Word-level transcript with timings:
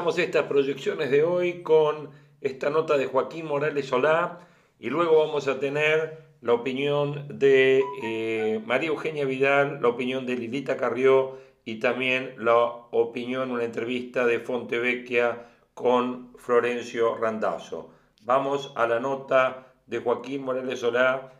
Empezamos 0.00 0.18
estas 0.18 0.46
proyecciones 0.46 1.10
de 1.10 1.24
hoy 1.24 1.62
con 1.62 2.08
esta 2.40 2.70
nota 2.70 2.96
de 2.96 3.04
Joaquín 3.04 3.44
Morales 3.44 3.84
Solá 3.84 4.38
y 4.78 4.88
luego 4.88 5.18
vamos 5.18 5.46
a 5.46 5.60
tener 5.60 6.22
la 6.40 6.54
opinión 6.54 7.26
de 7.28 7.82
eh, 8.02 8.62
María 8.64 8.88
Eugenia 8.88 9.26
Vidal, 9.26 9.82
la 9.82 9.88
opinión 9.88 10.24
de 10.24 10.38
Lilita 10.38 10.78
Carrió 10.78 11.36
y 11.66 11.80
también 11.80 12.34
la 12.38 12.56
opinión, 12.56 13.50
una 13.50 13.64
entrevista 13.64 14.24
de 14.24 14.40
Fontevecchia 14.40 15.48
con 15.74 16.32
Florencio 16.38 17.18
Randazzo. 17.18 17.90
Vamos 18.22 18.72
a 18.76 18.86
la 18.86 19.00
nota 19.00 19.66
de 19.86 19.98
Joaquín 19.98 20.44
Morales 20.44 20.80
Solá 20.80 21.30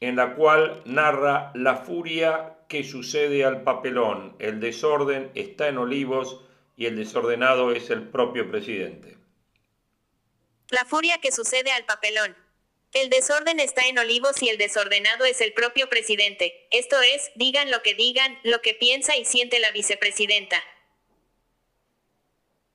en 0.00 0.16
la 0.16 0.34
cual 0.34 0.82
narra 0.84 1.52
la 1.54 1.76
furia 1.76 2.58
que 2.68 2.84
sucede 2.84 3.46
al 3.46 3.62
papelón. 3.62 4.34
El 4.38 4.60
desorden 4.60 5.30
está 5.34 5.68
en 5.68 5.78
Olivos 5.78 6.44
y 6.78 6.86
el 6.86 6.96
desordenado 6.96 7.72
es 7.72 7.90
el 7.90 8.08
propio 8.08 8.48
presidente. 8.48 9.16
La 10.70 10.84
furia 10.84 11.18
que 11.18 11.32
sucede 11.32 11.72
al 11.72 11.84
papelón. 11.84 12.36
El 12.92 13.10
desorden 13.10 13.58
está 13.58 13.88
en 13.88 13.98
Olivos 13.98 14.40
y 14.42 14.48
el 14.48 14.58
desordenado 14.58 15.24
es 15.24 15.40
el 15.40 15.52
propio 15.52 15.88
presidente. 15.88 16.68
Esto 16.70 17.02
es, 17.02 17.32
digan 17.34 17.72
lo 17.72 17.82
que 17.82 17.94
digan, 17.94 18.38
lo 18.44 18.62
que 18.62 18.74
piensa 18.74 19.16
y 19.16 19.24
siente 19.24 19.58
la 19.58 19.72
vicepresidenta. 19.72 20.62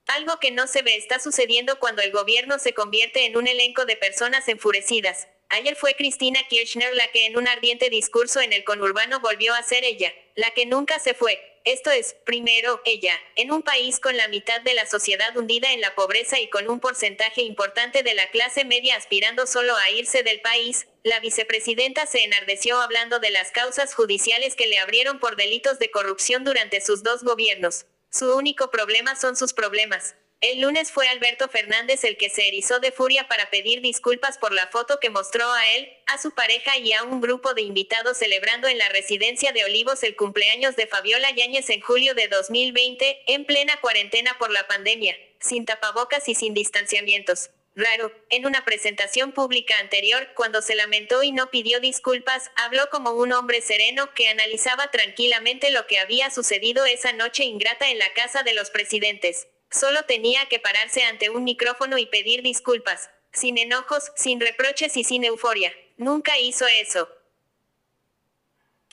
Algo 0.06 0.38
que 0.38 0.50
no 0.50 0.66
se 0.66 0.82
ve 0.82 0.96
está 0.96 1.18
sucediendo 1.18 1.78
cuando 1.78 2.02
el 2.02 2.12
gobierno 2.12 2.58
se 2.58 2.74
convierte 2.74 3.24
en 3.24 3.38
un 3.38 3.46
elenco 3.46 3.86
de 3.86 3.96
personas 3.96 4.48
enfurecidas. 4.48 5.28
Ayer 5.48 5.76
fue 5.76 5.94
Cristina 5.94 6.40
Kirchner 6.46 6.94
la 6.94 7.10
que 7.10 7.24
en 7.24 7.38
un 7.38 7.48
ardiente 7.48 7.88
discurso 7.88 8.42
en 8.42 8.52
el 8.52 8.64
conurbano 8.64 9.20
volvió 9.20 9.54
a 9.54 9.62
ser 9.62 9.82
ella, 9.82 10.12
la 10.34 10.50
que 10.50 10.66
nunca 10.66 10.98
se 10.98 11.14
fue, 11.14 11.53
esto 11.64 11.90
es, 11.90 12.14
primero, 12.24 12.82
ella, 12.84 13.18
en 13.36 13.50
un 13.50 13.62
país 13.62 13.98
con 13.98 14.16
la 14.16 14.28
mitad 14.28 14.60
de 14.60 14.74
la 14.74 14.86
sociedad 14.86 15.34
hundida 15.36 15.72
en 15.72 15.80
la 15.80 15.94
pobreza 15.94 16.38
y 16.38 16.48
con 16.50 16.68
un 16.68 16.78
porcentaje 16.78 17.40
importante 17.42 18.02
de 18.02 18.14
la 18.14 18.30
clase 18.30 18.66
media 18.66 18.96
aspirando 18.96 19.46
solo 19.46 19.74
a 19.76 19.90
irse 19.90 20.22
del 20.22 20.40
país, 20.42 20.86
la 21.02 21.20
vicepresidenta 21.20 22.06
se 22.06 22.22
enardeció 22.22 22.80
hablando 22.80 23.18
de 23.18 23.30
las 23.30 23.50
causas 23.50 23.94
judiciales 23.94 24.56
que 24.56 24.66
le 24.66 24.78
abrieron 24.78 25.18
por 25.18 25.36
delitos 25.36 25.78
de 25.78 25.90
corrupción 25.90 26.44
durante 26.44 26.82
sus 26.82 27.02
dos 27.02 27.24
gobiernos. 27.24 27.86
Su 28.10 28.36
único 28.36 28.70
problema 28.70 29.16
son 29.16 29.34
sus 29.34 29.54
problemas. 29.54 30.16
El 30.46 30.60
lunes 30.60 30.92
fue 30.92 31.08
Alberto 31.08 31.48
Fernández 31.48 32.04
el 32.04 32.18
que 32.18 32.28
se 32.28 32.46
erizó 32.46 32.78
de 32.78 32.92
furia 32.92 33.28
para 33.28 33.48
pedir 33.48 33.80
disculpas 33.80 34.36
por 34.36 34.52
la 34.52 34.66
foto 34.66 35.00
que 35.00 35.08
mostró 35.08 35.50
a 35.50 35.70
él, 35.72 35.90
a 36.04 36.18
su 36.18 36.32
pareja 36.32 36.76
y 36.76 36.92
a 36.92 37.02
un 37.02 37.22
grupo 37.22 37.54
de 37.54 37.62
invitados 37.62 38.18
celebrando 38.18 38.68
en 38.68 38.76
la 38.76 38.90
residencia 38.90 39.52
de 39.52 39.64
Olivos 39.64 40.02
el 40.02 40.16
cumpleaños 40.16 40.76
de 40.76 40.86
Fabiola 40.86 41.30
Yáñez 41.30 41.70
en 41.70 41.80
julio 41.80 42.12
de 42.12 42.28
2020, 42.28 43.22
en 43.26 43.46
plena 43.46 43.80
cuarentena 43.80 44.36
por 44.38 44.50
la 44.50 44.66
pandemia, 44.66 45.16
sin 45.40 45.64
tapabocas 45.64 46.28
y 46.28 46.34
sin 46.34 46.52
distanciamientos. 46.52 47.48
Raro, 47.74 48.12
en 48.28 48.44
una 48.44 48.66
presentación 48.66 49.32
pública 49.32 49.78
anterior, 49.78 50.28
cuando 50.34 50.60
se 50.60 50.74
lamentó 50.74 51.22
y 51.22 51.32
no 51.32 51.48
pidió 51.48 51.80
disculpas, 51.80 52.50
habló 52.56 52.90
como 52.90 53.12
un 53.12 53.32
hombre 53.32 53.62
sereno 53.62 54.12
que 54.12 54.28
analizaba 54.28 54.90
tranquilamente 54.90 55.70
lo 55.70 55.86
que 55.86 56.00
había 56.00 56.30
sucedido 56.30 56.84
esa 56.84 57.14
noche 57.14 57.44
ingrata 57.44 57.90
en 57.90 57.98
la 57.98 58.12
casa 58.12 58.42
de 58.42 58.52
los 58.52 58.68
presidentes. 58.68 59.48
Solo 59.74 60.04
tenía 60.04 60.46
que 60.46 60.60
pararse 60.60 61.02
ante 61.02 61.30
un 61.30 61.42
micrófono 61.42 61.98
y 61.98 62.06
pedir 62.06 62.42
disculpas, 62.42 63.10
sin 63.32 63.58
enojos, 63.58 64.12
sin 64.14 64.40
reproches 64.40 64.96
y 64.96 65.02
sin 65.02 65.24
euforia. 65.24 65.74
Nunca 65.96 66.38
hizo 66.38 66.64
eso. 66.68 67.08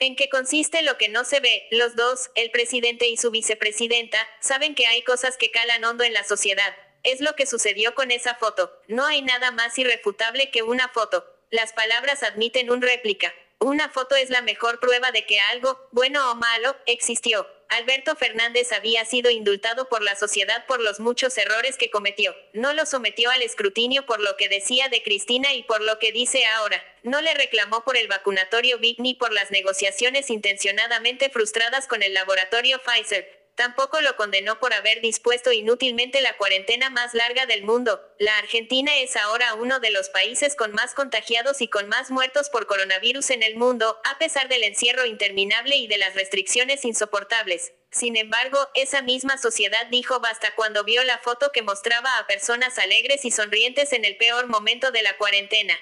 ¿En 0.00 0.16
qué 0.16 0.28
consiste 0.28 0.82
lo 0.82 0.98
que 0.98 1.08
no 1.08 1.22
se 1.22 1.38
ve? 1.38 1.68
Los 1.70 1.94
dos, 1.94 2.32
el 2.34 2.50
presidente 2.50 3.06
y 3.06 3.16
su 3.16 3.30
vicepresidenta, 3.30 4.18
saben 4.40 4.74
que 4.74 4.88
hay 4.88 5.02
cosas 5.04 5.36
que 5.36 5.52
calan 5.52 5.84
hondo 5.84 6.02
en 6.02 6.14
la 6.14 6.24
sociedad. 6.24 6.74
Es 7.04 7.20
lo 7.20 7.36
que 7.36 7.46
sucedió 7.46 7.94
con 7.94 8.10
esa 8.10 8.34
foto. 8.34 8.76
No 8.88 9.06
hay 9.06 9.22
nada 9.22 9.52
más 9.52 9.78
irrefutable 9.78 10.50
que 10.50 10.64
una 10.64 10.88
foto. 10.88 11.24
Las 11.50 11.72
palabras 11.72 12.24
admiten 12.24 12.72
un 12.72 12.82
réplica. 12.82 13.32
Una 13.60 13.88
foto 13.88 14.16
es 14.16 14.30
la 14.30 14.42
mejor 14.42 14.80
prueba 14.80 15.12
de 15.12 15.26
que 15.26 15.38
algo, 15.38 15.78
bueno 15.92 16.32
o 16.32 16.34
malo, 16.34 16.74
existió. 16.86 17.46
Alberto 17.72 18.16
Fernández 18.16 18.70
había 18.72 19.04
sido 19.06 19.30
indultado 19.30 19.88
por 19.88 20.02
la 20.02 20.14
sociedad 20.14 20.66
por 20.66 20.80
los 20.80 21.00
muchos 21.00 21.38
errores 21.38 21.78
que 21.78 21.90
cometió. 21.90 22.36
No 22.52 22.74
lo 22.74 22.84
sometió 22.84 23.30
al 23.30 23.40
escrutinio 23.40 24.04
por 24.04 24.20
lo 24.20 24.36
que 24.36 24.50
decía 24.50 24.90
de 24.90 25.02
Cristina 25.02 25.54
y 25.54 25.62
por 25.62 25.80
lo 25.80 25.98
que 25.98 26.12
dice 26.12 26.44
ahora. 26.44 26.84
No 27.02 27.22
le 27.22 27.32
reclamó 27.32 27.82
por 27.82 27.96
el 27.96 28.08
vacunatorio 28.08 28.78
Big 28.78 29.00
ni 29.00 29.14
por 29.14 29.32
las 29.32 29.50
negociaciones 29.50 30.28
intencionadamente 30.28 31.30
frustradas 31.30 31.86
con 31.86 32.02
el 32.02 32.12
laboratorio 32.12 32.78
Pfizer. 32.82 33.41
Tampoco 33.54 34.00
lo 34.00 34.16
condenó 34.16 34.58
por 34.58 34.72
haber 34.72 35.02
dispuesto 35.02 35.52
inútilmente 35.52 36.22
la 36.22 36.36
cuarentena 36.38 36.88
más 36.88 37.12
larga 37.12 37.44
del 37.44 37.64
mundo. 37.64 38.00
La 38.18 38.38
Argentina 38.38 38.96
es 38.96 39.14
ahora 39.16 39.54
uno 39.54 39.78
de 39.78 39.90
los 39.90 40.08
países 40.08 40.56
con 40.56 40.72
más 40.72 40.94
contagiados 40.94 41.60
y 41.60 41.68
con 41.68 41.88
más 41.88 42.10
muertos 42.10 42.48
por 42.48 42.66
coronavirus 42.66 43.30
en 43.30 43.42
el 43.42 43.56
mundo, 43.56 44.00
a 44.04 44.18
pesar 44.18 44.48
del 44.48 44.64
encierro 44.64 45.04
interminable 45.04 45.76
y 45.76 45.86
de 45.86 45.98
las 45.98 46.14
restricciones 46.14 46.84
insoportables. 46.86 47.72
Sin 47.90 48.16
embargo, 48.16 48.58
esa 48.72 49.02
misma 49.02 49.36
sociedad 49.36 49.86
dijo 49.88 50.18
basta 50.18 50.54
cuando 50.54 50.82
vio 50.82 51.04
la 51.04 51.18
foto 51.18 51.52
que 51.52 51.60
mostraba 51.60 52.16
a 52.16 52.26
personas 52.26 52.78
alegres 52.78 53.26
y 53.26 53.30
sonrientes 53.30 53.92
en 53.92 54.06
el 54.06 54.16
peor 54.16 54.46
momento 54.46 54.92
de 54.92 55.02
la 55.02 55.18
cuarentena. 55.18 55.78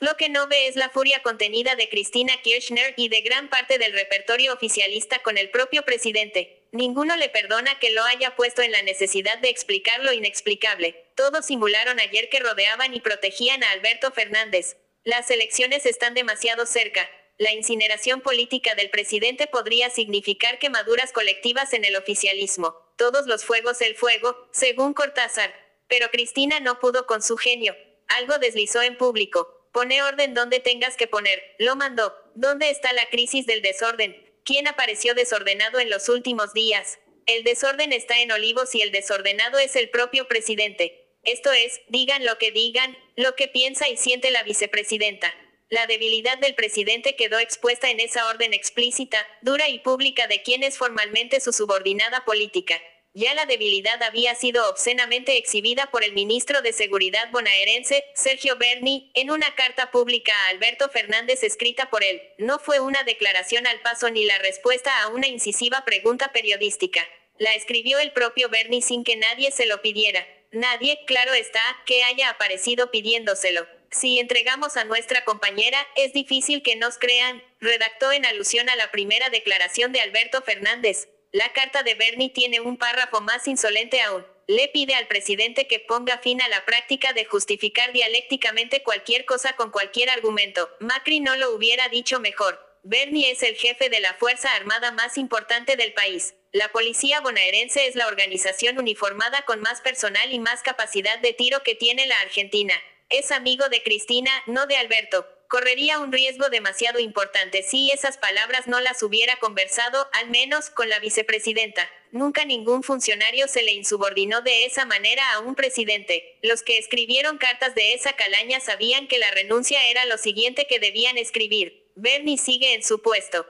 Lo 0.00 0.16
que 0.16 0.28
no 0.28 0.48
ve 0.48 0.66
es 0.66 0.74
la 0.74 0.90
furia 0.90 1.22
contenida 1.22 1.76
de 1.76 1.88
Cristina 1.88 2.36
Kirchner 2.42 2.94
y 2.96 3.08
de 3.08 3.20
gran 3.20 3.48
parte 3.48 3.78
del 3.78 3.92
repertorio 3.92 4.52
oficialista 4.52 5.20
con 5.20 5.38
el 5.38 5.50
propio 5.50 5.82
presidente. 5.82 6.68
Ninguno 6.72 7.14
le 7.16 7.28
perdona 7.28 7.78
que 7.78 7.90
lo 7.90 8.02
haya 8.02 8.34
puesto 8.34 8.62
en 8.62 8.72
la 8.72 8.82
necesidad 8.82 9.38
de 9.38 9.50
explicar 9.50 10.02
lo 10.02 10.12
inexplicable. 10.12 11.12
Todos 11.14 11.46
simularon 11.46 12.00
ayer 12.00 12.28
que 12.28 12.40
rodeaban 12.40 12.92
y 12.92 13.00
protegían 13.00 13.62
a 13.62 13.70
Alberto 13.70 14.10
Fernández. 14.10 14.76
Las 15.04 15.30
elecciones 15.30 15.86
están 15.86 16.14
demasiado 16.14 16.66
cerca. 16.66 17.08
La 17.38 17.52
incineración 17.52 18.20
política 18.20 18.74
del 18.74 18.90
presidente 18.90 19.46
podría 19.46 19.90
significar 19.90 20.58
quemaduras 20.58 21.12
colectivas 21.12 21.72
en 21.72 21.84
el 21.84 21.94
oficialismo. 21.94 22.74
Todos 22.96 23.26
los 23.26 23.44
fuegos 23.44 23.80
el 23.80 23.94
fuego, 23.94 24.48
según 24.50 24.92
Cortázar. 24.92 25.54
Pero 25.86 26.10
Cristina 26.10 26.58
no 26.58 26.80
pudo 26.80 27.06
con 27.06 27.22
su 27.22 27.36
genio. 27.36 27.76
Algo 28.08 28.38
deslizó 28.38 28.82
en 28.82 28.96
público. 28.96 29.53
Pone 29.74 30.04
orden 30.04 30.34
donde 30.34 30.60
tengas 30.60 30.96
que 30.96 31.08
poner. 31.08 31.42
Lo 31.58 31.74
mandó. 31.74 32.14
¿Dónde 32.36 32.70
está 32.70 32.92
la 32.92 33.06
crisis 33.06 33.44
del 33.44 33.60
desorden? 33.60 34.16
¿Quién 34.44 34.68
apareció 34.68 35.14
desordenado 35.14 35.80
en 35.80 35.90
los 35.90 36.08
últimos 36.08 36.54
días? 36.54 37.00
El 37.26 37.42
desorden 37.42 37.92
está 37.92 38.20
en 38.20 38.30
Olivos 38.30 38.72
y 38.76 38.82
el 38.82 38.92
desordenado 38.92 39.58
es 39.58 39.74
el 39.74 39.90
propio 39.90 40.28
presidente. 40.28 41.16
Esto 41.24 41.50
es, 41.52 41.80
digan 41.88 42.24
lo 42.24 42.38
que 42.38 42.52
digan, 42.52 42.96
lo 43.16 43.34
que 43.34 43.48
piensa 43.48 43.88
y 43.88 43.96
siente 43.96 44.30
la 44.30 44.44
vicepresidenta. 44.44 45.34
La 45.70 45.88
debilidad 45.88 46.38
del 46.38 46.54
presidente 46.54 47.16
quedó 47.16 47.40
expuesta 47.40 47.90
en 47.90 47.98
esa 47.98 48.28
orden 48.28 48.54
explícita, 48.54 49.26
dura 49.42 49.68
y 49.68 49.80
pública 49.80 50.28
de 50.28 50.42
quien 50.42 50.62
es 50.62 50.78
formalmente 50.78 51.40
su 51.40 51.52
subordinada 51.52 52.24
política. 52.24 52.80
Ya 53.16 53.32
la 53.34 53.46
debilidad 53.46 54.02
había 54.02 54.34
sido 54.34 54.68
obscenamente 54.68 55.38
exhibida 55.38 55.86
por 55.92 56.02
el 56.02 56.14
ministro 56.14 56.62
de 56.62 56.72
Seguridad 56.72 57.30
bonaerense, 57.30 58.04
Sergio 58.12 58.56
Berni, 58.56 59.12
en 59.14 59.30
una 59.30 59.54
carta 59.54 59.92
pública 59.92 60.32
a 60.34 60.48
Alberto 60.48 60.88
Fernández 60.88 61.44
escrita 61.44 61.90
por 61.90 62.02
él. 62.02 62.20
No 62.38 62.58
fue 62.58 62.80
una 62.80 63.04
declaración 63.04 63.68
al 63.68 63.78
paso 63.82 64.10
ni 64.10 64.24
la 64.24 64.38
respuesta 64.38 64.90
a 65.00 65.08
una 65.10 65.28
incisiva 65.28 65.84
pregunta 65.84 66.32
periodística. 66.32 67.06
La 67.38 67.54
escribió 67.54 68.00
el 68.00 68.10
propio 68.10 68.48
Berni 68.48 68.82
sin 68.82 69.04
que 69.04 69.14
nadie 69.14 69.52
se 69.52 69.66
lo 69.66 69.80
pidiera. 69.80 70.26
Nadie, 70.50 70.98
claro 71.06 71.34
está, 71.34 71.62
que 71.86 72.02
haya 72.02 72.30
aparecido 72.30 72.90
pidiéndoselo. 72.90 73.64
Si 73.92 74.18
entregamos 74.18 74.76
a 74.76 74.82
nuestra 74.82 75.24
compañera, 75.24 75.78
es 75.94 76.12
difícil 76.12 76.64
que 76.64 76.74
nos 76.74 76.98
crean, 76.98 77.44
redactó 77.60 78.10
en 78.10 78.26
alusión 78.26 78.68
a 78.68 78.74
la 78.74 78.90
primera 78.90 79.30
declaración 79.30 79.92
de 79.92 80.00
Alberto 80.00 80.42
Fernández. 80.42 81.08
La 81.34 81.52
carta 81.52 81.82
de 81.82 81.96
Bernie 81.96 82.30
tiene 82.30 82.60
un 82.60 82.76
párrafo 82.76 83.20
más 83.20 83.48
insolente 83.48 84.00
aún. 84.00 84.24
le 84.46 84.68
pide 84.68 84.94
al 84.94 85.08
presidente 85.08 85.66
que 85.66 85.80
ponga 85.80 86.18
fin 86.18 86.40
a 86.40 86.46
la 86.46 86.64
práctica 86.64 87.12
de 87.12 87.24
justificar 87.24 87.92
dialécticamente 87.92 88.84
cualquier 88.84 89.24
cosa 89.24 89.56
con 89.56 89.72
cualquier 89.72 90.10
argumento. 90.10 90.70
Macri 90.78 91.18
no 91.18 91.34
lo 91.34 91.50
hubiera 91.50 91.88
dicho 91.88 92.20
mejor. 92.20 92.60
Bernie 92.84 93.32
es 93.32 93.42
el 93.42 93.56
jefe 93.56 93.88
de 93.88 93.98
la 93.98 94.14
Fuerza 94.14 94.54
Armada 94.54 94.92
más 94.92 95.18
importante 95.18 95.74
del 95.74 95.92
país. 95.92 96.36
La 96.52 96.70
policía 96.70 97.20
bonaerense 97.20 97.88
es 97.88 97.96
la 97.96 98.06
organización 98.06 98.78
uniformada 98.78 99.42
con 99.42 99.60
más 99.60 99.80
personal 99.80 100.32
y 100.32 100.38
más 100.38 100.62
capacidad 100.62 101.18
de 101.18 101.32
tiro 101.32 101.64
que 101.64 101.74
tiene 101.74 102.06
la 102.06 102.20
Argentina. 102.20 102.74
Es 103.08 103.32
amigo 103.32 103.68
de 103.70 103.82
Cristina, 103.82 104.30
no 104.46 104.66
de 104.66 104.76
Alberto. 104.76 105.26
Correría 105.48 105.98
un 105.98 106.12
riesgo 106.12 106.48
demasiado 106.48 106.98
importante 106.98 107.62
si 107.62 107.90
esas 107.90 108.18
palabras 108.18 108.66
no 108.66 108.80
las 108.80 109.02
hubiera 109.02 109.36
conversado, 109.36 110.08
al 110.12 110.30
menos, 110.30 110.70
con 110.70 110.88
la 110.88 110.98
vicepresidenta. 110.98 111.88
Nunca 112.10 112.44
ningún 112.44 112.82
funcionario 112.82 113.48
se 113.48 113.62
le 113.62 113.72
insubordinó 113.72 114.40
de 114.40 114.64
esa 114.64 114.84
manera 114.86 115.32
a 115.32 115.40
un 115.40 115.54
presidente. 115.54 116.38
Los 116.42 116.62
que 116.62 116.78
escribieron 116.78 117.38
cartas 117.38 117.74
de 117.74 117.94
esa 117.94 118.14
calaña 118.14 118.60
sabían 118.60 119.08
que 119.08 119.18
la 119.18 119.30
renuncia 119.32 119.86
era 119.88 120.04
lo 120.04 120.16
siguiente 120.18 120.66
que 120.66 120.78
debían 120.78 121.18
escribir. 121.18 121.90
Bernie 121.96 122.38
sigue 122.38 122.74
en 122.74 122.82
su 122.82 123.02
puesto. 123.02 123.46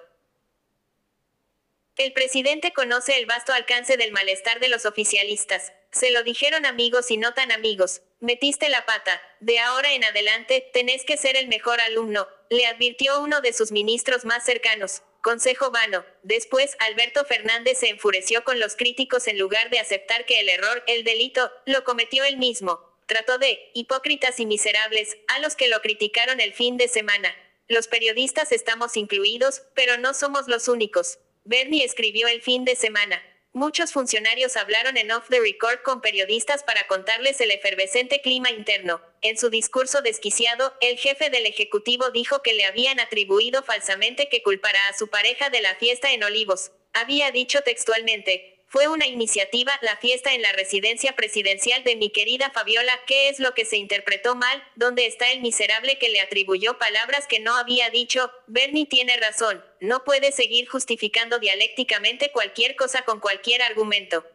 El 1.96 2.12
presidente 2.12 2.72
conoce 2.72 3.16
el 3.18 3.26
vasto 3.26 3.52
alcance 3.52 3.96
del 3.96 4.10
malestar 4.10 4.58
de 4.58 4.68
los 4.68 4.84
oficialistas. 4.84 5.72
Se 5.94 6.10
lo 6.10 6.24
dijeron 6.24 6.66
amigos 6.66 7.12
y 7.12 7.16
no 7.16 7.34
tan 7.34 7.52
amigos. 7.52 8.02
Metiste 8.18 8.68
la 8.68 8.84
pata. 8.84 9.22
De 9.38 9.60
ahora 9.60 9.92
en 9.92 10.02
adelante, 10.02 10.68
tenés 10.72 11.04
que 11.04 11.16
ser 11.16 11.36
el 11.36 11.46
mejor 11.46 11.80
alumno, 11.80 12.26
le 12.50 12.66
advirtió 12.66 13.20
uno 13.20 13.40
de 13.40 13.52
sus 13.52 13.70
ministros 13.70 14.24
más 14.24 14.44
cercanos. 14.44 15.02
Consejo 15.22 15.70
vano. 15.70 16.04
Después, 16.24 16.76
Alberto 16.80 17.24
Fernández 17.24 17.78
se 17.78 17.90
enfureció 17.90 18.42
con 18.42 18.58
los 18.58 18.74
críticos 18.74 19.28
en 19.28 19.38
lugar 19.38 19.70
de 19.70 19.78
aceptar 19.78 20.26
que 20.26 20.40
el 20.40 20.48
error, 20.48 20.82
el 20.88 21.04
delito, 21.04 21.50
lo 21.64 21.84
cometió 21.84 22.24
él 22.24 22.38
mismo. 22.38 22.80
Trató 23.06 23.38
de, 23.38 23.70
hipócritas 23.72 24.40
y 24.40 24.46
miserables, 24.46 25.16
a 25.28 25.38
los 25.38 25.54
que 25.54 25.68
lo 25.68 25.80
criticaron 25.80 26.40
el 26.40 26.54
fin 26.54 26.76
de 26.76 26.88
semana. 26.88 27.34
Los 27.68 27.86
periodistas 27.86 28.50
estamos 28.50 28.96
incluidos, 28.96 29.62
pero 29.74 29.96
no 29.96 30.12
somos 30.12 30.48
los 30.48 30.66
únicos. 30.66 31.18
Bernie 31.44 31.84
escribió 31.84 32.26
el 32.26 32.42
fin 32.42 32.64
de 32.64 32.74
semana. 32.74 33.22
Muchos 33.56 33.92
funcionarios 33.92 34.56
hablaron 34.56 34.96
en 34.96 35.12
off 35.12 35.28
the 35.28 35.38
record 35.38 35.80
con 35.84 36.00
periodistas 36.00 36.64
para 36.64 36.88
contarles 36.88 37.40
el 37.40 37.52
efervescente 37.52 38.20
clima 38.20 38.50
interno. 38.50 39.00
En 39.22 39.38
su 39.38 39.48
discurso 39.48 40.02
desquiciado, 40.02 40.74
el 40.80 40.98
jefe 40.98 41.30
del 41.30 41.46
Ejecutivo 41.46 42.10
dijo 42.10 42.42
que 42.42 42.52
le 42.52 42.64
habían 42.64 42.98
atribuido 42.98 43.62
falsamente 43.62 44.28
que 44.28 44.42
culpara 44.42 44.80
a 44.88 44.98
su 44.98 45.06
pareja 45.06 45.50
de 45.50 45.62
la 45.62 45.76
fiesta 45.76 46.10
en 46.10 46.24
Olivos. 46.24 46.72
Había 46.94 47.30
dicho 47.30 47.60
textualmente, 47.60 48.53
fue 48.74 48.88
una 48.88 49.06
iniciativa, 49.06 49.78
la 49.82 49.96
fiesta 49.98 50.34
en 50.34 50.42
la 50.42 50.50
residencia 50.50 51.14
presidencial 51.14 51.84
de 51.84 51.94
mi 51.94 52.10
querida 52.10 52.50
Fabiola, 52.50 52.92
¿qué 53.06 53.28
es 53.28 53.38
lo 53.38 53.54
que 53.54 53.64
se 53.64 53.76
interpretó 53.76 54.34
mal? 54.34 54.64
¿Dónde 54.74 55.06
está 55.06 55.30
el 55.30 55.42
miserable 55.42 55.96
que 55.96 56.08
le 56.08 56.20
atribuyó 56.20 56.76
palabras 56.76 57.28
que 57.28 57.38
no 57.38 57.54
había 57.54 57.88
dicho? 57.90 58.32
Bernie 58.48 58.86
tiene 58.86 59.16
razón, 59.16 59.64
no 59.80 60.02
puede 60.02 60.32
seguir 60.32 60.68
justificando 60.68 61.38
dialécticamente 61.38 62.32
cualquier 62.32 62.74
cosa 62.74 63.02
con 63.02 63.20
cualquier 63.20 63.62
argumento. 63.62 64.26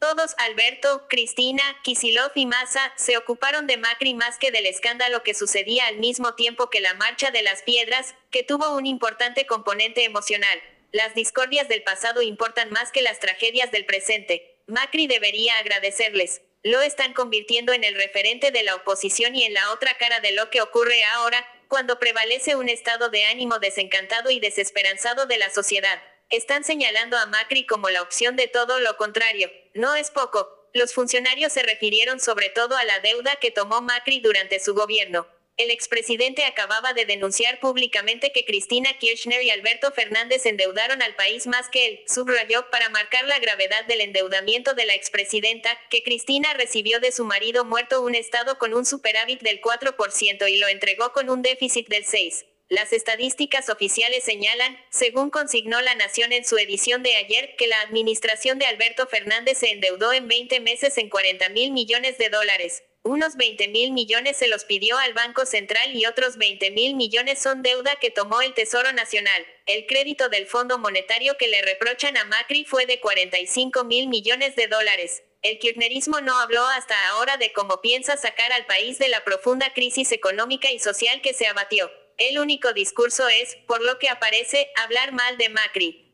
Todos, 0.00 0.34
Alberto, 0.38 1.06
Cristina, 1.08 1.62
Kisilov 1.84 2.32
y 2.34 2.46
Massa, 2.46 2.92
se 2.96 3.16
ocuparon 3.16 3.68
de 3.68 3.76
Macri 3.76 4.14
más 4.14 4.36
que 4.38 4.50
del 4.50 4.66
escándalo 4.66 5.22
que 5.22 5.32
sucedía 5.32 5.86
al 5.86 5.98
mismo 5.98 6.34
tiempo 6.34 6.70
que 6.70 6.80
la 6.80 6.94
Marcha 6.94 7.30
de 7.30 7.42
las 7.42 7.62
Piedras, 7.62 8.16
que 8.32 8.42
tuvo 8.42 8.74
un 8.74 8.84
importante 8.84 9.46
componente 9.46 10.02
emocional. 10.02 10.60
Las 10.90 11.14
discordias 11.14 11.68
del 11.68 11.82
pasado 11.82 12.22
importan 12.22 12.70
más 12.70 12.92
que 12.92 13.02
las 13.02 13.20
tragedias 13.20 13.70
del 13.70 13.84
presente. 13.84 14.62
Macri 14.66 15.06
debería 15.06 15.58
agradecerles. 15.58 16.40
Lo 16.62 16.80
están 16.80 17.12
convirtiendo 17.12 17.72
en 17.72 17.84
el 17.84 17.94
referente 17.94 18.50
de 18.50 18.62
la 18.62 18.74
oposición 18.74 19.36
y 19.36 19.44
en 19.44 19.54
la 19.54 19.70
otra 19.72 19.96
cara 19.98 20.20
de 20.20 20.32
lo 20.32 20.50
que 20.50 20.62
ocurre 20.62 21.04
ahora, 21.04 21.46
cuando 21.68 21.98
prevalece 21.98 22.56
un 22.56 22.70
estado 22.70 23.10
de 23.10 23.24
ánimo 23.26 23.58
desencantado 23.58 24.30
y 24.30 24.40
desesperanzado 24.40 25.26
de 25.26 25.36
la 25.36 25.50
sociedad. 25.50 26.02
Están 26.30 26.64
señalando 26.64 27.18
a 27.18 27.26
Macri 27.26 27.66
como 27.66 27.90
la 27.90 28.02
opción 28.02 28.36
de 28.36 28.48
todo 28.48 28.80
lo 28.80 28.96
contrario. 28.96 29.50
No 29.74 29.94
es 29.94 30.10
poco. 30.10 30.68
Los 30.72 30.94
funcionarios 30.94 31.52
se 31.52 31.62
refirieron 31.62 32.20
sobre 32.20 32.48
todo 32.48 32.76
a 32.76 32.84
la 32.84 33.00
deuda 33.00 33.36
que 33.36 33.50
tomó 33.50 33.82
Macri 33.82 34.20
durante 34.20 34.58
su 34.58 34.74
gobierno. 34.74 35.26
El 35.58 35.72
expresidente 35.72 36.44
acababa 36.44 36.92
de 36.92 37.04
denunciar 37.04 37.58
públicamente 37.58 38.30
que 38.30 38.44
Cristina 38.44 38.96
Kirchner 38.96 39.42
y 39.42 39.50
Alberto 39.50 39.90
Fernández 39.90 40.46
endeudaron 40.46 41.02
al 41.02 41.16
país 41.16 41.48
más 41.48 41.68
que 41.68 41.84
él, 41.84 42.00
subrayó, 42.06 42.70
para 42.70 42.90
marcar 42.90 43.24
la 43.24 43.40
gravedad 43.40 43.84
del 43.86 44.02
endeudamiento 44.02 44.74
de 44.74 44.86
la 44.86 44.94
expresidenta, 44.94 45.76
que 45.90 46.04
Cristina 46.04 46.54
recibió 46.54 47.00
de 47.00 47.10
su 47.10 47.24
marido 47.24 47.64
muerto 47.64 48.02
un 48.02 48.14
Estado 48.14 48.56
con 48.56 48.72
un 48.72 48.86
superávit 48.86 49.40
del 49.40 49.60
4% 49.60 50.48
y 50.48 50.58
lo 50.58 50.68
entregó 50.68 51.12
con 51.12 51.28
un 51.28 51.42
déficit 51.42 51.88
del 51.88 52.04
6%. 52.04 52.44
Las 52.68 52.92
estadísticas 52.92 53.68
oficiales 53.68 54.22
señalan, 54.22 54.78
según 54.90 55.30
consignó 55.30 55.80
La 55.80 55.96
Nación 55.96 56.32
en 56.32 56.44
su 56.44 56.56
edición 56.58 57.02
de 57.02 57.16
ayer, 57.16 57.56
que 57.56 57.66
la 57.66 57.80
administración 57.80 58.60
de 58.60 58.66
Alberto 58.66 59.08
Fernández 59.08 59.58
se 59.58 59.70
endeudó 59.70 60.12
en 60.12 60.28
20 60.28 60.60
meses 60.60 60.98
en 60.98 61.08
40 61.08 61.48
mil 61.48 61.72
millones 61.72 62.16
de 62.18 62.28
dólares. 62.28 62.84
Unos 63.04 63.36
20 63.36 63.68
mil 63.68 63.92
millones 63.92 64.36
se 64.36 64.48
los 64.48 64.64
pidió 64.64 64.98
al 64.98 65.14
Banco 65.14 65.46
Central 65.46 65.96
y 65.96 66.04
otros 66.06 66.36
20 66.36 66.70
mil 66.72 66.94
millones 66.94 67.38
son 67.38 67.62
deuda 67.62 67.96
que 67.96 68.10
tomó 68.10 68.42
el 68.42 68.54
Tesoro 68.54 68.92
Nacional. 68.92 69.46
El 69.66 69.86
crédito 69.86 70.28
del 70.28 70.46
Fondo 70.46 70.78
Monetario 70.78 71.36
que 71.38 71.48
le 71.48 71.62
reprochan 71.62 72.16
a 72.16 72.24
Macri 72.24 72.64
fue 72.64 72.86
de 72.86 73.00
45 73.00 73.84
mil 73.84 74.08
millones 74.08 74.56
de 74.56 74.66
dólares. 74.66 75.22
El 75.40 75.58
kirchnerismo 75.58 76.20
no 76.20 76.38
habló 76.38 76.66
hasta 76.66 76.94
ahora 77.08 77.36
de 77.36 77.52
cómo 77.52 77.80
piensa 77.80 78.16
sacar 78.16 78.52
al 78.52 78.66
país 78.66 78.98
de 78.98 79.08
la 79.08 79.24
profunda 79.24 79.72
crisis 79.72 80.12
económica 80.12 80.70
y 80.70 80.78
social 80.78 81.22
que 81.22 81.32
se 81.32 81.46
abatió. 81.46 81.90
El 82.18 82.38
único 82.40 82.72
discurso 82.72 83.28
es, 83.28 83.56
por 83.68 83.80
lo 83.80 83.98
que 84.00 84.08
aparece, 84.08 84.70
hablar 84.76 85.12
mal 85.12 85.38
de 85.38 85.48
Macri. 85.48 86.07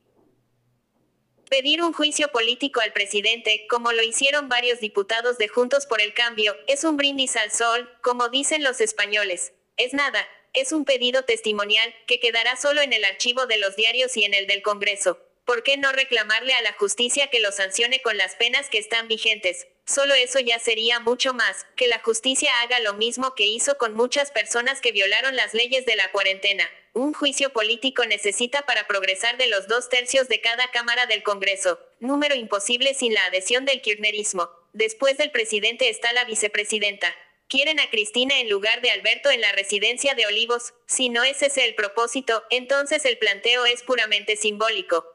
Pedir 1.51 1.83
un 1.83 1.93
juicio 1.93 2.29
político 2.29 2.81
al 2.81 2.93
presidente, 2.93 3.67
como 3.69 3.93
lo 3.93 4.03
hicieron 4.03 4.49
varios 4.49 4.81
diputados 4.81 5.39
de 5.39 5.49
Juntos 5.49 5.87
por 5.87 6.01
el 6.01 6.15
Cambio, 6.15 6.57
es 6.67 6.85
un 6.85 6.97
brindis 6.97 7.37
al 7.37 7.53
sol, 7.53 7.91
como 8.03 8.29
dicen 8.29 8.65
los 8.65 8.81
españoles. 8.81 9.53
Es 9.77 9.93
nada, 9.93 10.27
es 10.55 10.73
un 10.73 10.85
pedido 10.85 11.23
testimonial, 11.25 11.95
que 12.07 12.19
quedará 12.19 12.57
solo 12.57 12.81
en 12.81 12.93
el 12.93 13.05
archivo 13.05 13.47
de 13.47 13.59
los 13.59 13.77
diarios 13.77 14.17
y 14.17 14.25
en 14.25 14.35
el 14.35 14.47
del 14.47 14.63
Congreso. 14.63 15.19
¿Por 15.45 15.63
qué 15.63 15.77
no 15.77 15.93
reclamarle 15.93 16.55
a 16.55 16.63
la 16.63 16.73
justicia 16.73 17.29
que 17.29 17.41
lo 17.41 17.53
sancione 17.53 18.01
con 18.01 18.17
las 18.17 18.35
penas 18.37 18.71
que 18.71 18.79
están 18.79 19.09
vigentes? 19.09 19.67
Solo 19.85 20.15
eso 20.15 20.41
ya 20.41 20.59
sería 20.59 20.99
mucho 21.01 21.35
más, 21.35 21.67
que 21.77 21.89
la 21.89 21.99
justicia 21.99 22.51
haga 22.63 22.81
lo 22.81 22.95
mismo 22.95 23.35
que 23.35 23.47
hizo 23.47 23.77
con 23.77 23.93
muchas 23.93 24.31
personas 24.31 24.81
que 24.81 24.93
violaron 24.93 25.37
las 25.37 25.53
leyes 25.53 25.85
de 25.85 25.97
la 25.97 26.11
cuarentena. 26.11 26.69
Un 26.95 27.13
juicio 27.13 27.53
político 27.53 28.07
necesita 28.07 28.63
para 28.67 28.87
progresar 28.87 29.37
de 29.37 29.49
los 29.49 29.67
dos 29.67 29.89
tercios 29.89 30.29
de 30.29 30.41
cada 30.41 30.71
Cámara 30.71 31.07
del 31.07 31.25
Congreso, 31.25 31.81
número 31.99 32.37
imposible 32.37 32.95
sin 32.95 33.13
la 33.13 33.25
adhesión 33.25 33.65
del 33.65 33.83
kirchnerismo. 33.83 34.49
Después 34.73 35.19
del 35.19 35.33
presidente 35.33 35.89
está 35.89 36.13
la 36.13 36.25
vicepresidenta. 36.25 37.13
Quieren 37.49 37.81
a 37.81 37.91
Cristina 37.91 38.39
en 38.39 38.49
lugar 38.49 38.81
de 38.81 38.93
Alberto 38.93 39.31
en 39.31 39.41
la 39.41 39.51
residencia 39.51 40.15
de 40.15 40.27
Olivos. 40.27 40.73
Si 40.87 41.09
no 41.09 41.25
es 41.25 41.43
ese 41.43 41.65
el 41.65 41.75
propósito, 41.75 42.45
entonces 42.51 43.05
el 43.05 43.19
planteo 43.19 43.67
es 43.67 43.83
puramente 43.83 44.37
simbólico. 44.37 45.14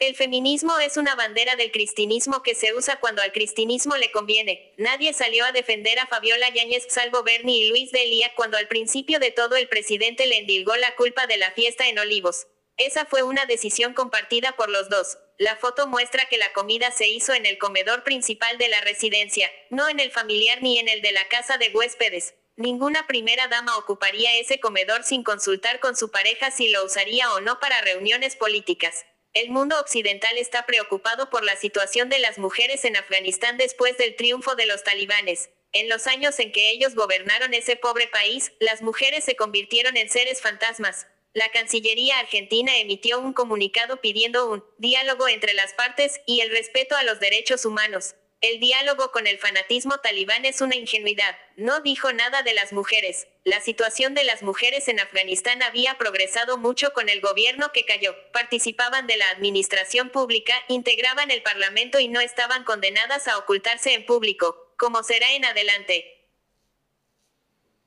El 0.00 0.16
feminismo 0.16 0.78
es 0.78 0.96
una 0.96 1.14
bandera 1.14 1.56
del 1.56 1.70
cristinismo 1.70 2.42
que 2.42 2.54
se 2.54 2.72
usa 2.72 2.98
cuando 3.00 3.20
al 3.20 3.32
cristinismo 3.32 3.98
le 3.98 4.10
conviene. 4.10 4.72
Nadie 4.78 5.12
salió 5.12 5.44
a 5.44 5.52
defender 5.52 5.98
a 5.98 6.06
Fabiola 6.06 6.48
Yáñez 6.48 6.86
salvo 6.88 7.22
Bernie 7.22 7.66
y 7.66 7.68
Luis 7.68 7.92
de 7.92 8.06
Lía 8.06 8.32
cuando 8.34 8.56
al 8.56 8.66
principio 8.66 9.18
de 9.18 9.30
todo 9.30 9.56
el 9.56 9.68
presidente 9.68 10.26
le 10.26 10.38
endilgó 10.38 10.74
la 10.76 10.96
culpa 10.96 11.26
de 11.26 11.36
la 11.36 11.50
fiesta 11.50 11.86
en 11.86 11.98
Olivos. 11.98 12.46
Esa 12.78 13.04
fue 13.04 13.22
una 13.22 13.44
decisión 13.44 13.92
compartida 13.92 14.52
por 14.52 14.70
los 14.70 14.88
dos. 14.88 15.18
La 15.36 15.56
foto 15.56 15.86
muestra 15.86 16.24
que 16.30 16.38
la 16.38 16.54
comida 16.54 16.90
se 16.92 17.08
hizo 17.08 17.34
en 17.34 17.44
el 17.44 17.58
comedor 17.58 18.02
principal 18.02 18.56
de 18.56 18.68
la 18.68 18.80
residencia, 18.80 19.52
no 19.68 19.86
en 19.90 20.00
el 20.00 20.10
familiar 20.10 20.62
ni 20.62 20.78
en 20.78 20.88
el 20.88 21.02
de 21.02 21.12
la 21.12 21.28
casa 21.28 21.58
de 21.58 21.72
huéspedes. 21.74 22.32
Ninguna 22.56 23.06
primera 23.06 23.48
dama 23.48 23.76
ocuparía 23.76 24.34
ese 24.38 24.60
comedor 24.60 25.04
sin 25.04 25.24
consultar 25.24 25.78
con 25.78 25.94
su 25.94 26.10
pareja 26.10 26.50
si 26.50 26.70
lo 26.70 26.86
usaría 26.86 27.34
o 27.34 27.40
no 27.40 27.60
para 27.60 27.82
reuniones 27.82 28.34
políticas. 28.34 29.04
El 29.32 29.50
mundo 29.50 29.78
occidental 29.78 30.36
está 30.38 30.66
preocupado 30.66 31.30
por 31.30 31.44
la 31.44 31.54
situación 31.54 32.08
de 32.08 32.18
las 32.18 32.38
mujeres 32.38 32.84
en 32.84 32.96
Afganistán 32.96 33.58
después 33.58 33.96
del 33.96 34.16
triunfo 34.16 34.56
de 34.56 34.66
los 34.66 34.82
talibanes. 34.82 35.50
En 35.72 35.88
los 35.88 36.08
años 36.08 36.40
en 36.40 36.50
que 36.50 36.70
ellos 36.70 36.96
gobernaron 36.96 37.54
ese 37.54 37.76
pobre 37.76 38.08
país, 38.08 38.52
las 38.58 38.82
mujeres 38.82 39.22
se 39.22 39.36
convirtieron 39.36 39.96
en 39.96 40.08
seres 40.08 40.42
fantasmas. 40.42 41.06
La 41.32 41.48
Cancillería 41.52 42.18
argentina 42.18 42.76
emitió 42.78 43.20
un 43.20 43.32
comunicado 43.32 44.00
pidiendo 44.00 44.50
un 44.50 44.64
diálogo 44.78 45.28
entre 45.28 45.54
las 45.54 45.74
partes 45.74 46.20
y 46.26 46.40
el 46.40 46.50
respeto 46.50 46.96
a 46.96 47.04
los 47.04 47.20
derechos 47.20 47.64
humanos. 47.64 48.16
El 48.40 48.58
diálogo 48.58 49.12
con 49.12 49.26
el 49.26 49.38
fanatismo 49.38 49.98
talibán 49.98 50.46
es 50.46 50.62
una 50.62 50.74
ingenuidad. 50.74 51.36
No 51.56 51.80
dijo 51.80 52.10
nada 52.14 52.42
de 52.42 52.54
las 52.54 52.72
mujeres. 52.72 53.26
La 53.44 53.60
situación 53.60 54.14
de 54.14 54.24
las 54.24 54.42
mujeres 54.42 54.88
en 54.88 54.98
Afganistán 54.98 55.62
había 55.62 55.98
progresado 55.98 56.56
mucho 56.56 56.94
con 56.94 57.10
el 57.10 57.20
gobierno 57.20 57.70
que 57.72 57.84
cayó. 57.84 58.16
Participaban 58.32 59.06
de 59.06 59.18
la 59.18 59.28
administración 59.28 60.08
pública, 60.08 60.54
integraban 60.68 61.30
el 61.30 61.42
parlamento 61.42 62.00
y 62.00 62.08
no 62.08 62.20
estaban 62.20 62.64
condenadas 62.64 63.28
a 63.28 63.36
ocultarse 63.36 63.92
en 63.92 64.06
público, 64.06 64.72
como 64.78 65.02
será 65.02 65.32
en 65.32 65.44
adelante. 65.44 66.26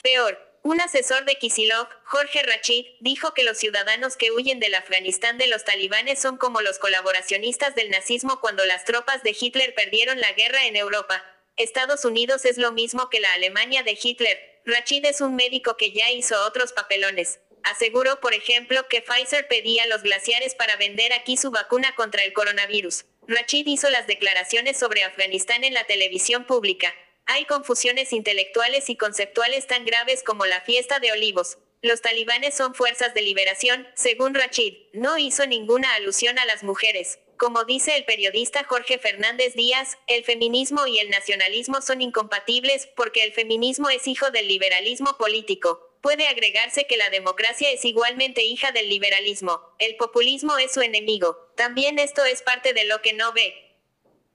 Peor, 0.04 0.53
un 0.64 0.80
asesor 0.80 1.26
de 1.26 1.36
Kisilov, 1.36 1.88
Jorge 2.06 2.42
Rachid, 2.42 2.86
dijo 3.02 3.34
que 3.34 3.44
los 3.44 3.58
ciudadanos 3.58 4.16
que 4.16 4.32
huyen 4.32 4.62
del 4.62 4.76
Afganistán 4.76 5.38
de 5.38 5.48
los 5.48 5.66
talibanes 5.66 6.20
son 6.20 6.38
como 6.38 6.62
los 6.62 6.80
colaboracionistas 6.80 7.76
del 7.76 7.90
nazismo 7.90 8.40
cuando 8.40 8.66
las 8.66 8.86
tropas 8.86 9.24
de 9.24 9.36
Hitler 9.40 9.76
perdieron 9.76 10.22
la 10.22 10.32
guerra 10.32 10.66
en 10.66 10.78
Europa. 10.78 11.24
Estados 11.58 12.06
Unidos 12.06 12.46
es 12.46 12.58
lo 12.58 12.72
mismo 12.72 13.10
que 13.10 13.20
la 13.20 13.34
Alemania 13.34 13.84
de 13.84 14.00
Hitler. 14.02 14.62
Rachid 14.66 15.06
es 15.06 15.20
un 15.20 15.36
médico 15.36 15.76
que 15.76 15.92
ya 15.92 16.10
hizo 16.12 16.42
otros 16.46 16.72
papelones. 16.72 17.42
Aseguró, 17.64 18.22
por 18.22 18.34
ejemplo, 18.34 18.88
que 18.88 19.02
Pfizer 19.02 19.48
pedía 19.50 19.86
los 19.88 20.02
glaciares 20.02 20.56
para 20.56 20.78
vender 20.78 21.12
aquí 21.12 21.36
su 21.36 21.52
vacuna 21.52 21.94
contra 21.96 22.24
el 22.24 22.32
coronavirus. 22.32 23.06
Rachid 23.28 23.68
hizo 23.68 23.90
las 23.90 24.08
declaraciones 24.08 24.80
sobre 24.80 25.04
Afganistán 25.04 25.66
en 25.66 25.74
la 25.74 25.84
televisión 25.84 26.46
pública. 26.46 26.94
Hay 27.26 27.46
confusiones 27.46 28.12
intelectuales 28.12 28.90
y 28.90 28.98
conceptuales 28.98 29.68
tan 29.68 29.86
graves 29.86 30.24
como 30.24 30.46
la 30.46 30.62
fiesta 30.62 31.00
de 31.00 31.12
olivos. 31.12 31.58
Los 31.82 32.02
talibanes 32.02 32.56
son 32.56 32.76
fuerzas 32.76 33.14
de 33.14 33.22
liberación, 33.22 33.88
según 33.94 34.34
Rachid. 34.34 34.74
No 34.94 35.18
hizo 35.18 35.46
ninguna 35.46 35.94
alusión 35.96 36.40
a 36.40 36.46
las 36.46 36.64
mujeres. 36.64 37.20
Como 37.38 37.66
dice 37.66 37.98
el 37.98 38.06
periodista 38.06 38.64
Jorge 38.64 39.00
Fernández 39.00 39.54
Díaz, 39.54 39.98
el 40.08 40.24
feminismo 40.24 40.88
y 40.88 41.00
el 41.00 41.10
nacionalismo 41.10 41.82
son 41.82 42.02
incompatibles 42.02 42.88
porque 42.96 43.24
el 43.24 43.34
feminismo 43.34 43.90
es 43.90 44.08
hijo 44.08 44.32
del 44.32 44.48
liberalismo 44.48 45.18
político. 45.18 45.98
Puede 46.02 46.28
agregarse 46.28 46.86
que 46.86 46.98
la 46.98 47.10
democracia 47.10 47.72
es 47.72 47.86
igualmente 47.86 48.44
hija 48.44 48.72
del 48.72 48.90
liberalismo. 48.90 49.62
El 49.80 49.96
populismo 49.96 50.58
es 50.58 50.74
su 50.74 50.82
enemigo. 50.82 51.52
También 51.56 52.00
esto 52.00 52.24
es 52.26 52.42
parte 52.42 52.74
de 52.74 52.86
lo 52.86 53.02
que 53.02 53.14
no 53.14 53.32
ve. 53.34 53.78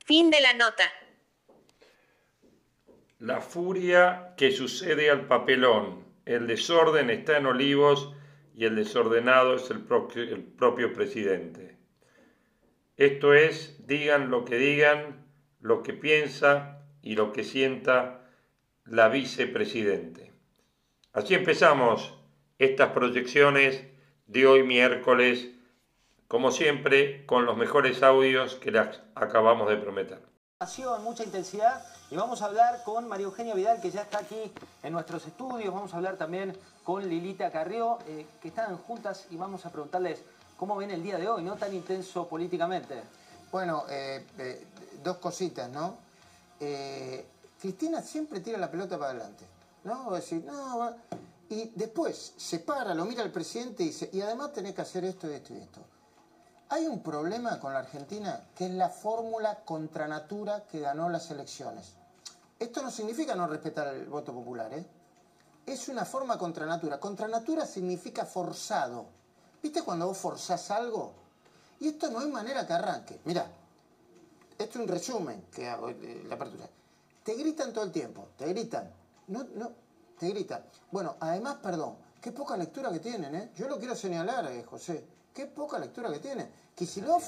Fin 0.04 0.30
de 0.30 0.40
la 0.40 0.54
nota. 0.54 0.92
La 3.18 3.40
furia 3.40 4.34
que 4.37 4.52
sucede 4.52 5.10
al 5.10 5.26
papelón. 5.26 6.04
El 6.25 6.46
desorden 6.46 7.10
está 7.10 7.37
en 7.37 7.46
Olivos 7.46 8.14
y 8.54 8.64
el 8.64 8.76
desordenado 8.76 9.56
es 9.56 9.68
el 9.70 9.80
propio, 9.80 10.92
presidente. 10.92 11.76
Esto 12.96 13.34
es, 13.34 13.84
digan 13.88 14.30
lo 14.30 14.44
que 14.44 14.56
digan, 14.56 15.26
lo 15.60 15.82
que 15.82 15.94
piensa 15.94 16.82
y 17.02 17.16
lo 17.16 17.32
que 17.32 17.42
sienta 17.42 18.20
la 18.84 19.08
vicepresidente. 19.08 20.32
Así 21.12 21.34
empezamos 21.34 22.14
estas 22.60 22.90
proyecciones 22.90 23.82
de 24.28 24.46
hoy 24.46 24.62
miércoles, 24.62 25.50
como 26.28 26.52
siempre, 26.52 27.26
con 27.26 27.46
los 27.46 27.56
mejores 27.56 28.04
audios 28.04 28.54
que 28.54 28.70
les 28.70 29.00
acabamos 29.16 29.68
de 29.68 29.76
prometer. 29.76 30.20
Mucha 31.02 31.25
intensidad 31.25 31.98
y 32.10 32.16
vamos 32.16 32.40
a 32.40 32.46
hablar 32.46 32.82
con 32.84 33.06
María 33.06 33.26
Eugenia 33.26 33.54
Vidal, 33.54 33.80
que 33.80 33.90
ya 33.90 34.02
está 34.02 34.18
aquí 34.18 34.50
en 34.82 34.92
nuestros 34.92 35.26
estudios. 35.26 35.74
Vamos 35.74 35.92
a 35.92 35.96
hablar 35.96 36.16
también 36.16 36.56
con 36.82 37.06
Lilita 37.06 37.50
Carrió, 37.50 37.98
eh, 38.06 38.26
que 38.40 38.48
están 38.48 38.78
juntas 38.78 39.26
y 39.30 39.36
vamos 39.36 39.66
a 39.66 39.70
preguntarles 39.70 40.20
cómo 40.56 40.76
ven 40.76 40.90
el 40.90 41.02
día 41.02 41.18
de 41.18 41.28
hoy, 41.28 41.42
no 41.42 41.56
tan 41.56 41.74
intenso 41.74 42.26
políticamente. 42.26 43.02
Bueno, 43.52 43.84
eh, 43.90 44.26
eh, 44.38 44.66
dos 45.02 45.18
cositas, 45.18 45.68
¿no? 45.70 45.96
Cristina 47.60 48.00
siempre 48.00 48.40
tira 48.40 48.58
la 48.58 48.70
pelota 48.70 48.98
para 48.98 49.10
adelante, 49.10 49.44
¿no? 49.84 50.10
decir, 50.12 50.44
no, 50.44 50.92
y 51.48 51.70
después 51.74 52.34
se 52.36 52.60
para, 52.60 52.94
lo 52.94 53.04
mira 53.04 53.22
el 53.22 53.30
presidente 53.30 53.84
y 53.84 53.86
dice, 53.86 54.10
y 54.12 54.20
además 54.20 54.52
tenés 54.52 54.74
que 54.74 54.82
hacer 54.82 55.04
esto, 55.04 55.28
esto 55.28 55.54
y 55.54 55.58
esto. 55.58 55.80
Hay 56.70 56.86
un 56.86 57.00
problema 57.00 57.60
con 57.60 57.72
la 57.72 57.78
Argentina 57.78 58.42
que 58.56 58.66
es 58.66 58.72
la 58.72 58.88
fórmula 58.88 59.60
contra 59.64 60.08
natura 60.08 60.64
que 60.70 60.80
ganó 60.80 61.08
las 61.08 61.30
elecciones. 61.30 61.98
Esto 62.58 62.82
no 62.82 62.90
significa 62.90 63.34
no 63.34 63.46
respetar 63.46 63.94
el 63.94 64.06
voto 64.06 64.32
popular, 64.32 64.72
¿eh? 64.74 64.84
Es 65.64 65.88
una 65.88 66.04
forma 66.04 66.38
contra 66.38 66.66
natura. 66.66 66.98
Contra 66.98 67.28
natura 67.28 67.66
significa 67.66 68.24
forzado. 68.24 69.06
¿Viste 69.62 69.82
cuando 69.82 70.06
vos 70.06 70.18
forzás 70.18 70.70
algo? 70.70 71.12
Y 71.80 71.88
esto 71.88 72.10
no 72.10 72.20
hay 72.20 72.28
manera 72.28 72.66
que 72.66 72.72
arranque. 72.72 73.20
Mira, 73.24 73.46
esto 74.58 74.78
es 74.78 74.84
un 74.84 74.88
resumen 74.88 75.46
que 75.52 75.68
hago, 75.68 75.90
eh, 75.90 76.24
la 76.26 76.34
apertura. 76.34 76.68
Te 77.22 77.34
gritan 77.34 77.72
todo 77.72 77.84
el 77.84 77.92
tiempo, 77.92 78.28
te 78.36 78.46
gritan. 78.46 78.90
No, 79.28 79.44
no, 79.54 79.72
te 80.18 80.28
gritan. 80.30 80.64
Bueno, 80.90 81.16
además, 81.20 81.58
perdón, 81.62 81.96
qué 82.20 82.32
poca 82.32 82.56
lectura 82.56 82.90
que 82.90 83.00
tienen, 83.00 83.34
¿eh? 83.34 83.50
Yo 83.54 83.68
lo 83.68 83.78
quiero 83.78 83.94
señalar, 83.94 84.50
eh, 84.50 84.64
José. 84.64 85.04
Qué 85.34 85.46
poca 85.46 85.78
lectura 85.78 86.10
que 86.10 86.18
tiene. 86.18 86.50
Kisilov 86.74 87.22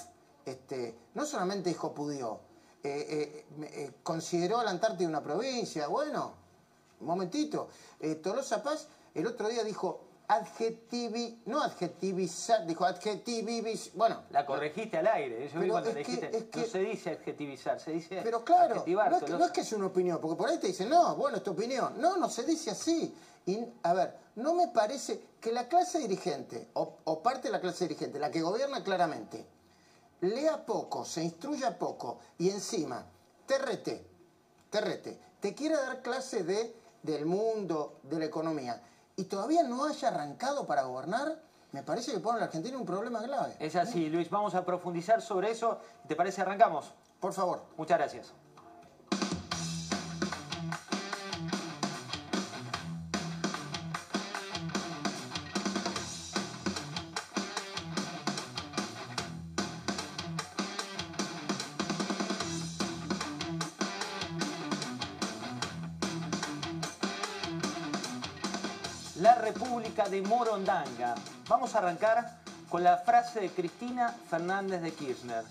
este, 0.45 0.97
no 1.15 1.27
solamente 1.27 1.69
dijo 1.69 1.93
pudió, 1.93 2.41
eh, 2.83 3.45
eh, 3.59 3.65
eh, 3.65 3.91
consideró 4.03 4.63
la 4.63 4.71
Antártida 4.71 5.09
una 5.09 5.23
provincia. 5.23 5.87
Bueno, 5.89 6.35
un 7.01 7.07
momentito. 7.07 7.69
Tolosa 8.23 8.63
Paz 8.63 8.89
el 9.15 9.27
otro 9.27 9.49
día 9.49 9.65
dijo 9.65 10.05
adjetivi, 10.29 11.43
no 11.47 11.61
adjetivizar, 11.61 12.65
dijo 12.65 12.85
adjetivizar, 12.85 13.93
bueno. 13.97 14.23
La 14.31 14.47
corregiste 14.47 14.97
al 14.99 15.09
aire, 15.09 15.47
eso 15.47 15.59
cuando 15.69 15.91
es 15.91 15.97
dijiste, 15.97 16.49
no 16.55 16.65
se 16.65 16.79
dice 16.79 17.11
adjetivizar, 17.11 17.81
se 17.81 17.91
dice 17.91 18.21
Pero 18.23 18.45
claro, 18.45 18.77
no 18.77 19.17
es, 19.17 19.25
que, 19.25 19.33
no 19.33 19.45
es, 19.45 19.51
que, 19.51 19.61
es 19.63 19.73
una 19.73 19.87
opinión, 19.87 20.21
porque 20.21 20.37
por 20.37 20.49
ahí 20.49 20.59
te 20.59 20.69
dicen, 20.69 20.89
no, 20.89 21.17
bueno, 21.17 21.39
es 21.39 21.43
tu 21.43 21.51
opinión. 21.51 22.01
No, 22.01 22.17
no 22.17 22.29
se 22.29 22.45
dice 22.45 22.71
así. 22.71 23.13
Y, 23.47 23.59
a 23.83 23.93
ver, 23.93 24.17
no 24.37 24.55
me 24.55 24.69
parece 24.69 25.21
que 25.41 25.51
la 25.51 25.67
clase 25.69 25.99
dirigente, 25.99 26.69
o, 26.75 27.23
parte 27.23 27.49
de 27.49 27.53
la 27.53 27.61
clase 27.61 27.89
dirigente, 27.89 28.21
la 28.21 28.31
que 28.31 28.41
gobierna 28.41 28.85
claramente, 28.85 29.45
lea 30.21 30.65
poco, 30.65 31.05
se 31.05 31.23
instruya 31.23 31.79
poco 31.79 32.19
y 32.39 32.51
encima 32.51 33.05
te 33.47 33.59
rete, 33.59 34.07
te 34.71 34.81
rete, 34.81 35.19
te 35.41 35.55
quiere 35.55 35.77
dar 35.77 36.03
clase 36.03 36.45
de, 36.45 36.77
del 37.03 37.27
mundo, 37.27 38.01
de 38.03 38.19
la 38.19 38.25
economía 38.27 38.83
y 39.17 39.25
todavía 39.25 39.63
no 39.63 39.85
haya 39.85 40.09
arrancado 40.09 40.67
para 40.67 40.83
gobernar, 40.83 41.43
me 41.73 41.83
parece 41.83 42.13
que 42.13 42.21
pone 42.21 42.37
a 42.37 42.41
la 42.41 42.47
Argentina 42.47 42.77
un 42.77 42.87
problema 42.87 43.21
grave. 43.21 43.55
Es 43.59 43.77
así, 43.77 44.09
Luis, 44.09 44.29
vamos 44.31 44.55
a 44.55 44.65
profundizar 44.65 45.23
sobre 45.23 45.51
eso. 45.51 45.79
¿Te 46.09 46.17
parece 46.17 46.41
arrancamos? 46.41 46.93
Por 47.21 47.33
favor. 47.33 47.63
Muchas 47.77 47.99
gracias. 47.99 48.33
De 70.11 70.23
Morondanga. 70.23 71.15
Vamos 71.49 71.75
a 71.75 71.79
arrancar 71.79 72.41
con 72.69 72.83
la 72.83 72.99
frase 72.99 73.41
de 73.41 73.51
Cristina 73.51 74.15
Fernández 74.29 74.83
de 74.83 74.93
Kirchner. 74.93 75.45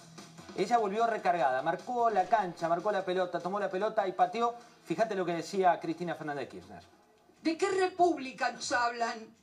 Ella 0.57 0.77
volvió 0.77 1.07
recargada, 1.07 1.61
marcó 1.61 2.09
la 2.09 2.25
cancha, 2.25 2.67
marcó 2.67 2.91
la 2.91 3.05
pelota, 3.05 3.39
tomó 3.39 3.59
la 3.59 3.69
pelota 3.69 4.05
y 4.07 4.11
pateó. 4.11 4.55
Fíjate 4.85 5.15
lo 5.15 5.25
que 5.25 5.33
decía 5.33 5.79
Cristina 5.79 6.15
Fernández 6.15 6.49
de 6.49 6.49
Kirchner. 6.49 6.83
¿De 7.41 7.57
qué 7.57 7.69
república 7.69 8.51
nos 8.51 8.71
hablan? 8.73 9.33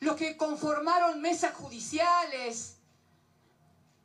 Los 0.00 0.16
que 0.16 0.36
conformaron 0.36 1.22
mesas 1.22 1.54
judiciales, 1.54 2.76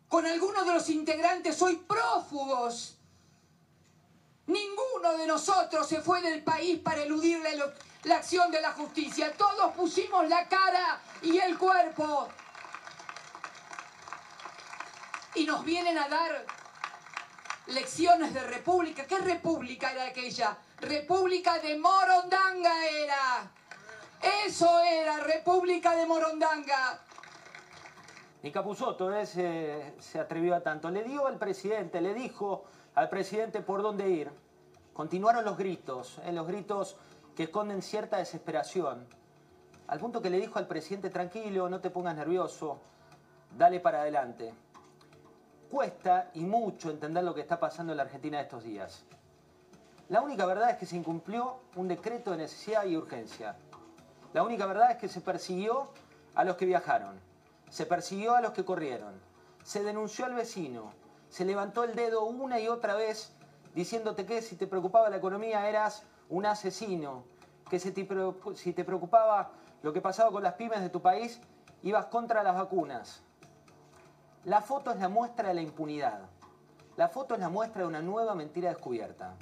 con 0.08 0.26
algunos 0.26 0.66
de 0.66 0.74
los 0.74 0.90
integrantes 0.90 1.62
hoy 1.62 1.76
prófugos. 1.76 2.98
Ninguno 4.46 5.18
de 5.18 5.28
nosotros 5.28 5.86
se 5.86 6.00
fue 6.00 6.22
del 6.22 6.42
país 6.44 6.80
para 6.80 7.04
eludirle 7.04 7.58
la 7.58 7.66
acción 8.16 8.52
de 8.52 8.62
la 8.62 8.72
justicia. 8.72 9.34
Todos 9.38 9.74
pusimos 9.74 10.28
la 10.28 10.48
cara 10.48 11.00
y 11.22 11.38
el 11.38 11.58
cuerpo. 11.58 12.30
Y 15.36 15.46
nos 15.46 15.64
vienen 15.64 15.98
a 15.98 16.08
dar 16.08 16.46
lecciones 17.68 18.34
de 18.34 18.42
república. 18.42 19.06
¿Qué 19.06 19.18
república 19.20 19.92
era 19.92 20.08
aquella? 20.08 20.58
República 20.80 21.60
de 21.60 21.78
Morondanga 21.78 22.86
era. 22.88 23.52
Eso 24.46 24.80
era, 24.80 25.18
República 25.18 25.96
de 25.96 26.06
Morondanga. 26.06 27.02
Y 28.42 28.52
Capusotto 28.52 29.14
¿eh? 29.14 29.26
se, 29.26 29.94
se 30.00 30.20
atrevió 30.20 30.56
a 30.56 30.62
tanto. 30.62 30.90
Le 30.90 31.04
dio 31.04 31.28
al 31.28 31.38
presidente, 31.38 32.02
le 32.02 32.14
dijo 32.14 32.66
al 32.96 33.10
presidente 33.10 33.62
por 33.62 33.82
dónde 33.82 34.10
ir. 34.10 34.32
Continuaron 34.94 35.46
los 35.46 35.58
gritos, 35.58 36.20
¿eh? 36.26 36.32
los 36.32 36.48
gritos 36.48 36.98
que 37.38 37.44
esconden 37.44 37.84
cierta 37.84 38.18
desesperación, 38.18 39.06
al 39.86 40.00
punto 40.00 40.24
que 40.24 40.32
le 40.32 40.40
dijo 40.40 40.58
al 40.58 40.66
presidente, 40.66 41.12
tranquilo, 41.12 41.70
no 41.70 41.80
te 41.80 41.92
pongas 41.92 42.16
nervioso, 42.16 42.80
dale 43.56 43.80
para 43.80 44.02
adelante. 44.02 44.56
cuesta 45.70 46.32
y 46.34 46.46
mucho 46.46 46.90
entender 46.90 47.24
lo 47.24 47.36
que 47.36 47.42
está 47.42 47.60
pasando 47.60 47.94
en 47.94 47.98
la 47.98 48.04
Argentina 48.04 48.42
estos 48.42 48.64
días. 48.64 49.04
La 50.10 50.22
única 50.22 50.48
verdad 50.48 50.72
es 50.72 50.78
que 50.78 50.88
se 50.88 50.96
incumplió 50.96 51.60
un 51.76 51.88
decreto 51.88 52.32
de 52.32 52.38
necesidad 52.38 52.86
y 52.86 52.98
urgencia. 52.98 53.56
La 54.34 54.42
única 54.42 54.66
verdad 54.66 54.90
es 54.92 54.98
que 54.98 55.08
se 55.08 55.22
persiguió 55.22 55.90
a 56.34 56.44
los 56.44 56.56
que 56.56 56.66
viajaron, 56.66 57.20
se 57.70 57.86
persiguió 57.86 58.36
a 58.36 58.42
los 58.42 58.54
que 58.54 58.66
corrieron, 58.66 59.14
se 59.64 59.84
denunció 59.84 60.26
al 60.26 60.34
vecino, 60.34 60.92
se 61.30 61.46
levantó 61.46 61.84
el 61.84 61.94
dedo 61.94 62.26
una 62.26 62.60
y 62.60 62.68
otra 62.68 62.96
vez 62.96 63.32
diciéndote 63.76 64.26
que 64.26 64.42
si 64.42 64.56
te 64.56 64.66
preocupaba 64.66 65.12
la 65.12 65.18
economía 65.18 65.70
eras 65.70 66.04
un 66.30 66.46
asesino, 66.46 67.24
que 67.70 67.80
si 67.80 67.92
te 67.92 68.84
preocupaba 68.84 69.52
lo 69.82 69.94
que 69.94 70.02
pasaba 70.02 70.32
con 70.32 70.44
las 70.44 70.54
pymes 70.54 70.82
de 70.82 70.90
tu 70.90 71.02
país, 71.02 71.40
ibas 71.84 72.06
contra 72.08 72.44
las 72.44 72.56
vacunas. 72.56 73.22
La 74.46 74.62
foto 74.62 74.92
es 74.92 75.00
la 75.00 75.10
muestra 75.10 75.50
de 75.50 75.56
la 75.56 75.62
impunidad. 75.62 76.22
La 76.96 77.10
foto 77.10 77.36
es 77.36 77.40
la 77.40 77.50
muestra 77.50 77.82
de 77.82 77.88
una 77.88 78.02
nueva 78.02 78.34
mentira 78.34 78.70
descubierta. 78.70 79.36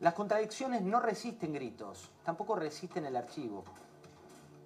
Las 0.00 0.14
contradicciones 0.14 0.82
no 0.82 1.00
resisten 1.00 1.52
gritos, 1.52 2.10
tampoco 2.24 2.56
resisten 2.56 3.06
el 3.06 3.16
archivo. 3.16 3.64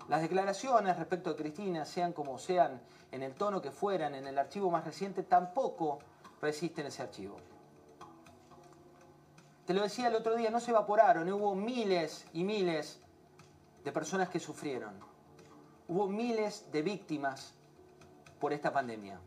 Las 0.08 0.22
declaraciones 0.22 0.96
respecto 0.96 1.30
de 1.30 1.36
Cristina, 1.36 1.84
sean 1.84 2.12
como 2.12 2.38
sean, 2.38 2.80
en 3.12 3.22
el 3.22 3.34
tono 3.34 3.60
que 3.60 3.70
fueran, 3.70 4.14
en 4.14 4.26
el 4.26 4.38
archivo 4.38 4.70
más 4.70 4.84
reciente, 4.84 5.22
tampoco 5.22 5.98
resisten 6.40 6.86
ese 6.86 7.02
archivo. 7.02 7.36
Te 9.66 9.74
lo 9.74 9.82
decía 9.82 10.06
el 10.06 10.14
otro 10.14 10.36
día, 10.36 10.50
no 10.50 10.60
se 10.60 10.70
evaporaron, 10.70 11.30
hubo 11.32 11.56
miles 11.56 12.24
y 12.32 12.44
miles 12.44 13.00
de 13.82 13.90
personas 13.90 14.28
que 14.28 14.38
sufrieron. 14.38 14.94
Hubo 15.88 16.06
miles 16.06 16.70
de 16.70 16.82
víctimas 16.82 17.52
por 18.38 18.52
esta 18.52 18.72
pandemia. 18.72 19.18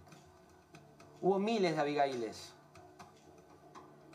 Hubo 1.22 1.40
miles 1.40 1.76
de 1.76 1.82
Abigailes. 1.82 2.54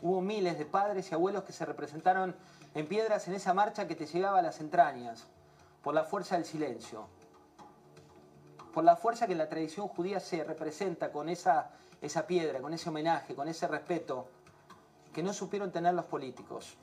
Hubo 0.01 0.19
miles 0.21 0.57
de 0.57 0.65
padres 0.65 1.11
y 1.11 1.13
abuelos 1.13 1.43
que 1.43 1.53
se 1.53 1.63
representaron 1.63 2.35
en 2.73 2.87
piedras 2.87 3.27
en 3.27 3.35
esa 3.35 3.53
marcha 3.53 3.87
que 3.87 3.95
te 3.95 4.07
llegaba 4.07 4.39
a 4.39 4.41
las 4.41 4.59
entrañas, 4.59 5.27
por 5.83 5.93
la 5.93 6.03
fuerza 6.03 6.35
del 6.35 6.45
silencio, 6.45 7.07
por 8.73 8.83
la 8.83 8.95
fuerza 8.95 9.27
que 9.27 9.35
la 9.35 9.47
tradición 9.47 9.87
judía 9.87 10.19
se 10.19 10.43
representa 10.43 11.11
con 11.11 11.29
esa, 11.29 11.69
esa 12.01 12.25
piedra, 12.25 12.61
con 12.61 12.73
ese 12.73 12.89
homenaje, 12.89 13.35
con 13.35 13.47
ese 13.47 13.67
respeto 13.67 14.27
que 15.15 15.23
no 15.23 15.31
supieron 15.31 15.71
tener 15.71 15.93
los 15.93 16.03
políticos. 16.03 16.75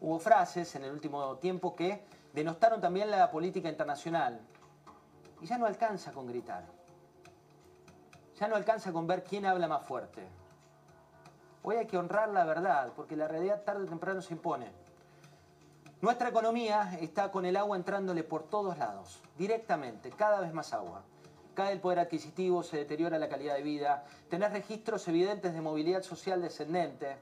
Hubo 0.00 0.18
frases 0.18 0.74
en 0.74 0.82
el 0.82 0.90
último 0.90 1.36
tiempo 1.36 1.76
que 1.76 2.04
denostaron 2.32 2.80
también 2.80 3.12
la 3.12 3.30
política 3.30 3.68
internacional. 3.68 4.40
Y 5.40 5.46
ya 5.46 5.56
no 5.56 5.66
alcanza 5.66 6.10
con 6.10 6.26
gritar. 6.26 6.64
Ya 8.40 8.48
no 8.48 8.56
alcanza 8.56 8.92
con 8.92 9.06
ver 9.06 9.22
quién 9.22 9.46
habla 9.46 9.68
más 9.68 9.86
fuerte. 9.86 10.26
Hoy 11.62 11.76
hay 11.76 11.86
que 11.86 11.96
honrar 11.96 12.30
la 12.30 12.44
verdad, 12.44 12.92
porque 12.96 13.14
la 13.14 13.28
realidad 13.28 13.62
tarde 13.62 13.84
o 13.84 13.86
temprano 13.86 14.20
se 14.20 14.34
impone. 14.34 14.72
Nuestra 16.00 16.30
economía 16.30 16.98
está 17.00 17.30
con 17.30 17.46
el 17.46 17.56
agua 17.56 17.76
entrándole 17.76 18.24
por 18.24 18.42
todos 18.48 18.76
lados, 18.78 19.22
directamente, 19.38 20.10
cada 20.10 20.40
vez 20.40 20.52
más 20.52 20.72
agua. 20.72 21.04
Cae 21.54 21.72
el 21.72 21.80
poder 21.80 22.00
adquisitivo, 22.00 22.62
se 22.62 22.78
deteriora 22.78 23.18
la 23.18 23.28
calidad 23.28 23.54
de 23.54 23.62
vida, 23.62 24.04
tenés 24.28 24.52
registros 24.52 25.06
evidentes 25.08 25.54
de 25.54 25.60
movilidad 25.60 26.02
social 26.02 26.42
descendente, 26.42 27.16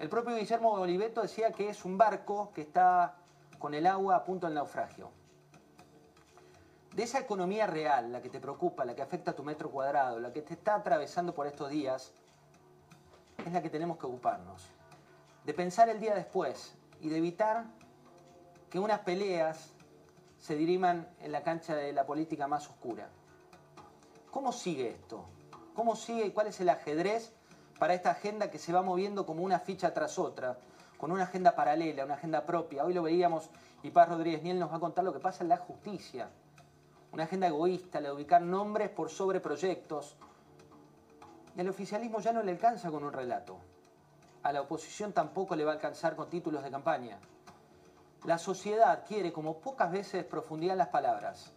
el 0.00 0.08
propio 0.08 0.34
Guillermo 0.34 0.72
Oliveto 0.72 1.20
decía 1.20 1.52
que 1.52 1.68
es 1.68 1.84
un 1.84 1.98
barco 1.98 2.52
que 2.54 2.62
está 2.62 3.16
con 3.58 3.74
el 3.74 3.86
agua 3.86 4.16
a 4.16 4.24
punto 4.24 4.46
del 4.46 4.54
naufragio. 4.54 5.10
De 6.94 7.02
esa 7.02 7.20
economía 7.20 7.66
real, 7.66 8.10
la 8.10 8.22
que 8.22 8.30
te 8.30 8.40
preocupa, 8.40 8.86
la 8.86 8.94
que 8.94 9.02
afecta 9.02 9.32
a 9.32 9.34
tu 9.34 9.42
metro 9.42 9.70
cuadrado, 9.70 10.18
la 10.18 10.32
que 10.32 10.40
te 10.40 10.54
está 10.54 10.76
atravesando 10.76 11.34
por 11.34 11.46
estos 11.46 11.68
días, 11.68 12.14
es 13.44 13.52
la 13.52 13.60
que 13.60 13.68
tenemos 13.68 13.98
que 13.98 14.06
ocuparnos. 14.06 14.70
De 15.44 15.52
pensar 15.52 15.90
el 15.90 16.00
día 16.00 16.14
después 16.14 16.74
y 17.02 17.10
de 17.10 17.18
evitar 17.18 17.66
que 18.70 18.78
unas 18.78 19.00
peleas 19.00 19.74
se 20.40 20.56
diriman 20.56 21.06
en 21.20 21.32
la 21.32 21.42
cancha 21.42 21.76
de 21.76 21.92
la 21.92 22.06
política 22.06 22.48
más 22.48 22.68
oscura. 22.68 23.08
¿Cómo 24.30 24.52
sigue 24.52 24.88
esto? 24.88 25.26
¿Cómo 25.74 25.94
sigue 25.94 26.26
y 26.26 26.30
cuál 26.32 26.48
es 26.48 26.60
el 26.60 26.68
ajedrez 26.68 27.32
para 27.78 27.94
esta 27.94 28.10
agenda 28.10 28.50
que 28.50 28.58
se 28.58 28.72
va 28.72 28.82
moviendo 28.82 29.24
como 29.24 29.42
una 29.42 29.58
ficha 29.58 29.94
tras 29.94 30.18
otra, 30.18 30.58
con 30.98 31.12
una 31.12 31.24
agenda 31.24 31.56
paralela, 31.56 32.04
una 32.04 32.14
agenda 32.14 32.44
propia. 32.44 32.84
Hoy 32.84 32.92
lo 32.92 33.02
veíamos 33.02 33.48
y 33.82 33.90
Paz 33.90 34.10
Rodríguez 34.10 34.42
Niel 34.42 34.58
nos 34.58 34.70
va 34.70 34.76
a 34.76 34.80
contar 34.80 35.02
lo 35.02 35.14
que 35.14 35.18
pasa 35.18 35.42
en 35.42 35.48
la 35.48 35.56
justicia. 35.56 36.28
Una 37.12 37.24
agenda 37.24 37.46
egoísta, 37.46 38.00
la 38.00 38.10
de 38.10 38.14
ubicar 38.14 38.42
nombres 38.42 38.90
por 38.90 39.08
sobre 39.08 39.40
proyectos. 39.40 40.16
Y 41.56 41.60
al 41.60 41.68
oficialismo 41.70 42.20
ya 42.20 42.32
no 42.32 42.42
le 42.42 42.52
alcanza 42.52 42.90
con 42.90 43.02
un 43.02 43.12
relato. 43.12 43.56
A 44.42 44.52
la 44.52 44.60
oposición 44.60 45.12
tampoco 45.12 45.56
le 45.56 45.64
va 45.64 45.72
a 45.72 45.74
alcanzar 45.74 46.14
con 46.16 46.28
títulos 46.28 46.62
de 46.62 46.70
campaña. 46.70 47.18
La 48.24 48.38
sociedad 48.38 49.04
quiere, 49.06 49.32
como 49.32 49.60
pocas 49.60 49.90
veces, 49.90 50.24
profundidad 50.24 50.76
las 50.76 50.88
palabras. 50.88 51.52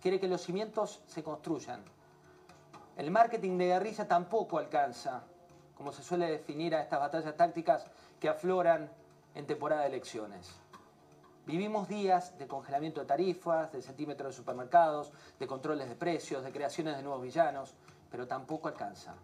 Quiere 0.00 0.20
que 0.20 0.28
los 0.28 0.42
cimientos 0.42 1.02
se 1.06 1.22
construyan 1.22 1.84
el 2.98 3.12
marketing 3.12 3.58
de 3.58 3.66
guerrilla 3.66 4.08
tampoco 4.08 4.58
alcanza, 4.58 5.22
como 5.76 5.92
se 5.92 6.02
suele 6.02 6.28
definir 6.28 6.74
a 6.74 6.82
estas 6.82 6.98
batallas 6.98 7.36
tácticas 7.36 7.86
que 8.18 8.28
afloran 8.28 8.90
en 9.36 9.46
temporada 9.46 9.82
de 9.82 9.86
elecciones. 9.86 10.50
Vivimos 11.46 11.86
días 11.86 12.36
de 12.38 12.48
congelamiento 12.48 13.00
de 13.00 13.06
tarifas, 13.06 13.70
de 13.70 13.82
centímetros 13.82 14.32
de 14.32 14.36
supermercados, 14.36 15.12
de 15.38 15.46
controles 15.46 15.88
de 15.88 15.94
precios, 15.94 16.42
de 16.42 16.50
creaciones 16.50 16.96
de 16.96 17.04
nuevos 17.04 17.22
villanos, 17.22 17.76
pero 18.10 18.26
tampoco 18.26 18.66
alcanza. 18.66 19.14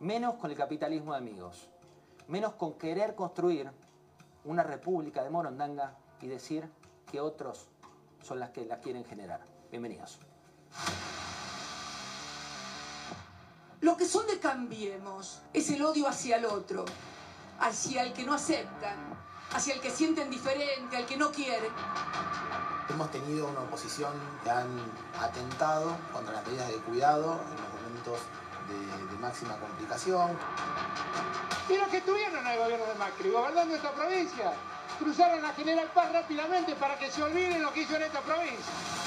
Menos 0.00 0.34
con 0.34 0.50
el 0.50 0.56
capitalismo 0.56 1.12
de 1.12 1.18
amigos. 1.18 1.68
Menos 2.26 2.54
con 2.54 2.72
querer 2.72 3.14
construir 3.14 3.70
una 4.44 4.62
república 4.62 5.22
de 5.22 5.30
Morondanga 5.30 5.94
y 6.20 6.28
decir 6.28 6.68
que 7.10 7.20
otros 7.20 7.68
son 8.22 8.38
las 8.38 8.50
que 8.50 8.64
la 8.64 8.80
quieren 8.80 9.04
generar. 9.04 9.40
Bienvenidos. 9.70 10.18
Lo 13.80 13.96
que 13.96 14.06
son 14.06 14.26
de 14.26 14.38
Cambiemos 14.38 15.40
es 15.52 15.70
el 15.70 15.82
odio 15.82 16.06
hacia 16.06 16.36
el 16.36 16.44
otro, 16.44 16.84
hacia 17.60 18.02
el 18.02 18.12
que 18.12 18.24
no 18.24 18.34
aceptan, 18.34 18.96
hacia 19.54 19.74
el 19.74 19.80
que 19.80 19.90
sienten 19.90 20.30
diferente, 20.30 20.96
al 20.96 21.06
que 21.06 21.16
no 21.16 21.30
quiere. 21.30 21.68
Hemos 22.88 23.10
tenido 23.10 23.48
una 23.48 23.60
oposición 23.60 24.12
que 24.44 24.50
han 24.50 24.68
atentado 25.18 25.96
contra 26.12 26.34
las 26.34 26.46
medidas 26.46 26.68
de 26.68 26.76
cuidado 26.78 27.32
en 27.32 27.62
los 27.62 27.82
momentos 27.82 28.18
de, 28.70 29.16
máxima 29.20 29.56
complicación. 29.56 30.36
Y 31.68 31.76
los 31.76 31.88
que 31.88 31.98
estuvieron 31.98 32.38
en 32.38 32.46
el 32.46 32.58
gobierno 32.58 32.86
de 32.86 32.94
Macri, 32.94 33.30
gobernando 33.30 33.74
esta 33.74 33.92
provincia, 33.92 34.52
cruzaron 34.98 35.44
a 35.44 35.52
General 35.52 35.90
Paz 35.94 36.12
rápidamente 36.12 36.74
para 36.74 36.98
que 36.98 37.10
se 37.10 37.22
olviden 37.22 37.62
lo 37.62 37.72
que 37.72 37.82
hizo 37.82 37.96
en 37.96 38.02
esta 38.02 38.20
provincia. 38.20 38.99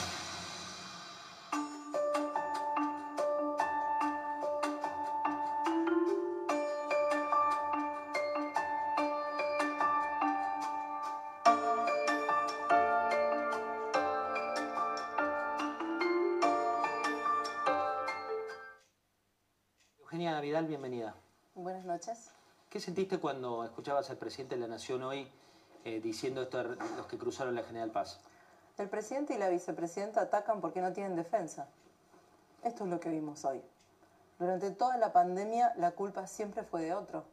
¿Qué 22.69 22.79
sentiste 22.79 23.19
cuando 23.19 23.63
escuchabas 23.63 24.09
al 24.09 24.17
presidente 24.17 24.55
de 24.55 24.61
la 24.61 24.67
Nación 24.67 25.03
hoy 25.03 25.31
eh, 25.85 26.01
diciendo 26.01 26.41
esto 26.41 26.59
a 26.59 26.63
los 26.63 27.07
que 27.07 27.17
cruzaron 27.17 27.55
la 27.55 27.63
General 27.63 27.91
Paz? 27.91 28.19
El 28.77 28.89
presidente 28.89 29.35
y 29.35 29.37
la 29.37 29.49
vicepresidenta 29.49 30.21
atacan 30.21 30.59
porque 30.59 30.81
no 30.81 30.91
tienen 30.91 31.15
defensa. 31.15 31.67
Esto 32.63 32.83
es 32.83 32.89
lo 32.89 32.99
que 32.99 33.09
vimos 33.09 33.45
hoy. 33.45 33.61
Durante 34.39 34.71
toda 34.71 34.97
la 34.97 35.13
pandemia 35.13 35.73
la 35.77 35.91
culpa 35.91 36.27
siempre 36.27 36.63
fue 36.63 36.81
de 36.81 36.93
otro. 36.93 37.23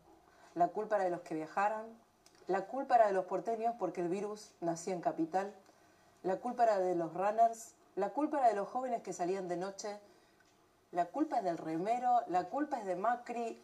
La 0.54 0.68
culpa 0.68 0.96
era 0.96 1.04
de 1.04 1.10
los 1.10 1.22
que 1.22 1.34
viajaron, 1.34 1.86
la 2.46 2.66
culpa 2.66 2.96
era 2.96 3.06
de 3.06 3.12
los 3.12 3.24
porteños 3.24 3.74
porque 3.78 4.02
el 4.02 4.08
virus 4.08 4.52
nacía 4.60 4.94
en 4.94 5.00
capital, 5.00 5.52
la 6.22 6.36
culpa 6.36 6.64
era 6.64 6.78
de 6.78 6.94
los 6.94 7.14
runners, 7.14 7.74
la 7.96 8.10
culpa 8.10 8.38
era 8.38 8.48
de 8.48 8.54
los 8.54 8.68
jóvenes 8.68 9.02
que 9.02 9.12
salían 9.12 9.48
de 9.48 9.56
noche 9.56 9.98
la 10.92 11.06
culpa 11.06 11.38
es 11.38 11.44
del 11.44 11.56
remero, 11.56 12.22
la 12.26 12.48
culpa 12.48 12.80
es 12.80 12.84
de 12.84 12.96
Macri, 12.96 13.62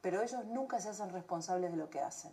pero 0.00 0.22
ellos 0.22 0.44
nunca 0.46 0.80
se 0.80 0.88
hacen 0.88 1.10
responsables 1.10 1.70
de 1.70 1.76
lo 1.76 1.90
que 1.90 2.00
hacen. 2.00 2.32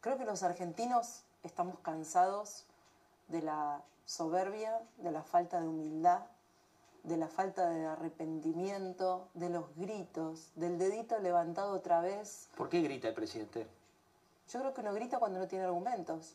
Creo 0.00 0.16
que 0.16 0.24
los 0.24 0.42
argentinos 0.42 1.22
estamos 1.42 1.78
cansados 1.80 2.64
de 3.28 3.42
la 3.42 3.82
soberbia, 4.04 4.80
de 4.98 5.10
la 5.10 5.22
falta 5.22 5.60
de 5.60 5.68
humildad, 5.68 6.22
de 7.02 7.16
la 7.16 7.28
falta 7.28 7.68
de 7.70 7.86
arrepentimiento, 7.86 9.28
de 9.34 9.48
los 9.48 9.74
gritos, 9.76 10.50
del 10.56 10.78
dedito 10.78 11.18
levantado 11.18 11.72
otra 11.72 12.00
vez. 12.00 12.48
¿Por 12.56 12.68
qué 12.68 12.80
grita 12.80 13.08
el 13.08 13.14
presidente? 13.14 13.66
Yo 14.50 14.60
creo 14.60 14.74
que 14.74 14.82
no 14.82 14.94
grita 14.94 15.18
cuando 15.18 15.38
no 15.38 15.48
tiene 15.48 15.64
argumentos. 15.64 16.34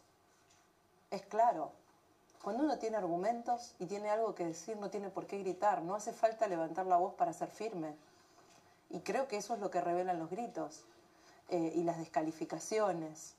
Es 1.10 1.24
claro. 1.24 1.72
Cuando 2.44 2.64
uno 2.64 2.78
tiene 2.78 2.98
argumentos 2.98 3.74
y 3.80 3.86
tiene 3.86 4.10
algo 4.10 4.36
que 4.36 4.46
decir, 4.46 4.78
no 4.78 4.90
tiene 4.90 5.10
por 5.10 5.26
qué 5.26 5.40
gritar, 5.40 5.82
no 5.82 5.96
hace 5.96 6.12
falta 6.12 6.48
levantar 6.48 6.86
la 6.86 6.98
voz 6.98 7.14
para 7.14 7.34
ser 7.34 7.50
firme. 7.50 7.96
Y 8.94 9.00
creo 9.00 9.28
que 9.28 9.38
eso 9.38 9.56
es 9.56 9.60
lo 9.60 9.72
que 9.72 9.82
revelan 9.82 10.20
los 10.20 10.30
gritos 10.30 10.86
eh, 11.50 11.74
y 11.76 11.84
las 11.84 11.98
descalificaciones 11.98 13.36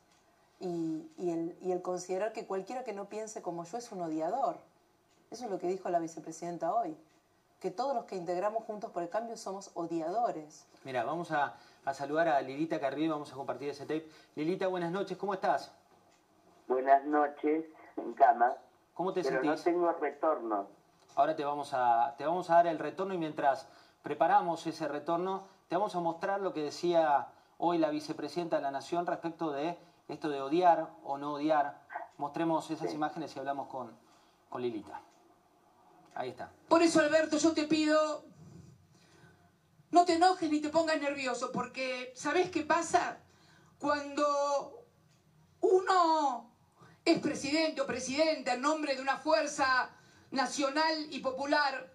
y, 0.58 1.06
el, 1.16 1.56
y 1.62 1.70
el 1.70 1.80
considerar 1.80 2.32
que 2.32 2.44
cualquiera 2.44 2.82
que 2.82 2.92
no 2.92 3.04
piense 3.04 3.40
como 3.40 3.64
yo 3.64 3.78
es 3.78 3.92
un 3.92 4.02
odiador. 4.02 4.56
Eso 5.30 5.44
es 5.44 5.50
lo 5.50 5.58
que 5.60 5.68
dijo 5.68 5.88
la 5.90 6.00
vicepresidenta 6.00 6.74
hoy, 6.74 6.96
que 7.60 7.70
todos 7.70 7.94
los 7.94 8.04
que 8.04 8.16
integramos 8.16 8.64
Juntos 8.64 8.90
por 8.90 9.04
el 9.04 9.08
Cambio 9.08 9.36
somos 9.36 9.70
odiadores. 9.74 10.66
Mira, 10.82 11.04
vamos 11.04 11.30
a, 11.30 11.54
a 11.84 11.94
saludar 11.94 12.28
a 12.28 12.40
Lilita 12.40 12.80
Carrillo, 12.80 13.12
vamos 13.12 13.32
a 13.32 13.36
compartir 13.36 13.68
ese 13.68 13.84
tape. 13.84 14.08
Lilita, 14.34 14.66
buenas 14.66 14.90
noches, 14.90 15.16
¿cómo 15.16 15.34
estás? 15.34 15.70
Buenas 16.66 17.04
noches, 17.04 17.64
en 17.96 18.12
cama. 18.14 18.56
¿Cómo 18.94 19.12
te 19.12 19.22
pero 19.22 19.40
sentís? 19.40 19.50
no 19.50 19.64
tengo 19.72 19.92
retorno. 19.92 20.66
Ahora 21.14 21.36
te 21.36 21.44
vamos, 21.44 21.70
a, 21.74 22.14
te 22.18 22.26
vamos 22.26 22.50
a 22.50 22.54
dar 22.54 22.66
el 22.66 22.78
retorno 22.80 23.14
y 23.14 23.18
mientras 23.18 23.68
preparamos 24.04 24.66
ese 24.66 24.86
retorno, 24.86 25.48
te 25.66 25.76
vamos 25.76 25.96
a 25.96 26.00
mostrar 26.00 26.38
lo 26.38 26.52
que 26.52 26.62
decía 26.62 27.26
hoy 27.56 27.78
la 27.78 27.88
vicepresidenta 27.88 28.56
de 28.56 28.62
la 28.62 28.70
Nación 28.70 29.06
respecto 29.06 29.50
de 29.50 29.78
esto 30.08 30.28
de 30.28 30.42
odiar 30.42 30.90
o 31.04 31.16
no 31.16 31.32
odiar. 31.32 31.80
Mostremos 32.18 32.70
esas 32.70 32.90
Sí. 32.90 32.96
imágenes 32.96 33.34
y 33.34 33.38
hablamos 33.38 33.66
con, 33.68 33.96
con 34.50 34.60
Lilita. 34.60 35.00
Ahí 36.14 36.28
está. 36.28 36.50
Por 36.68 36.82
eso, 36.82 37.00
Alberto, 37.00 37.38
yo 37.38 37.54
te 37.54 37.64
pido, 37.64 38.26
no 39.90 40.04
te 40.04 40.16
enojes 40.16 40.50
ni 40.50 40.60
te 40.60 40.68
pongas 40.68 41.00
nervioso, 41.00 41.50
porque 41.50 42.12
¿sabes 42.14 42.50
qué 42.50 42.62
pasa? 42.62 43.16
Cuando 43.78 44.84
uno 45.62 46.50
es 47.06 47.18
presidente 47.20 47.80
o 47.80 47.86
presidenta 47.86 48.52
en 48.52 48.60
nombre 48.60 48.94
de 48.96 49.00
una 49.00 49.16
fuerza 49.16 49.88
nacional 50.30 51.06
y 51.10 51.20
popular, 51.20 51.93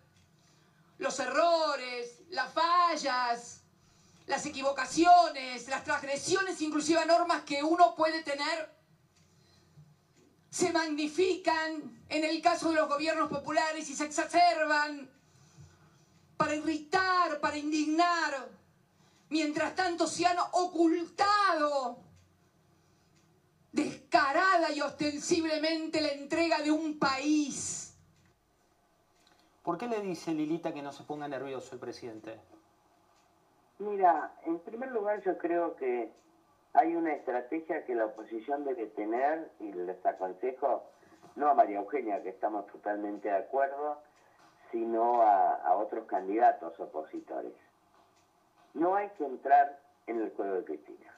los 0.99 1.19
errores, 1.19 2.21
las 2.29 2.53
fallas, 2.53 3.61
las 4.27 4.45
equivocaciones, 4.45 5.67
las 5.67 5.83
transgresiones, 5.83 6.61
inclusive 6.61 7.03
normas 7.05 7.41
que 7.43 7.63
uno 7.63 7.95
puede 7.95 8.21
tener, 8.21 8.77
se 10.51 10.71
magnifican 10.71 12.03
en 12.09 12.23
el 12.23 12.41
caso 12.41 12.69
de 12.69 12.75
los 12.75 12.89
gobiernos 12.89 13.29
populares 13.29 13.89
y 13.89 13.95
se 13.95 14.05
exacerban 14.05 15.09
para 16.37 16.55
irritar, 16.55 17.39
para 17.39 17.57
indignar, 17.57 18.49
mientras 19.29 19.75
tanto 19.75 20.05
se 20.05 20.25
han 20.25 20.37
ocultado 20.51 22.03
descarada 23.71 24.71
y 24.71 24.81
ostensiblemente 24.81 26.01
la 26.01 26.09
entrega 26.09 26.61
de 26.61 26.71
un 26.71 26.99
país. 26.99 27.88
¿Por 29.63 29.77
qué 29.77 29.87
le 29.87 30.01
dice 30.01 30.31
Lilita 30.31 30.73
que 30.73 30.81
no 30.81 30.91
se 30.91 31.03
ponga 31.03 31.27
nervioso 31.27 31.75
el 31.75 31.81
presidente? 31.81 32.39
Mira, 33.79 34.33
en 34.45 34.59
primer 34.59 34.91
lugar 34.91 35.21
yo 35.21 35.37
creo 35.37 35.75
que 35.75 36.11
hay 36.73 36.95
una 36.95 37.13
estrategia 37.13 37.85
que 37.85 37.95
la 37.95 38.05
oposición 38.05 38.63
debe 38.63 38.87
tener, 38.87 39.49
y 39.59 39.71
les 39.71 40.05
aconsejo, 40.05 40.83
no 41.35 41.49
a 41.49 41.53
María 41.53 41.79
Eugenia, 41.79 42.21
que 42.21 42.29
estamos 42.29 42.67
totalmente 42.67 43.29
de 43.29 43.37
acuerdo, 43.37 43.97
sino 44.71 45.21
a, 45.21 45.75
otros 45.75 46.05
candidatos 46.05 46.79
opositores. 46.79 47.53
No 48.73 48.95
hay 48.95 49.09
que 49.17 49.25
entrar 49.25 49.79
en 50.07 50.21
el 50.21 50.29
juego 50.31 50.55
de 50.55 50.63
Cristina. 50.65 51.13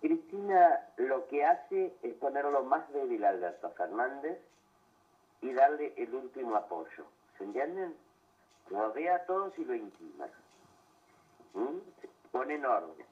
Cristina 0.00 0.86
lo 0.96 1.26
que 1.28 1.44
hace 1.44 1.94
es 2.02 2.14
ponerlo 2.14 2.62
más 2.64 2.92
débil 2.92 3.24
a 3.24 3.30
Alberto 3.30 3.70
Fernández 3.70 4.38
y 5.44 5.52
darle 5.52 5.92
el 5.98 6.14
último 6.14 6.56
apoyo. 6.56 7.04
¿Se 7.36 7.44
entienden? 7.44 7.94
Rodea 8.70 9.16
a 9.16 9.26
todos 9.26 9.52
y 9.58 9.64
lo 9.64 9.74
intima. 9.74 10.26
¿Mm? 11.52 11.80
Pone 12.32 12.54
en 12.54 12.64
orden. 12.64 13.06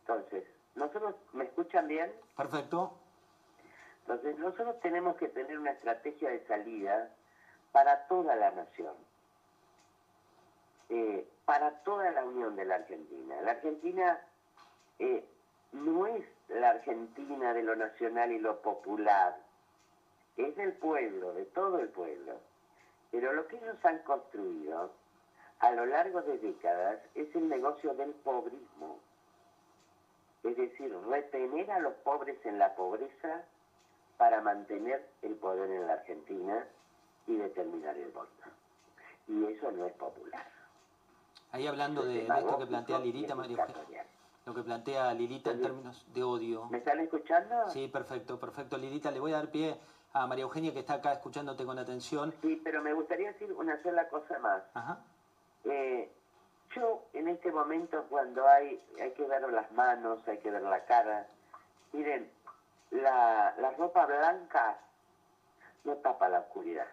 Entonces, 0.00 0.44
nosotros, 0.74 1.14
¿me 1.32 1.44
escuchan 1.44 1.88
bien? 1.88 2.12
Perfecto. 2.36 2.92
Entonces, 4.02 4.38
nosotros 4.38 4.78
tenemos 4.80 5.16
que 5.16 5.28
tener 5.28 5.58
una 5.58 5.70
estrategia 5.70 6.28
de 6.28 6.46
salida 6.46 7.10
para 7.72 8.06
toda 8.06 8.36
la 8.36 8.50
nación, 8.50 8.94
eh, 10.90 11.26
para 11.46 11.70
toda 11.84 12.10
la 12.10 12.22
unión 12.24 12.54
de 12.54 12.66
la 12.66 12.74
Argentina. 12.74 13.40
La 13.40 13.52
Argentina 13.52 14.20
eh, 14.98 15.24
no 15.72 16.06
es 16.06 16.26
la 16.48 16.70
Argentina 16.70 17.54
de 17.54 17.62
lo 17.62 17.76
nacional 17.76 18.30
y 18.30 18.38
lo 18.38 18.60
popular, 18.60 19.38
es 20.36 20.56
del 20.56 20.72
pueblo, 20.74 21.32
de 21.34 21.44
todo 21.46 21.78
el 21.78 21.88
pueblo. 21.88 22.34
Pero 23.10 23.32
lo 23.32 23.46
que 23.46 23.56
ellos 23.56 23.76
han 23.84 23.98
construido 24.00 24.92
a 25.60 25.70
lo 25.72 25.86
largo 25.86 26.22
de 26.22 26.38
décadas 26.38 27.00
es 27.14 27.34
el 27.34 27.48
negocio 27.48 27.94
del 27.94 28.10
pobrismo. 28.10 28.98
Es 30.42 30.56
decir, 30.56 30.92
retener 31.08 31.70
a 31.70 31.78
los 31.80 31.94
pobres 31.96 32.38
en 32.44 32.58
la 32.58 32.74
pobreza 32.74 33.44
para 34.16 34.40
mantener 34.40 35.08
el 35.22 35.34
poder 35.36 35.70
en 35.70 35.86
la 35.86 35.94
Argentina 35.94 36.66
y 37.26 37.36
determinar 37.36 37.96
el 37.96 38.10
voto. 38.10 38.28
Y 39.28 39.44
eso 39.44 39.70
no 39.70 39.86
es 39.86 39.92
popular. 39.94 40.46
Ahí 41.52 41.66
hablando 41.66 42.02
de, 42.02 42.24
de 42.24 42.26
esto 42.26 42.58
que 42.58 42.66
plantea 42.66 42.98
Lilita, 42.98 43.34
María 43.34 43.66
lo 44.44 44.54
que 44.54 44.62
plantea 44.62 45.14
Lilita 45.14 45.52
en 45.52 45.60
términos 45.60 46.04
de 46.12 46.22
odio. 46.24 46.66
¿Me 46.70 46.78
están 46.78 46.98
escuchando? 46.98 47.68
Sí, 47.68 47.86
perfecto, 47.88 48.40
perfecto. 48.40 48.76
Lilita, 48.76 49.10
le 49.10 49.20
voy 49.20 49.32
a 49.32 49.36
dar 49.36 49.50
pie 49.50 49.78
a 50.14 50.26
María 50.26 50.42
Eugenia 50.42 50.72
que 50.72 50.80
está 50.80 50.94
acá 50.94 51.12
escuchándote 51.12 51.64
con 51.64 51.78
atención. 51.78 52.34
Sí, 52.42 52.60
pero 52.62 52.82
me 52.82 52.92
gustaría 52.92 53.32
decir 53.32 53.52
una 53.52 53.82
sola 53.82 54.08
cosa 54.08 54.38
más. 54.38 54.62
Ajá. 54.74 54.98
Eh, 55.64 56.10
yo 56.74 57.04
en 57.12 57.28
este 57.28 57.50
momento 57.50 58.04
cuando 58.08 58.46
hay, 58.48 58.82
hay 59.00 59.12
que 59.12 59.26
ver 59.26 59.42
las 59.50 59.70
manos, 59.72 60.26
hay 60.26 60.38
que 60.38 60.50
ver 60.50 60.62
la 60.62 60.84
cara, 60.84 61.26
miren, 61.92 62.30
la, 62.90 63.54
la 63.58 63.70
ropa 63.72 64.06
blanca 64.06 64.78
no 65.84 65.94
tapa 65.96 66.28
la 66.28 66.40
oscuridad. 66.40 66.86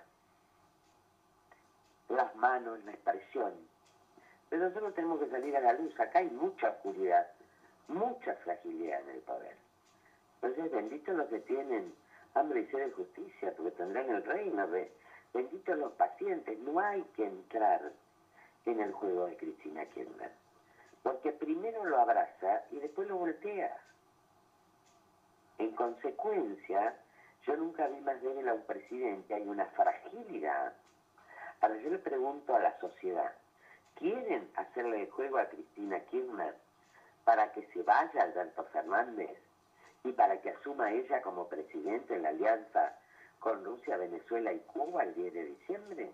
Las 2.09 2.35
manos, 2.35 2.83
la 2.85 2.91
expresión. 2.91 3.53
Pero 4.49 4.67
nosotros 4.67 4.95
tenemos 4.95 5.19
que 5.19 5.29
salir 5.29 5.55
a 5.55 5.61
la 5.61 5.73
luz. 5.73 5.97
Acá 5.99 6.19
hay 6.19 6.29
mucha 6.29 6.69
oscuridad, 6.69 7.27
mucha 7.87 8.33
fragilidad 8.35 9.01
en 9.01 9.09
el 9.09 9.19
poder. 9.19 9.55
Entonces, 10.41 10.71
benditos 10.71 11.15
los 11.15 11.27
que 11.27 11.39
tienen 11.41 11.93
hambre 12.33 12.61
y 12.61 12.65
sed 12.65 12.79
de 12.79 12.91
justicia, 12.91 13.51
porque 13.55 13.71
tendrán 13.71 14.09
el 14.09 14.23
reino. 14.23 14.67
Be- 14.67 14.91
Benditos 15.33 15.77
los 15.77 15.91
pacientes. 15.93 16.57
No 16.59 16.79
hay 16.79 17.03
que 17.15 17.25
entrar 17.25 17.91
en 18.65 18.79
el 18.79 18.91
juego 18.91 19.25
de 19.27 19.35
Cristina 19.37 19.85
Kirchner. 19.85 20.31
Porque 21.03 21.31
primero 21.31 21.85
lo 21.85 21.99
abraza 21.99 22.61
y 22.71 22.79
después 22.79 23.07
lo 23.07 23.17
voltea. 23.17 23.75
En 25.59 25.71
consecuencia, 25.71 26.95
yo 27.45 27.55
nunca 27.57 27.87
vi 27.87 27.99
más 28.01 28.21
débil 28.21 28.47
a 28.47 28.53
un 28.53 28.63
presidente, 28.63 29.33
hay 29.33 29.47
una 29.47 29.65
fragilidad. 29.67 30.73
Ahora 31.61 31.75
yo 31.77 31.89
le 31.89 31.99
pregunto 31.99 32.55
a 32.55 32.59
la 32.59 32.77
sociedad, 32.79 33.31
¿quieren 33.95 34.49
hacerle 34.55 35.01
el 35.01 35.09
juego 35.09 35.37
a 35.37 35.45
Cristina 35.45 35.99
Kirchner 36.01 36.55
para 37.23 37.51
que 37.51 37.63
se 37.73 37.81
vaya 37.83 38.21
Alberto 38.23 38.63
Fernández 38.65 39.37
y 40.03 40.11
para 40.13 40.41
que 40.41 40.51
asuma 40.51 40.91
ella 40.91 41.21
como 41.21 41.47
presidente 41.47 42.15
en 42.15 42.23
la 42.23 42.29
alianza 42.29 42.95
con 43.39 43.63
Rusia, 43.63 43.97
Venezuela 43.97 44.51
y 44.53 44.59
Cuba 44.59 45.03
el 45.03 45.13
10 45.15 45.33
de 45.33 45.45
diciembre? 45.45 46.11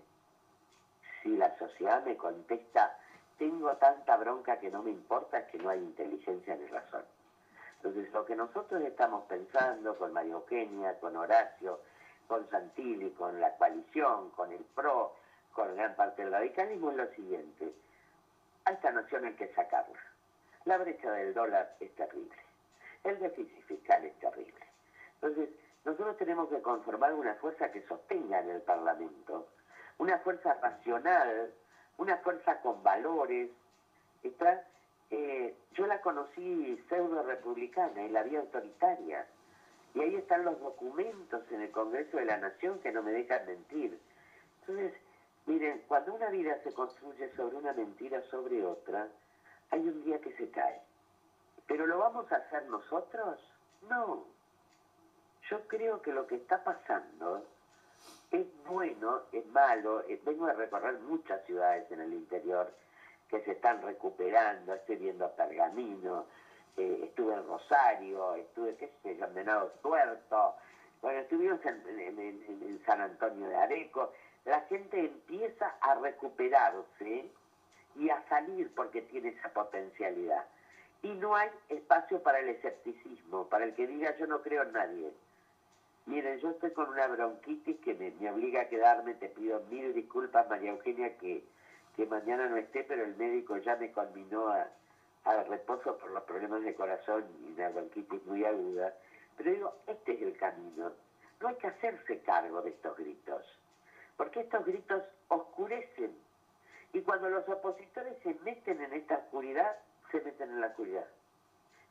Si 1.21 1.35
la 1.37 1.57
sociedad 1.57 2.03
me 2.05 2.15
contesta, 2.17 2.97
tengo 3.37 3.75
tanta 3.77 4.17
bronca 4.17 4.59
que 4.59 4.69
no 4.69 4.83
me 4.83 4.91
importa, 4.91 5.39
es 5.39 5.45
que 5.47 5.57
no 5.57 5.69
hay 5.69 5.79
inteligencia 5.79 6.55
ni 6.55 6.65
razón. 6.67 7.03
Entonces, 7.77 8.11
lo 8.13 8.25
que 8.25 8.35
nosotros 8.35 8.81
estamos 8.81 9.25
pensando 9.25 9.95
con 9.97 10.13
María 10.13 10.33
Eugenia, 10.33 10.99
con 10.99 11.15
Horacio, 11.15 11.79
con 12.27 12.49
Santilli, 12.49 13.11
con 13.11 13.39
la 13.39 13.55
coalición, 13.57 14.31
con 14.31 14.51
el 14.51 14.63
PRO, 14.75 15.13
con 15.53 15.75
gran 15.75 15.95
parte 15.95 16.23
del 16.23 16.31
radicalismo 16.31 16.91
es 16.91 16.97
lo 16.97 17.07
siguiente. 17.13 17.73
A 18.65 18.71
esta 18.71 18.91
nación 18.91 19.25
hay 19.25 19.33
que 19.33 19.53
sacarla. 19.53 19.99
La 20.65 20.77
brecha 20.77 21.11
del 21.11 21.33
dólar 21.33 21.75
es 21.79 21.93
terrible. 21.95 22.44
El 23.05 23.19
déficit 23.19 23.63
fiscal 23.65 24.03
es 24.03 24.19
terrible. 24.19 24.65
Entonces, 25.21 25.49
nosotros 25.85 26.17
tenemos 26.17 26.49
que 26.49 26.59
conformar 26.61 27.13
una 27.13 27.35
fuerza 27.35 27.71
que 27.71 27.83
sostenga 27.83 28.39
en 28.39 28.49
el 28.49 28.61
Parlamento, 28.63 29.47
una 29.99 30.17
fuerza 30.17 30.55
racional, 30.55 31.53
una 31.97 32.17
fuerza 32.17 32.59
con 32.61 32.81
valores. 32.81 33.51
Está, 34.23 34.65
eh, 35.11 35.55
yo 35.73 35.85
la 35.85 36.01
conocí 36.01 36.83
pseudo 36.89 37.21
republicana 37.21 38.01
y 38.03 38.09
la 38.09 38.23
vi 38.23 38.37
autoritaria. 38.37 39.27
Y 39.93 40.01
ahí 40.01 40.15
están 40.15 40.43
los 40.43 40.59
documentos 40.59 41.43
en 41.51 41.61
el 41.61 41.71
Congreso 41.71 42.17
de 42.17 42.25
la 42.25 42.37
Nación 42.37 42.79
que 42.79 42.91
no 42.91 43.03
me 43.03 43.11
dejan 43.11 43.45
mentir. 43.45 43.99
Entonces, 44.61 44.93
miren, 45.45 45.83
cuando 45.87 46.15
una 46.15 46.29
vida 46.31 46.59
se 46.63 46.73
construye 46.73 47.29
sobre 47.35 47.55
una 47.55 47.71
mentira 47.71 48.23
sobre 48.31 48.65
otra, 48.65 49.07
hay 49.69 49.81
un 49.81 50.03
día 50.03 50.19
que 50.19 50.35
se 50.37 50.49
cae. 50.49 50.81
¿Pero 51.67 51.85
lo 51.87 51.97
vamos 51.97 52.31
a 52.31 52.37
hacer 52.37 52.65
nosotros? 52.67 53.39
No. 53.89 54.25
Yo 55.49 55.67
creo 55.67 56.01
que 56.01 56.11
lo 56.11 56.25
que 56.27 56.35
está 56.35 56.63
pasando 56.63 57.43
es 58.31 58.45
bueno, 58.65 59.21
es 59.31 59.45
malo. 59.47 60.01
Eh, 60.07 60.19
vengo 60.23 60.45
a 60.45 60.53
recorrer 60.53 60.99
muchas 60.99 61.43
ciudades 61.45 61.89
en 61.91 62.01
el 62.01 62.13
interior 62.13 62.71
que 63.29 63.41
se 63.41 63.51
están 63.51 63.81
recuperando. 63.81 64.73
Estoy 64.73 64.97
viendo 64.97 65.31
Pergamino, 65.31 66.25
eh, 66.77 67.01
estuve 67.03 67.33
en 67.33 67.47
Rosario, 67.47 68.35
estuve, 68.35 68.75
qué 68.75 68.91
sé 69.01 69.17
yo, 69.17 69.25
en 69.25 69.81
Tuerto. 69.81 70.55
Bueno, 71.01 71.19
estuvimos 71.19 71.59
en 71.65 72.81
San 72.85 73.01
Antonio 73.01 73.47
de 73.47 73.55
Areco. 73.55 74.11
La 74.45 74.61
gente 74.61 74.99
empieza 74.99 75.75
a 75.81 75.95
recuperarse 75.95 77.31
y 77.95 78.09
a 78.09 78.27
salir 78.27 78.73
porque 78.75 79.01
tiene 79.03 79.29
esa 79.29 79.49
potencialidad. 79.49 80.45
Y 81.05 81.13
no 81.13 81.35
hay 81.35 81.51
espacio 81.69 82.23
para 82.23 82.39
el 82.39 82.49
escepticismo, 82.49 83.47
para 83.47 83.65
el 83.65 83.75
que 83.75 83.85
diga 83.85 84.17
yo 84.17 84.25
no 84.25 84.41
creo 84.41 84.63
en 84.63 84.71
nadie. 84.71 85.13
Miren, 86.07 86.39
yo 86.39 86.49
estoy 86.49 86.71
con 86.71 86.89
una 86.89 87.05
bronquitis 87.05 87.77
que 87.81 87.93
me, 87.93 88.31
obliga 88.31 88.61
a 88.61 88.69
quedarme, 88.69 89.13
te 89.13 89.29
pido 89.29 89.61
mil 89.69 89.93
disculpas 89.93 90.49
María 90.49 90.71
Eugenia 90.71 91.15
que, 91.19 91.43
que 91.95 92.07
mañana 92.07 92.47
no 92.47 92.57
esté, 92.57 92.83
pero 92.85 93.03
el 93.03 93.15
médico 93.17 93.55
ya 93.57 93.75
me 93.75 93.91
conminó 93.91 94.47
a, 94.47 94.67
al 95.25 95.45
reposo 95.45 95.95
por 95.95 96.09
los 96.09 96.23
problemas 96.23 96.63
de 96.63 96.73
corazón 96.73 97.23
y 97.39 97.53
una 97.53 97.69
bronquitis 97.69 98.25
muy 98.25 98.43
aguda. 98.43 98.91
Pero 99.37 99.51
digo, 99.51 99.75
este 99.85 100.13
es 100.13 100.21
el 100.23 100.35
camino. 100.37 100.91
No 101.39 101.47
hay 101.47 101.55
que 101.57 101.67
hacerse 101.67 102.19
cargo 102.21 102.63
de 102.63 102.71
estos 102.71 102.97
gritos, 102.97 103.45
porque 104.17 104.39
estos 104.39 104.65
gritos 104.65 105.03
oscurecen. 105.27 106.17
Y 106.93 107.01
cuando 107.01 107.29
los 107.29 107.47
opositores 107.47 108.17
se 108.23 108.33
meten 108.43 108.81
en 108.81 108.93
esta 108.93 109.17
oscuridad, 109.17 109.77
se 110.11 110.21
meten 110.21 110.49
en 110.51 110.61
la 110.61 110.67
oscuridad. 110.67 111.05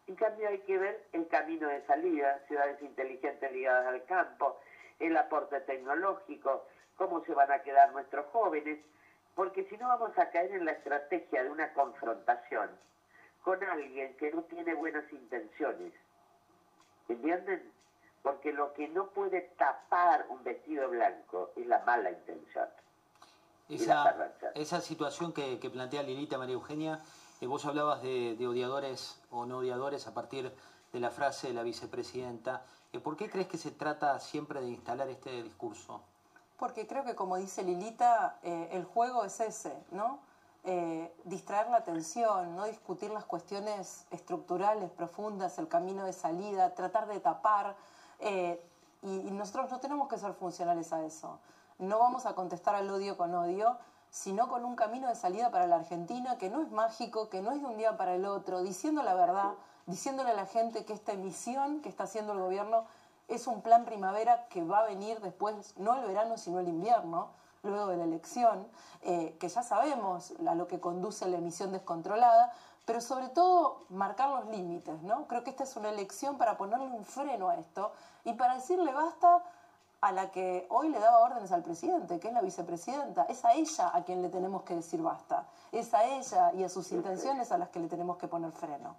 En 0.07 0.16
cambio 0.16 0.48
hay 0.48 0.61
que 0.61 0.79
ver 0.79 1.05
el 1.12 1.27
camino 1.29 1.68
de 1.68 1.85
salida, 1.87 2.40
ciudades 2.46 2.81
inteligentes 2.83 3.50
ligadas 3.53 3.87
al 3.87 4.05
campo, 4.05 4.59
el 4.98 5.16
aporte 5.16 5.61
tecnológico, 5.61 6.66
cómo 6.96 7.24
se 7.24 7.33
van 7.33 7.50
a 7.50 7.62
quedar 7.62 7.92
nuestros 7.92 8.27
jóvenes, 8.27 8.79
porque 9.35 9.64
si 9.64 9.77
no 9.77 9.88
vamos 9.88 10.16
a 10.18 10.31
caer 10.31 10.53
en 10.53 10.64
la 10.64 10.72
estrategia 10.72 11.42
de 11.42 11.50
una 11.50 11.72
confrontación 11.72 12.70
con 13.42 13.62
alguien 13.62 14.16
que 14.16 14.31
no 14.31 14.42
tiene 14.42 14.74
buenas 14.74 15.11
intenciones. 15.12 15.92
¿Entienden? 17.09 17.70
Porque 18.22 18.53
lo 18.53 18.72
que 18.72 18.88
no 18.88 19.09
puede 19.09 19.42
tapar 19.59 20.27
un 20.31 20.42
vestido 20.42 20.88
blanco 20.88 21.50
es 21.57 21.66
la 21.66 21.81
mala 21.81 22.11
intención. 22.11 22.68
Esa, 23.68 24.33
esa 24.55 24.81
situación 24.81 25.33
que, 25.33 25.59
que 25.59 25.70
plantea 25.70 26.03
Lilita 26.03 26.38
María 26.38 26.55
Eugenia 26.55 27.00
eh, 27.44 27.46
vos 27.46 27.66
hablabas 27.66 28.00
de, 28.00 28.48
odiadores 28.48 29.20
o 29.30 29.44
no 29.44 29.59
odiadores 29.59 30.07
a 30.07 30.14
partir 30.14 30.50
de 30.90 30.98
la 30.98 31.11
frase 31.11 31.48
de 31.48 31.52
la 31.52 31.62
vicepresidenta. 31.62 32.62
Eh, 32.90 33.00
¿Por 33.00 33.18
qué 33.18 33.28
crees 33.28 33.48
que 33.48 33.59
se 33.59 33.70
trata 33.70 34.18
siempre 34.18 34.62
de 34.62 34.70
instalar 34.70 35.11
este 35.11 35.42
discurso? 35.42 36.00
Porque 36.57 36.87
creo 36.87 37.04
que, 37.04 37.14
como 37.14 37.37
dice 37.37 37.62
Lilita, 37.62 38.38
eh, 38.42 38.70
el 38.72 38.85
juego 38.85 39.24
es 39.24 39.38
ese, 39.40 39.76
¿no? 39.90 40.20
distraer 41.24 41.68
la 41.68 41.76
atención, 41.76 42.57
no 42.57 42.64
discutir 42.64 43.11
las 43.11 43.26
cuestiones 43.26 44.07
estructurales, 44.11 44.90
profundas, 44.90 45.59
el 45.59 45.68
camino 45.68 46.07
de 46.07 46.14
salida, 46.14 46.74
tratar 46.74 47.07
de 47.07 47.20
tapar. 47.20 47.76
y 49.02 49.30
nosotros 49.30 49.70
no 49.70 49.78
tenemos 49.78 50.09
que 50.09 50.16
ser 50.16 50.33
funcionales 50.33 50.90
a 50.94 51.04
eso. 51.04 51.38
No 51.78 51.98
vamos 51.98 52.24
a 52.24 52.35
contestar 52.35 52.76
al 52.76 52.88
odio 52.88 53.18
con 53.18 53.35
odio, 53.35 53.76
sino 54.14 54.46
con 54.46 54.64
un 54.64 54.77
camino 54.77 55.09
de 55.09 55.16
salida 55.16 55.50
para 55.50 55.66
la 55.66 55.74
Argentina 55.74 56.38
que 56.38 56.48
no 56.48 56.62
es 56.62 56.70
mágico, 56.70 57.29
que 57.29 57.42
no 57.42 57.50
es 57.50 57.61
de 57.61 57.66
un 57.66 57.77
día 57.77 57.96
para 57.96 58.14
el 58.14 58.27
otro, 58.27 58.62
diciendo 58.62 59.03
la 59.03 59.12
verdad, 59.14 59.55
diciéndole 59.87 60.31
a 60.31 60.35
la 60.35 60.46
gente 60.46 60.85
que 60.85 60.92
esta 60.92 61.11
emisión 61.11 61.81
que 61.81 61.88
está 61.88 62.05
haciendo 62.05 62.33
el 62.33 62.38
gobierno 62.38 62.85
es 63.27 63.48
un 63.48 63.61
plan 63.61 63.85
primavera 63.85 64.46
que 64.46 64.62
va 64.62 64.79
a 64.79 64.85
venir 64.85 65.20
después, 65.20 65.77
no 65.79 65.96
el 65.96 66.07
verano, 66.07 66.38
sino 66.38 66.61
el 66.61 66.68
invierno, 66.68 67.31
luego 67.64 67.88
de 67.88 67.96
la 67.96 68.05
elección, 68.05 68.68
eh, 69.03 69.37
que 69.40 69.48
ya 69.48 69.64
sabemos 69.64 70.33
a 70.46 70.55
lo 70.55 70.68
que 70.68 70.79
conduce 70.79 71.27
la 71.27 71.38
emisión 71.38 71.72
descontrolada, 71.72 72.53
pero 72.85 73.00
sobre 73.00 73.31
todo 73.31 73.85
marcar 73.88 74.29
los 74.29 74.46
límites, 74.46 75.03
¿no? 75.03 75.27
Creo 75.27 75.42
que 75.42 75.50
esta 75.50 75.64
es 75.64 75.74
una 75.74 75.88
elección 75.88 76.38
para 76.38 76.57
ponerle 76.57 76.87
un 76.87 77.05
freno 77.05 77.48
a 77.48 77.57
esto 77.57 77.90
y 78.22 78.35
para 78.35 78.55
decirle 78.55 78.92
basta 78.92 79.42
a 80.04 80.12
la 80.12 80.30
que 80.30 80.66
hoy 80.68 80.90
le 80.90 81.00
daba 81.00 81.20
órdenes 81.20 81.50
al 81.50 81.62
presidente, 81.62 82.20
que 82.20 82.28
es 82.28 82.34
la 82.34 82.42
vicepresidenta. 82.42 83.24
Es 83.24 83.42
a 83.46 83.54
ella 83.54 83.90
a 83.94 84.04
quien 84.04 84.20
le 84.20 84.28
tenemos 84.28 84.62
que 84.62 84.74
decir 84.74 85.00
basta. 85.00 85.46
Es 85.72 85.94
a 85.94 86.04
ella 86.04 86.52
y 86.52 86.62
a 86.62 86.68
sus 86.68 86.92
intenciones 86.92 87.50
a 87.50 87.56
las 87.56 87.70
que 87.70 87.80
le 87.80 87.88
tenemos 87.88 88.18
que 88.18 88.28
poner 88.28 88.52
freno. 88.52 88.96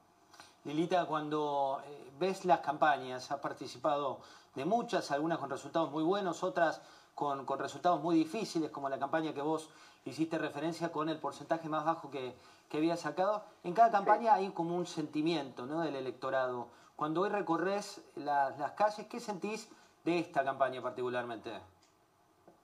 Lilita, 0.63 1.05
cuando 1.05 1.79
eh, 1.85 2.11
ves 2.17 2.43
las 2.45 2.61
campañas, 2.61 3.31
has 3.31 3.39
participado 3.39 4.17
de 4.55 4.65
muchas, 4.65 5.11
algunas 5.11 5.37
con 5.37 5.51
resultados 5.51 5.91
muy 5.91 6.01
buenos, 6.01 6.41
otras 6.41 6.81
con, 7.13 7.45
resultados 7.59 8.01
muy 8.01 8.15
difíciles, 8.15 8.71
como 8.71 8.89
la 8.89 8.97
campaña 8.97 9.31
que 9.31 9.41
vos 9.41 9.69
hiciste 10.05 10.39
referencia 10.39 10.91
con 10.91 11.07
el 11.09 11.19
porcentaje 11.19 11.69
más 11.69 11.85
bajo 11.85 12.09
que, 12.09 12.35
que 12.67 12.77
había 12.77 12.97
sacado. 12.97 13.43
En 13.63 13.75
cada 13.75 13.91
campaña 13.91 14.33
hay 14.33 14.49
como 14.49 14.75
un 14.75 14.87
sentimiento 14.87 15.67
¿no? 15.67 15.81
del 15.81 15.97
electorado. 15.97 16.69
Cuando 16.95 17.21
hoy 17.21 17.29
recorres 17.29 18.01
las 18.15 18.71
calles, 18.71 19.05
¿qué 19.05 19.19
sentís 19.19 19.69
de 20.05 20.19
esta 20.19 20.43
campaña 20.43 20.81
particularmente? 20.81 21.49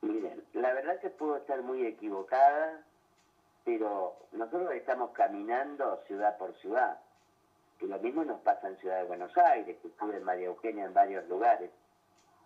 Miren, 0.01 0.43
la 0.53 0.73
verdad 0.73 0.99
que 0.99 1.09
puedo 1.09 1.37
estar 1.37 1.61
muy 1.63 1.85
equivocada, 1.85 2.83
pero 3.65 4.15
nosotros 4.31 4.71
estamos 4.73 5.09
caminando 5.11 6.01
ciudad 6.05 6.37
por 6.37 6.53
ciudad. 6.59 6.99
Y 7.81 7.87
lo 7.87 7.97
mismo 7.97 8.23
nos 8.23 8.39
pasa 8.41 8.67
en 8.67 8.77
Ciudad 8.77 8.99
de 8.99 9.05
Buenos 9.05 9.35
Aires, 9.35 9.75
que 9.81 9.87
estuve 9.87 10.17
en 10.17 10.23
María 10.23 10.45
Eugenia 10.45 10.85
en 10.85 10.93
varios 10.93 11.27
lugares. 11.27 11.71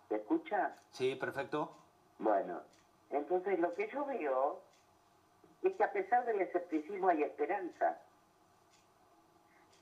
¿Se 0.08 0.16
escucha? 0.16 0.74
Sí, 0.92 1.14
perfecto. 1.14 1.70
Bueno, 2.18 2.62
entonces 3.10 3.58
lo 3.58 3.74
que 3.74 3.88
yo 3.92 4.06
veo 4.06 4.60
es 5.62 5.74
que 5.74 5.84
a 5.84 5.92
pesar 5.92 6.24
del 6.24 6.40
escepticismo 6.40 7.08
hay 7.08 7.22
esperanza. 7.22 7.98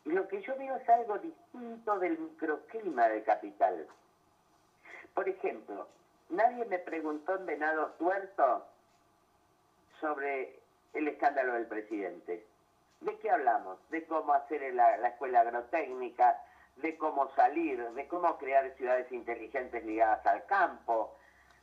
Y 0.05 0.11
lo 0.11 0.27
que 0.27 0.43
yo 0.43 0.57
veo 0.57 0.75
es 0.75 0.89
algo 0.89 1.19
distinto 1.19 1.99
del 2.01 2.19
microclima 2.19 3.09
del 3.09 3.23
capital. 3.23 3.87
Por 5.15 5.29
ejemplo, 5.29 5.87
nadie 6.29 6.65
me 6.65 6.81
preguntó 6.81 7.37
en 7.37 7.47
Venado 7.47 7.93
Tuerto 7.99 8.67
sobre 10.01 10.59
el 10.93 11.07
escándalo 11.07 11.55
del 11.55 11.67
presidente. 11.67 12.45
¿De 13.01 13.17
qué 13.19 13.31
hablamos? 13.31 13.79
De 13.91 14.05
cómo 14.07 14.35
hacer 14.35 14.75
la, 14.75 14.97
escuela 15.07 15.41
agrotécnica, 15.41 16.43
de 16.77 16.97
cómo 16.99 17.33
salir, 17.37 17.81
de 17.91 18.09
cómo 18.09 18.37
crear 18.39 18.69
ciudades 18.77 19.11
inteligentes 19.13 19.85
ligadas 19.85 20.27
al 20.27 20.45
campo. 20.47 21.17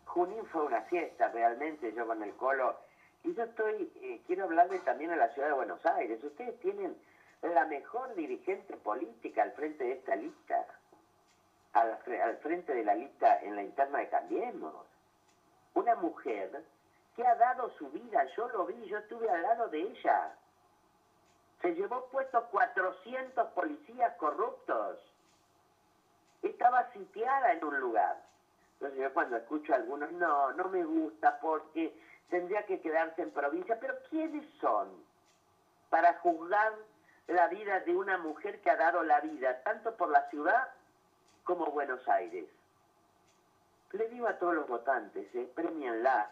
Junín 0.06 0.46
fue 0.46 0.64
una 0.64 0.84
fiesta 0.84 1.28
realmente, 1.30 1.92
yo 1.94 2.08
con 2.08 2.24
el 2.24 2.34
colo. 2.36 2.78
Y 3.24 3.34
yo 3.34 3.44
estoy, 3.44 3.92
eh, 4.02 4.22
quiero 4.28 4.46
hablarle 4.46 4.80
también 4.80 5.12
a 5.12 5.18
la 5.18 5.30
ciudad 5.34 5.50
de 5.50 5.56
Buenos 5.56 5.86
Aires. 5.86 6.24
Ustedes 6.24 6.58
tienen 6.62 6.96
la 7.42 7.66
mejor 7.66 8.16
dirigente 8.16 8.78
política 8.78 9.44
al 9.44 9.52
frente 9.52 9.84
de 9.84 9.92
esta 9.94 10.16
lista 10.16 10.66
al, 11.74 12.00
al 12.24 12.38
frente 12.38 12.74
de 12.74 12.84
la 12.84 12.96
lista 12.96 13.40
en 13.42 13.56
la 13.56 13.64
interna 13.64 14.00
de 14.00 14.10
Cambiemos. 14.10 14.86
Una 15.74 15.96
mujer 15.96 16.64
que 17.16 17.26
ha 17.26 17.36
dado 17.36 17.70
su 17.78 17.90
vida, 17.90 18.26
yo 18.36 18.48
lo 18.50 18.66
vi, 18.66 18.86
yo 18.86 18.98
estuve 18.98 19.30
al 19.30 19.42
lado 19.42 19.68
de 19.70 19.82
ella. 19.82 20.36
Se 21.62 21.74
llevó 21.76 22.06
puestos 22.08 22.44
400 22.46 23.48
policías 23.52 24.16
corruptos. 24.16 25.00
Estaba 26.42 26.92
sitiada 26.92 27.54
en 27.54 27.64
un 27.64 27.80
lugar. 27.80 28.18
Entonces 28.74 29.00
yo 29.00 29.14
cuando 29.14 29.38
escucho 29.38 29.74
a 29.74 29.76
algunos, 29.76 30.12
no, 30.14 30.52
no 30.54 30.70
me 30.70 30.84
gusta 30.84 31.40
porque 31.40 31.96
tendría 32.30 32.66
que 32.66 32.82
quedarse 32.82 33.22
en 33.22 33.32
provincia. 33.32 33.78
Pero 33.80 33.96
¿quiénes 34.10 34.46
son 34.60 34.90
para 35.90 36.16
juzgar 36.16 36.74
la 37.28 37.48
vida 37.48 37.80
de 37.82 37.96
una 37.96 38.18
mujer 38.18 38.60
que 38.62 38.72
ha 38.72 38.76
dado 38.76 39.04
la 39.04 39.20
vida 39.22 39.62
tanto 39.64 39.96
por 39.96 40.10
la 40.10 40.28
ciudad 40.30 40.70
como 41.44 41.66
Buenos 41.68 42.08
Aires. 42.08 42.46
Le 43.92 44.08
digo 44.10 44.28
a 44.28 44.38
todos 44.38 44.56
los 44.56 44.68
votantes, 44.68 45.28
eh, 45.36 45.50
premienla, 45.54 46.32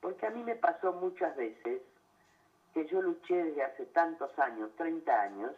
porque 0.00 0.26
a 0.26 0.30
mí 0.30 0.42
me 0.42 0.56
pasó 0.56 0.92
muchas 0.92 1.36
veces 1.36 1.82
que 2.74 2.86
yo 2.86 3.02
luché 3.02 3.44
desde 3.44 3.62
hace 3.62 3.86
tantos 3.86 4.36
años, 4.38 4.70
30 4.76 5.20
años, 5.20 5.52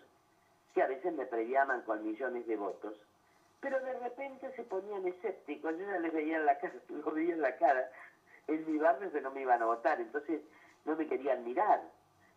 que 0.74 0.82
a 0.82 0.86
veces 0.86 1.12
me 1.12 1.26
previaban 1.26 1.82
con 1.82 2.04
millones 2.04 2.46
de 2.46 2.56
votos, 2.56 2.94
pero 3.60 3.80
de 3.80 3.98
repente 4.00 4.50
se 4.56 4.64
ponían 4.64 5.06
escépticos, 5.06 5.78
yo 5.78 5.86
ya 5.86 5.98
les 5.98 6.12
veía 6.12 6.36
en 6.36 6.46
la 6.46 6.58
cara, 6.58 6.74
lo 6.88 7.10
veía 7.12 7.34
en 7.34 7.42
la 7.42 7.56
cara, 7.56 7.90
en 8.48 8.70
mi 8.70 8.78
barrio 8.78 9.12
que 9.12 9.20
no 9.20 9.30
me 9.30 9.42
iban 9.42 9.62
a 9.62 9.66
votar, 9.66 10.00
entonces 10.00 10.42
no 10.84 10.96
me 10.96 11.06
querían 11.06 11.44
mirar. 11.44 11.80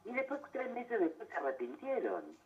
Y 0.06 0.14
después, 0.14 0.40
tres 0.52 0.70
meses 0.72 1.00
después, 1.00 1.28
se 1.28 1.36
arrepintieron. 1.36 2.38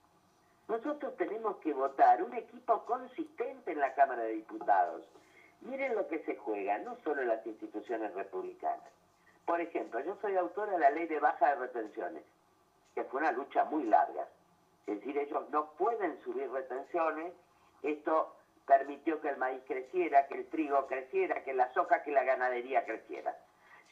Nosotros 0.69 1.17
tenemos 1.17 1.57
que 1.57 1.73
votar 1.73 2.21
un 2.21 2.31
equipo 2.35 2.85
consistente 2.85 3.71
en 3.71 3.79
la 3.79 3.95
Cámara 3.95 4.21
de 4.21 4.33
Diputados. 4.33 5.01
Miren 5.61 5.95
lo 5.95 6.07
que 6.07 6.19
se 6.19 6.35
juega, 6.35 6.77
no 6.77 6.95
solo 7.03 7.23
en 7.23 7.27
las 7.27 7.45
instituciones 7.45 8.13
republicanas. 8.13 8.87
Por 9.47 9.59
ejemplo, 9.59 9.99
yo 10.01 10.15
soy 10.21 10.37
autora 10.37 10.73
de 10.73 10.79
la 10.79 10.91
ley 10.91 11.07
de 11.07 11.19
baja 11.19 11.49
de 11.49 11.55
retenciones, 11.55 12.23
que 12.93 13.03
fue 13.05 13.19
una 13.19 13.31
lucha 13.31 13.65
muy 13.65 13.83
larga. 13.85 14.27
Es 14.85 14.99
decir, 14.99 15.17
ellos 15.17 15.49
no 15.49 15.71
pueden 15.71 16.21
subir 16.21 16.51
retenciones, 16.51 17.33
esto 17.81 18.35
permitió 18.67 19.19
que 19.21 19.29
el 19.29 19.37
maíz 19.37 19.63
creciera, 19.67 20.27
que 20.27 20.35
el 20.35 20.49
trigo 20.49 20.85
creciera, 20.85 21.43
que 21.43 21.53
la 21.55 21.73
soja, 21.73 22.03
que 22.03 22.11
la 22.11 22.23
ganadería 22.23 22.85
creciera. 22.85 23.35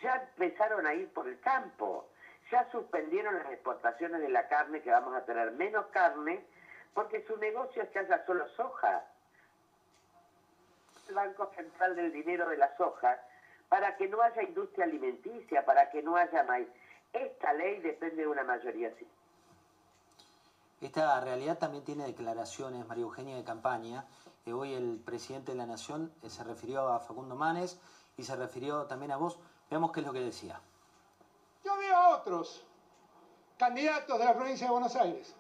Ya 0.04 0.16
empezaron 0.16 0.86
a 0.86 0.94
ir 0.94 1.12
por 1.12 1.28
el 1.28 1.40
campo, 1.40 2.08
ya 2.52 2.70
suspendieron 2.72 3.34
las 3.34 3.52
exportaciones 3.52 4.22
de 4.22 4.30
la 4.30 4.48
carne, 4.48 4.84
que 4.84 4.92
vamos 4.92 5.16
a 5.16 5.26
tener 5.26 5.52
menos 5.54 5.88
carne, 5.88 6.46
porque 6.98 7.24
su 7.28 7.38
negocio 7.38 7.84
es 7.84 7.90
que 7.90 8.00
haya 8.00 8.26
solo 8.26 8.50
soja. 8.56 9.06
El 11.08 11.14
Banco 11.14 11.52
Central 11.56 11.96
del 11.96 12.12
Dinero 12.12 12.50
de 12.50 12.58
la 12.58 12.76
Soja, 12.76 13.20
para 13.70 13.96
que 13.98 14.08
no 14.08 14.20
haya 14.20 14.42
industria 14.42 14.86
alimenticia, 14.86 15.64
para 15.64 15.92
que 15.92 16.02
no 16.02 16.16
haya 16.16 16.42
maíz. 16.42 16.68
Esta 17.14 17.54
ley 17.54 17.82
depende 17.82 18.24
de 18.24 18.28
una 18.28 18.44
mayoría 18.44 18.92
sí. 18.98 19.08
Esta 20.82 21.22
realidad 21.22 21.60
también 21.60 21.84
tiene 21.84 22.08
declaraciones, 22.08 22.88
María 22.88 23.04
Eugenia, 23.04 23.36
de 23.36 23.44
campaña. 23.44 24.04
Eh, 24.48 24.54
hoy 24.54 24.74
el 24.74 25.00
presidente 25.00 25.52
de 25.52 25.58
la 25.60 25.68
Nación 25.68 26.12
eh, 26.24 26.32
se 26.32 26.44
refirió 26.44 26.88
a 26.88 27.00
Facundo 27.00 27.36
Manes 27.36 27.80
y 28.18 28.24
se 28.24 28.36
refirió 28.36 28.88
también 28.88 29.12
a 29.12 29.18
vos. 29.18 29.38
Veamos 29.70 29.92
qué 29.92 30.00
es 30.00 30.06
lo 30.08 30.14
que 30.14 30.22
decía. 30.22 30.60
Yo 31.64 31.78
veo 31.78 31.96
a 31.96 32.16
otros 32.16 32.66
candidatos 33.60 34.18
de 34.18 34.26
la 34.26 34.34
provincia 34.34 34.66
de 34.66 34.74
Buenos 34.74 34.96
Aires 34.96 35.37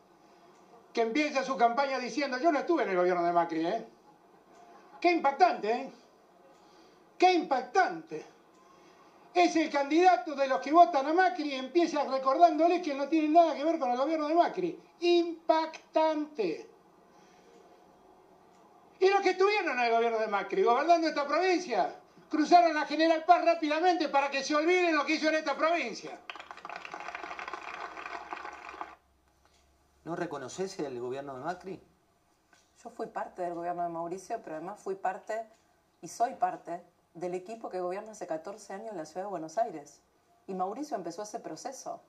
que 0.98 1.04
empiezan 1.04 1.46
su 1.46 1.56
campaña 1.56 2.00
diciendo, 2.00 2.40
yo 2.40 2.52
no 2.52 2.58
estuve 2.58 2.82
en 2.82 2.90
el 2.90 2.96
gobierno 2.96 3.24
de 3.24 3.32
Macri, 3.32 3.68
¿eh? 3.68 3.86
Qué 5.00 5.12
impactante, 5.12 5.72
¿eh? 5.72 5.92
Qué 7.20 7.34
impactante. 7.34 8.26
Es 9.32 9.56
el 9.58 9.70
candidato 9.70 10.34
de 10.34 10.48
los 10.48 10.60
que 10.60 10.72
votan 10.72 11.06
a 11.06 11.14
Macri 11.14 11.50
y 11.50 11.54
empieza 11.54 12.04
recordándole 12.04 12.82
que 12.82 12.96
no 12.96 13.08
tiene 13.08 13.30
nada 13.30 13.54
que 13.54 13.64
ver 13.64 13.78
con 13.78 13.92
el 13.92 13.98
gobierno 13.98 14.28
de 14.28 14.34
Macri. 14.34 14.80
Impactante. 15.02 16.68
Y 19.00 19.10
los 19.12 19.22
que 19.22 19.30
estuvieron 19.30 19.78
en 19.78 19.86
el 19.86 19.92
gobierno 19.92 20.18
de 20.18 20.28
Macri, 20.30 20.64
gobernando 20.64 21.08
esta 21.08 21.28
provincia, 21.28 21.94
cruzaron 22.28 22.76
a 22.76 22.88
General 22.88 23.24
Paz 23.24 23.46
rápidamente 23.46 24.10
para 24.10 24.32
que 24.32 24.44
se 24.44 24.56
olviden 24.56 24.96
lo 24.96 25.06
que 25.06 25.14
hizo 25.14 25.30
en 25.30 25.36
esta 25.36 25.56
provincia. 25.56 26.20
¿No 30.08 30.16
reconoces 30.16 30.80
el 30.80 31.02
gobierno 31.02 31.36
de 31.36 31.44
Macri? 31.44 31.84
Yo 32.82 32.90
fui 32.92 33.08
parte 33.08 33.42
del 33.42 33.56
gobierno 33.56 33.84
de 33.84 33.90
Mauricio, 33.90 34.40
pero 34.42 34.56
además 34.56 34.80
fui 34.80 34.96
parte 34.96 35.46
y 36.02 36.08
soy 36.08 36.36
parte 36.36 36.82
del 37.14 37.34
equipo 37.34 37.70
que 37.70 37.82
gobierna 37.82 38.14
hace 38.14 38.26
14 38.26 38.72
años 38.72 38.92
en 38.92 38.98
la 38.98 39.06
ciudad 39.06 39.24
de 39.24 39.30
Buenos 39.32 39.58
Aires. 39.58 40.00
Y 40.48 40.54
Mauricio 40.54 40.96
empezó 40.96 41.24
ese 41.24 41.42
proceso. 41.42 42.00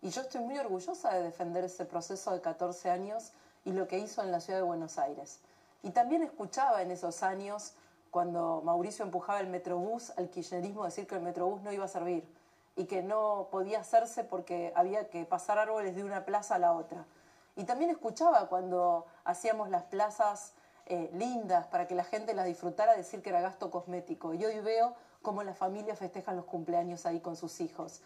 Y 0.00 0.10
yo 0.10 0.20
estoy 0.20 0.42
muy 0.42 0.56
orgullosa 0.60 1.12
de 1.12 1.24
defender 1.24 1.64
ese 1.64 1.84
proceso 1.84 2.30
de 2.30 2.40
14 2.40 2.88
años 2.90 3.32
y 3.64 3.72
lo 3.72 3.88
que 3.88 3.98
hizo 3.98 4.22
en 4.22 4.30
la 4.30 4.40
ciudad 4.40 4.60
de 4.60 4.66
Buenos 4.66 4.96
Aires. 4.98 5.40
Y 5.82 5.90
también 5.90 6.22
escuchaba 6.22 6.82
en 6.82 6.92
esos 6.92 7.24
años, 7.24 7.72
cuando 8.12 8.62
Mauricio 8.64 9.04
empujaba 9.04 9.40
el 9.40 9.48
metrobús, 9.48 10.12
al 10.16 10.30
kirchnerismo 10.30 10.84
decir 10.84 11.08
que 11.08 11.16
el 11.16 11.22
metrobús 11.22 11.62
no 11.62 11.72
iba 11.72 11.84
a 11.84 11.88
servir 11.88 12.24
y 12.76 12.84
que 12.84 13.02
no 13.02 13.48
podía 13.50 13.80
hacerse 13.80 14.22
porque 14.22 14.72
había 14.76 15.08
que 15.08 15.24
pasar 15.24 15.58
árboles 15.58 15.96
de 15.96 16.04
una 16.04 16.24
plaza 16.24 16.54
a 16.54 16.58
la 16.60 16.72
otra. 16.72 17.04
Y 17.56 17.64
también 17.64 17.90
escuchaba 17.90 18.48
cuando 18.48 19.06
hacíamos 19.24 19.70
las 19.70 19.84
plazas 19.84 20.54
eh, 20.86 21.08
lindas 21.14 21.66
para 21.68 21.86
que 21.86 21.94
la 21.94 22.04
gente 22.04 22.34
las 22.34 22.46
disfrutara, 22.46 22.96
decir 22.96 23.22
que 23.22 23.30
era 23.30 23.40
gasto 23.40 23.70
cosmético. 23.70 24.34
Y 24.34 24.44
hoy 24.44 24.58
veo 24.60 24.94
cómo 25.22 25.42
las 25.42 25.56
familias 25.56 25.98
festejan 25.98 26.36
los 26.36 26.46
cumpleaños 26.46 27.06
ahí 27.06 27.20
con 27.20 27.36
sus 27.36 27.60
hijos. 27.60 28.02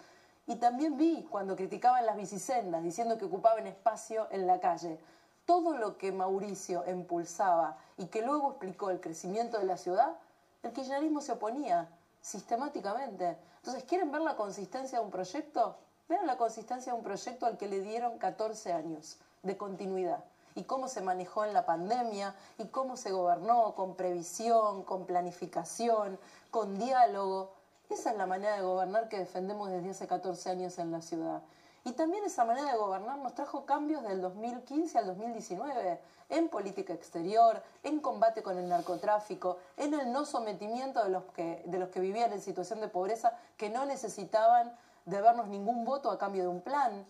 Y 0.46 0.56
también 0.56 0.96
vi 0.96 1.26
cuando 1.30 1.56
criticaban 1.56 2.04
las 2.04 2.16
bicisendas, 2.16 2.82
diciendo 2.82 3.16
que 3.16 3.24
ocupaban 3.24 3.66
espacio 3.66 4.28
en 4.30 4.46
la 4.46 4.61
calle. 4.61 5.00
Todo 5.46 5.76
lo 5.76 5.96
que 5.96 6.12
Mauricio 6.12 6.84
impulsaba 6.87 7.78
y 7.96 8.06
que 8.06 8.22
luego 8.22 8.50
explicó 8.50 8.90
el 8.90 9.00
crecimiento 9.00 9.58
de 9.58 9.64
la 9.64 9.78
ciudad, 9.78 10.14
el 10.62 10.72
kirchnerismo 10.72 11.22
se 11.22 11.32
oponía 11.32 11.88
sistemáticamente. 12.20 13.38
Entonces, 13.56 13.84
¿quieren 13.84 14.12
ver 14.12 14.20
la 14.20 14.37
consistencia 14.37 14.98
de 14.98 15.04
un 15.04 15.11
proyecto? 15.11 15.78
Vean 16.08 16.26
la 16.26 16.37
consistencia 16.37 16.92
de 16.92 16.98
un 16.98 17.04
proyecto 17.04 17.46
al 17.46 17.56
que 17.56 17.66
le 17.66 17.80
dieron 17.80 18.18
14 18.18 18.72
años 18.72 19.18
de 19.42 19.57
continuidad 19.57 20.24
y 20.55 20.64
cómo 20.64 20.88
se 20.88 21.01
manejó 21.01 21.44
en 21.44 21.53
la 21.53 21.64
pandemia 21.64 22.35
y 22.59 22.66
cómo 22.66 22.96
se 22.96 23.12
gobernó 23.12 23.74
con 23.77 23.94
previsión, 23.94 24.83
con 24.83 25.07
planificación, 25.07 26.18
con 26.51 26.79
diálogo. 26.79 27.53
Esa 27.88 28.11
es 28.11 28.16
la 28.16 28.27
manera 28.27 28.57
de 28.57 28.62
gobernar 28.62 29.09
que 29.09 29.18
defendemos 29.18 29.70
desde 29.70 29.90
hace 29.90 30.09
14 30.09 30.51
años 30.51 30.79
en 30.79 30.90
la 30.90 31.01
ciudad. 31.01 31.42
Y 31.85 31.92
también 31.92 32.24
esa 32.24 32.44
manera 32.44 32.72
de 32.72 32.77
gobernar 32.77 33.18
nos 33.18 33.35
trajo 33.35 33.64
cambios 33.64 34.03
del 34.03 34.20
2015 34.20 34.98
al 34.98 35.07
2019 35.07 36.01
en 36.29 36.48
política 36.48 36.92
exterior, 36.92 37.62
en 37.83 38.01
combate 38.01 38.42
con 38.42 38.59
el 38.59 38.68
narcotráfico, 38.68 39.59
en 39.77 39.94
el 39.94 40.12
no 40.12 40.27
sometimiento 40.27 41.03
de 41.03 41.11
los 41.11 41.24
que, 41.35 41.62
de 41.64 41.79
los 41.79 41.88
que 41.88 42.01
vivían 42.01 42.33
en 42.33 42.40
situación 42.40 42.81
de 42.81 42.88
pobreza 42.88 43.33
que 43.57 43.70
no 43.70 43.87
necesitaban 43.87 44.77
de 45.07 45.20
vernos 45.22 45.48
ningún 45.48 45.85
voto 45.85 46.11
a 46.11 46.18
cambio 46.18 46.42
de 46.42 46.48
un 46.48 46.61
plan. 46.61 47.07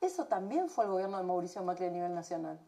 Eso 0.00 0.24
también 0.26 0.68
fue 0.68 0.84
el 0.84 0.90
gobierno 0.90 1.16
de 1.16 1.24
Mauricio 1.24 1.62
Macri 1.62 1.86
a 1.86 1.90
nivel 1.90 2.14
nacional. 2.14 2.58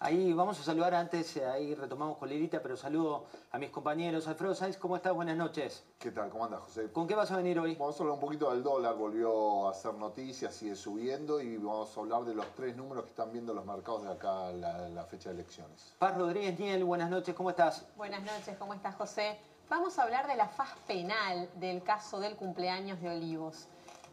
Ahí 0.00 0.32
vamos 0.32 0.58
a 0.58 0.64
saludar 0.64 0.94
antes, 0.96 1.36
eh, 1.36 1.46
ahí 1.46 1.76
retomamos 1.76 2.18
con 2.18 2.28
Lirita, 2.28 2.60
pero 2.60 2.76
saludo 2.76 3.26
a 3.52 3.58
mis 3.58 3.70
compañeros. 3.70 4.26
Alfredo 4.26 4.52
Sáenz, 4.52 4.76
¿cómo 4.76 4.96
estás? 4.96 5.14
Buenas 5.14 5.36
noches. 5.36 5.84
¿Qué 5.96 6.10
tal? 6.10 6.28
¿Cómo 6.28 6.44
andas, 6.44 6.60
José? 6.62 6.90
¿Con 6.90 7.06
qué 7.06 7.14
vas 7.14 7.30
a 7.30 7.36
venir 7.36 7.56
hoy? 7.60 7.76
Vamos 7.76 7.94
a 7.94 8.02
hablar 8.02 8.14
un 8.14 8.20
poquito 8.20 8.50
del 8.50 8.64
dólar, 8.64 8.96
volvió 8.96 9.68
a 9.68 9.70
hacer 9.70 9.94
noticias, 9.94 10.52
sigue 10.56 10.74
subiendo 10.74 11.40
y 11.40 11.56
vamos 11.56 11.96
a 11.96 12.00
hablar 12.00 12.24
de 12.24 12.34
los 12.34 12.46
tres 12.56 12.76
números 12.76 13.04
que 13.04 13.10
están 13.10 13.30
viendo 13.32 13.54
los 13.54 13.64
mercados 13.64 14.02
de 14.02 14.10
acá 14.10 14.50
la, 14.50 14.88
la 14.88 15.04
fecha 15.04 15.28
de 15.28 15.36
elecciones. 15.36 15.94
Paz 16.00 16.18
Rodríguez 16.18 16.58
Niel, 16.58 16.82
buenas 16.82 17.08
noches, 17.08 17.32
¿cómo 17.36 17.50
estás? 17.50 17.86
Buenas 17.96 18.24
noches, 18.24 18.56
¿cómo 18.58 18.74
estás, 18.74 18.96
José? 18.96 19.38
Vamos 19.70 20.00
a 20.00 20.02
hablar 20.02 20.26
de 20.26 20.34
la 20.34 20.48
faz 20.48 20.70
penal 20.88 21.48
del 21.60 21.80
caso 21.84 22.18
del 22.18 22.34
cumpleaños 22.34 23.00
de 23.00 23.08
Olivos. 23.08 23.68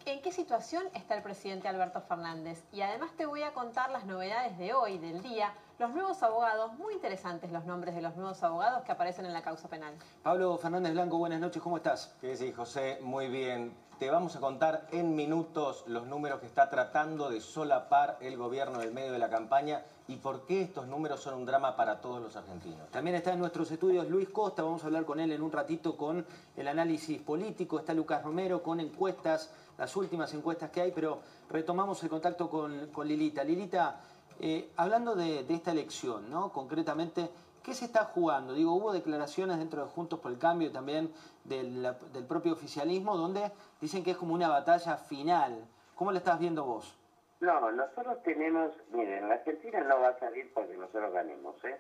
¿En 0.05 0.21
qué 0.21 0.31
situación 0.31 0.83
está 0.93 1.15
el 1.15 1.23
presidente 1.23 1.67
Alberto 1.67 2.01
Fernández? 2.01 2.63
Y 2.71 2.81
además 2.81 3.12
te 3.17 3.25
voy 3.25 3.43
a 3.43 3.53
contar 3.53 3.91
las 3.91 4.05
novedades 4.05 4.57
de 4.57 4.73
hoy, 4.73 4.97
del 4.97 5.21
día, 5.21 5.53
los 5.79 5.91
nuevos 5.91 6.21
abogados, 6.23 6.73
muy 6.73 6.93
interesantes 6.93 7.51
los 7.53 7.63
nombres 7.63 7.95
de 7.95 8.01
los 8.01 8.13
nuevos 8.17 8.43
abogados 8.43 8.83
que 8.83 8.91
aparecen 8.91 9.25
en 9.25 9.31
la 9.31 9.41
causa 9.41 9.69
penal. 9.69 9.93
Pablo 10.21 10.57
Fernández 10.57 10.91
Blanco, 10.91 11.17
buenas 11.17 11.39
noches, 11.39 11.63
¿cómo 11.63 11.77
estás? 11.77 12.13
¿Qué 12.19 12.27
decís, 12.27 12.53
José? 12.53 12.99
Muy 13.01 13.27
bien. 13.29 13.73
Te 13.97 14.09
vamos 14.09 14.35
a 14.35 14.41
contar 14.41 14.87
en 14.91 15.15
minutos 15.15 15.83
los 15.87 16.05
números 16.05 16.41
que 16.41 16.47
está 16.47 16.69
tratando 16.69 17.29
de 17.29 17.39
solapar 17.39 18.17
el 18.19 18.37
gobierno 18.37 18.81
en 18.81 18.87
el 18.87 18.93
medio 18.93 19.13
de 19.13 19.19
la 19.19 19.29
campaña 19.29 19.83
y 20.07 20.17
por 20.17 20.45
qué 20.45 20.61
estos 20.61 20.87
números 20.87 21.21
son 21.21 21.35
un 21.35 21.45
drama 21.45 21.75
para 21.75 22.01
todos 22.01 22.21
los 22.21 22.35
argentinos. 22.35 22.89
También 22.91 23.15
está 23.15 23.33
en 23.33 23.39
nuestros 23.39 23.71
estudios 23.71 24.09
Luis 24.09 24.29
Costa, 24.29 24.63
vamos 24.63 24.83
a 24.83 24.87
hablar 24.87 25.05
con 25.05 25.19
él 25.19 25.31
en 25.31 25.41
un 25.41 25.51
ratito 25.51 25.95
con 25.95 26.25
el 26.57 26.67
análisis 26.67 27.21
político. 27.21 27.79
Está 27.79 27.93
Lucas 27.93 28.23
Romero 28.23 28.63
con 28.63 28.79
encuestas, 28.79 29.51
las 29.77 29.95
últimas 29.95 30.33
encuestas 30.33 30.71
que 30.71 30.81
hay, 30.81 30.91
pero 30.91 31.19
retomamos 31.49 32.01
el 32.03 32.09
contacto 32.09 32.49
con, 32.49 32.87
con 32.87 33.07
Lilita. 33.07 33.43
Lilita, 33.43 33.99
eh, 34.39 34.69
hablando 34.78 35.15
de, 35.15 35.45
esta 35.49 35.71
elección, 35.71 36.30
¿no? 36.30 36.54
Concretamente, 36.54 37.30
¿qué 37.62 37.73
se 37.73 37.86
está 37.86 38.06
jugando? 38.06 38.54
Digo, 38.54 38.73
hubo 38.73 38.93
declaraciones 38.93 39.58
dentro 39.58 39.84
de 39.84 39.89
Juntos 39.89 40.19
por 40.19 40.32
el 40.32 40.38
Cambio 40.38 40.71
también 40.71 41.12
del, 41.43 41.93
propio 42.28 42.54
oficialismo 42.54 43.17
donde 43.17 43.52
dicen 43.82 44.04
que 44.04 44.12
es 44.12 44.17
como 44.17 44.34
una 44.34 44.47
batalla 44.47 44.95
final. 44.95 45.67
¿Cómo 45.95 46.12
la 46.13 46.19
estás 46.19 46.39
viendo 46.39 46.63
vos? 46.63 46.95
No, 47.41 47.71
nosotros 47.71 48.21
tenemos, 48.23 48.71
miren, 48.91 49.28
la 49.28 49.36
Argentina 49.36 49.82
no 49.82 49.99
va 49.99 50.10
a 50.10 50.19
salir 50.19 50.54
porque 50.54 50.75
nosotros 50.78 51.12
ganemos, 51.13 51.56
¿eh? 51.65 51.80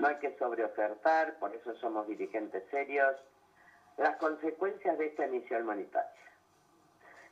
No 0.00 0.08
hay 0.08 0.16
que 0.16 0.36
sobreofertar, 0.38 1.38
por 1.38 1.54
eso 1.54 1.74
somos 1.76 2.08
dirigentes 2.08 2.64
serios. 2.70 3.14
Las 3.96 4.16
consecuencias 4.16 4.98
de 4.98 5.06
esta 5.06 5.26
emisión 5.26 5.66
monetaria. 5.66 6.10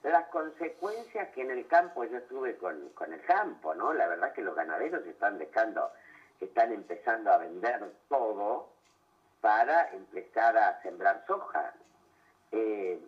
Las 0.03 0.29
consecuencias 0.29 1.29
que 1.31 1.43
en 1.43 1.51
el 1.51 1.67
campo, 1.67 2.05
yo 2.05 2.19
estuve 2.19 2.57
con, 2.57 2.91
con 2.91 3.13
el 3.13 3.21
campo, 3.23 3.75
¿no? 3.75 3.93
La 3.93 4.07
verdad 4.07 4.33
que 4.33 4.43
los 4.43 4.55
ganaderos 4.55 5.05
están 5.07 5.39
dejando, 5.39 5.91
están 6.41 6.73
empezando 6.73 7.33
a 7.33 7.39
vender 7.39 7.93
todo 8.09 8.69
para 9.41 9.91
empezar 9.93 10.57
a 10.57 10.81
sembrar 10.83 11.25
soja. 11.27 11.75
Eh, 12.53 13.01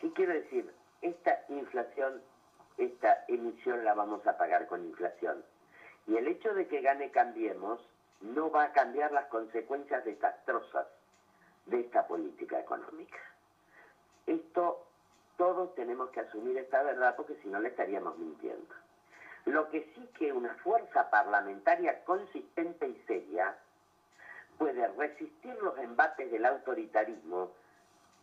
¿Qué 0.00 0.12
quiero 0.12 0.32
decir? 0.32 0.72
Esta 1.00 1.44
inflación 1.48 2.20
esta 2.78 3.24
emisión 3.28 3.84
la 3.84 3.94
vamos 3.94 4.26
a 4.26 4.36
pagar 4.36 4.66
con 4.66 4.84
inflación. 4.84 5.42
Y 6.06 6.16
el 6.16 6.28
hecho 6.28 6.52
de 6.54 6.66
que 6.68 6.82
gane 6.82 7.10
Cambiemos 7.10 7.80
no 8.20 8.50
va 8.50 8.64
a 8.64 8.72
cambiar 8.72 9.12
las 9.12 9.26
consecuencias 9.26 10.04
desastrosas 10.04 10.86
de 11.66 11.80
esta 11.80 12.06
política 12.06 12.60
económica. 12.60 13.18
Esto 14.26 14.85
todos 15.36 15.74
tenemos 15.74 16.10
que 16.10 16.20
asumir 16.20 16.56
esta 16.58 16.82
verdad 16.82 17.14
porque 17.16 17.36
si 17.42 17.48
no 17.48 17.60
le 17.60 17.68
estaríamos 17.68 18.16
mintiendo. 18.18 18.74
Lo 19.44 19.68
que 19.70 19.88
sí 19.94 20.08
que 20.18 20.32
una 20.32 20.54
fuerza 20.56 21.08
parlamentaria 21.10 22.04
consistente 22.04 22.88
y 22.88 22.96
seria 23.06 23.56
puede 24.58 24.86
resistir 24.88 25.54
los 25.62 25.78
embates 25.78 26.30
del 26.30 26.46
autoritarismo 26.46 27.50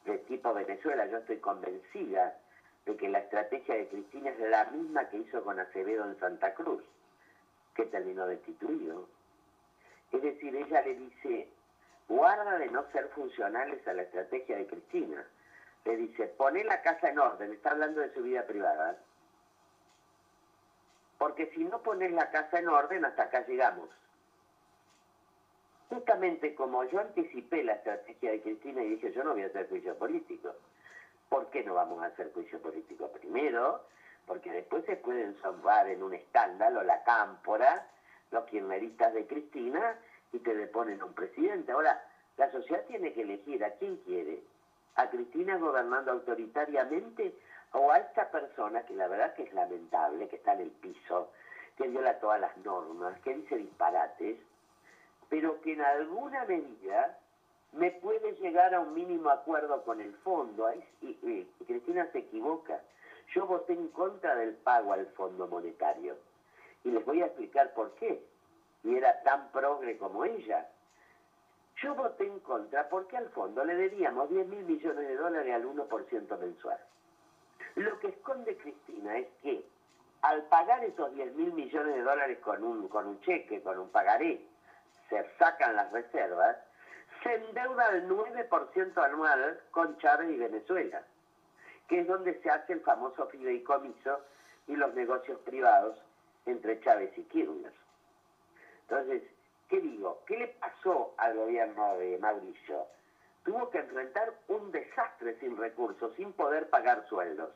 de 0.06 0.18
tipo 0.20 0.54
Venezuela. 0.54 1.06
Yo 1.06 1.18
estoy 1.18 1.38
convencida 1.38 2.38
de 2.86 2.98
que 2.98 3.08
la 3.08 3.20
estrategia 3.20 3.76
de 3.76 3.88
Cristina 3.88 4.32
es 4.32 4.40
la 4.40 4.66
misma 4.66 5.08
que 5.10 5.18
hizo 5.18 5.44
con 5.44 5.60
Acevedo 5.60 6.06
en 6.06 6.20
Santa 6.20 6.54
Cruz, 6.54 6.84
que 7.76 7.86
terminó 7.86 8.26
destituido. 8.28 9.08
Es 10.12 10.22
decir, 10.22 10.56
ella 10.56 10.82
le 10.82 10.96
dice 10.96 11.48
guarda 12.08 12.58
de 12.58 12.68
no 12.68 12.84
ser 12.92 13.08
funcionales 13.10 13.88
a 13.88 13.94
la 13.94 14.04
estrategia 14.04 14.58
de 14.58 14.68
Cristina. 14.68 15.26
Le 15.86 15.98
dice, 15.98 16.28
pone 16.28 16.64
la 16.64 16.82
casa 16.82 17.10
en 17.10 17.20
orden, 17.20 17.52
está 17.52 17.72
hablando 17.72 18.02
de 18.02 18.14
su 18.14 18.22
vida 18.24 18.46
privada. 18.46 18.98
Porque 21.18 21.50
si 21.56 21.64
no 21.64 21.82
pones 21.82 22.12
la 22.12 22.30
casa 22.32 22.60
en 22.60 22.68
orden, 22.70 23.06
hasta 23.06 23.24
acá 23.24 23.46
llegamos. 23.46 23.90
Justamente 25.90 26.56
como 26.56 26.84
yo 26.86 27.00
anticipé 27.00 27.64
la 27.64 27.74
estrategia 27.74 28.32
de 28.32 28.42
Cristina 28.42 28.82
y 28.82 28.90
dije, 28.90 29.12
yo 29.12 29.24
no 29.24 29.34
voy 29.34 29.44
a 29.44 29.48
hacer 29.48 29.70
juicio 29.70 29.96
político. 29.98 30.54
¿Por 31.30 31.50
qué 31.50 31.64
no 31.64 31.76
vamos 31.76 32.02
a 32.02 32.08
hacer 32.08 32.32
juicio 32.34 32.62
político? 32.62 33.10
Primero, 33.12 33.82
porque 34.26 34.52
después 34.52 34.86
se 34.86 34.96
pueden 34.96 35.40
salvar 35.42 35.88
en 35.90 36.02
un 36.02 36.14
escándalo 36.14 36.84
la 36.84 37.04
cámpora, 37.04 37.88
los 38.32 38.46
kirchneristas 38.46 39.14
de 39.14 39.28
Cristina, 39.28 39.98
y 40.32 40.40
te 40.40 40.56
deponen 40.56 41.02
a 41.02 41.06
un 41.06 41.14
presidente. 41.14 41.72
Ahora, 41.72 42.04
la 42.38 42.52
sociedad 42.52 42.84
tiene 42.86 43.14
que 43.14 43.22
elegir 43.22 43.64
a 43.64 43.72
quién 43.72 43.98
quiere. 43.98 44.42
A 44.96 45.10
Cristina 45.10 45.58
gobernando 45.58 46.12
autoritariamente 46.12 47.36
o 47.74 47.92
a 47.92 47.98
esta 47.98 48.30
persona 48.30 48.86
que 48.86 48.94
la 48.94 49.08
verdad 49.08 49.34
que 49.34 49.44
es 49.44 49.54
lamentable, 49.54 50.28
que 50.30 50.36
está 50.36 50.54
en 50.54 50.62
el 50.62 50.72
piso, 50.72 51.32
que 51.78 51.88
viola 51.88 52.20
todas 52.20 52.40
las 52.40 52.56
normas, 52.58 53.20
que 53.22 53.34
dice 53.34 53.58
disparates, 53.58 54.38
pero 55.30 55.60
que 55.62 55.74
en 55.74 55.82
alguna 55.82 56.46
medida 56.46 57.18
me 57.74 57.92
puede 57.92 58.34
llegar 58.34 58.74
a 58.74 58.80
un 58.80 58.94
mínimo 58.94 59.30
acuerdo 59.30 59.84
con 59.84 60.00
el 60.00 60.14
fondo. 60.18 60.72
Y, 61.02 61.46
Cristina 61.66 62.08
se 62.12 62.20
equivoca. 62.20 62.80
Yo 63.34 63.48
voté 63.48 63.74
en 63.74 63.88
contra 63.90 64.36
del 64.36 64.54
pago 64.56 64.94
al 64.94 65.08
Fondo 65.08 65.48
Monetario. 65.48 66.18
Y 66.84 66.92
les 66.92 67.04
voy 67.06 67.22
a 67.22 67.28
explicar 67.28 67.74
por 67.74 67.96
qué. 67.96 68.24
Y 68.84 68.96
era 68.96 69.22
tan 69.24 69.52
progre 69.52 69.98
como 69.98 70.26
ella. 70.26 70.68
Yo 71.84 71.94
voté 71.96 72.26
en 72.26 72.40
contra 72.40 72.88
porque 72.88 73.18
al 73.18 73.30
fondo 73.32 73.66
le 73.66 73.76
debíamos 73.76 74.30
10 74.30 74.48
mil 74.48 74.64
millones 74.64 75.06
de 75.06 75.18
dólares 75.18 75.54
al 75.54 75.66
1% 75.66 76.40
mensual. 76.40 76.80
Lo 77.76 78.00
que 78.00 78.08
esconde 78.08 78.56
Cristina 78.56 79.18
es 79.18 79.28
que 79.42 79.66
al 80.22 80.44
pagar 80.44 80.82
esos 80.86 81.14
10 81.14 81.36
mil 81.36 81.52
millones 81.52 81.96
de 81.96 82.02
dólares 82.02 82.40
con 82.40 82.64
un, 82.64 83.20
cheque, 83.22 83.62
con 83.62 83.78
un 83.78 83.90
pagaré, 83.90 84.42
se 85.10 85.30
sacan 85.38 85.76
las 85.76 85.92
reservas, 85.92 86.56
se 87.22 87.36
endeuda 87.36 87.86
al 87.88 88.08
9% 88.08 89.04
anual 89.04 89.60
con 89.72 89.98
Chávez 89.98 90.30
y 90.32 90.38
Venezuela, 90.38 91.04
que 91.90 92.00
es 92.00 92.08
donde 92.08 92.42
se 92.42 92.50
hace 92.50 92.74
el 92.74 92.82
famoso 92.82 93.28
fideicomiso 93.28 94.22
y 94.68 94.78
los 94.78 94.94
negocios 94.94 95.38
privados 95.42 95.98
entre 96.46 96.80
Chávez 96.80 97.12
y 97.18 97.24
Kirchner. 97.24 97.74
Entonces, 98.88 99.24
¿qué 99.74 99.82
digo? 99.82 100.22
¿Qué 100.28 100.38
le 100.38 100.48
pasó 100.50 101.16
al 101.18 101.36
gobierno 101.36 101.98
de 101.98 102.20
Mauricio? 102.20 102.86
Tuvo 103.44 103.72
que 103.72 103.80
enfrentar 103.80 104.32
un 104.48 104.72
desastre 104.72 105.36
sin 105.40 105.58
recursos, 105.58 106.14
sin 106.16 106.32
poder 106.34 106.70
pagar 106.70 107.04
sueldos. 107.10 107.50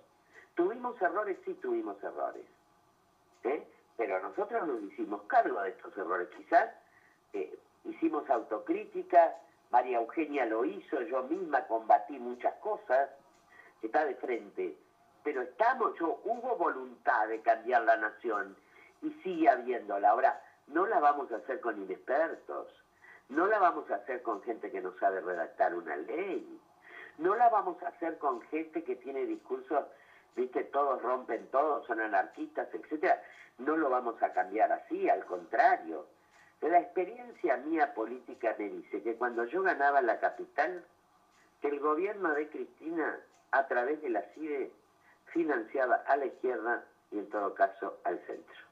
¿Tuvimos 0.55 0.99
errores? 0.99 1.37
Sí, 1.45 1.53
tuvimos 1.61 2.03
errores. 2.03 2.43
¿eh? 3.43 3.63
Pero 3.97 4.19
nosotros 4.19 4.67
nos 4.67 4.81
hicimos 4.81 5.21
cargo 5.27 5.61
de 5.61 5.69
estos 5.69 5.95
errores. 5.95 6.27
Quizás 6.35 6.71
eh, 7.33 7.55
hicimos 7.85 8.27
autocrítica, 8.31 9.35
María 9.69 9.99
Eugenia 9.99 10.47
lo 10.47 10.65
hizo, 10.65 10.99
yo 11.01 11.21
misma 11.21 11.67
combatí 11.67 12.17
muchas 12.17 12.55
cosas, 12.55 13.11
está 13.83 14.05
de 14.05 14.15
frente. 14.15 14.75
Pero 15.23 15.43
estamos, 15.43 15.93
yo, 15.99 16.19
hubo 16.23 16.55
voluntad 16.55 17.27
de 17.27 17.41
cambiar 17.41 17.83
la 17.83 17.97
nación 17.97 18.57
y 19.03 19.11
sigue 19.21 19.49
habiéndola. 19.49 20.09
Ahora, 20.09 20.41
no 20.67 20.85
la 20.85 20.99
vamos 20.99 21.31
a 21.31 21.37
hacer 21.37 21.59
con 21.61 21.81
inexpertos, 21.81 22.67
no 23.29 23.47
la 23.47 23.59
vamos 23.59 23.89
a 23.89 23.95
hacer 23.95 24.21
con 24.21 24.41
gente 24.43 24.71
que 24.71 24.81
no 24.81 24.93
sabe 24.99 25.21
redactar 25.21 25.73
una 25.75 25.95
ley, 25.95 26.59
no 27.17 27.35
la 27.35 27.49
vamos 27.49 27.81
a 27.83 27.89
hacer 27.89 28.17
con 28.17 28.41
gente 28.43 28.83
que 28.83 28.95
tiene 28.97 29.25
discursos, 29.25 29.85
viste, 30.35 30.63
todos 30.65 31.01
rompen 31.01 31.47
todos, 31.47 31.85
son 31.87 31.99
anarquistas, 31.99 32.67
etcétera. 32.73 33.21
No 33.57 33.75
lo 33.75 33.89
vamos 33.89 34.21
a 34.21 34.31
cambiar 34.33 34.71
así, 34.71 35.09
al 35.09 35.25
contrario. 35.25 36.05
La 36.61 36.79
experiencia 36.79 37.57
mía 37.57 37.93
política 37.93 38.55
me 38.59 38.69
dice 38.69 39.01
que 39.01 39.15
cuando 39.15 39.45
yo 39.45 39.63
ganaba 39.63 40.01
la 40.01 40.19
capital, 40.19 40.85
que 41.61 41.69
el 41.69 41.79
gobierno 41.79 42.33
de 42.33 42.49
Cristina, 42.49 43.19
a 43.51 43.67
través 43.67 44.01
de 44.01 44.09
la 44.09 44.21
CIDE, 44.33 44.71
financiaba 45.27 45.95
a 46.07 46.17
la 46.17 46.25
izquierda 46.25 46.83
y 47.11 47.19
en 47.19 47.29
todo 47.29 47.53
caso 47.55 47.99
al 48.03 48.19
centro 48.27 48.66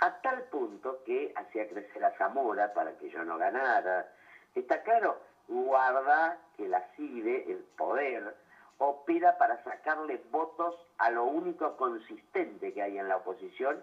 a 0.00 0.20
tal 0.20 0.42
punto 0.44 1.02
que 1.04 1.32
hacía 1.36 1.68
crecer 1.68 2.04
a 2.04 2.16
Zamora 2.18 2.72
para 2.74 2.96
que 2.98 3.10
yo 3.10 3.24
no 3.24 3.38
ganara. 3.38 4.08
Está 4.54 4.82
claro, 4.82 5.18
guarda 5.48 6.38
que 6.56 6.68
la 6.68 6.80
CIDE, 6.96 7.50
el 7.50 7.58
poder, 7.76 8.34
opera 8.78 9.38
para 9.38 9.62
sacarle 9.64 10.20
votos 10.30 10.76
a 10.98 11.10
lo 11.10 11.24
único 11.24 11.76
consistente 11.76 12.72
que 12.72 12.82
hay 12.82 12.98
en 12.98 13.08
la 13.08 13.16
oposición, 13.16 13.82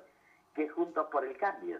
que 0.53 0.65
es 0.65 0.71
Juntos 0.71 1.07
por 1.11 1.25
el 1.25 1.37
Cambio. 1.37 1.79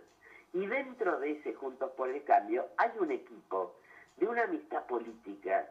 Y 0.54 0.66
dentro 0.66 1.20
de 1.20 1.32
ese 1.32 1.54
Juntos 1.54 1.92
por 1.92 2.10
el 2.10 2.24
Cambio 2.24 2.68
hay 2.78 2.92
un 3.00 3.12
equipo 3.12 3.76
de 4.18 4.28
una 4.28 4.44
amistad 4.44 4.84
política, 4.86 5.68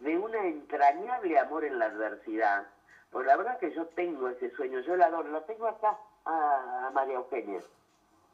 de 0.00 0.18
un 0.18 0.34
entrañable 0.34 1.38
amor 1.38 1.64
en 1.64 1.78
la 1.78 1.86
adversidad. 1.86 2.66
Porque 3.10 3.28
la 3.28 3.36
verdad 3.36 3.58
que 3.58 3.72
yo 3.72 3.86
tengo 3.88 4.28
ese 4.28 4.50
sueño, 4.50 4.80
yo 4.80 4.96
la 4.96 5.06
adoro, 5.06 5.28
lo 5.28 5.42
tengo 5.42 5.68
acá 5.68 5.96
a 6.24 6.90
María 6.92 7.14
Eugenia. 7.14 7.60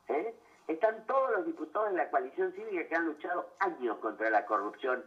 ¿Eh? 0.09 0.35
Están 0.69 1.05
todos 1.07 1.31
los 1.33 1.47
diputados 1.47 1.91
de 1.91 1.97
la 1.97 2.11
coalición 2.11 2.53
cívica 2.53 2.87
que 2.87 2.95
han 2.95 3.07
luchado 3.07 3.51
años 3.59 3.99
contra 3.99 4.31
la 4.31 4.47
corrupción 4.47 5.05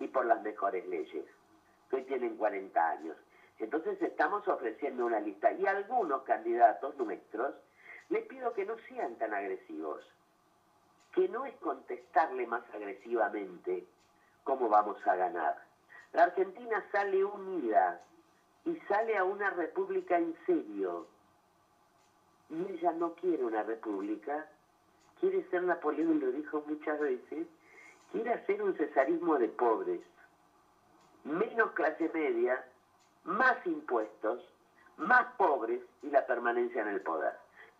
y 0.00 0.08
por 0.08 0.26
las 0.26 0.42
mejores 0.42 0.86
leyes, 0.88 1.24
hoy 1.92 2.02
tienen 2.02 2.36
40 2.36 2.90
años. 2.90 3.16
Entonces 3.58 4.00
estamos 4.02 4.46
ofreciendo 4.48 5.06
una 5.06 5.20
lista 5.20 5.52
y 5.52 5.66
algunos 5.66 6.22
candidatos 6.24 6.96
nuestros 6.96 7.54
les 8.08 8.26
pido 8.26 8.52
que 8.52 8.64
no 8.64 8.76
sean 8.88 9.14
tan 9.16 9.32
agresivos, 9.32 10.04
que 11.14 11.28
no 11.28 11.46
es 11.46 11.54
contestarle 11.56 12.46
más 12.46 12.62
agresivamente 12.74 13.86
cómo 14.42 14.68
vamos 14.68 14.96
a 15.06 15.14
ganar. 15.14 15.62
La 16.12 16.24
Argentina 16.24 16.84
sale 16.92 17.24
unida 17.24 18.00
y 18.64 18.76
sale 18.88 19.16
a 19.16 19.24
una 19.24 19.50
república 19.50 20.18
en 20.18 20.36
serio 20.46 21.06
y 22.50 22.72
ella 22.72 22.92
no 22.92 23.14
quiere 23.14 23.44
una 23.44 23.62
república, 23.62 24.46
quiere 25.20 25.44
ser 25.50 25.62
Napoleón, 25.62 26.20
lo 26.20 26.32
dijo 26.32 26.62
muchas 26.66 27.00
veces, 27.00 27.46
quiere 28.12 28.32
hacer 28.32 28.62
un 28.62 28.74
cesarismo 28.76 29.38
de 29.38 29.48
pobres, 29.48 30.00
menos 31.24 31.72
clase 31.72 32.10
media, 32.12 32.64
más 33.24 33.56
impuestos, 33.66 34.44
más 34.96 35.26
pobres 35.36 35.80
y 36.02 36.10
la 36.10 36.26
permanencia 36.26 36.82
en 36.82 36.88
el 36.88 37.00
poder. 37.00 37.32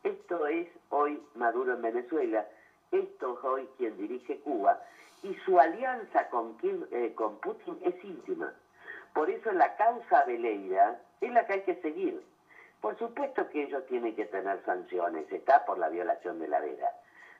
Esto 0.02 0.46
es 0.46 0.68
hoy 0.90 1.22
Maduro 1.34 1.74
en 1.74 1.82
Venezuela, 1.82 2.46
esto 2.90 3.38
es 3.38 3.44
hoy 3.44 3.68
quien 3.76 3.96
dirige 3.96 4.38
Cuba 4.40 4.80
y 5.22 5.34
su 5.44 5.58
alianza 5.58 6.28
con, 6.28 6.56
eh, 6.62 7.12
con 7.14 7.38
Putin 7.38 7.78
es 7.82 8.02
íntima. 8.04 8.52
Por 9.14 9.30
eso 9.30 9.52
la 9.52 9.74
causa 9.76 10.24
de 10.24 10.38
Leida 10.38 11.00
es 11.20 11.32
la 11.32 11.46
que 11.46 11.54
hay 11.54 11.62
que 11.62 11.76
seguir 11.76 12.22
por 12.84 12.98
supuesto 12.98 13.48
que 13.48 13.62
ellos 13.62 13.86
tienen 13.86 14.14
que 14.14 14.26
tener 14.26 14.62
sanciones, 14.66 15.32
está 15.32 15.64
por 15.64 15.78
la 15.78 15.88
violación 15.88 16.38
de 16.38 16.48
la 16.48 16.60
veda. 16.60 16.90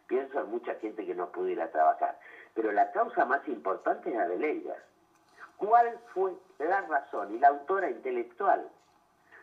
Pienso 0.07 0.41
en 0.41 0.51
mucha 0.51 0.75
gente 0.77 1.05
que 1.05 1.15
no 1.15 1.31
pudo 1.33 1.49
ir 1.49 1.61
a 1.61 1.71
trabajar. 1.71 2.19
Pero 2.55 2.73
la 2.73 2.91
causa 2.93 3.27
más 3.27 3.47
importante 3.47 4.09
es 4.09 4.17
la 4.17 4.27
de 4.27 4.39
Leida. 4.39 4.75
¿Cuál 5.59 5.99
fue 6.15 6.33
la 6.61 6.81
razón 6.81 7.35
y 7.35 7.39
la 7.39 7.49
autora 7.49 7.91
intelectual 7.91 8.71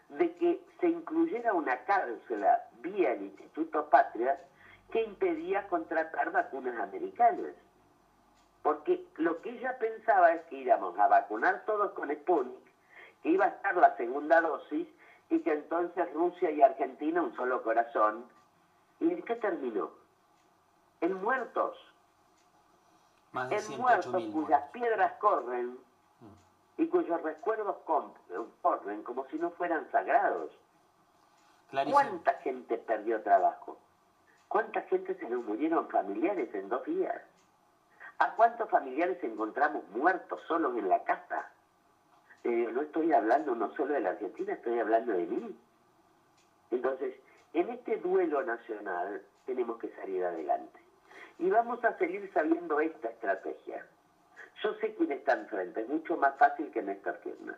de 0.09 0.33
que 0.37 0.63
se 0.79 0.87
incluyera 0.87 1.53
una 1.53 1.77
cárcela 1.83 2.63
vía 2.79 3.11
el 3.11 3.21
Instituto 3.21 3.87
Patria 3.87 4.39
que 4.91 5.03
impedía 5.03 5.67
contratar 5.67 6.31
vacunas 6.31 6.79
americanas? 6.79 7.53
Porque 8.63 9.05
lo 9.17 9.39
que 9.41 9.51
ella 9.51 9.77
pensaba 9.77 10.33
es 10.33 10.41
que 10.45 10.55
íbamos 10.55 10.97
a 10.97 11.07
vacunar 11.07 11.63
todos 11.67 11.91
con 11.91 12.09
Sputnik, 12.09 12.71
que 13.21 13.29
iba 13.29 13.45
a 13.45 13.49
estar 13.49 13.77
la 13.77 13.95
segunda 13.97 14.41
dosis 14.41 14.87
y 15.31 15.39
que 15.39 15.53
entonces 15.53 16.13
Rusia 16.13 16.51
y 16.51 16.61
Argentina 16.61 17.21
un 17.21 17.33
solo 17.35 17.63
corazón. 17.63 18.25
¿Y 18.99 19.11
en 19.11 19.23
qué 19.23 19.35
terminó? 19.37 19.89
En 20.99 21.13
muertos. 21.23 21.75
en 23.33 23.77
muertos 23.79 24.23
cuyas 24.33 24.61
piedras 24.71 25.13
corren 25.19 25.79
y 26.77 26.87
cuyos 26.87 27.21
recuerdos 27.23 27.77
corren 28.61 29.03
como 29.03 29.25
si 29.27 29.39
no 29.39 29.51
fueran 29.51 29.89
sagrados. 29.89 30.51
¿Cuánta 31.89 32.33
gente 32.39 32.77
perdió 32.77 33.23
trabajo? 33.23 33.77
¿Cuánta 34.49 34.81
gente 34.81 35.15
se 35.15 35.29
nos 35.29 35.45
murieron 35.45 35.87
familiares 35.87 36.53
en 36.53 36.67
dos 36.67 36.83
días? 36.83 37.21
¿A 38.19 38.35
cuántos 38.35 38.69
familiares 38.69 39.23
encontramos 39.23 39.87
muertos 39.91 40.41
solos 40.49 40.77
en 40.77 40.89
la 40.89 41.01
casa? 41.05 41.50
Eh, 42.43 42.69
no 42.73 42.81
estoy 42.81 43.13
hablando 43.13 43.55
no 43.55 43.73
solo 43.75 43.93
de 43.93 44.01
la 44.01 44.11
Argentina, 44.11 44.53
estoy 44.53 44.79
hablando 44.79 45.13
de 45.13 45.25
mí. 45.25 45.55
Entonces, 46.71 47.13
en 47.53 47.69
este 47.69 47.97
duelo 47.97 48.41
nacional 48.43 49.21
tenemos 49.45 49.77
que 49.79 49.89
salir 49.89 50.23
adelante. 50.23 50.79
Y 51.37 51.49
vamos 51.49 51.83
a 51.83 51.97
seguir 51.97 52.31
sabiendo 52.33 52.79
esta 52.79 53.09
estrategia. 53.09 53.85
Yo 54.63 54.73
sé 54.75 54.93
quién 54.95 55.11
está 55.11 55.33
enfrente, 55.33 55.81
es 55.81 55.89
mucho 55.89 56.17
más 56.17 56.35
fácil 56.37 56.71
que 56.71 56.81
Néstor 56.81 57.19
Kirchner, 57.21 57.57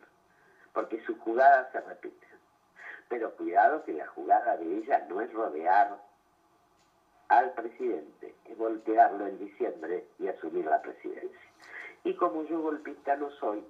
porque 0.74 1.04
su 1.06 1.18
jugada 1.20 1.70
se 1.72 1.82
repite. 1.82 2.28
Pero 3.10 3.36
cuidado 3.36 3.84
que 3.84 3.94
la 3.94 4.08
jugada 4.08 4.58
de 4.58 4.78
ella 4.78 5.06
no 5.10 5.22
es 5.22 5.32
rodear 5.34 5.98
al 7.28 7.52
presidente, 7.54 8.36
es 8.46 8.58
voltearlo 8.58 9.28
en 9.28 9.38
diciembre 9.38 10.06
y 10.20 10.28
asumir 10.28 10.66
la 10.66 10.82
presidencia. 10.82 11.40
Y 12.04 12.16
como 12.16 12.44
yo 12.44 12.62
golpista 12.62 13.16
no 13.16 13.32
soy, 13.32 13.64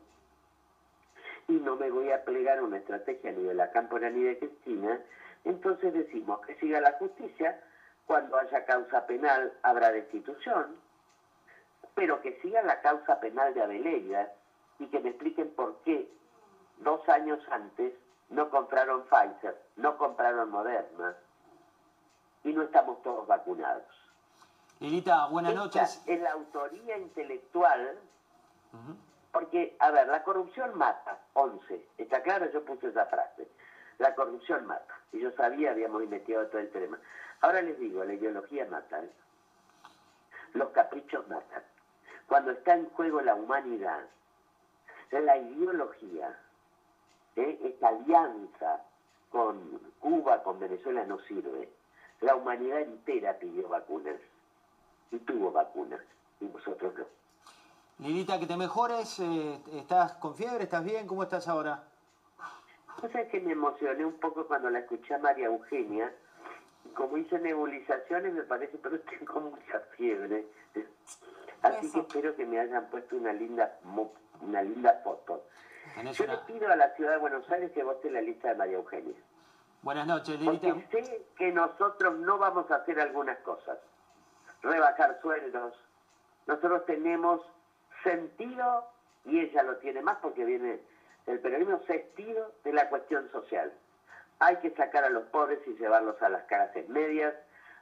y 1.48 1.54
no 1.54 1.76
me 1.76 1.90
voy 1.90 2.12
a 2.12 2.24
plegar 2.24 2.60
a 2.60 2.64
una 2.64 2.78
estrategia 2.78 3.32
ni 3.32 3.44
de 3.44 3.54
la 3.54 3.72
Cámpora 3.72 4.10
ni 4.10 4.24
de 4.24 4.40
Cristina, 4.40 5.00
entonces 5.44 5.94
decimos 5.94 6.46
que 6.46 6.56
siga 6.56 6.80
la 6.80 6.94
justicia, 6.94 7.60
cuando 8.06 8.38
haya 8.38 8.66
causa 8.66 9.06
penal 9.06 9.54
habrá 9.62 9.92
destitución, 9.92 10.76
pero 11.96 12.22
que 12.22 12.40
siga 12.42 12.62
la 12.64 12.82
causa 12.82 13.20
penal 13.20 13.54
de 13.54 13.62
Abeleida 13.62 14.32
y 14.80 14.88
que 14.88 15.00
me 15.00 15.10
expliquen 15.10 15.50
por 15.52 15.78
qué 15.84 16.10
dos 16.78 17.08
años 17.10 17.40
antes 17.52 17.94
no 18.30 18.50
compraron 18.50 19.04
Pfizer, 19.04 19.56
no 19.76 19.98
compraron 19.98 20.50
Moderna 20.50 21.16
y 22.44 22.52
no 22.52 22.64
estamos 22.64 23.02
todos 23.04 23.28
vacunados. 23.28 23.84
Lilita, 24.80 25.28
buenas 25.28 25.54
Esta 25.54 25.64
noches. 25.64 26.04
Es 26.06 26.22
la 26.22 26.32
autoría 26.32 26.98
intelectual, 26.98 28.00
porque, 29.34 29.76
a 29.80 29.90
ver, 29.90 30.08
la 30.08 30.24
corrupción 30.24 30.78
mata, 30.78 31.18
11, 31.34 31.88
¿está 31.98 32.22
claro? 32.22 32.50
Yo 32.52 32.64
puse 32.64 32.88
esa 32.88 33.08
frase. 33.08 33.48
La 33.98 34.14
corrupción 34.14 34.68
mata. 34.68 34.96
Y 35.12 35.20
yo 35.20 35.32
sabía, 35.32 35.72
habíamos 35.72 36.04
investigado 36.04 36.46
todo 36.48 36.62
el 36.62 36.72
tema. 36.72 37.00
Ahora 37.42 37.64
les 37.64 37.80
digo, 37.80 38.04
la 38.04 38.14
ideología 38.14 38.68
mata. 38.68 39.04
¿eh? 39.04 39.10
Los 40.54 40.70
caprichos 40.70 41.28
matan. 41.28 41.64
Cuando 42.28 42.52
está 42.52 42.76
en 42.76 42.88
juego 42.92 43.22
la 43.22 43.34
humanidad, 43.34 44.02
la 45.10 45.38
ideología, 45.38 46.38
¿eh? 47.36 47.60
esta 47.64 47.88
alianza 47.88 48.84
con 49.32 49.80
Cuba, 50.00 50.44
con 50.44 50.60
Venezuela 50.60 51.06
no 51.06 51.20
sirve. 51.22 51.70
La 52.22 52.36
humanidad 52.36 52.82
entera 52.82 53.34
pidió 53.40 53.68
vacunas 53.68 54.20
y 55.10 55.18
tuvo 55.18 55.52
vacunas 55.52 56.02
y 56.40 56.46
vosotros 56.46 56.94
no. 56.96 57.23
Lilita, 58.00 58.40
que 58.40 58.48
te 58.48 58.58
mejores. 58.58 59.20
eh, 59.20 59.60
¿Estás 59.74 60.14
con 60.14 60.36
fiebre? 60.36 60.64
¿Estás 60.64 60.84
bien? 60.84 61.08
¿Cómo 61.08 61.24
estás 61.24 61.48
ahora? 61.48 61.84
O 63.02 63.08
sea 63.10 63.28
que 63.28 63.40
me 63.40 63.52
emocioné 63.52 64.06
un 64.06 64.14
poco 64.14 64.46
cuando 64.46 64.70
la 64.70 64.80
escuché 64.80 65.14
a 65.14 65.18
María 65.18 65.46
Eugenia. 65.46 66.12
Como 66.96 67.18
hizo 67.18 67.38
nebulizaciones, 67.38 68.34
me 68.34 68.44
parece, 68.44 68.78
pero 68.78 69.00
tengo 69.20 69.40
mucha 69.42 69.80
fiebre. 69.96 70.46
Así 71.62 71.92
que 71.92 72.00
espero 72.00 72.36
que 72.36 72.46
me 72.46 72.60
hayan 72.60 72.86
puesto 72.88 73.16
una 73.16 73.32
linda 73.32 73.72
una 74.42 74.62
linda 74.62 75.00
foto. 75.04 75.44
Yo 76.12 76.24
una- 76.26 76.34
le 76.34 76.40
pido 76.40 76.70
a 76.72 76.76
la 76.76 76.90
ciudad 76.96 77.12
de 77.12 77.18
Buenos 77.18 77.50
Aires 77.50 77.72
que 77.72 77.84
vote 77.84 78.10
la 78.12 78.22
lista 78.22 78.50
de 78.50 78.56
María 78.56 78.76
Eugenia. 78.78 79.14
Buenas 79.82 80.08
noches, 80.08 80.40
Lilita. 80.40 80.74
Porque 80.74 80.88
sé 81.04 81.26
que 81.38 81.52
nosotros 81.52 82.18
no 82.20 82.38
vamos 82.38 82.70
a 82.72 82.76
hacer 82.76 83.00
algunas 83.00 83.38
cosas. 83.40 83.78
Rebajar 84.62 85.20
sueldos. 85.22 85.74
Nosotros 86.48 86.86
tenemos 86.86 87.42
sentido, 88.04 88.86
y 89.26 89.40
ella 89.40 89.64
lo 89.64 89.78
tiene 89.78 90.02
más 90.02 90.18
porque 90.22 90.46
viene 90.46 90.80
del 91.26 91.40
periodismo, 91.40 91.80
sentido 91.88 92.52
de 92.64 92.74
la 92.74 92.90
cuestión 92.90 93.30
social. 93.32 93.72
Hay 94.40 94.58
que 94.58 94.72
sacar 94.72 95.04
a 95.06 95.10
los 95.10 95.24
pobres 95.26 95.60
y 95.68 95.76
llevarlos 95.76 96.22
a 96.22 96.30
las 96.30 96.44
clases 96.44 96.88
medias. 96.90 97.34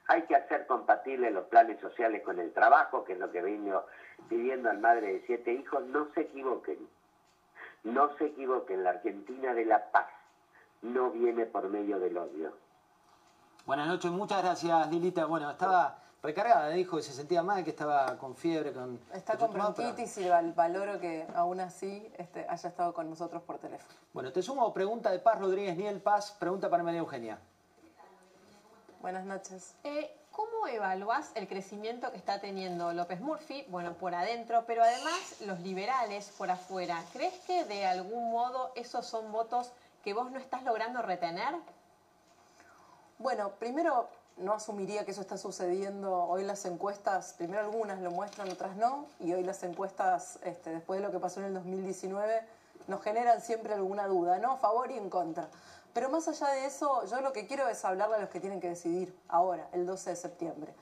Hay 0.08 0.24
que 0.24 0.36
hacer 0.36 0.68
compatibles 0.68 1.34
los 1.34 1.46
planes 1.46 1.80
sociales 1.80 2.22
con 2.24 2.40
el 2.40 2.54
trabajo, 2.54 3.04
que 3.04 3.14
es 3.14 3.20
lo 3.20 3.32
que 3.32 3.42
vengo 3.42 3.86
pidiendo 4.30 4.70
al 4.70 4.80
madre 4.80 5.14
de 5.14 5.24
siete 5.26 5.54
hijos. 5.54 5.84
No 5.86 6.08
se 6.14 6.22
equivoquen. 6.22 6.88
No 7.84 8.16
se 8.18 8.26
equivoquen. 8.26 8.84
La 8.84 8.92
Argentina 8.92 9.54
de 9.54 9.66
la 9.66 9.92
paz 9.92 10.08
no 10.82 11.10
viene 11.12 11.46
por 11.46 11.68
medio 11.70 12.00
del 12.00 12.18
odio. 12.18 12.54
Buenas 13.66 13.88
noches, 13.88 14.12
muchas 14.12 14.42
gracias, 14.44 14.92
Lilita. 14.92 15.26
Bueno, 15.26 15.50
estaba 15.50 15.98
recargada, 16.24 16.70
dijo 16.70 16.98
que 16.98 17.04
se 17.04 17.14
sentía 17.14 17.42
mal, 17.42 17.64
que 17.64 17.72
estaba 17.72 18.18
con 18.18 18.36
fiebre, 18.36 18.72
con... 18.74 19.00
Está 19.14 19.38
con 19.38 19.52
tomaba, 19.52 19.74
pero- 19.74 19.88
bronquitis 19.90 20.18
y 20.20 20.30
val- 20.30 20.54
valoro 20.54 21.00
que 21.00 21.26
aún 21.36 21.60
así 21.60 22.12
este, 22.18 22.46
haya 22.48 22.70
estado 22.70 22.94
con 22.94 23.10
nosotros 23.10 23.42
por 23.44 23.58
teléfono. 23.58 23.94
Bueno, 24.14 24.32
te 24.32 24.42
sumo 24.44 24.72
pregunta 24.74 25.10
de 25.12 25.20
Paz 25.20 25.40
Rodríguez 25.40 25.76
Niel 25.78 26.00
Paz, 26.02 26.32
pregunta 26.40 26.70
para 26.70 26.84
María 26.84 27.00
Eugenia. 27.00 27.40
Buenas 29.02 29.26
noches. 29.26 29.74
Eh, 29.84 30.16
¿Cómo 30.32 30.68
evaluás 30.68 31.32
el 31.36 31.48
crecimiento 31.48 32.12
que 32.12 32.18
está 32.18 32.40
teniendo 32.40 32.94
López 32.94 33.20
Murphy? 33.20 33.66
Bueno, 33.68 33.94
por 33.94 34.14
adentro, 34.16 34.64
pero 34.66 34.84
además 34.84 35.42
los 35.46 35.60
liberales 35.60 36.32
por 36.38 36.50
afuera. 36.52 37.04
¿Crees 37.12 37.34
que 37.48 37.66
de 37.66 37.86
algún 37.86 38.32
modo 38.32 38.72
esos 38.76 39.06
son 39.08 39.32
votos 39.32 39.72
que 40.04 40.14
vos 40.14 40.32
no 40.32 40.38
estás 40.40 40.64
logrando 40.64 41.02
retener? 41.02 41.56
Bueno, 43.18 43.50
primero 43.60 44.08
no 44.38 44.54
asumiría 44.54 45.06
que 45.06 45.12
eso 45.12 45.22
está 45.22 45.38
sucediendo. 45.38 46.26
Hoy 46.26 46.44
las 46.44 46.66
encuestas, 46.66 47.34
primero 47.38 47.62
algunas 47.62 48.00
lo 48.00 48.12
muestran, 48.12 48.50
otras 48.50 48.76
no, 48.76 49.06
y 49.20 49.34
hoy 49.34 49.44
las 49.44 49.64
encuestas, 49.64 50.40
este, 50.44 50.72
después 50.72 51.00
de 51.00 51.06
lo 51.06 51.12
que 51.12 51.20
pasó 51.20 51.40
en 51.40 51.48
el 51.48 51.54
2019, 51.54 52.42
nos 52.88 53.02
generan 53.02 53.42
siempre 53.42 53.74
alguna 53.74 54.08
duda, 54.08 54.40
¿no? 54.40 54.52
A 54.54 54.58
favor 54.58 54.92
y 54.92 54.98
en 54.98 55.10
contra. 55.10 55.48
Pero 55.94 56.10
más 56.10 56.28
allá 56.28 56.48
de 56.50 56.66
eso, 56.66 57.06
yo 57.06 57.22
lo 57.22 57.34
que 57.34 57.48
quiero 57.48 57.68
es 57.68 57.84
hablarle 57.84 58.16
a 58.16 58.20
los 58.20 58.30
que 58.30 58.40
tienen 58.40 58.62
que 58.62 58.70
decidir 58.70 59.16
ahora, 59.28 59.68
el 59.74 59.86
12 59.86 60.12
de 60.12 60.16
septiembre. 60.16 60.74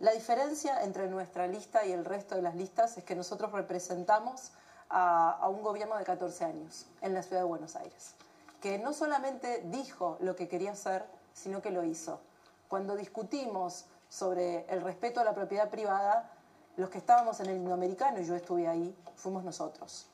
La 0.00 0.12
diferencia 0.12 0.82
entre 0.82 1.08
nuestra 1.08 1.46
lista 1.46 1.86
y 1.86 1.92
el 1.92 2.04
resto 2.04 2.34
de 2.34 2.42
las 2.42 2.54
listas 2.54 2.98
es 2.98 3.04
que 3.04 3.14
nosotros 3.14 3.52
representamos 3.52 4.50
a, 4.90 5.30
a 5.30 5.48
un 5.48 5.62
gobierno 5.62 5.96
de 5.96 6.04
14 6.04 6.44
años 6.44 6.86
en 7.00 7.14
la 7.14 7.22
ciudad 7.22 7.42
de 7.42 7.46
Buenos 7.46 7.76
Aires, 7.76 8.12
que 8.60 8.78
no 8.78 8.92
solamente 8.92 9.62
dijo 9.66 10.18
lo 10.20 10.36
que 10.36 10.48
quería 10.48 10.72
hacer, 10.72 11.04
sino 11.32 11.62
que 11.62 11.70
lo 11.70 11.84
hizo. 11.84 12.20
Cuando 12.68 12.96
discutimos 12.96 13.86
sobre 14.08 14.66
el 14.68 14.82
respeto 14.82 15.20
a 15.20 15.24
la 15.24 15.34
propiedad 15.34 15.70
privada, 15.70 16.30
los 16.76 16.90
que 16.90 16.98
estábamos 16.98 17.40
en 17.40 17.46
el 17.46 17.56
indoamericano, 17.56 18.20
y 18.20 18.24
yo 18.24 18.34
estuve 18.34 18.68
ahí, 18.68 18.94
fuimos 19.14 19.44
nosotros. 19.44 20.06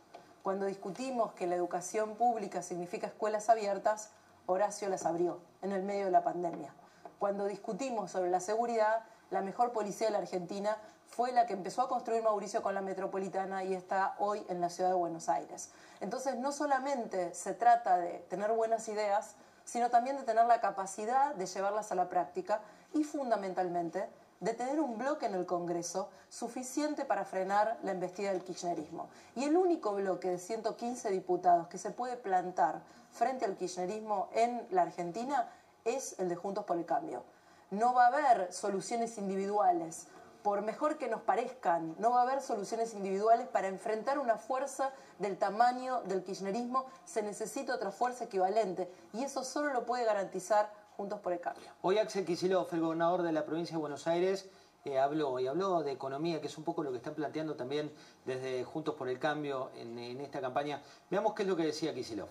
Cuando 0.43 0.67
discutimos 0.67 1.33
que 1.33 1.47
la 1.47 1.55
educación 1.55 2.15
pública 2.17 2.63
significa 2.63 3.07
escuelas 3.07 3.49
abiertas, 3.49 4.11
Horacio 4.47 4.89
las 4.89 5.07
abrió 5.07 5.39
en 5.63 5.73
el 5.73 5.83
medio 5.83 6.07
de 6.07 6.11
la 6.11 6.25
pandemia. 6.25 6.75
Cuando 7.19 7.47
discutimos 7.47 8.11
sobre 8.11 8.31
la 8.31 8.41
seguridad, 8.41 9.05
la 9.31 9.41
mejor 9.41 9.73
policía 9.73 10.09
de 10.09 10.13
la 10.13 10.19
Argentina 10.19 10.77
fue 11.07 11.31
la 11.31 11.47
que 11.47 11.53
empezó 11.53 11.83
a 11.83 11.89
construir 11.89 12.23
Mauricio 12.23 12.63
con 12.63 12.75
la 12.75 12.81
metropolitana 12.81 13.65
y 13.65 13.75
está 13.75 14.17
hoy 14.19 14.45
en 14.49 14.61
la 14.61 14.71
ciudad 14.71 14.91
de 14.91 14.97
Buenos 14.97 15.29
Aires. 15.29 15.71
Entonces 16.01 16.37
no 16.37 16.53
solamente 16.53 17.35
se 17.35 17.55
trata 17.55 17.99
de 17.99 18.19
tener 18.29 18.51
buenas 18.53 18.89
ideas, 18.89 19.37
sino 19.65 19.91
también 19.91 20.17
de 20.17 20.23
tener 20.25 20.47
la 20.47 20.61
capacidad 20.61 21.35
de 21.35 21.47
llevarlas 21.47 21.93
a 21.93 21.95
la 21.95 22.09
práctica 22.09 22.61
y 22.93 23.05
fundamentalmente 23.05 24.09
de 24.41 24.55
tener 24.55 24.81
un 24.81 24.99
bloque 24.99 25.27
en 25.27 25.35
el 25.35 25.47
Congreso 25.47 26.09
suficiente 26.29 27.05
para 27.05 27.25
frenar 27.25 27.79
la 27.85 27.93
embestida 27.93 28.33
del 28.33 28.43
kirchnerismo. 28.43 29.09
Y 29.37 29.45
el 29.45 29.57
único 29.57 29.95
bloque 29.95 30.31
de 30.31 30.39
115 30.39 31.11
diputados 31.11 31.69
que 31.69 31.79
se 31.79 31.91
puede 31.91 32.17
plantar 32.17 32.83
frente 33.13 33.45
al 33.45 33.57
kirchnerismo 33.57 34.29
en 34.33 34.67
la 34.71 34.83
Argentina 34.83 35.49
es 35.85 36.19
el 36.19 36.29
de 36.29 36.35
Juntos 36.35 36.65
por 36.65 36.77
el 36.77 36.85
Cambio. 36.85 37.23
No 37.71 37.95
va 37.95 38.07
a 38.07 38.09
haber 38.09 38.53
soluciones 38.53 39.17
individuales, 39.17 40.09
por 40.43 40.63
mejor 40.63 40.99
que 40.99 41.09
nos 41.09 41.23
parezcan, 41.23 41.95
no 41.99 42.11
va 42.11 42.21
a 42.21 42.23
haber 42.23 42.43
soluciones 42.43 42.95
individuales 42.95 43.47
para 43.49 43.69
enfrentar 43.69 44.19
una 44.19 44.37
fuerza 44.37 44.93
del 45.19 45.39
tamaño 45.39 46.03
del 46.03 46.25
kirchnerismo, 46.25 46.87
se 47.05 47.23
necesita 47.23 47.75
otra 47.75 47.91
fuerza 47.91 48.25
equivalente 48.25 48.91
y 49.13 49.23
eso 49.23 49.45
solo 49.45 49.73
lo 49.73 49.87
puede 49.87 50.05
garantizar 50.05 50.71
Juntos 50.97 51.21
por 51.21 51.33
el 51.33 51.41
Cambio. 51.41 51.71
Hoy 51.81 51.97
Axel 51.97 52.27
Kicillof, 52.27 52.71
el 52.75 52.81
gobernador 52.81 53.23
de 53.23 53.33
la 53.33 53.47
provincia 53.47 53.77
de 53.77 53.81
Buenos 53.81 54.07
Aires, 54.07 54.47
eh, 54.85 54.99
habló 54.99 55.41
y 55.41 55.47
habló 55.47 55.83
de 55.83 55.93
economía, 55.93 56.41
que 56.41 56.49
es 56.49 56.59
un 56.59 56.65
poco 56.65 56.83
lo 56.83 56.91
que 56.91 56.99
están 56.99 57.15
planteando 57.15 57.55
también 57.55 57.91
desde 58.27 58.63
Juntos 58.65 58.95
por 58.95 59.09
el 59.09 59.19
Cambio 59.19 59.71
en, 59.77 59.99
en 59.99 60.21
esta 60.21 60.41
campaña. 60.41 60.83
Veamos 61.09 61.33
qué 61.35 61.43
es 61.43 61.49
lo 61.49 61.57
que 61.57 61.65
decía 61.65 61.95
Kicillof. 61.95 62.29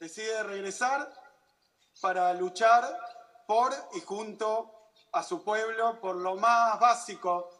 decide 0.00 0.42
regresar 0.44 1.12
para 2.00 2.32
luchar 2.32 2.84
por 3.46 3.72
y 3.94 4.00
junto 4.00 4.83
a 5.14 5.22
su 5.22 5.42
pueblo 5.42 6.00
por 6.00 6.16
lo 6.16 6.34
más 6.34 6.78
básico, 6.80 7.50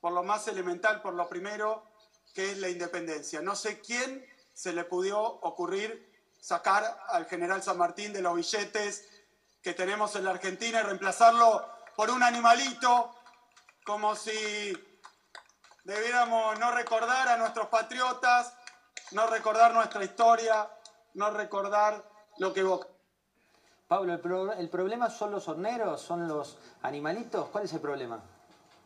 por 0.00 0.12
lo 0.12 0.22
más 0.22 0.46
elemental, 0.48 1.00
por 1.02 1.14
lo 1.14 1.28
primero, 1.28 1.84
que 2.34 2.52
es 2.52 2.58
la 2.58 2.68
independencia. 2.68 3.40
No 3.40 3.56
sé 3.56 3.80
quién 3.80 4.24
se 4.52 4.72
le 4.72 4.84
pudió 4.84 5.20
ocurrir 5.20 6.08
sacar 6.38 6.98
al 7.08 7.26
general 7.26 7.62
San 7.62 7.78
Martín 7.78 8.12
de 8.12 8.22
los 8.22 8.34
billetes 8.34 9.08
que 9.62 9.74
tenemos 9.74 10.14
en 10.16 10.24
la 10.24 10.30
Argentina 10.30 10.80
y 10.80 10.82
reemplazarlo 10.82 11.66
por 11.96 12.10
un 12.10 12.22
animalito, 12.22 13.14
como 13.84 14.14
si 14.14 14.32
debiéramos 15.84 16.58
no 16.58 16.70
recordar 16.70 17.28
a 17.28 17.36
nuestros 17.36 17.68
patriotas, 17.68 18.54
no 19.12 19.26
recordar 19.26 19.74
nuestra 19.74 20.04
historia, 20.04 20.70
no 21.14 21.30
recordar 21.30 22.04
lo 22.38 22.52
que. 22.52 22.62
Pablo, 23.90 24.12
¿el, 24.12 24.20
pro- 24.20 24.52
el 24.52 24.68
problema 24.68 25.10
son 25.10 25.32
los 25.32 25.48
horneros? 25.48 26.00
¿Son 26.00 26.28
los 26.28 26.56
animalitos? 26.82 27.48
¿Cuál 27.48 27.64
es 27.64 27.72
el 27.72 27.80
problema? 27.80 28.20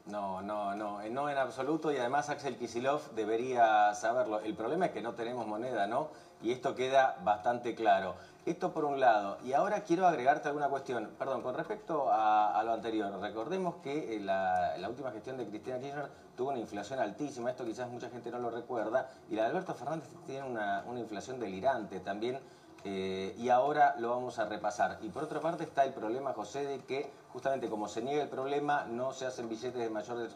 No, 0.07 0.41
no, 0.41 0.75
no, 0.75 1.03
eh, 1.03 1.11
no 1.11 1.29
en 1.29 1.37
absoluto 1.37 1.93
y 1.93 1.99
además 1.99 2.31
Axel 2.31 2.57
Kisilov 2.57 3.11
debería 3.15 3.93
saberlo. 3.95 4.41
El 4.41 4.55
problema 4.55 4.87
es 4.87 4.93
que 4.93 5.03
no 5.03 5.13
tenemos 5.13 5.47
moneda, 5.47 5.87
¿no? 5.87 6.09
Y 6.41 6.53
esto 6.53 6.75
queda 6.75 7.19
bastante 7.23 7.75
claro. 7.75 8.15
Esto 8.47 8.73
por 8.73 8.87
un 8.87 8.99
lado. 8.99 9.37
Y 9.45 9.53
ahora 9.53 9.83
quiero 9.83 10.07
agregarte 10.07 10.49
alguna 10.49 10.71
cuestión. 10.71 11.11
Perdón, 11.19 11.43
con 11.43 11.55
respecto 11.55 12.07
a, 12.11 12.63
lo 12.65 12.73
anterior, 12.73 13.13
recordemos 13.21 13.75
que 13.83 14.17
eh, 14.17 14.21
la, 14.21 14.75
última 14.89 15.11
gestión 15.11 15.37
de 15.37 15.47
Cristina 15.47 15.81
Kirchner 15.81 16.09
tuvo 16.35 16.49
una 16.49 16.61
inflación 16.61 16.99
altísima. 16.99 17.51
Esto 17.51 17.67
quizás 17.67 17.91
mucha 17.91 18.09
gente 18.09 18.31
no 18.31 18.39
lo 18.39 18.49
recuerda. 18.49 19.11
Y 19.31 19.35
la 19.35 19.43
de 19.43 19.49
Alberto 19.51 19.75
Fernández 19.75 20.09
tiene 20.27 20.49
una 20.49 20.99
inflación 20.99 21.39
delirante 21.39 22.01
también 22.01 22.41
eh, 22.85 23.35
y 23.39 23.49
ahora 23.49 23.97
lo 23.99 24.11
vamos 24.11 24.39
a 24.39 24.45
repasar. 24.45 24.99
Y 25.03 25.09
por 25.09 25.25
otra 25.25 25.41
parte 25.41 25.65
está 25.65 25.85
el 25.85 25.95
problema, 25.95 26.33
José, 26.35 26.65
de 26.65 26.79
que 26.81 27.11
justamente 27.33 27.69
como 27.69 27.89
se 27.89 28.03
niega 28.03 28.23
el 28.23 28.29
problema, 28.29 28.85
no 28.85 29.13
se 29.13 29.27
hacen 29.27 29.49
billetes 29.49 29.81
de 29.81 29.89
mayor 29.91 30.29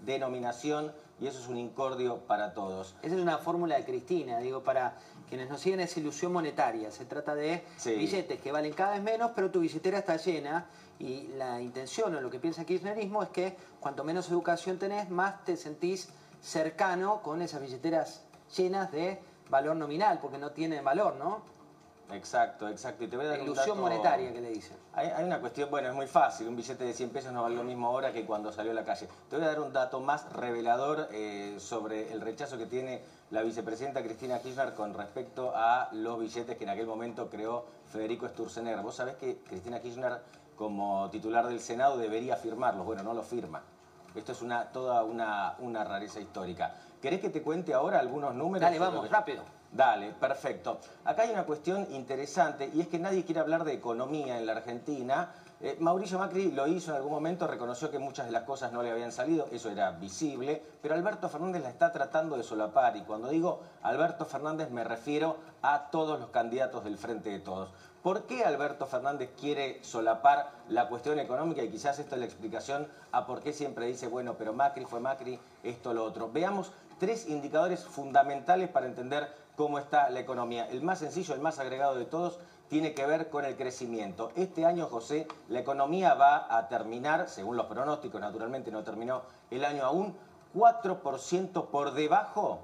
denominación 0.00 0.92
y 1.20 1.26
eso 1.26 1.38
es 1.38 1.48
un 1.48 1.58
incordio 1.58 2.18
para 2.26 2.54
todos. 2.54 2.96
Esa 3.02 3.14
es 3.14 3.20
una 3.20 3.38
fórmula 3.38 3.76
de 3.76 3.84
Cristina, 3.84 4.38
digo, 4.38 4.62
para 4.62 4.96
quienes 5.28 5.48
nos 5.48 5.60
siguen 5.60 5.80
esa 5.80 6.00
ilusión 6.00 6.32
monetaria. 6.32 6.90
Se 6.90 7.04
trata 7.04 7.34
de 7.34 7.64
billetes 7.84 8.40
que 8.40 8.50
valen 8.50 8.72
cada 8.72 8.92
vez 8.92 9.02
menos, 9.02 9.32
pero 9.34 9.50
tu 9.50 9.60
billetera 9.60 9.98
está 9.98 10.16
llena 10.16 10.66
y 10.98 11.28
la 11.36 11.60
intención 11.60 12.14
o 12.14 12.20
lo 12.20 12.30
que 12.30 12.38
piensa 12.38 12.62
el 12.62 12.66
kirchnerismo 12.66 13.22
es 13.22 13.28
que 13.28 13.56
cuanto 13.80 14.04
menos 14.04 14.28
educación 14.30 14.78
tenés, 14.78 15.10
más 15.10 15.44
te 15.44 15.56
sentís 15.56 16.08
cercano 16.40 17.22
con 17.22 17.42
esas 17.42 17.60
billeteras 17.60 18.22
llenas 18.56 18.90
de 18.92 19.20
valor 19.50 19.76
nominal, 19.76 20.18
porque 20.20 20.38
no 20.38 20.50
tienen 20.50 20.84
valor, 20.84 21.16
¿no? 21.16 21.53
Exacto, 22.12 22.68
exacto. 22.68 23.04
Y 23.04 23.08
te 23.08 23.16
voy 23.16 23.26
a 23.26 23.30
dar 23.30 23.40
Ilusión 23.40 23.80
monetaria 23.80 24.32
que 24.32 24.40
le 24.40 24.50
dicen. 24.50 24.76
Hay, 24.92 25.24
una 25.24 25.40
cuestión, 25.40 25.70
bueno, 25.70 25.88
es 25.88 25.94
muy 25.94 26.06
fácil. 26.06 26.46
Un 26.48 26.56
billete 26.56 26.84
de 26.84 26.92
100 26.92 27.10
pesos 27.10 27.32
no 27.32 27.42
vale 27.42 27.56
lo 27.56 27.64
mismo 27.64 27.88
ahora 27.88 28.12
que 28.12 28.24
cuando 28.24 28.52
salió 28.52 28.72
a 28.72 28.74
la 28.74 28.84
calle. 28.84 29.08
Te 29.28 29.36
voy 29.36 29.44
a 29.44 29.48
dar 29.48 29.60
un 29.60 29.72
dato 29.72 30.00
más 30.00 30.30
revelador 30.32 31.08
eh, 31.10 31.56
sobre 31.58 32.12
el 32.12 32.20
rechazo 32.20 32.58
que 32.58 32.66
tiene 32.66 33.02
la 33.30 33.42
vicepresidenta 33.42 34.02
Cristina 34.02 34.38
Kirchner 34.38 34.74
con 34.74 34.94
respecto 34.94 35.52
a 35.54 35.88
los 35.92 36.20
billetes 36.20 36.56
que 36.56 36.64
en 36.64 36.70
aquel 36.70 36.86
momento 36.86 37.28
creó 37.28 37.64
Federico 37.86 38.28
Sturzenegger. 38.28 38.82
Vos 38.82 38.96
sabés 38.96 39.16
que 39.16 39.38
Cristina 39.38 39.80
Kirchner, 39.80 40.20
como 40.56 41.08
titular 41.10 41.46
del 41.48 41.60
Senado, 41.60 41.96
debería 41.96 42.36
firmarlos. 42.36 42.84
Bueno, 42.86 43.02
no 43.02 43.14
lo 43.14 43.22
firma. 43.22 43.62
Esto 44.14 44.32
es 44.32 44.42
una, 44.42 44.66
toda 44.66 45.02
una, 45.02 45.56
una 45.58 45.82
rareza 45.82 46.20
histórica. 46.20 46.74
¿Querés 47.02 47.20
que 47.20 47.30
te 47.30 47.42
cuente 47.42 47.74
ahora 47.74 47.98
algunos 47.98 48.34
números? 48.34 48.62
Dale, 48.62 48.78
vamos, 48.78 49.10
rápido. 49.10 49.42
Dale, 49.74 50.12
perfecto. 50.12 50.78
Acá 51.04 51.22
hay 51.22 51.30
una 51.30 51.42
cuestión 51.42 51.88
interesante 51.90 52.70
y 52.72 52.80
es 52.80 52.86
que 52.86 53.00
nadie 53.00 53.24
quiere 53.24 53.40
hablar 53.40 53.64
de 53.64 53.72
economía 53.72 54.38
en 54.38 54.46
la 54.46 54.52
Argentina. 54.52 55.32
Eh, 55.60 55.76
Mauricio 55.80 56.16
Macri 56.16 56.52
lo 56.52 56.68
hizo 56.68 56.92
en 56.92 56.98
algún 56.98 57.10
momento, 57.10 57.48
reconoció 57.48 57.90
que 57.90 57.98
muchas 57.98 58.26
de 58.26 58.32
las 58.32 58.44
cosas 58.44 58.70
no 58.72 58.84
le 58.84 58.92
habían 58.92 59.10
salido, 59.10 59.48
eso 59.50 59.70
era 59.70 59.90
visible, 59.90 60.62
pero 60.80 60.94
Alberto 60.94 61.28
Fernández 61.28 61.60
la 61.62 61.70
está 61.70 61.90
tratando 61.90 62.36
de 62.36 62.44
solapar 62.44 62.96
y 62.96 63.02
cuando 63.02 63.30
digo 63.30 63.62
Alberto 63.82 64.24
Fernández 64.26 64.70
me 64.70 64.84
refiero 64.84 65.38
a 65.62 65.90
todos 65.90 66.20
los 66.20 66.28
candidatos 66.28 66.84
del 66.84 66.96
Frente 66.96 67.30
de 67.30 67.40
Todos. 67.40 67.70
¿Por 68.04 68.26
qué 68.26 68.44
Alberto 68.44 68.86
Fernández 68.86 69.30
quiere 69.40 69.82
solapar 69.82 70.50
la 70.68 70.88
cuestión 70.88 71.18
económica? 71.18 71.62
Y 71.62 71.70
quizás 71.70 71.98
esto 71.98 72.14
es 72.14 72.20
la 72.20 72.26
explicación 72.26 72.86
a 73.10 73.26
por 73.26 73.40
qué 73.40 73.52
siempre 73.52 73.86
dice, 73.86 74.06
bueno, 74.06 74.34
pero 74.38 74.52
Macri 74.52 74.84
fue 74.84 75.00
Macri, 75.00 75.40
esto, 75.62 75.94
lo 75.94 76.04
otro. 76.04 76.30
Veamos 76.30 76.70
tres 76.98 77.26
indicadores 77.28 77.82
fundamentales 77.84 78.68
para 78.68 78.86
entender 78.86 79.43
cómo 79.56 79.78
está 79.78 80.10
la 80.10 80.20
economía. 80.20 80.68
El 80.68 80.82
más 80.82 80.98
sencillo, 80.98 81.34
el 81.34 81.40
más 81.40 81.58
agregado 81.58 81.94
de 81.96 82.04
todos, 82.04 82.38
tiene 82.68 82.94
que 82.94 83.06
ver 83.06 83.30
con 83.30 83.44
el 83.44 83.56
crecimiento. 83.56 84.32
Este 84.36 84.64
año, 84.64 84.86
José, 84.86 85.26
la 85.48 85.60
economía 85.60 86.14
va 86.14 86.56
a 86.56 86.68
terminar, 86.68 87.28
según 87.28 87.56
los 87.56 87.66
pronósticos, 87.66 88.20
naturalmente 88.20 88.70
no 88.70 88.82
terminó 88.82 89.22
el 89.50 89.64
año 89.64 89.84
aún, 89.84 90.16
4% 90.54 91.66
por 91.66 91.92
debajo, 91.94 92.60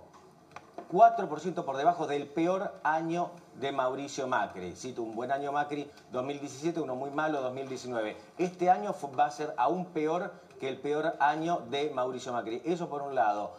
4% 0.93 1.65
por 1.65 1.77
debajo 1.77 2.07
del 2.07 2.27
peor 2.27 2.73
año 2.83 3.31
de 3.61 3.73
Mauricio 3.73 4.27
Macri. 4.27 4.73
Cito 4.73 5.03
un 5.03 5.15
buen 5.15 5.31
año 5.31 5.53
Macri 5.53 5.91
2017, 6.13 6.81
uno 6.81 6.97
muy 6.97 7.11
malo 7.11 7.43
2019. 7.43 8.17
Este 8.39 8.71
año 8.71 8.95
va 9.19 9.27
a 9.27 9.31
ser 9.31 9.55
aún 9.57 9.87
peor 9.87 10.33
que 10.59 10.69
el 10.69 10.79
peor 10.79 11.17
año 11.21 11.63
de 11.71 11.91
Mauricio 11.91 12.33
Macri. 12.33 12.63
Eso 12.65 12.89
por 12.89 13.03
un 13.03 13.15
lado. 13.15 13.53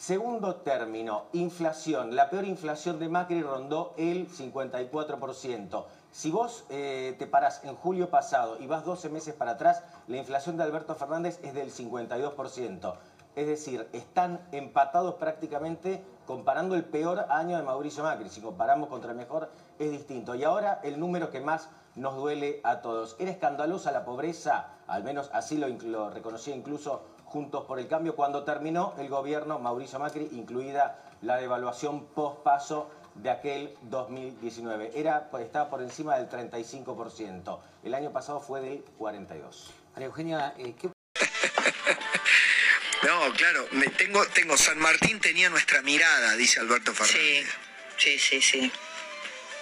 Segundo 0.00 0.54
término, 0.54 1.26
inflación. 1.34 2.16
La 2.16 2.30
peor 2.30 2.46
inflación 2.46 2.98
de 2.98 3.10
Macri 3.10 3.42
rondó 3.42 3.92
el 3.98 4.30
54%. 4.30 5.84
Si 6.10 6.30
vos 6.30 6.64
eh, 6.70 7.14
te 7.18 7.26
parás 7.26 7.62
en 7.64 7.76
julio 7.76 8.08
pasado 8.08 8.56
y 8.58 8.66
vas 8.66 8.86
12 8.86 9.10
meses 9.10 9.34
para 9.34 9.50
atrás, 9.50 9.82
la 10.06 10.16
inflación 10.16 10.56
de 10.56 10.62
Alberto 10.62 10.94
Fernández 10.94 11.38
es 11.42 11.52
del 11.52 11.70
52%. 11.70 12.94
Es 13.36 13.46
decir, 13.46 13.90
están 13.92 14.40
empatados 14.52 15.16
prácticamente 15.16 16.02
comparando 16.26 16.76
el 16.76 16.86
peor 16.86 17.26
año 17.28 17.58
de 17.58 17.62
Mauricio 17.62 18.02
Macri. 18.02 18.30
Si 18.30 18.40
comparamos 18.40 18.88
contra 18.88 19.10
el 19.10 19.18
mejor, 19.18 19.50
es 19.78 19.90
distinto. 19.90 20.34
Y 20.34 20.44
ahora 20.44 20.80
el 20.82 20.98
número 20.98 21.30
que 21.30 21.40
más 21.40 21.68
nos 21.94 22.16
duele 22.16 22.62
a 22.64 22.80
todos. 22.80 23.16
Era 23.18 23.30
escandalosa 23.30 23.92
la 23.92 24.06
pobreza, 24.06 24.78
al 24.86 25.04
menos 25.04 25.28
así 25.34 25.58
lo, 25.58 25.68
lo 25.68 26.08
reconocía 26.08 26.56
incluso 26.56 27.02
Juntos 27.30 27.64
por 27.64 27.78
el 27.78 27.86
Cambio 27.86 28.16
cuando 28.16 28.42
terminó 28.42 28.92
el 28.98 29.08
gobierno 29.08 29.60
Mauricio 29.60 30.00
Macri, 30.00 30.28
incluida 30.32 30.98
la 31.22 31.36
devaluación 31.36 32.06
post-paso 32.06 32.90
de 33.14 33.30
aquel 33.30 33.76
2019. 33.82 34.90
Era, 34.96 35.30
pues, 35.30 35.44
estaba 35.44 35.70
por 35.70 35.80
encima 35.80 36.16
del 36.16 36.28
35%. 36.28 37.60
El 37.84 37.94
año 37.94 38.12
pasado 38.12 38.40
fue 38.40 38.60
del 38.60 38.84
42%. 38.98 39.70
María 39.92 40.06
Eugenia, 40.06 40.54
eh, 40.58 40.74
¿qué 40.76 40.88
no, 43.06 43.32
claro, 43.34 43.64
me 43.72 43.86
tengo, 43.90 44.26
tengo 44.34 44.56
San 44.56 44.80
Martín 44.80 45.20
tenía 45.20 45.48
nuestra 45.50 45.82
mirada, 45.82 46.34
dice 46.34 46.58
Alberto 46.58 46.92
Fernández. 46.92 47.46
Sí, 47.96 48.18
sí, 48.18 48.20
sí, 48.40 48.42
sí. 48.42 48.72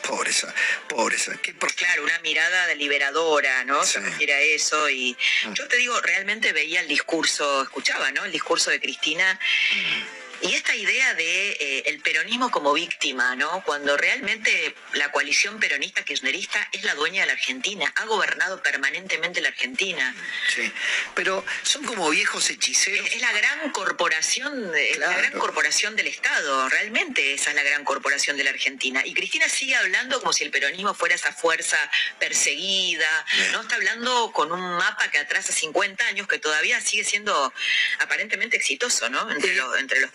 Pobreza, 0.08 0.54
pobreza. 0.88 1.36
¿Qué 1.42 1.52
Claro, 1.52 2.02
una 2.02 2.18
mirada 2.20 2.66
deliberadora, 2.66 3.62
¿no? 3.64 3.84
Se 3.84 4.00
refiere 4.00 4.32
a 4.32 4.40
eso. 4.40 4.88
Y 4.88 5.14
mm. 5.44 5.52
yo 5.52 5.68
te 5.68 5.76
digo, 5.76 6.00
realmente 6.00 6.54
veía 6.54 6.80
el 6.80 6.88
discurso, 6.88 7.62
escuchaba, 7.62 8.10
¿no? 8.12 8.24
El 8.24 8.32
discurso 8.32 8.70
de 8.70 8.80
Cristina. 8.80 9.38
Mm. 9.74 10.17
Y 10.40 10.54
esta 10.54 10.74
idea 10.74 11.14
de 11.14 11.50
eh, 11.50 11.82
el 11.86 12.00
peronismo 12.00 12.50
como 12.50 12.72
víctima, 12.72 13.34
¿no? 13.34 13.62
Cuando 13.64 13.96
realmente 13.96 14.74
la 14.94 15.10
coalición 15.10 15.58
peronista 15.58 16.04
kirchnerista 16.04 16.68
es 16.72 16.84
la 16.84 16.94
dueña 16.94 17.22
de 17.22 17.26
la 17.26 17.32
Argentina, 17.32 17.92
ha 17.96 18.04
gobernado 18.04 18.62
permanentemente 18.62 19.40
la 19.40 19.48
Argentina. 19.48 20.14
Sí, 20.54 20.72
pero 21.14 21.44
son 21.62 21.84
como 21.84 22.08
viejos 22.10 22.48
hechiceros. 22.50 23.06
Es, 23.12 23.20
la 23.20 23.32
gran 23.32 23.70
corporación, 23.70 24.70
la 24.98 25.12
gran 25.12 25.32
corporación 25.32 25.96
del 25.96 26.06
Estado, 26.06 26.68
realmente 26.68 27.34
esa 27.34 27.50
es 27.50 27.56
la 27.56 27.64
gran 27.64 27.84
corporación 27.84 28.36
de 28.36 28.44
la 28.44 28.50
Argentina. 28.50 29.02
Y 29.04 29.14
Cristina 29.14 29.48
sigue 29.48 29.74
hablando 29.74 30.20
como 30.20 30.32
si 30.32 30.44
el 30.44 30.50
peronismo 30.50 30.94
fuera 30.94 31.16
esa 31.16 31.32
fuerza 31.32 31.78
perseguida, 32.20 33.08
¿no? 33.52 33.62
Está 33.62 33.74
hablando 33.74 34.30
con 34.32 34.52
un 34.52 34.76
mapa 34.76 35.10
que 35.10 35.18
atrasa 35.18 35.52
50 35.52 36.06
años 36.06 36.28
que 36.28 36.38
todavía 36.38 36.80
sigue 36.80 37.04
siendo 37.04 37.52
aparentemente 37.98 38.56
exitoso, 38.56 39.08
¿no? 39.08 39.30
Entre, 39.32 39.54
los, 39.56 39.76
entre 39.78 40.00
los 40.00 40.12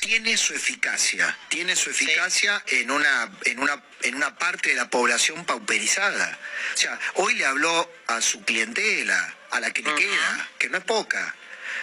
tiene 0.00 0.36
su 0.36 0.54
eficacia, 0.54 1.36
tiene 1.48 1.76
su 1.76 1.90
eficacia 1.90 2.62
en, 2.66 2.90
una, 2.90 3.30
en, 3.44 3.58
una, 3.58 3.82
en 4.02 4.14
una 4.14 4.36
parte 4.36 4.70
de 4.70 4.76
la 4.76 4.88
población 4.88 5.44
pauperizada. 5.44 6.38
O 6.74 6.76
sea, 6.76 6.98
hoy 7.14 7.34
le 7.34 7.46
habló 7.46 7.90
a 8.06 8.20
su 8.20 8.42
clientela, 8.44 9.34
a 9.50 9.60
la 9.60 9.72
que 9.72 9.82
le 9.82 9.94
queda, 9.94 10.48
que 10.58 10.68
no 10.68 10.78
es 10.78 10.84
poca. 10.84 11.34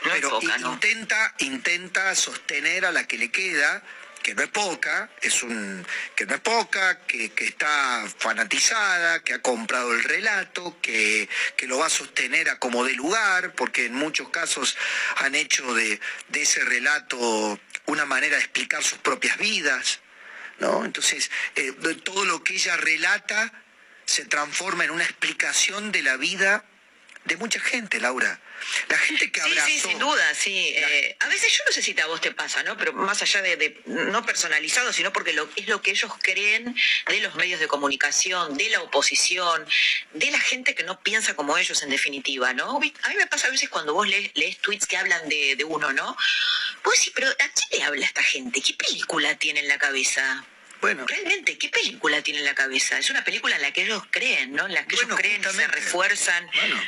pero 0.04 0.40
intenta, 0.42 1.34
intenta 1.40 2.16
sostener 2.16 2.86
a 2.86 2.92
la 2.92 3.08
que 3.08 3.18
le 3.18 3.32
queda 3.32 3.84
que 4.26 4.34
no 4.34 4.42
es 4.42 4.50
poca, 4.50 5.08
es 5.22 5.44
un, 5.44 5.86
que 6.16 6.26
no 6.26 6.34
es 6.34 6.42
poca, 6.42 6.98
que, 7.06 7.32
está 7.38 8.04
fanatizada, 8.18 9.20
que 9.20 9.36
ha 9.36 9.40
comprado 9.44 9.94
el 9.94 10.04
relato, 10.04 10.82
que, 10.82 11.30
lo 11.68 11.78
va 11.78 11.86
a 11.86 11.90
sostener 11.92 12.50
a 12.50 12.58
como 12.58 12.84
de 12.84 12.94
lugar, 12.94 13.54
porque 13.54 13.86
en 13.86 13.94
muchos 13.94 14.30
casos 14.30 14.76
han 15.18 15.36
hecho 15.36 15.76
de, 15.76 16.00
ese 16.34 16.66
relato 16.66 17.60
una 17.86 18.06
manera 18.06 18.38
de 18.38 18.42
explicar 18.42 18.84
sus 18.84 18.98
propias 18.98 19.38
vidas. 19.38 20.00
¿no? 20.58 20.86
Entonces, 20.86 21.30
eh, 21.54 21.72
todo 22.04 22.26
lo 22.26 22.44
que 22.44 22.56
ella 22.56 22.78
relata 22.78 23.54
se 24.06 24.26
transforma 24.26 24.86
en 24.86 24.90
una 24.90 25.04
explicación 25.04 25.92
de 25.92 26.02
la 26.02 26.18
vida 26.18 26.66
de 27.26 27.38
mucha 27.38 27.60
gente, 27.60 28.00
Laura. 28.00 28.40
La 28.90 28.98
gente 28.98 29.32
que 29.32 29.42
abrazó... 29.42 29.68
Sí, 29.68 29.80
sí, 29.80 29.88
sin 29.90 30.00
duda, 30.00 30.34
sí. 30.34 30.74
Eh, 30.76 31.18
a 31.20 31.28
veces 31.28 31.52
yo 31.52 31.64
no 31.66 31.72
sé 31.72 31.82
si 31.82 32.00
a 32.00 32.06
vos 32.08 32.22
te 32.22 32.32
pasa, 32.32 32.64
¿no? 32.64 32.78
Pero 32.78 32.94
más 32.94 33.22
allá 33.22 33.42
de, 33.42 33.82
no 33.86 34.26
personalizado, 34.26 34.92
sino 34.94 35.12
porque 35.14 35.34
lo, 35.34 35.50
es 35.56 35.68
lo 35.68 35.82
que 35.82 35.92
ellos 35.92 36.12
creen 36.22 36.76
de 37.08 37.20
los 37.22 37.36
medios 37.36 37.60
de 37.60 37.68
comunicación, 37.68 38.58
de 38.58 38.70
la 38.70 38.82
oposición, 38.82 39.66
de 40.14 40.32
la 40.32 40.40
gente 40.40 40.76
que 40.76 40.84
no 40.84 41.00
piensa 41.02 41.36
como 41.36 41.58
ellos 41.58 41.82
en 41.84 41.90
definitiva, 41.90 42.54
¿no? 42.54 42.78
A 42.78 42.80
mí 42.80 42.94
me 43.18 43.28
pasa 43.28 43.48
a 43.48 43.52
veces 43.52 43.70
cuando 43.70 43.94
vos 43.94 44.08
lees, 44.08 44.32
lees 44.36 44.58
tweets 44.60 44.86
que 44.86 44.98
hablan 44.98 45.28
de, 45.30 45.56
de 45.56 45.64
uno, 45.64 45.94
¿no? 45.94 46.18
Pues 46.84 47.00
sí, 47.00 47.12
pero 47.14 47.28
¿a 47.28 47.34
quién 47.36 47.80
le 47.80 47.84
habla 47.84 48.06
esta 48.06 48.24
gente? 48.24 48.62
¿Qué 48.62 48.74
película 48.74 49.36
tiene 49.36 49.62
en 49.62 49.68
la 49.68 49.78
cabeza? 49.78 50.46
Bueno. 50.86 51.08
Realmente, 51.08 51.58
¿qué 51.58 51.70
película 51.70 52.22
tiene 52.22 52.42
en 52.42 52.46
la 52.46 52.54
cabeza? 52.54 53.00
Es 53.00 53.10
una 53.10 53.24
película 53.24 53.56
en 53.56 53.64
la 53.64 53.72
que 53.72 53.82
ellos 53.82 54.04
creen, 54.12 54.54
¿no? 54.54 54.68
En 54.68 54.74
la 54.76 54.86
que 54.86 54.96
ellos 54.96 55.08
creen 55.18 55.42
y 55.42 55.56
se 55.56 55.66
refuerzan. 55.66 56.48
Bueno, 56.54 56.84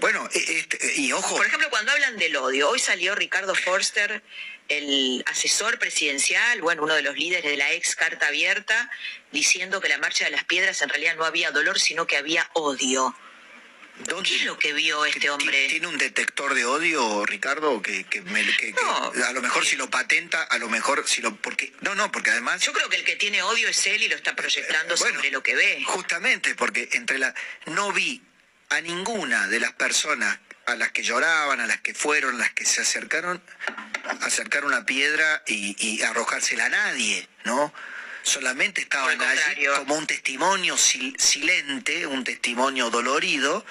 Bueno, 0.00 0.28
e- 0.34 0.58
este, 0.58 1.00
y 1.00 1.12
ojo. 1.12 1.36
Por 1.38 1.46
ejemplo, 1.46 1.70
cuando 1.70 1.92
hablan 1.92 2.18
del 2.18 2.36
odio, 2.36 2.68
hoy 2.68 2.78
salió 2.78 3.14
Ricardo 3.14 3.54
Forster, 3.54 4.22
el 4.68 5.24
asesor 5.26 5.78
presidencial, 5.78 6.60
bueno, 6.60 6.82
uno 6.82 6.94
de 6.94 7.00
los 7.00 7.16
líderes 7.16 7.50
de 7.50 7.56
la 7.56 7.72
ex 7.72 7.96
Carta 7.96 8.26
Abierta, 8.26 8.90
diciendo 9.30 9.80
que 9.80 9.88
la 9.88 9.96
Marcha 9.96 10.26
de 10.26 10.30
las 10.30 10.44
Piedras 10.44 10.82
en 10.82 10.90
realidad 10.90 11.16
no 11.16 11.24
había 11.24 11.50
dolor, 11.52 11.80
sino 11.80 12.06
que 12.06 12.18
había 12.18 12.50
odio. 12.52 13.16
¿Qué 14.24 14.36
es 14.36 14.44
lo 14.44 14.58
que 14.58 14.72
vio 14.72 15.04
este 15.04 15.30
hombre? 15.30 15.68
¿Tiene 15.68 15.86
un 15.86 15.98
detector 15.98 16.54
de 16.54 16.64
odio, 16.64 17.24
Ricardo? 17.26 17.80
Que, 17.82 18.04
que 18.04 18.20
me- 18.22 18.44
que- 18.56 18.72
que 18.74 19.22
a 19.22 19.32
lo 19.32 19.42
mejor 19.42 19.64
si 19.66 19.76
lo 19.76 19.90
patenta, 19.90 20.42
a 20.42 20.58
lo 20.58 20.68
mejor 20.68 21.06
si 21.06 21.20
lo... 21.22 21.36
porque 21.36 21.72
No, 21.80 21.94
no, 21.94 22.10
porque 22.10 22.30
además... 22.30 22.60
Yo 22.62 22.72
creo 22.72 22.88
que 22.88 22.96
el 22.96 23.04
que 23.04 23.16
tiene 23.16 23.42
odio 23.42 23.68
es 23.68 23.86
él 23.86 24.02
y 24.02 24.08
lo 24.08 24.16
está 24.16 24.34
proyectando 24.34 24.96
sobre 24.96 25.30
lo 25.30 25.42
que 25.42 25.54
ve. 25.54 25.82
Justamente, 25.86 26.54
porque 26.54 26.88
entre 26.92 27.18
la... 27.18 27.34
No 27.66 27.92
vi 27.92 28.22
a 28.70 28.80
ninguna 28.80 29.46
de 29.48 29.60
las 29.60 29.72
personas 29.72 30.38
a 30.66 30.74
las 30.76 30.90
que 30.92 31.02
lloraban, 31.02 31.60
a 31.60 31.66
las 31.66 31.80
que 31.80 31.92
fueron, 31.94 32.36
a 32.36 32.38
las 32.38 32.52
que 32.52 32.64
se 32.64 32.80
acercaron, 32.80 33.42
acercar 34.22 34.64
una 34.64 34.86
piedra 34.86 35.42
y, 35.46 35.76
y 35.78 36.02
arrojársela 36.02 36.66
a 36.66 36.68
nadie, 36.70 37.28
¿no? 37.44 37.72
Solamente 38.22 38.80
estaban 38.82 39.20
allí 39.20 39.66
como 39.76 39.96
un 39.96 40.06
testimonio 40.06 40.76
sil- 40.78 41.16
silente, 41.18 42.06
un 42.06 42.22
testimonio 42.24 42.90
dolorido. 42.90 43.64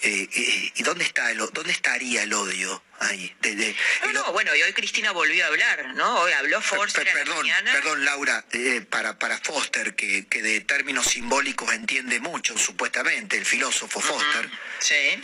eh, 0.00 0.28
eh, 0.32 0.72
¿Y 0.76 0.82
dónde 0.84 1.02
está 1.04 1.28
el, 1.32 1.38
dónde 1.52 1.72
estaría 1.72 2.22
el 2.22 2.32
odio 2.32 2.80
ahí? 3.00 3.34
De- 3.40 3.56
de- 3.56 3.74
No, 4.04 4.12
no, 4.12 4.32
bueno, 4.32 4.54
y 4.54 4.62
hoy 4.62 4.72
Cristina 4.72 5.10
volvió 5.10 5.42
a 5.44 5.48
hablar, 5.48 5.92
¿no? 5.96 6.20
Hoy 6.20 6.30
habló 6.34 6.60
la 6.60 7.14
Perdón, 7.14 7.44
perdón 7.72 8.04
Laura, 8.04 8.44
eh, 8.52 8.80
para, 8.88 9.18
para 9.18 9.38
Foster, 9.38 9.96
que, 9.96 10.26
que 10.28 10.40
de 10.40 10.60
términos 10.60 11.04
simbólicos 11.06 11.72
entiende 11.72 12.20
mucho, 12.20 12.56
supuestamente, 12.56 13.38
el 13.38 13.44
filósofo 13.44 14.00
Foster, 14.00 14.48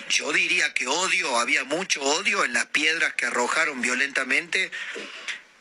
yo 0.08 0.32
diría 0.32 0.74
que 0.74 0.88
odio, 0.88 1.38
había 1.38 1.62
mucho 1.62 2.02
odio 2.02 2.44
en 2.44 2.52
las 2.54 2.66
piedras 2.66 3.14
que 3.14 3.26
arrojaron 3.26 3.80
violentamente 3.80 4.72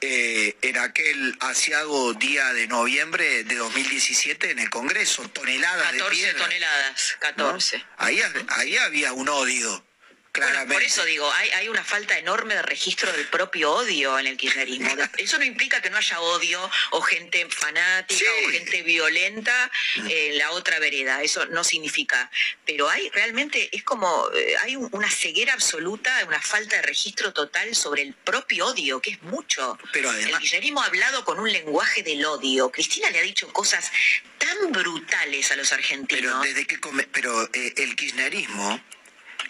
eh, 0.06 0.58
en 0.62 0.78
aquel 0.80 1.38
asiago 1.39 2.14
día 2.14 2.51
de 2.51 2.68
noviembre 2.68 3.45
de 3.45 3.56
2017 3.56 4.51
en 4.51 4.60
el 4.60 4.70
Congreso, 4.70 5.30
toneladas 5.30 5.93
de 5.93 5.99
14 5.99 6.22
piedras. 6.22 6.43
toneladas, 6.43 7.16
14. 7.20 7.86
Ahí, 7.97 8.22
ahí 8.49 8.76
había 8.76 9.14
un 9.14 9.30
odio, 9.30 9.86
claramente. 10.34 10.73
Por 10.73 10.84
eso 10.84 11.05
digo, 11.05 11.31
hay, 11.31 11.49
hay 11.51 11.69
una 11.69 11.84
falta 11.84 12.17
enorme 12.17 12.55
de 12.55 12.63
registro 12.63 13.11
del 13.13 13.27
propio 13.27 13.71
odio 13.71 14.17
en 14.19 14.27
el 14.27 14.36
kirchnerismo. 14.36 14.89
Eso 15.17 15.38
no 15.38 15.45
implica 15.45 15.81
que 15.81 15.89
no 15.91 15.97
haya 15.97 16.19
odio 16.19 16.69
o 16.91 17.01
gente 17.01 17.47
fanática 17.49 18.25
o 18.45 18.49
gente 18.49 18.81
violenta 18.81 19.71
en 19.95 20.38
la 20.39 20.51
otra 20.51 20.79
vereda. 20.79 21.21
Eso 21.21 21.45
no 21.45 21.63
significa. 21.63 22.29
Pero 22.65 22.89
hay 22.89 23.09
realmente, 23.11 23.69
es 23.71 23.84
como, 23.84 24.27
eh, 24.36 24.55
hay 24.63 24.75
un- 24.75 24.89
una 24.91 25.09
ceguera 25.09 25.53
absoluta, 25.53 26.23
una 26.25 26.41
falta 26.41 26.77
de 26.77 26.81
registro 26.81 27.31
total 27.31 27.73
sobre 27.75 28.01
el 28.01 28.13
propio 28.15 28.65
odio, 28.67 28.99
que 29.01 29.11
es 29.11 29.21
mucho. 29.21 29.77
Pero 29.93 30.11
el 30.11 30.36
kirchnerismo 30.39 30.81
ha 30.81 30.86
hablado 30.88 31.23
con 31.25 31.39
un 31.39 31.51
lenguaje 31.51 32.01
del 32.01 32.25
odio. 32.25 32.71
Cristina 32.71 33.09
le 33.11 33.19
ha 33.19 33.21
dicho 33.21 33.47
cosas 33.53 33.91
tan 34.39 34.71
brutales 34.71 35.51
a 35.51 35.55
los 35.55 35.71
argentinos. 35.71 36.21
Pero 36.23 36.39
desde 36.41 36.65
que 36.65 36.79
come- 36.79 37.07
pero 37.13 37.43
eh, 37.53 37.73
el 37.77 37.95
kirchnerismo 37.95 38.84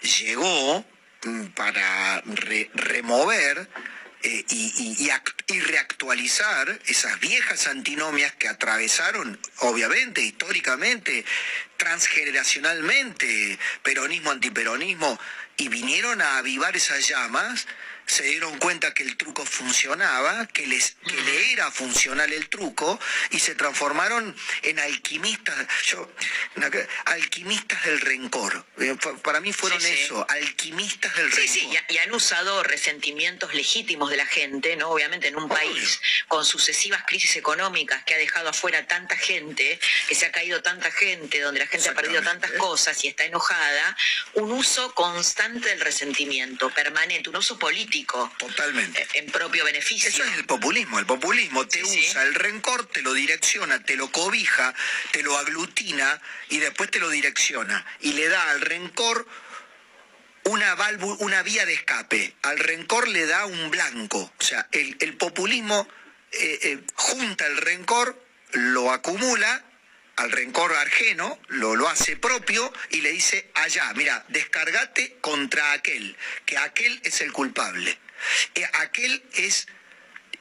llegó 0.03 0.85
mm, 1.23 1.45
para 1.47 2.21
re- 2.21 2.69
remover 2.73 3.67
eh, 4.21 4.45
y, 4.49 5.09
y 5.47 5.59
reactualizar 5.59 6.79
esas 6.85 7.19
viejas 7.19 7.67
antinomias 7.67 8.33
que 8.35 8.47
atravesaron, 8.47 9.37
obviamente, 9.59 10.21
históricamente, 10.21 11.25
transgeneracionalmente, 11.77 13.59
peronismo, 13.81 14.31
antiperonismo, 14.31 15.19
y 15.57 15.67
vinieron 15.67 16.21
a 16.21 16.37
avivar 16.37 16.75
esas 16.75 17.07
llamas, 17.07 17.67
se 18.05 18.23
dieron 18.23 18.57
cuenta 18.59 18.93
que 18.93 19.03
el 19.03 19.17
truco 19.17 19.45
funcionaba, 19.45 20.47
que, 20.47 20.67
les, 20.67 20.95
que 21.07 21.21
le 21.21 21.53
era 21.53 21.71
funcional 21.71 22.31
el 22.33 22.49
truco, 22.49 22.99
y 23.31 23.39
se 23.39 23.55
transformaron 23.55 24.35
en 24.63 24.79
alquimistas, 24.79 25.55
yo, 25.85 26.09
alquimistas 27.05 27.83
del 27.85 27.99
rencor. 28.01 28.65
Eh, 28.79 28.95
Para 29.23 29.39
mí 29.39 29.53
fueron 29.53 29.79
Sí, 29.81 29.87
sí. 29.87 30.01
eso, 30.03 30.25
alquimistas 30.29 31.15
del 31.15 31.31
Sí, 31.31 31.37
rencor. 31.41 31.53
sí, 31.53 31.77
ha- 31.77 31.93
y 31.93 31.97
han 31.99 32.11
usado 32.13 32.63
resentimientos 32.63 33.53
legítimos 33.53 34.09
de 34.09 34.17
la 34.17 34.25
gente, 34.25 34.75
¿no? 34.75 34.89
Obviamente 34.89 35.27
en 35.27 35.35
un 35.35 35.47
país 35.49 35.99
con 36.27 36.45
sucesivas 36.45 37.03
crisis 37.07 37.35
económicas 37.35 38.03
que 38.03 38.13
ha 38.13 38.17
dejado 38.17 38.49
afuera 38.49 38.85
tanta 38.87 39.15
gente, 39.17 39.79
que 40.07 40.15
se 40.15 40.25
ha 40.25 40.31
caído 40.31 40.61
tanta 40.61 40.91
gente, 40.91 41.39
donde 41.41 41.59
la 41.59 41.67
gente 41.67 41.89
ha 41.89 41.93
perdido 41.93 42.21
tantas 42.21 42.51
cosas 42.53 43.03
y 43.03 43.07
está 43.07 43.25
enojada, 43.25 43.97
un 44.33 44.51
uso 44.51 44.93
constante 44.93 45.69
del 45.69 45.79
resentimiento, 45.81 46.69
permanente, 46.71 47.29
un 47.29 47.37
uso 47.37 47.57
político. 47.57 47.92
Totalmente. 48.37 49.07
En 49.13 49.27
propio 49.27 49.63
beneficio. 49.65 50.09
Eso 50.09 50.23
es 50.23 50.37
el 50.37 50.45
populismo. 50.45 50.99
El 50.99 51.05
populismo 51.05 51.67
te 51.67 51.83
usa 51.83 52.23
el 52.23 52.33
rencor, 52.35 52.87
te 52.87 53.01
lo 53.01 53.13
direcciona, 53.13 53.83
te 53.83 53.95
lo 53.95 54.11
cobija, 54.11 54.73
te 55.11 55.21
lo 55.23 55.37
aglutina 55.37 56.21
y 56.49 56.59
después 56.59 56.89
te 56.89 56.99
lo 56.99 57.09
direcciona. 57.09 57.85
Y 58.01 58.13
le 58.13 58.27
da 58.29 58.49
al 58.51 58.61
rencor 58.61 59.27
una 60.45 60.75
válvula, 60.75 61.17
una 61.19 61.43
vía 61.43 61.65
de 61.65 61.73
escape. 61.73 62.35
Al 62.41 62.59
rencor 62.59 63.07
le 63.07 63.25
da 63.25 63.45
un 63.45 63.69
blanco. 63.69 64.33
O 64.37 64.43
sea, 64.43 64.67
el, 64.71 64.97
el 64.99 65.15
populismo 65.15 65.87
eh, 66.31 66.59
eh, 66.63 66.83
junta 66.95 67.45
el 67.45 67.57
rencor, 67.57 68.19
lo 68.53 68.91
acumula 68.91 69.63
al 70.15 70.31
rencor 70.31 70.73
ajeno, 70.73 71.39
lo, 71.47 71.75
lo 71.75 71.89
hace 71.89 72.15
propio 72.17 72.71
y 72.91 73.01
le 73.01 73.11
dice 73.11 73.49
allá, 73.55 73.91
mira, 73.95 74.25
descargate 74.29 75.17
contra 75.21 75.71
aquel, 75.73 76.15
que 76.45 76.57
aquel 76.57 76.99
es 77.03 77.21
el 77.21 77.31
culpable. 77.31 77.97
Eh, 78.55 78.69
aquel 78.73 79.23
es 79.33 79.67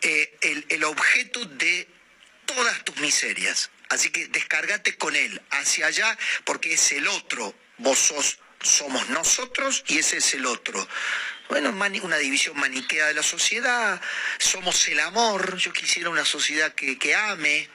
eh, 0.03 0.37
el, 0.43 0.67
el 0.69 0.85
objeto 0.85 1.45
de 1.45 1.89
todas 2.45 2.85
tus 2.85 2.97
miserias. 2.99 3.71
Así 3.89 4.11
que 4.11 4.27
descargate 4.29 4.97
con 4.97 5.15
él 5.17 5.41
hacia 5.51 5.87
allá 5.87 6.17
porque 6.45 6.75
es 6.75 6.93
el 6.93 7.07
otro. 7.09 7.55
Vos 7.79 7.99
sos, 7.99 8.39
somos 8.63 9.09
nosotros 9.11 9.85
y 9.87 9.99
ese 9.99 10.19
es 10.19 10.35
el 10.35 10.47
otro. 10.47 10.87
Bueno, 11.49 11.71
una 11.71 12.17
división 12.17 12.59
maniquea 12.59 13.09
de 13.09 13.15
la 13.15 13.23
sociedad, 13.23 14.01
somos 14.39 14.89
el 14.89 15.01
amor, 15.01 15.57
yo 15.59 15.73
quisiera 15.73 16.09
una 16.09 16.25
sociedad 16.25 16.75
que, 16.75 16.99
que 16.99 17.15
ame 17.15 17.69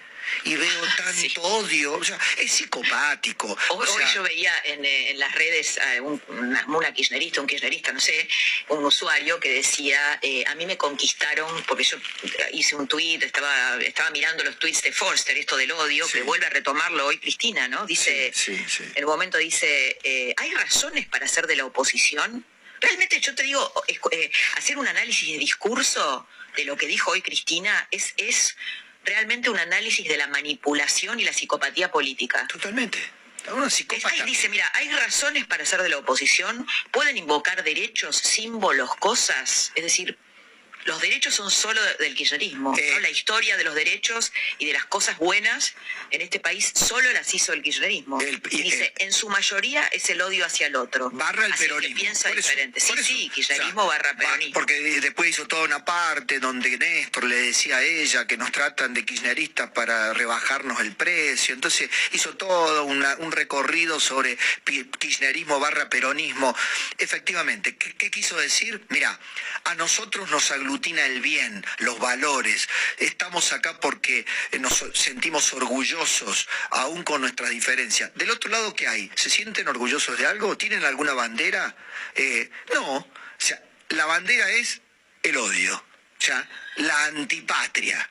y 0.44 0.56
veo 0.56 0.82
tanto 0.98 1.42
odio, 1.42 1.94
o 1.94 2.04
sea, 2.04 2.18
es 2.38 2.52
psicopático. 2.52 3.48
Hoy, 3.70 3.88
o 3.88 3.94
hoy 3.94 4.04
yo 4.14 4.24
veía 4.24 4.54
en, 4.66 4.84
eh, 4.86 5.12
en 5.12 5.20
las 5.20 5.34
redes 5.36 5.78
a 5.80 6.02
un- 6.02 6.22
una, 6.28 6.66
una 6.68 6.94
kirchnerista, 6.94 7.42
un 7.42 7.48
kirchnerista, 7.48 7.92
no 7.92 8.00
sé, 8.00 8.28
un 8.70 8.84
usuario 8.86 9.40
que 9.40 9.50
decía, 9.50 10.20
eh, 10.22 10.44
a 10.48 10.56
mí 10.56 10.66
me 10.66 10.78
conquistaron, 10.78 11.64
porque 11.64 11.84
yo 11.84 11.98
hice 12.54 12.76
un 12.76 12.88
tuit, 12.88 13.24
estaba, 13.24 13.78
estaba 13.82 14.10
mirando 14.12 14.44
los 14.44 14.58
tuits 14.60 14.82
de 14.84 14.92
Forster, 14.92 15.38
esto 15.38 15.58
del 15.58 15.72
odio, 15.72 16.08
que 16.08 16.22
vuelve 16.24 16.46
a 16.46 16.50
retomarlo 16.50 17.06
hoy 17.08 17.18
Cristina, 17.20 17.68
¿no? 17.68 17.86
Dice, 17.86 18.32
en 18.96 19.04
un 19.06 19.10
momento 19.12 19.38
dice, 19.38 19.98
eh, 20.04 20.34
¿hay 20.38 20.52
razones 20.54 21.08
para 21.08 21.28
ser 21.28 21.48
de 21.48 21.56
la 21.56 21.66
oposición? 21.66 22.46
Realmente 22.80 23.20
yo 23.20 23.34
te 23.34 23.44
digo, 23.44 23.74
eh, 24.12 24.32
hacer 24.56 24.78
un 24.78 24.88
análisis 24.88 25.32
de 25.32 25.40
discurso 25.40 26.28
de 26.56 26.64
lo 26.66 26.76
que 26.78 26.86
dijo 26.88 27.12
hoy 27.12 27.22
Cristina 27.22 27.88
es, 27.92 28.14
es 28.18 28.56
realmente 29.08 29.50
un 29.50 29.58
análisis 29.58 30.08
de 30.08 30.18
la 30.18 30.28
manipulación 30.28 31.20
y 31.20 31.24
la 31.24 31.34
psicopatía 31.34 31.92
política. 31.92 32.46
Totalmente. 32.48 33.00
Psicópata. 33.70 34.26
dice, 34.26 34.50
mira, 34.50 34.70
hay 34.74 34.90
razones 34.92 35.46
para 35.46 35.66
ser 35.66 35.82
de 35.82 35.88
la 35.88 35.98
oposición, 36.00 36.68
pueden 36.92 37.18
invocar 37.18 37.64
derechos, 37.64 38.18
símbolos, 38.18 38.94
cosas, 38.96 39.72
es 39.74 39.84
decir, 39.84 40.18
los 40.88 41.00
derechos 41.02 41.36
son 41.36 41.52
solo 41.52 41.80
del 42.00 42.16
kirchnerismo, 42.16 42.76
Eh. 42.78 42.92
¿no? 42.94 43.00
la 43.00 43.10
historia 43.10 43.56
de 43.58 43.64
los 43.64 43.76
derechos 43.76 44.32
y 44.58 44.66
de 44.66 44.74
las 44.74 44.86
cosas 44.86 45.18
buenas 45.18 45.74
en 46.12 46.22
este 46.22 46.40
país 46.40 46.72
solo 46.74 47.12
las 47.14 47.32
hizo 47.34 47.54
el 47.54 47.62
kirchnerismo. 47.62 48.20
Y 48.50 48.62
dice, 48.64 48.94
en 48.98 49.12
su 49.14 49.30
mayoría 49.30 49.86
es 49.88 50.10
el 50.10 50.22
odio 50.22 50.46
hacia 50.46 50.68
el 50.68 50.76
otro. 50.76 51.10
Barra 51.12 51.46
el 51.46 51.52
Así 51.54 51.64
que 51.64 51.68
peronismo. 51.70 51.96
piensa 52.00 52.30
eso, 52.30 52.38
diferente. 52.38 52.80
Sí, 52.80 52.94
sí, 53.04 53.30
kirchnerismo 53.30 53.86
barra 53.86 54.16
peronismo. 54.18 54.54
Porque 54.54 54.74
de- 54.82 55.02
después 55.02 55.30
hizo 55.30 55.46
toda 55.48 55.64
una 55.64 55.86
parte 55.86 56.40
donde 56.40 56.78
Néstor 56.78 57.26
le 57.26 57.36
decía 57.36 57.78
a 57.78 57.84
ella 57.84 58.26
que 58.26 58.38
nos 58.38 58.52
tratan 58.52 58.94
de 58.94 59.06
kirchneristas 59.06 59.70
para 59.72 60.14
rebajarnos 60.14 60.80
el 60.80 60.96
precio. 60.96 61.54
Entonces 61.54 61.90
hizo 62.14 62.36
todo 62.38 62.86
una- 62.86 63.16
un 63.18 63.32
recorrido 63.32 64.00
sobre 64.00 64.38
kirchnerismo 65.00 65.60
barra 65.60 65.90
peronismo. 65.90 66.56
Efectivamente, 66.98 67.76
¿qué, 67.78 67.94
qué 67.96 68.10
quiso 68.10 68.38
decir? 68.38 68.86
Mira, 68.90 69.20
a 69.66 69.76
nosotros 69.76 70.30
nos 70.30 70.52
aglutina 70.78 71.06
el 71.08 71.22
bien, 71.22 71.66
los 71.80 71.98
valores. 71.98 72.70
Estamos 73.00 73.52
acá 73.52 73.80
porque 73.80 74.26
eh, 74.52 74.60
nos 74.60 74.86
sentimos 74.94 75.52
orgullosos, 75.54 76.48
aún 76.70 77.04
con 77.04 77.22
nuestras 77.22 77.50
diferencias. 77.50 78.12
Del 78.14 78.30
otro 78.30 78.52
lado, 78.52 78.76
¿qué 78.76 78.88
hay? 78.88 79.12
¿Se 79.16 79.32
sienten 79.32 79.68
orgullosos 79.68 80.20
de 80.20 80.28
algo? 80.28 80.56
¿Tienen 80.56 80.84
alguna 80.86 81.14
bandera? 81.14 81.76
Eh, 82.14 82.52
no. 82.76 82.98
O 82.98 83.08
sea, 83.40 83.60
la 83.90 84.06
bandera 84.06 84.52
es 84.52 84.82
el 85.24 85.38
odio, 85.38 85.84
ya, 86.20 86.48
la 86.76 87.06
antipatria. 87.06 88.10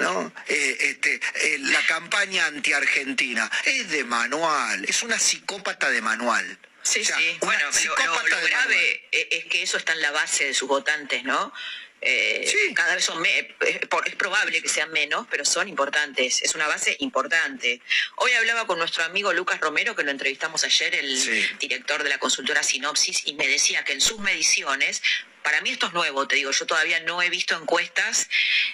¿No? 0.00 0.32
Eh, 0.46 0.76
este, 0.78 1.20
eh, 1.34 1.58
la 1.58 1.84
campaña 1.86 2.46
anti-argentina 2.46 3.50
es 3.64 3.90
de 3.90 4.04
manual, 4.04 4.84
es 4.84 5.02
una 5.02 5.18
psicópata 5.18 5.90
de 5.90 6.00
manual. 6.00 6.58
Sí, 6.82 7.04
sí. 7.04 7.38
Bueno, 7.40 7.64
lo, 7.96 8.28
lo 8.28 8.40
grave 8.42 9.08
e, 9.10 9.28
es 9.32 9.44
que 9.46 9.62
eso 9.62 9.76
está 9.76 9.94
en 9.94 10.02
la 10.02 10.12
base 10.12 10.44
de 10.44 10.54
sus 10.54 10.68
votantes, 10.68 11.24
¿no? 11.24 11.52
Eh, 12.00 12.52
cada 12.74 12.94
vez 12.94 13.04
son 13.04 13.24
es, 13.26 14.16
probable 14.16 14.62
que 14.62 14.68
sean 14.68 14.90
menos, 14.92 15.26
pero 15.30 15.44
son 15.44 15.68
importantes. 15.68 16.42
Es 16.42 16.54
una 16.54 16.66
base 16.68 16.96
importante. 17.00 17.80
Hoy 18.16 18.32
hablaba 18.32 18.66
con 18.66 18.78
nuestro 18.78 19.04
amigo 19.04 19.32
Lucas 19.32 19.60
Romero, 19.60 19.96
que 19.96 20.04
lo 20.04 20.10
entrevistamos 20.10 20.64
ayer, 20.64 20.94
el 20.94 21.58
director 21.58 22.02
de 22.02 22.10
la 22.10 22.18
consultora 22.18 22.62
Sinopsis, 22.62 23.26
y 23.26 23.34
me 23.34 23.46
decía 23.46 23.84
que 23.84 23.92
en 23.92 24.00
sus 24.00 24.20
mediciones 24.20 25.02
para 25.48 25.62
mí 25.62 25.70
esto 25.70 25.86
es 25.86 25.94
nuevo, 25.94 26.28
te 26.28 26.36
digo, 26.36 26.50
yo 26.50 26.66
todavía 26.66 27.00
no 27.00 27.22
he 27.22 27.30
visto 27.30 27.56
encuestas 27.56 28.28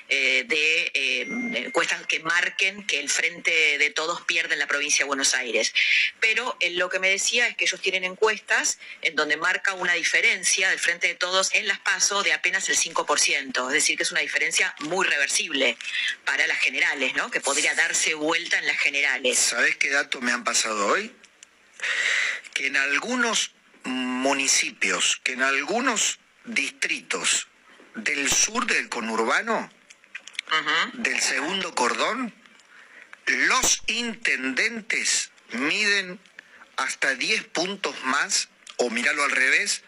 eh, 0.09 0.43
de 0.45 0.91
eh, 0.93 1.21
encuestas 1.67 2.05
que 2.09 2.19
marquen 2.19 2.85
que 2.85 2.99
el 2.99 3.09
frente 3.09 3.79
de 3.79 3.91
todos 3.91 4.23
pierde 4.23 4.55
en 4.55 4.59
la 4.59 4.67
provincia 4.67 5.05
de 5.05 5.07
Buenos 5.07 5.37
Aires. 5.37 5.73
Pero 6.19 6.59
lo 6.73 6.91
que 6.91 6.99
me 6.99 7.09
decía 7.09 7.47
es 7.47 7.57
que 7.57 7.67
ellos 7.67 7.81
tienen 7.81 8.03
encuestas 8.03 8.81
en 9.03 9.15
donde 9.15 9.37
marca 9.37 9.75
una 9.75 9.93
diferencia 9.93 10.69
del 10.69 10.81
frente 10.81 11.07
de 11.07 11.15
todos 11.15 11.55
en 11.55 11.69
las 11.69 11.79
PASO 11.79 12.25
de 12.25 12.33
apenas 12.33 12.69
el 12.69 12.77
5%, 12.77 13.69
es 13.69 13.73
decir, 13.73 13.97
que 13.97 14.03
es 14.03 14.11
una 14.11 14.23
diferencia 14.23 14.75
muy 14.81 15.07
reversible 15.07 15.77
para 16.25 16.45
las 16.49 16.59
generales, 16.59 17.15
¿no? 17.15 17.31
Que 17.31 17.41
podría 17.41 17.73
darse 17.77 18.15
vuelta 18.15 18.59
en 18.59 18.67
las 18.67 18.79
generales. 18.79 19.39
¿Sabes 19.39 19.77
qué 19.77 19.91
dato 19.91 20.21
me 20.21 20.33
han 20.33 20.43
pasado 20.43 20.89
hoy? 20.89 21.15
Que 22.53 22.67
en 22.67 22.77
algunos 22.77 23.53
municipios, 23.85 25.21
que 25.23 25.35
en 25.35 25.43
algunos 25.43 26.19
distritos 26.45 27.49
del 27.95 28.31
sur 28.31 28.67
del 28.67 28.89
conurbano, 28.89 29.71
del 30.95 31.21
segundo 31.21 31.75
cordón, 31.75 32.33
los 33.27 33.83
intendentes 33.87 35.31
miden 35.53 36.21
hasta 36.77 37.15
10 37.15 37.45
puntos 37.45 37.95
más, 38.05 38.49
o 38.77 38.91
míralo 38.91 39.25
al 39.25 39.31
revés, 39.31 39.83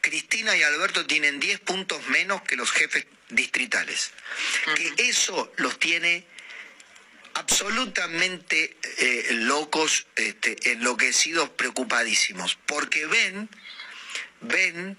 Cristina 0.00 0.56
y 0.56 0.62
Alberto 0.62 1.06
tienen 1.06 1.40
10 1.40 1.60
puntos 1.60 2.06
menos 2.08 2.42
que 2.42 2.56
los 2.56 2.70
jefes 2.70 3.06
distritales. 3.28 4.10
Que 4.74 5.08
eso 5.08 5.52
los 5.56 5.78
tiene 5.78 6.26
absolutamente 7.34 8.76
eh, 8.98 9.28
locos, 9.32 10.06
este, 10.16 10.72
enloquecidos, 10.72 11.50
preocupadísimos, 11.50 12.58
porque 12.66 13.06
ven, 13.06 13.48
ven 14.40 14.98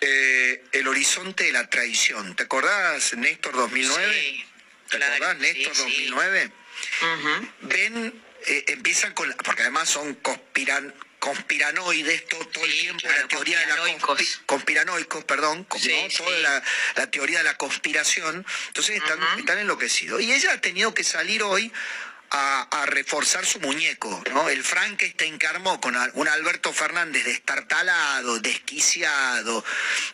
eh, 0.00 0.64
el 0.72 0.88
horizonte 0.88 1.44
de 1.44 1.52
la 1.52 1.68
traición. 1.68 2.36
¿Te 2.36 2.44
acordás, 2.44 3.14
Néstor 3.16 3.54
2009? 3.54 4.20
Sí, 4.20 4.44
¿Te 4.90 5.04
acordás, 5.04 5.38
Néstor 5.38 5.76
2009? 5.76 6.52
Ven, 7.62 8.22
eh, 8.46 8.64
empiezan 8.68 9.12
con... 9.14 9.32
porque 9.44 9.62
además 9.62 9.88
son 9.88 10.14
conspiran, 10.14 10.94
conspiranoides 11.18 12.26
todo, 12.26 12.46
todo 12.48 12.64
el 12.64 12.72
tiempo, 12.72 13.08
la 13.08 13.28
teoría 13.28 13.58
de 13.58 13.66
la 13.66 13.76
conspiranoicos, 14.46 15.24
perdón, 15.24 15.66
toda 15.66 16.62
la, 16.94 17.10
teoría 17.10 17.38
de 17.38 17.44
la 17.44 17.56
conspiración, 17.56 18.46
entonces 18.68 18.96
están, 18.96 19.18
están 19.38 19.58
enloquecidos. 19.58 20.22
Y 20.22 20.32
ella 20.32 20.52
ha 20.52 20.60
tenido 20.60 20.94
que 20.94 21.04
salir 21.04 21.42
hoy 21.42 21.72
a, 22.30 22.86
reforzar 22.86 23.44
su 23.44 23.60
muñeco, 23.60 24.22
¿no? 24.32 24.48
El 24.48 24.62
Frankenstein 24.64 25.38
que 25.38 25.46
armó 25.46 25.80
con 25.80 25.96
un 26.14 26.28
Alberto 26.28 26.72
Fernández 26.72 27.24
destartalado, 27.24 28.38
desquiciado, 28.40 29.64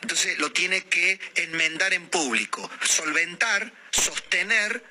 entonces 0.02 0.38
lo 0.38 0.52
tiene 0.52 0.84
que 0.84 1.20
enmendar 1.36 1.94
en 1.94 2.08
público, 2.08 2.68
solventar, 2.82 3.72
sostener, 3.90 4.82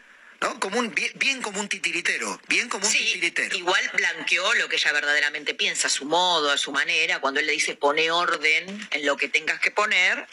¿no? 0.41 0.59
Como 0.59 0.80
un, 0.80 0.93
bien, 1.15 1.41
como 1.41 1.59
un 1.59 1.67
titiritero, 1.67 2.39
bien 2.47 2.69
como 2.69 2.86
un 2.86 2.91
titiritero. 2.91 3.55
Igual 3.57 3.91
blanqueó 3.93 4.53
lo 4.55 4.69
que 4.69 4.78
ella 4.78 4.91
verdaderamente 4.93 5.53
piensa, 5.53 5.88
a 5.88 5.91
su 5.91 6.05
modo, 6.05 6.51
a 6.51 6.57
su 6.57 6.71
manera, 6.71 7.19
cuando 7.19 7.39
él 7.39 7.47
le 7.47 7.53
dice 7.53 7.76
pone 7.76 8.11
orden 8.11 8.88
en 8.91 9.05
lo 9.05 9.17
que 9.17 9.30
tengas 9.30 9.59
que 9.59 9.71
poner, 9.71 10.28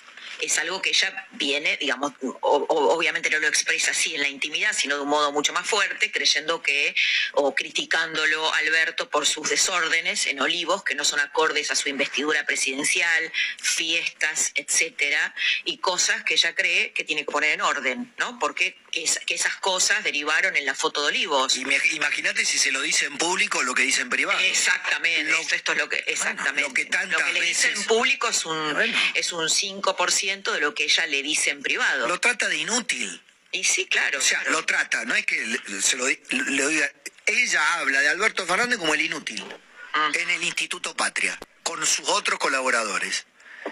es 0.46 0.58
algo 0.58 0.80
que 0.80 0.90
ella 0.90 1.26
viene, 1.32 1.76
digamos, 1.76 2.12
obviamente 2.40 3.30
no 3.30 3.38
lo 3.38 3.48
expresa 3.48 3.90
así 3.92 4.14
en 4.14 4.22
la 4.22 4.28
intimidad, 4.28 4.72
sino 4.72 4.96
de 4.96 5.02
un 5.02 5.08
modo 5.08 5.32
mucho 5.32 5.52
más 5.52 5.66
fuerte, 5.66 6.10
creyendo 6.10 6.62
que, 6.62 6.94
o 7.34 7.54
criticándolo 7.54 8.52
Alberto 8.54 9.08
por 9.08 9.26
sus 9.26 9.48
desórdenes 9.48 10.26
en 10.26 10.40
Olivos, 10.40 10.84
que 10.84 10.94
no 10.94 11.04
son 11.04 11.20
acordes 11.20 11.70
a 11.70 11.76
su 11.76 11.88
investidura 11.88 12.44
presidencial, 12.46 13.32
fiestas, 13.58 14.52
etcétera, 14.54 15.34
y 15.64 15.78
cosas 15.78 16.24
que 16.24 16.34
ella 16.34 16.54
cree 16.54 16.92
que 16.92 17.04
tiene 17.04 17.24
que 17.24 17.32
poner 17.32 17.50
en 17.52 17.60
orden, 17.60 18.12
¿no? 18.18 18.38
Porque 18.38 18.76
que, 18.90 19.04
esas 19.04 19.56
cosas 19.56 20.02
derivaron 20.04 20.56
en 20.56 20.66
la 20.66 20.74
foto 20.74 21.02
de 21.02 21.08
Olivos. 21.08 21.56
Imagínate 21.56 22.44
si 22.44 22.58
se 22.58 22.72
lo 22.72 22.80
dice 22.82 23.06
en 23.06 23.16
público 23.18 23.62
lo 23.62 23.74
que 23.74 23.82
dice 23.82 24.02
en 24.02 24.10
privado. 24.10 24.38
Exactamente, 24.40 25.54
esto 25.54 25.72
es 25.72 25.78
lo 25.78 25.88
que, 25.88 26.04
exactamente. 26.06 26.62
lo 26.62 26.74
que, 26.74 27.32
le 27.32 27.40
dice 27.40 27.70
en 27.70 27.82
público 27.84 28.28
es 28.28 28.44
un, 28.44 28.76
es 29.14 29.32
un 29.32 29.48
5% 29.48 30.52
de 30.52 30.60
lo 30.60 30.74
que 30.74 30.84
ella 30.84 31.06
le 31.06 31.22
dice 31.22 31.50
en 31.50 31.62
privado. 31.62 32.08
Lo 32.08 32.20
trata 32.20 32.48
de 32.48 32.56
inútil. 32.56 33.22
Y 33.52 33.64
sí, 33.64 33.86
claro. 33.86 34.18
O 34.18 34.22
sea, 34.22 34.42
lo 34.50 34.64
trata, 34.64 35.04
no 35.04 35.14
es 35.14 35.26
que 35.26 35.58
se 35.80 35.96
lo 35.96 36.06
le 36.06 36.68
diga. 36.68 36.92
Ella 37.26 37.74
habla 37.74 38.00
de 38.00 38.08
Alberto 38.08 38.46
Fernández 38.46 38.78
como 38.78 38.94
el 38.94 39.00
inútil 39.00 39.44
ah. 39.92 40.10
en 40.14 40.30
el 40.30 40.42
Instituto 40.42 40.96
Patria, 40.96 41.38
con 41.62 41.84
sus 41.86 42.08
otros 42.08 42.38
colaboradores. 42.38 43.26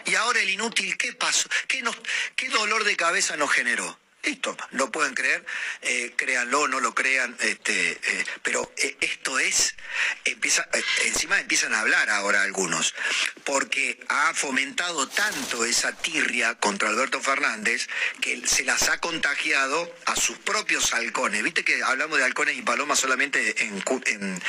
Y 0.05 0.15
ahora 0.15 0.41
el 0.41 0.51
inútil, 0.51 0.97
¿qué 0.97 1.13
pasó? 1.13 1.49
¿Qué, 1.67 1.83
nos, 1.83 1.97
qué 2.37 2.49
dolor 2.49 2.85
de 2.85 2.97
cabeza 2.97 3.37
nos 3.37 3.51
generó? 3.51 3.99
Listo, 4.25 4.57
no 4.73 4.91
pueden 4.91 5.15
creer, 5.15 5.45
eh, 5.81 6.13
créanlo, 6.17 6.67
no 6.67 6.81
lo 6.81 6.95
crean, 6.95 7.37
este, 7.41 7.93
eh, 7.93 8.27
pero 8.43 8.71
eh, 8.77 8.97
esto 9.01 9.39
es, 9.39 9.77
empieza, 10.25 10.69
encima 11.05 11.39
empiezan 11.41 11.73
a 11.73 11.81
hablar 11.81 12.11
ahora 12.11 12.43
algunos, 12.43 12.95
porque 13.45 13.99
ha 14.09 14.35
fomentado 14.35 15.09
tanto 15.09 15.65
esa 15.65 15.97
tirria 15.97 16.57
contra 16.57 16.89
Alberto 16.89 17.21
Fernández 17.21 17.89
que 18.21 18.45
se 18.47 18.65
las 18.65 18.89
ha 18.89 18.99
contagiado 18.99 19.95
a 20.07 20.17
sus 20.17 20.37
propios 20.39 20.93
halcones. 20.93 21.43
Viste 21.45 21.65
que 21.65 21.83
hablamos 21.85 22.19
de 22.19 22.25
halcones 22.25 22.57
y 22.57 22.63
palomas 22.63 22.99
solamente 22.99 23.65
en, 23.65 23.81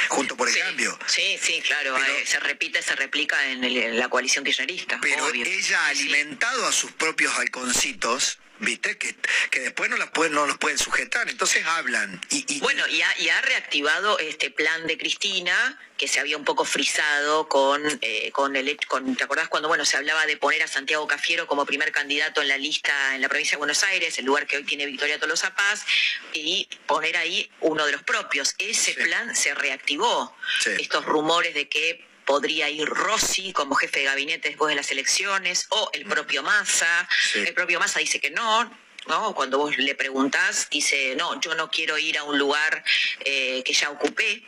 junto 0.09 0.36
por 0.36 0.49
el 0.49 0.57
cambio. 0.57 0.97
Sí, 1.05 1.39
sí, 1.41 1.61
claro, 1.61 1.95
se 2.26 2.39
repite, 2.39 2.82
se 2.82 2.95
replica 2.95 3.45
en, 3.51 3.97
la 3.97 4.09
coalición 4.09 4.43
kirchnerista. 4.43 4.99
Pero 4.99 5.32
ella 5.32 5.86
ha 5.86 5.88
alimentado 5.89 6.67
a 6.67 6.72
sus 6.72 6.91
propios 6.91 7.38
halconcitos 7.38 8.39
¿viste? 8.60 8.97
Que, 8.97 9.16
que 9.51 9.60
después 9.62 9.89
no, 9.89 9.97
las 9.97 10.10
pueden, 10.12 10.34
no 10.34 10.45
los 10.45 10.57
pueden 10.57 10.78
sujetar, 10.78 11.30
entonces 11.30 11.66
hablan. 11.66 12.22
Y, 12.30 12.60
Bueno, 12.60 12.88
y 12.88 13.01
ha, 13.01 13.20
y 13.20 13.30
ha, 13.30 13.41
reactivado 13.41 14.20
este 14.20 14.51
plan 14.51 14.86
de 14.88 14.97
Cristina, 14.97 15.80
que 15.97 16.07
se 16.07 16.20
había 16.20 16.38
un 16.38 16.45
poco 16.45 16.66
frisado 16.66 17.47
con, 17.47 17.82
eh, 18.01 18.32
con 18.32 18.55
el 18.55 18.78
con, 18.88 19.16
¿te 19.16 19.24
acordás 19.24 19.49
cuando 19.49 19.68
bueno 19.68 19.86
se 19.86 19.97
hablaba 19.97 20.26
de 20.26 20.38
poner 20.38 20.64
a 20.64 20.68
Santiago 20.68 21.07
Cafiero 21.07 21.47
como 21.47 21.66
primer 21.66 21.91
candidato 21.91 22.41
en 22.41 22.47
la 22.47 22.57
lista 22.57 23.16
en 23.16 23.22
la 23.22 23.30
provincia 23.30 23.55
de 23.55 23.60
Buenos 23.60 23.84
Aires, 23.84 24.18
el 24.18 24.26
lugar 24.26 24.47
que 24.47 24.57
hoy 24.57 24.64
tiene 24.64 24.86
Victoria 24.86 25.20
Tolosa 25.20 25.55
Paz, 25.55 25.86
y 26.34 26.68
poner 26.86 27.18
ahí 27.18 27.49
uno 27.62 27.86
de 27.86 27.93
los 27.93 28.03
propios? 28.03 28.55
Ese 28.57 28.93
plan 28.93 29.36
se 29.36 29.53
reactivó. 29.55 30.36
Estos 30.66 31.05
rumores 31.05 31.53
de 31.53 31.70
que 31.70 32.09
podría 32.30 32.69
ir 32.69 32.88
Rossi 32.88 33.51
como 33.53 33.73
jefe 33.73 34.01
de 34.01 34.05
gabinete 34.05 34.49
después 34.49 34.69
de 34.69 34.75
las 34.75 34.91
elecciones, 34.91 35.65
o 35.71 35.89
el 35.93 36.05
propio 36.05 36.43
Massa. 36.43 37.09
El 37.34 37.55
propio 37.55 37.80
Massa 37.80 37.97
dice 37.97 38.19
que 38.19 38.30
no, 38.30 38.71
¿no? 39.07 39.34
Cuando 39.34 39.57
vos 39.57 39.75
le 39.80 39.95
preguntás, 39.95 40.69
dice, 40.69 41.15
no, 41.15 41.41
yo 41.41 41.55
no 41.55 41.71
quiero 41.71 41.97
ir 41.97 42.19
a 42.19 42.23
un 42.25 42.38
lugar 42.38 42.84
eh, 43.21 43.63
que 43.65 43.73
ya 43.73 43.89
ocupé 43.89 44.43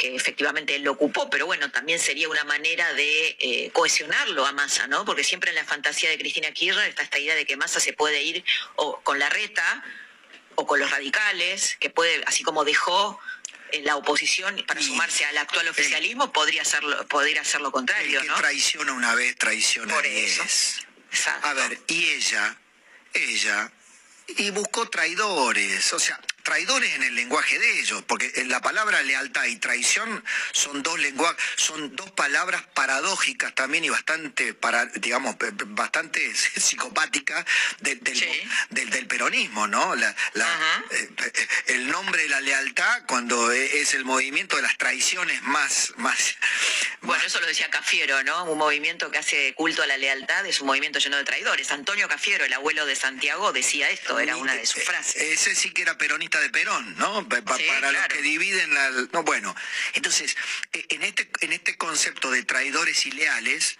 que 0.00 0.16
efectivamente 0.16 0.74
él 0.74 0.82
lo 0.82 0.92
ocupó, 0.92 1.30
pero 1.30 1.46
bueno, 1.46 1.70
también 1.70 2.00
sería 2.00 2.28
una 2.28 2.42
manera 2.42 2.92
de 2.94 3.36
eh, 3.38 3.70
cohesionarlo 3.72 4.44
a 4.44 4.50
Massa, 4.50 4.88
¿no? 4.88 5.04
Porque 5.04 5.22
siempre 5.22 5.50
en 5.50 5.54
la 5.54 5.64
fantasía 5.64 6.10
de 6.10 6.18
Cristina 6.18 6.50
Kirchner 6.50 6.88
está 6.88 7.04
esta 7.04 7.20
idea 7.20 7.36
de 7.36 7.44
que 7.44 7.56
Massa 7.56 7.78
se 7.78 7.92
puede 7.92 8.20
ir 8.20 8.42
o 8.74 9.00
con 9.02 9.20
la 9.20 9.28
reta 9.28 9.84
o 10.56 10.66
con 10.66 10.80
los 10.80 10.90
radicales, 10.90 11.76
que 11.78 11.88
puede, 11.88 12.24
así 12.26 12.42
como 12.42 12.64
dejó 12.64 13.20
la 13.80 13.96
oposición 13.96 14.62
para 14.66 14.82
sumarse 14.82 15.24
al 15.24 15.38
actual 15.38 15.68
oficialismo 15.68 16.32
podría 16.32 16.62
hacerlo, 16.62 17.06
podría 17.08 17.40
hacer 17.40 17.60
lo 17.60 17.72
contrario, 17.72 18.20
el 18.20 18.28
que 18.28 18.34
traiciona 18.34 18.92
una 18.92 19.14
vez, 19.14 19.36
traiciona 19.36 19.94
Por 19.94 20.06
eso. 20.06 20.42
A 21.42 21.52
ver, 21.54 21.78
y 21.88 22.04
ella, 22.10 22.56
ella, 23.12 23.72
y 24.28 24.50
buscó 24.50 24.88
traidores, 24.88 25.92
o 25.92 25.98
sea, 25.98 26.18
traidores 26.42 26.94
en 26.94 27.02
el 27.02 27.14
lenguaje 27.14 27.58
de 27.58 27.80
ellos, 27.80 28.02
porque 28.06 28.30
la 28.46 28.60
palabra 28.60 29.02
lealtad 29.02 29.44
y 29.46 29.56
traición 29.56 30.24
son 30.52 30.82
dos 30.82 30.98
lenguajes, 30.98 31.42
son 31.56 31.94
dos 31.96 32.10
palabras 32.12 32.62
paradójicas 32.74 33.54
también 33.54 33.84
y 33.84 33.88
bastante, 33.88 34.54
para, 34.54 34.86
digamos, 34.86 35.36
bastante 35.66 36.34
psicopáticas 36.34 37.44
del, 37.80 38.00
del, 38.70 39.06
peronismo, 39.06 39.66
¿no? 39.66 39.94
La, 39.94 40.14
eh, 40.90 41.32
el 41.66 41.90
nombre 41.90 42.22
de 42.22 42.28
la 42.28 42.40
lealtad 42.40 43.02
cuando 43.06 43.52
e, 43.52 43.80
es 43.80 43.94
el 43.94 44.04
movimiento 44.04 44.56
de 44.56 44.62
las 44.62 44.76
traiciones 44.78 45.42
más, 45.42 45.92
más. 45.96 46.36
Bueno, 47.02 47.22
eso 47.24 47.40
lo 47.40 47.46
decía 47.46 47.68
Cafiero, 47.70 48.22
¿no? 48.22 48.44
Un 48.44 48.58
movimiento 48.58 49.10
que 49.10 49.18
hace 49.18 49.54
culto 49.54 49.82
a 49.82 49.86
la 49.86 49.96
lealtad 49.96 50.46
es 50.46 50.60
un 50.60 50.66
movimiento 50.66 50.98
lleno 50.98 51.16
de 51.16 51.24
traidores. 51.24 51.70
Antonio 51.72 52.08
Cafiero, 52.08 52.44
el 52.44 52.52
abuelo 52.52 52.86
de 52.86 52.96
Santiago, 52.96 53.52
decía 53.52 53.90
esto, 53.90 54.18
era 54.18 54.36
una 54.36 54.54
de 54.54 54.66
sus 54.66 54.82
frases. 54.82 55.20
Ese 55.20 55.54
sí 55.54 55.70
que 55.70 55.82
era 55.82 55.98
peronista 55.98 56.31
de 56.40 56.50
Perón, 56.50 56.96
¿no? 56.96 57.28
para 57.28 57.92
los 57.92 58.06
que 58.08 58.22
dividen 58.22 58.74
la... 58.74 58.90
No, 59.12 59.22
bueno, 59.22 59.54
entonces, 59.94 60.36
e, 60.72 60.86
en 60.90 61.02
este, 61.02 61.30
en 61.40 61.52
este 61.52 61.76
concepto 61.76 62.30
de 62.30 62.42
traidores 62.44 63.06
y 63.06 63.12
leales, 63.12 63.78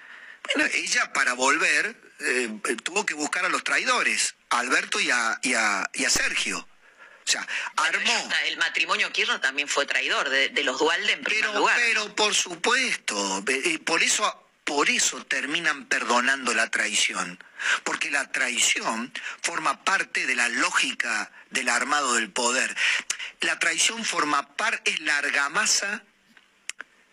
bueno, 0.55 0.71
ella 0.75 1.13
para 1.13 1.35
volver 1.35 1.97
eh, 2.21 2.49
tuvo 2.83 3.05
que 3.07 3.15
buscar 3.15 3.45
a 3.45 3.49
los 3.49 3.65
traidores, 3.65 4.35
a 4.51 4.61
Alberto 4.61 5.01
y 5.01 5.11
a, 5.11 5.39
y 5.43 5.55
a, 5.55 5.89
y 5.93 6.05
a 6.05 6.11
Sergio. 6.11 6.59
O 7.25 7.31
sea, 7.31 7.47
armó. 7.77 8.31
El 8.47 8.57
matrimonio 8.59 9.13
Kirchner 9.13 9.41
también 9.41 9.69
fue 9.69 9.87
traidor 9.87 10.29
de, 10.29 10.49
de 10.49 10.65
los 10.65 10.79
Dualde 10.79 11.13
en 11.13 11.23
primer 11.23 11.45
Pero, 11.47 11.59
lugar. 11.59 11.77
pero 11.79 12.15
por 12.17 12.35
supuesto, 12.35 13.45
eh, 13.47 13.79
por 13.79 14.03
eso, 14.03 14.42
por 14.65 14.89
eso 14.89 15.25
terminan 15.27 15.87
perdonando 15.87 16.55
la 16.55 16.71
traición, 16.71 17.39
porque 17.85 18.11
la 18.11 18.31
traición 18.31 19.13
forma 19.43 19.85
parte 19.85 20.27
de 20.27 20.35
la 20.35 20.49
lógica 20.49 21.31
del 21.51 21.69
armado 21.69 22.15
del 22.15 22.31
poder. 22.31 22.75
La 23.41 23.59
traición 23.59 24.05
forma 24.05 24.57
parte, 24.57 24.91
es 24.91 25.01
la 25.01 25.19
argamasa 25.19 26.03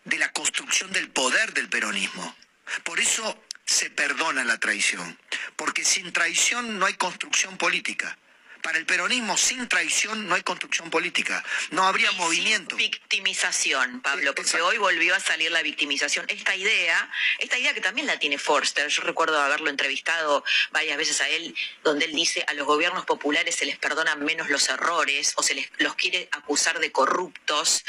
de 0.06 0.18
la 0.18 0.32
construcción 0.32 0.92
del 0.92 1.10
poder 1.10 1.54
del 1.54 1.70
peronismo. 1.70 2.36
Por 2.84 3.00
eso 3.00 3.44
se 3.66 3.90
perdona 3.90 4.44
la 4.44 4.58
traición, 4.58 5.20
porque 5.56 5.86
sin 5.86 6.12
traición 6.12 6.80
no 6.80 6.86
hay 6.86 6.94
construcción 6.96 7.58
política. 7.58 8.18
Para 8.62 8.78
el 8.78 8.86
peronismo, 8.86 9.38
sin 9.38 9.68
traición 9.68 10.28
no 10.28 10.36
hay 10.36 10.44
construcción 10.44 10.90
política. 10.90 11.44
No 11.72 11.84
habría 11.84 12.12
movimiento. 12.14 12.76
victimización, 12.76 14.02
Pablo, 14.02 14.36
porque 14.36 14.62
hoy 14.62 14.78
volvió 14.78 15.16
a 15.16 15.20
salir 15.20 15.52
la 15.52 15.62
victimización. 15.62 16.26
Esta 16.28 16.56
idea, 16.56 17.10
esta 17.40 17.58
idea 17.58 17.74
que 17.74 17.82
también 17.82 18.08
la 18.08 18.20
tiene 18.20 18.38
Forster, 18.38 18.88
yo 18.90 19.04
recuerdo 19.04 19.40
haberlo 19.40 19.70
entrevistado 19.70 20.44
varias 20.72 20.98
veces 20.98 21.22
a 21.22 21.30
él, 21.30 21.56
donde 21.84 22.06
él 22.06 22.14
dice 22.14 22.44
a 22.48 22.54
los 22.54 22.66
gobiernos 22.68 23.06
populares 23.06 23.56
se 23.56 23.66
les 23.66 23.78
perdonan 23.78 24.24
menos 24.24 24.50
los 24.50 24.68
errores 24.70 25.34
o 25.36 25.44
se 25.44 25.56
les 25.56 25.70
los 25.78 25.96
quiere 25.96 26.28
acusar 26.32 26.80
de 26.80 26.92
corruptos 26.92 27.84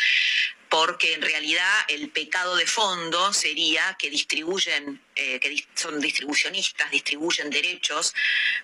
porque 0.70 1.14
en 1.14 1.22
realidad 1.22 1.68
el 1.88 2.10
pecado 2.10 2.54
de 2.54 2.64
fondo 2.64 3.32
sería 3.34 3.96
que 3.98 4.08
distribuyen, 4.08 5.02
eh, 5.16 5.40
que 5.40 5.66
son 5.74 6.00
distribucionistas, 6.00 6.88
distribuyen 6.90 7.50
derechos, 7.50 8.14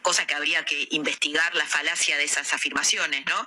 cosa 0.00 0.26
que 0.26 0.34
habría 0.34 0.64
que 0.64 0.86
investigar 0.92 1.54
la 1.56 1.66
falacia 1.66 2.16
de 2.16 2.22
esas 2.22 2.52
afirmaciones, 2.52 3.26
¿no? 3.26 3.46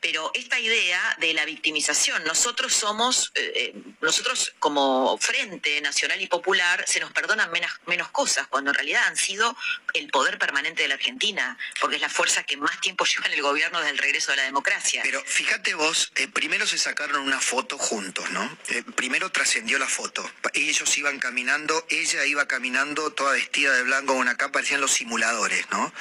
Pero 0.00 0.32
esta 0.34 0.58
idea 0.58 1.16
de 1.20 1.32
la 1.32 1.44
victimización, 1.44 2.24
nosotros 2.24 2.74
somos, 2.74 3.30
eh, 3.36 3.52
eh, 3.54 3.74
nosotros 4.00 4.52
como 4.58 5.16
Frente 5.18 5.80
Nacional 5.80 6.20
y 6.20 6.26
Popular, 6.26 6.84
se 6.88 6.98
nos 6.98 7.12
perdonan 7.12 7.52
menos, 7.52 7.70
menos 7.86 8.10
cosas, 8.10 8.48
cuando 8.48 8.72
en 8.72 8.74
realidad 8.74 9.04
han 9.06 9.16
sido 9.16 9.56
el 9.94 10.10
poder 10.10 10.36
permanente 10.38 10.82
de 10.82 10.88
la 10.88 10.96
Argentina, 10.96 11.56
porque 11.80 11.96
es 11.96 12.02
la 12.02 12.08
fuerza 12.08 12.42
que 12.42 12.56
más 12.56 12.80
tiempo 12.80 13.04
lleva 13.06 13.26
en 13.26 13.34
el 13.34 13.42
gobierno 13.42 13.78
desde 13.78 13.92
el 13.92 13.98
regreso 13.98 14.32
de 14.32 14.38
la 14.38 14.44
democracia. 14.44 15.02
Pero 15.04 15.22
fíjate 15.24 15.74
vos, 15.74 16.12
primero 16.34 16.66
se 16.66 16.78
sacaron 16.78 17.22
una 17.22 17.40
foto 17.40 17.78
juntos, 17.78 18.28
¿no? 18.32 18.58
Primero 18.96 19.30
trascendió 19.30 19.78
la 19.78 19.88
foto. 19.88 20.28
Ellos 20.52 20.98
iban 20.98 21.20
caminando, 21.20 21.86
ella 21.88 22.24
iba 22.26 22.39
caminando 22.46 23.10
toda 23.12 23.32
vestida 23.32 23.72
de 23.74 23.82
blanco 23.82 24.12
con 24.12 24.18
una 24.18 24.36
capa, 24.36 24.52
parecían 24.52 24.80
los 24.80 24.92
simuladores, 24.92 25.66
¿no? 25.70 25.92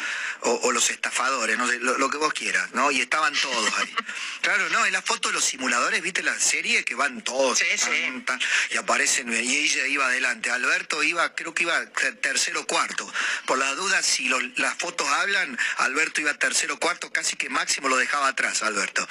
O, 0.42 0.52
o 0.64 0.72
los 0.72 0.90
estafadores, 0.90 1.58
no 1.58 1.68
sé, 1.68 1.80
lo, 1.80 1.98
lo 1.98 2.10
que 2.10 2.18
vos 2.18 2.34
quieras, 2.34 2.72
¿no? 2.74 2.92
Y 2.92 3.02
estaban 3.02 3.34
todos 3.36 3.78
ahí. 3.78 3.94
Claro, 4.42 4.70
no, 4.70 4.86
en 4.86 4.94
la 4.94 5.02
foto 5.02 5.28
de 5.28 5.34
los 5.36 5.44
simuladores, 5.44 6.02
¿viste 6.02 6.24
la 6.24 6.38
serie? 6.40 6.84
Que 6.86 6.96
van 6.96 7.22
todos. 7.22 7.60
tan, 7.60 8.26
tan, 8.26 8.40
y 8.72 8.78
aparecen, 8.78 9.32
y 9.34 9.56
ella 9.58 9.86
iba 9.86 10.06
adelante. 10.08 10.50
Alberto 10.50 11.04
iba, 11.04 11.36
creo 11.36 11.54
que 11.54 11.64
iba 11.64 11.86
ter- 11.92 12.16
tercero 12.22 12.62
o 12.62 12.66
cuarto. 12.66 13.12
Por 13.46 13.58
las 13.58 13.76
dudas, 13.76 14.06
si 14.06 14.30
los- 14.30 14.42
las 14.58 14.76
fotos 14.76 15.08
hablan, 15.08 15.58
Alberto 15.78 16.22
iba 16.22 16.34
tercero 16.36 16.76
o 16.76 16.80
cuarto, 16.80 17.12
casi 17.12 17.36
que 17.36 17.50
máximo 17.50 17.90
lo 17.90 17.98
dejaba 17.98 18.30
atrás, 18.30 18.64
Alberto. 18.64 19.08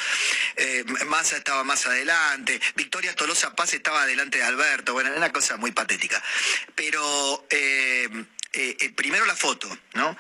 Eh, 0.56 0.84
Massa 1.06 1.36
estaba 1.36 1.62
más 1.62 1.86
adelante, 1.86 2.58
Victoria 2.74 3.14
Tolosa 3.14 3.54
Paz 3.54 3.74
estaba 3.74 4.02
adelante 4.02 4.38
de 4.38 4.44
Alberto, 4.44 4.94
bueno, 4.94 5.10
era 5.10 5.18
una 5.18 5.30
cosa 5.32 5.56
muy 5.58 5.72
patética. 5.72 6.22
Pero 6.74 7.00
eh, 7.50 8.08
eh, 8.52 8.76
eh, 8.80 8.90
primero 8.90 9.24
la 9.26 9.36
foto, 9.36 9.68
¿no? 9.94 10.16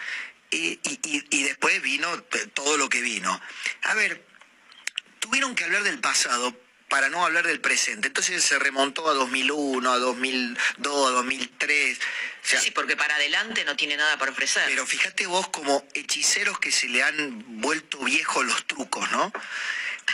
Y, 0.50 0.78
y- 0.82 1.00
y- 1.04 1.24
y 1.30 1.42
después 1.44 1.80
vino 1.82 2.08
todo 2.54 2.76
lo 2.76 2.88
que 2.88 3.00
vino. 3.00 3.40
A 3.82 3.94
ver, 3.94 4.24
tuvieron 5.18 5.54
que 5.54 5.64
hablar 5.64 5.82
del 5.82 5.98
pasado 6.00 6.54
para 6.88 7.10
no 7.10 7.22
hablar 7.24 7.46
del 7.46 7.60
presente. 7.60 8.08
Entonces 8.08 8.42
se 8.42 8.58
remontó 8.58 9.08
a 9.10 9.14
2001, 9.14 9.92
a 9.92 9.98
2002, 9.98 11.08
a 11.08 11.10
2003. 11.10 11.98
O 11.98 12.00
sea, 12.46 12.60
sí, 12.60 12.70
porque 12.70 12.96
para 12.96 13.14
adelante 13.16 13.62
no 13.66 13.76
tiene 13.76 13.96
nada 13.98 14.16
para 14.18 14.32
ofrecer. 14.32 14.62
pero 14.66 14.86
fíjate 14.86 15.26
vos 15.26 15.48
como 15.48 15.86
hechiceros 15.92 16.58
que 16.58 16.72
se 16.72 16.88
le 16.88 17.02
han 17.02 17.60
vuelto 17.60 17.98
viejos 17.98 18.44
los 18.46 18.66
trucos, 18.66 19.10
¿no? 19.10 19.30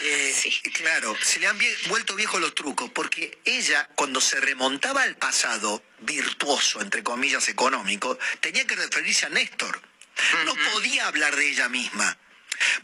Eh, 0.06 0.34
Claro, 0.74 1.16
se 1.22 1.40
le 1.40 1.46
han 1.46 1.58
vie- 1.58 1.76
vuelto 1.88 2.14
viejos 2.14 2.38
los 2.40 2.54
trucos, 2.54 2.90
porque 2.90 3.38
ella, 3.46 3.88
cuando 3.94 4.20
se 4.20 4.38
remontaba 4.40 5.02
al 5.02 5.16
pasado 5.16 5.82
virtuoso, 6.00 6.82
entre 6.82 7.02
comillas, 7.02 7.48
económico, 7.48 8.18
tenía 8.40 8.66
que 8.66 8.76
referirse 8.76 9.24
a 9.24 9.30
Néstor. 9.30 9.80
No 10.44 10.54
podía 10.72 11.06
hablar 11.06 11.34
de 11.34 11.48
ella 11.48 11.68
misma. 11.70 12.18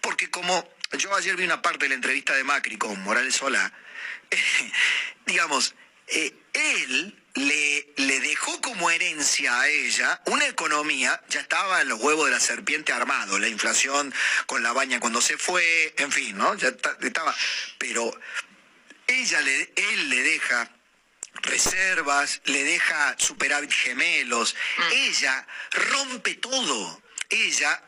Porque 0.01 0.31
como 0.31 0.67
yo 0.99 1.15
ayer 1.15 1.37
vi 1.37 1.45
una 1.45 1.61
parte 1.61 1.85
de 1.85 1.91
la 1.91 1.95
entrevista 1.97 2.35
de 2.35 2.43
Macri 2.43 2.79
con 2.79 2.99
Morales 3.03 3.35
Solá, 3.37 3.71
digamos, 5.27 5.75
eh, 6.09 6.33
él 6.55 7.23
le, 7.35 7.93
le 7.97 8.21
dejó 8.21 8.61
como 8.61 8.91
herencia 8.91 9.61
a 9.61 9.69
ella 9.69 10.21
una 10.27 10.47
economía, 10.47 11.23
ya 11.29 11.41
estaba 11.41 11.81
en 11.81 11.89
los 11.89 12.01
huevos 12.01 12.27
de 12.27 12.33
la 12.33 12.41
serpiente 12.41 12.93
armado, 12.93 13.39
la 13.39 13.49
inflación 13.49 14.13
con 14.47 14.63
la 14.63 14.73
baña 14.73 15.01
cuando 15.01 15.21
se 15.21 15.39
fue, 15.39 15.95
en 15.99 16.11
fin, 16.11 16.37
¿no? 16.37 16.55
Ya 16.57 16.77
ta- 16.77 16.97
estaba, 17.01 17.35
pero 17.79 18.13
ella 19.07 19.41
le, 19.43 19.73
él 19.77 20.09
le 20.11 20.23
deja 20.23 20.71
reservas, 21.43 22.41
le 22.45 22.65
deja 22.65 23.15
superávit 23.19 23.73
gemelos, 23.73 24.57
ella 24.93 25.47
rompe 25.73 26.35
todo, 26.35 27.03
ella 27.29 27.83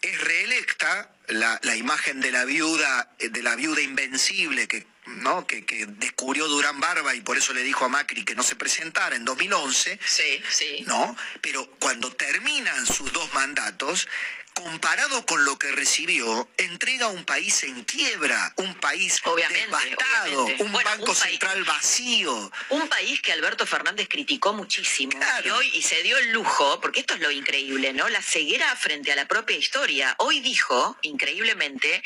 es 0.00 0.20
reelecta, 0.20 1.14
la, 1.28 1.58
la 1.62 1.76
imagen 1.76 2.20
de 2.20 2.30
la 2.32 2.44
viuda, 2.44 3.14
eh, 3.18 3.28
de 3.28 3.42
la 3.42 3.54
viuda 3.56 3.80
invencible 3.82 4.66
que, 4.66 4.86
¿no? 5.18 5.46
que, 5.46 5.64
que 5.64 5.86
descubrió 5.86 6.48
Durán 6.48 6.80
Barba 6.80 7.14
y 7.14 7.20
por 7.20 7.36
eso 7.36 7.52
le 7.52 7.62
dijo 7.62 7.84
a 7.84 7.88
Macri 7.88 8.24
que 8.24 8.34
no 8.34 8.42
se 8.42 8.56
presentara 8.56 9.16
en 9.16 9.24
2011. 9.24 9.98
Sí, 10.04 10.42
sí. 10.50 10.84
¿No? 10.86 11.16
Pero 11.40 11.70
cuando 11.78 12.12
terminan 12.12 12.86
sus 12.86 13.12
dos 13.12 13.32
mandatos, 13.34 14.08
comparado 14.54 15.24
con 15.26 15.44
lo 15.44 15.58
que 15.58 15.70
recibió, 15.72 16.48
entrega 16.58 17.08
un 17.08 17.24
país 17.24 17.62
en 17.64 17.82
quiebra, 17.84 18.52
un 18.56 18.74
país 18.74 19.20
devastado, 19.24 20.42
obviamente. 20.44 20.62
un 20.62 20.72
Bueno, 20.72 20.90
banco 20.90 21.12
un 21.12 21.16
país- 21.16 21.30
central 21.30 21.64
vacío. 21.64 22.52
Un 22.70 22.88
país 22.88 23.20
que 23.22 23.32
Alberto 23.32 23.66
Fernández 23.66 24.08
criticó 24.08 24.52
muchísimo 24.52 25.12
y 25.44 25.50
hoy 25.50 25.70
y 25.74 25.82
se 25.82 26.02
dio 26.02 26.18
el 26.18 26.32
lujo, 26.32 26.80
porque 26.80 27.00
esto 27.00 27.14
es 27.14 27.20
lo 27.20 27.30
increíble, 27.30 27.92
¿no? 27.92 28.08
La 28.08 28.22
ceguera 28.22 28.74
frente 28.76 29.12
a 29.12 29.16
la 29.16 29.26
propia 29.26 29.56
historia. 29.56 30.14
Hoy 30.18 30.40
dijo, 30.40 30.96
increíblemente, 31.02 32.02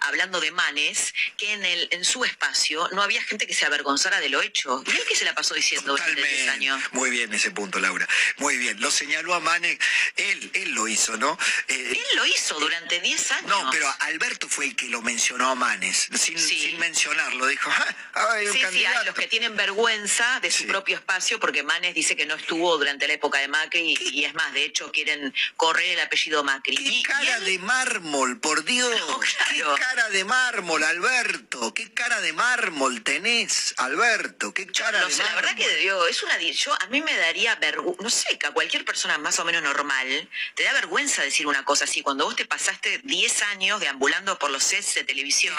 hablando 0.00 0.40
de 0.40 0.50
Manes, 0.52 1.14
que 1.36 1.52
en 1.52 1.64
el 1.64 1.88
en 1.90 2.04
su 2.04 2.24
espacio 2.24 2.88
no 2.92 3.02
había 3.02 3.22
gente 3.22 3.46
que 3.46 3.54
se 3.54 3.66
avergonzara 3.66 4.20
de 4.20 4.28
lo 4.28 4.40
hecho. 4.42 4.82
¿Y 4.86 4.90
él 4.90 5.02
que 5.08 5.16
se 5.16 5.24
la 5.24 5.34
pasó 5.34 5.54
diciendo 5.54 5.92
durante 5.92 6.22
10 6.22 6.48
años? 6.48 6.80
Muy 6.92 7.10
bien 7.10 7.32
ese 7.34 7.50
punto, 7.50 7.78
Laura. 7.80 8.08
Muy 8.38 8.56
bien. 8.56 8.80
Lo 8.80 8.90
señaló 8.90 9.34
a 9.34 9.40
Manek. 9.40 9.82
Él, 10.16 10.50
él 10.54 10.70
lo 10.72 10.88
hizo, 10.88 11.16
¿no? 11.16 11.38
Eh, 11.68 11.87
Él 11.92 12.16
lo 12.16 12.26
hizo 12.26 12.58
durante 12.58 13.00
10 13.00 13.32
años. 13.32 13.48
no, 13.48 13.70
pero 13.70 13.92
Alberto 14.00 14.48
fue 14.48 14.66
el 14.66 14.76
que 14.76 14.88
lo 14.88 15.02
mencionó 15.02 15.50
a 15.50 15.54
Manes, 15.54 16.08
sin, 16.14 16.38
sin 16.38 16.78
mencionarlo. 16.78 17.46
Dijo, 17.46 17.70
"Ah, 18.14 18.32
hay 18.32 18.46
un 18.46 18.52
Sí, 18.52 18.58
sí, 18.58 18.64
candidato". 18.64 18.98
hay 19.00 19.06
los 19.06 19.14
que 19.14 19.26
tienen 19.28 19.56
vergüenza 19.56 20.38
de 20.40 20.50
su 20.50 20.66
propio 20.66 20.96
espacio 20.96 21.38
porque 21.40 21.62
Manes 21.62 21.94
dice 21.94 22.16
que 22.16 22.26
no 22.26 22.34
estuvo 22.34 22.76
durante 22.78 23.06
la 23.06 23.14
época 23.14 23.38
de 23.38 23.48
Macri 23.48 23.96
y, 24.00 24.20
y 24.20 24.24
es 24.24 24.34
más, 24.34 24.52
de 24.52 24.64
hecho 24.64 24.90
quieren 24.92 25.34
correr 25.56 25.90
el 25.90 26.00
apellido 26.00 26.42
Macri. 26.44 26.76
¿Qué 26.76 27.02
cara 27.02 27.40
de 27.40 27.58
mármol, 27.58 28.38
por 28.40 28.64
Dios? 28.64 28.90
¿Qué 29.52 29.62
cara 29.78 30.08
de 30.10 30.24
mármol, 30.24 30.82
Alberto? 30.84 31.72
¿Qué 31.74 31.92
cara 31.92 32.20
de 32.20 32.32
mármol 32.32 33.02
tenés, 33.02 33.74
Alberto? 33.78 34.52
¿Qué 34.54 34.66
cara 34.66 35.00
No 35.00 35.06
de 35.08 35.12
sé, 35.12 35.18
la 35.22 35.24
mármol? 35.30 35.42
verdad 35.42 35.56
que 35.56 35.68
debió, 35.68 36.06
es 36.06 36.22
una 36.22 36.36
yo 36.38 36.72
a 36.80 36.86
mí 36.86 37.00
me 37.02 37.14
daría 37.16 37.54
vergüenza, 37.56 38.02
no 38.02 38.10
sé, 38.10 38.38
que 38.38 38.46
a 38.46 38.50
cualquier 38.52 38.84
persona 38.84 39.18
más 39.18 39.38
o 39.38 39.44
menos 39.44 39.62
normal 39.62 40.28
te 40.54 40.62
da 40.62 40.72
vergüenza 40.72 41.22
decir 41.22 41.46
una 41.46 41.64
cosa 41.64 41.77
así 41.82 42.02
cuando 42.02 42.24
vos 42.24 42.36
te 42.36 42.44
pasaste 42.46 43.00
10 43.04 43.42
años 43.42 43.80
deambulando 43.80 44.38
por 44.38 44.50
los 44.50 44.62
sets 44.64 44.94
de 44.94 45.04
televisión 45.04 45.54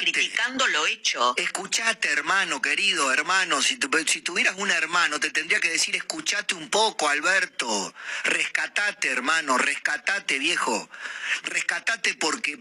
criticando 0.00 0.66
lo 0.68 0.86
hecho. 0.86 1.34
Escuchate, 1.36 2.10
hermano, 2.10 2.60
querido, 2.60 3.12
hermano. 3.12 3.60
Si, 3.62 3.76
tu- 3.76 3.90
si 4.06 4.20
tuvieras 4.22 4.54
un 4.58 4.70
hermano, 4.70 5.18
te 5.20 5.30
tendría 5.30 5.60
que 5.60 5.70
decir, 5.70 5.94
escuchate 5.96 6.54
un 6.54 6.68
poco, 6.70 7.08
Alberto. 7.08 7.94
Rescatate, 8.24 9.08
hermano, 9.08 9.58
rescatate, 9.58 10.38
viejo. 10.38 10.88
Rescatate 11.44 12.14
porque 12.14 12.58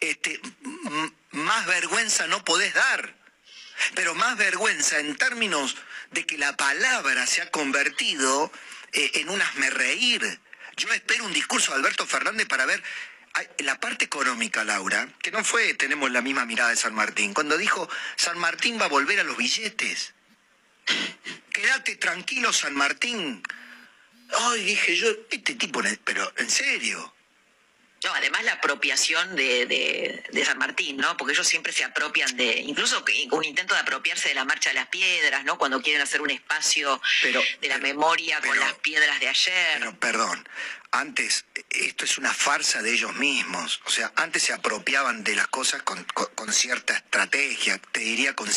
este, 0.00 0.40
más 1.32 1.66
vergüenza 1.66 2.26
no 2.26 2.44
podés 2.44 2.74
dar. 2.74 3.14
Pero 3.94 4.14
más 4.14 4.36
vergüenza 4.36 4.98
en 4.98 5.16
términos 5.16 5.76
de 6.10 6.26
que 6.26 6.38
la 6.38 6.56
palabra 6.56 7.26
se 7.26 7.42
ha 7.42 7.50
convertido 7.50 8.50
eh, 8.92 9.10
en 9.14 9.28
un 9.28 9.40
reír. 9.70 10.40
Yo 10.78 10.92
espero 10.92 11.24
un 11.24 11.32
discurso 11.32 11.72
de 11.72 11.78
Alberto 11.78 12.06
Fernández 12.06 12.46
para 12.46 12.64
ver 12.64 12.82
la 13.58 13.78
parte 13.80 14.04
económica, 14.04 14.64
Laura, 14.64 15.08
que 15.20 15.32
no 15.32 15.44
fue, 15.44 15.74
tenemos 15.74 16.10
la 16.10 16.22
misma 16.22 16.44
mirada 16.44 16.70
de 16.70 16.76
San 16.76 16.94
Martín, 16.94 17.34
cuando 17.34 17.58
dijo, 17.58 17.88
San 18.16 18.38
Martín 18.38 18.80
va 18.80 18.84
a 18.84 18.88
volver 18.88 19.18
a 19.18 19.24
los 19.24 19.36
billetes. 19.36 20.14
quédate 21.52 21.96
tranquilo 21.96 22.52
San 22.52 22.74
Martín. 22.74 23.42
Ay, 24.38 24.62
dije 24.62 24.96
yo, 24.96 25.08
este 25.30 25.54
tipo, 25.56 25.82
pero 26.04 26.32
en 26.36 26.48
serio. 26.48 27.14
No, 28.04 28.14
además 28.14 28.44
la 28.44 28.52
apropiación 28.52 29.34
de, 29.34 29.66
de, 30.30 30.44
San 30.44 30.58
Martín, 30.58 30.96
¿no? 30.98 31.16
Porque 31.16 31.32
ellos 31.32 31.46
siempre 31.46 31.72
se 31.72 31.84
apropian 31.84 32.36
de, 32.36 32.60
incluso 32.60 33.04
un 33.32 33.44
intento 33.44 33.74
de 33.74 33.80
apropiarse 33.80 34.28
de 34.28 34.34
la 34.34 34.44
marcha 34.44 34.70
de 34.70 34.74
las 34.74 34.86
piedras, 34.86 35.44
¿no? 35.44 35.58
Cuando 35.58 35.82
quieren 35.82 36.00
hacer 36.00 36.20
un 36.20 36.30
espacio 36.30 37.00
de 37.60 37.68
la 37.68 37.78
memoria 37.78 38.40
con 38.40 38.58
las 38.58 38.74
piedras 38.74 39.18
de 39.18 39.28
ayer. 39.28 39.78
Pero, 39.78 39.98
perdón, 39.98 40.48
antes, 40.90 41.44
esto 41.70 42.04
es 42.04 42.18
una 42.18 42.32
farsa 42.32 42.82
de 42.82 42.92
ellos 42.92 43.14
mismos. 43.14 43.80
O 43.84 43.90
sea, 43.90 44.12
antes 44.16 44.44
se 44.44 44.52
apropiaban 44.52 45.22
de 45.22 45.34
las 45.34 45.48
cosas 45.48 45.82
con, 45.82 46.06
cierta 46.52 46.94
estrategia, 46.94 47.78
te 47.92 48.00
diría 48.00 48.34
con... 48.34 48.48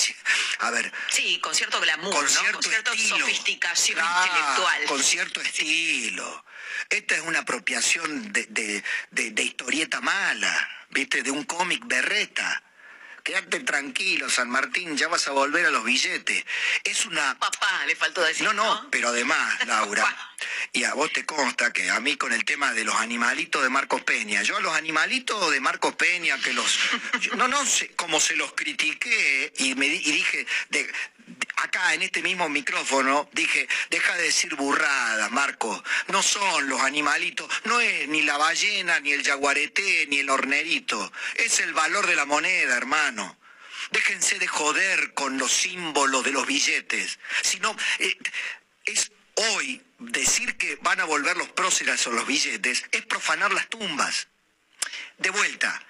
A 0.59 0.71
ver... 0.71 0.91
Sí, 1.09 1.39
con 1.39 1.53
cierto 1.53 1.81
glamour, 1.81 2.13
con, 2.13 2.25
¿no? 2.25 2.51
con 2.53 2.63
cierta 2.63 2.91
sofisticación 2.95 3.99
intelectual. 3.99 4.85
Con 4.85 5.03
cierto 5.03 5.41
estilo. 5.41 6.45
Esta 6.89 7.15
es 7.15 7.21
una 7.21 7.39
apropiación 7.39 8.31
de, 8.31 8.83
historieta 9.37 10.01
mala, 10.01 10.69
¿viste? 10.89 11.23
De 11.23 11.31
un 11.31 11.43
cómic 11.43 11.83
berreta. 11.85 12.63
Quédate 13.23 13.59
tranquilo, 13.59 14.29
San 14.31 14.49
Martín, 14.49 14.97
ya 14.97 15.07
vas 15.07 15.27
a 15.27 15.31
volver 15.31 15.67
a 15.67 15.69
los 15.69 15.83
billetes. 15.83 16.43
Es 16.83 17.05
una... 17.05 17.37
Papá, 17.37 17.85
le 17.85 17.95
faltó 17.95 18.23
decir. 18.23 18.45
No, 18.45 18.53
no, 18.53 18.89
pero 18.89 19.09
además, 19.09 19.63
Laura, 19.67 20.05
y 20.73 20.83
a 20.85 20.95
vos 20.95 21.13
te 21.13 21.23
consta 21.23 21.71
que 21.71 21.89
a 21.91 21.99
mí 21.99 22.17
con 22.17 22.33
el 22.33 22.43
tema 22.45 22.73
de 22.73 22.83
los 22.83 22.95
animalitos 22.95 23.61
de 23.61 23.69
Marcos 23.69 24.01
Peña, 24.01 24.41
yo 24.41 24.57
a 24.57 24.61
los 24.61 24.75
animalitos 24.75 25.51
de 25.51 25.59
Marcos 25.59 25.93
Peña, 25.95 26.39
que 26.39 26.53
los... 26.53 26.79
no, 27.35 27.47
no 27.47 27.63
sé, 27.65 27.89
como 27.89 28.19
se 28.19 28.35
los 28.35 28.53
critiqué 28.53 29.53
y, 29.57 29.75
me, 29.75 29.85
y 29.85 30.11
dije, 30.11 30.47
de, 30.69 30.91
acá 31.57 31.93
en 31.93 32.01
este 32.01 32.21
mismo 32.21 32.49
micrófono 32.49 33.29
dije, 33.33 33.67
deja 33.89 34.15
de 34.15 34.23
decir 34.23 34.55
burrada, 34.55 35.29
Marco. 35.29 35.83
No 36.07 36.21
son 36.21 36.69
los 36.69 36.81
animalitos, 36.81 37.49
no 37.65 37.79
es 37.79 38.07
ni 38.07 38.21
la 38.23 38.37
ballena, 38.37 38.99
ni 38.99 39.11
el 39.11 39.23
jaguarete, 39.23 40.07
ni 40.07 40.19
el 40.19 40.29
hornerito. 40.29 41.11
Es 41.35 41.59
el 41.59 41.73
valor 41.73 42.07
de 42.07 42.15
la 42.15 42.25
moneda, 42.25 42.77
hermano. 42.77 43.37
Déjense 43.91 44.39
de 44.39 44.47
joder 44.47 45.13
con 45.13 45.37
los 45.37 45.51
símbolos 45.51 46.23
de 46.23 46.31
los 46.31 46.47
billetes. 46.47 47.19
Si 47.41 47.59
no, 47.59 47.75
eh, 47.99 48.17
es 48.85 49.11
hoy 49.35 49.81
decir 49.99 50.57
que 50.57 50.77
van 50.81 50.99
a 50.99 51.05
volver 51.05 51.37
los 51.37 51.49
próceres 51.49 52.05
o 52.07 52.11
los 52.11 52.25
billetes, 52.25 52.85
es 52.91 53.05
profanar 53.05 53.53
las 53.53 53.67
tumbas. 53.69 54.27
De 55.17 55.29
vuelta, 55.29 55.81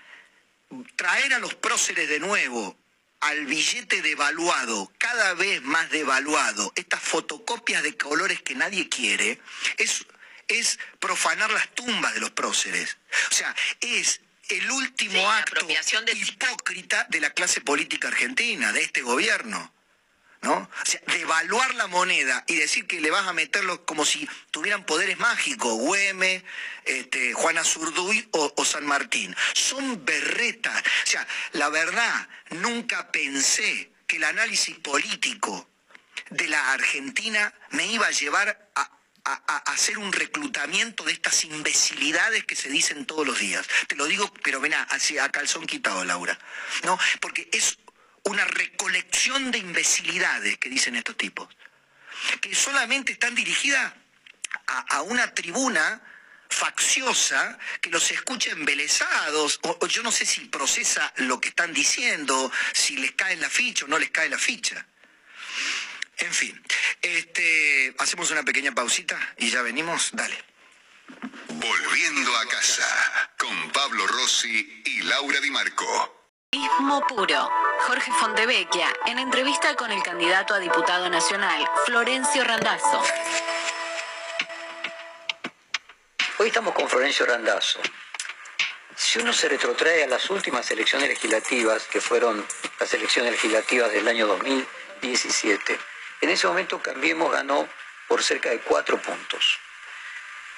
traer 0.95 1.33
a 1.33 1.39
los 1.39 1.55
próceres 1.55 2.09
de 2.09 2.19
nuevo 2.19 2.80
al 3.21 3.45
billete 3.45 4.01
devaluado, 4.01 4.91
cada 4.97 5.33
vez 5.35 5.61
más 5.61 5.89
devaluado, 5.89 6.73
estas 6.75 7.01
fotocopias 7.01 7.83
de 7.83 7.95
colores 7.95 8.41
que 8.41 8.55
nadie 8.55 8.89
quiere, 8.89 9.39
es, 9.77 10.05
es 10.47 10.79
profanar 10.99 11.51
las 11.51 11.69
tumbas 11.73 12.13
de 12.13 12.19
los 12.19 12.31
próceres. 12.31 12.97
O 13.29 13.33
sea, 13.33 13.55
es 13.79 14.21
el 14.49 14.69
último 14.69 15.31
acto 15.31 15.65
hipócrita 16.13 17.05
de 17.09 17.21
la 17.21 17.29
clase 17.29 17.61
política 17.61 18.09
argentina, 18.09 18.73
de 18.73 18.81
este 18.81 19.01
gobierno. 19.01 19.71
¿No? 20.41 20.53
O 20.55 20.85
sea, 20.85 20.99
devaluar 21.07 21.75
la 21.75 21.87
moneda 21.87 22.43
y 22.47 22.55
decir 22.55 22.87
que 22.87 22.99
le 22.99 23.11
vas 23.11 23.27
a 23.27 23.33
meterlo 23.33 23.85
como 23.85 24.05
si 24.05 24.27
tuvieran 24.49 24.85
poderes 24.85 25.19
mágicos, 25.19 25.73
Güeme, 25.73 26.43
este, 26.85 27.33
Juana 27.33 27.63
Zurduy 27.63 28.27
o, 28.31 28.65
San 28.65 28.85
Martín. 28.85 29.35
Son 29.53 30.03
berretas. 30.03 30.83
O 31.03 31.07
sea, 31.07 31.27
la 31.53 31.69
verdad, 31.69 32.27
nunca 32.49 33.11
pensé 33.11 33.91
que 34.07 34.17
el 34.17 34.23
análisis 34.23 34.77
político 34.79 35.69
de 36.31 36.47
la 36.47 36.73
Argentina 36.73 37.53
me 37.71 37.85
iba 37.85 38.07
a 38.07 38.11
llevar 38.11 38.71
a, 38.75 38.89
hacer 39.67 39.99
un 39.99 40.11
reclutamiento 40.11 41.03
de 41.03 41.13
estas 41.13 41.45
imbecilidades 41.45 42.43
que 42.43 42.55
se 42.55 42.69
dicen 42.69 43.05
todos 43.05 43.25
los 43.27 43.37
días. 43.37 43.67
Te 43.87 43.95
lo 43.95 44.07
digo, 44.07 44.33
pero 44.43 44.59
ven 44.59 44.73
a, 44.73 44.87
a 44.89 45.29
calzón 45.29 45.67
quitado, 45.67 46.03
Laura. 46.03 46.37
¿No? 46.83 46.97
Porque 47.19 47.47
es 47.53 47.77
una 48.23 48.45
recolección 48.45 49.51
de 49.51 49.59
imbecilidades 49.59 50.57
que 50.57 50.69
dicen 50.69 50.95
estos 50.95 51.17
tipos, 51.17 51.49
que 52.39 52.53
solamente 52.53 53.13
están 53.13 53.35
dirigidas 53.35 53.93
a, 54.67 55.01
una 55.03 55.33
tribuna 55.33 56.01
facciosa 56.49 57.57
que 57.79 57.89
los 57.89 58.11
escucha 58.11 58.51
embelesados, 58.51 59.59
o, 59.63 59.87
yo 59.87 60.03
no 60.03 60.11
sé 60.11 60.25
si 60.25 60.41
procesa 60.41 61.11
lo 61.17 61.39
que 61.39 61.49
están 61.49 61.73
diciendo, 61.73 62.51
si 62.73 62.97
les 62.97 63.13
cae 63.13 63.37
la 63.37 63.49
ficha 63.49 63.85
o 63.85 63.87
no 63.87 63.97
les 63.97 64.11
cae 64.11 64.29
la 64.29 64.37
ficha. 64.37 64.85
En 66.17 66.33
fin, 66.33 66.61
este, 67.01 67.95
hacemos 67.97 68.29
una 68.29 68.43
pequeña 68.43 68.73
pausita 68.73 69.17
y 69.37 69.49
ya 69.49 69.61
venimos, 69.61 70.09
dale. 70.13 70.37
Volviendo 71.47 72.35
a 72.37 72.47
casa 72.47 73.31
con 73.37 73.71
Pablo 73.71 74.05
Rossi 74.05 74.83
y 74.85 75.01
Laura 75.01 75.39
Di 75.39 75.49
Marco. 75.49 76.20
Ismo 76.53 77.07
puro. 77.07 77.49
Jorge 77.87 78.11
Fontevecchia, 78.11 78.93
en 79.05 79.19
entrevista 79.19 79.73
con 79.77 79.89
el 79.89 80.03
candidato 80.03 80.53
a 80.53 80.59
diputado 80.59 81.09
nacional, 81.09 81.65
Florencio 81.85 82.43
Randazzo. 82.43 83.01
Hoy 86.39 86.49
estamos 86.49 86.73
con 86.73 86.89
Florencio 86.89 87.25
Randazzo. 87.25 87.79
Si 88.97 89.19
uno 89.19 89.31
se 89.31 89.47
retrotrae 89.47 90.03
a 90.03 90.07
las 90.07 90.29
últimas 90.29 90.69
elecciones 90.71 91.07
legislativas, 91.07 91.87
que 91.87 92.01
fueron 92.01 92.45
las 92.81 92.93
elecciones 92.93 93.31
legislativas 93.31 93.89
del 93.93 94.09
año 94.09 94.27
2017, 94.27 95.79
en 96.19 96.29
ese 96.29 96.47
momento 96.47 96.81
Cambiemos 96.81 97.31
ganó 97.31 97.65
por 98.09 98.21
cerca 98.21 98.49
de 98.49 98.59
cuatro 98.59 99.01
puntos. 99.01 99.57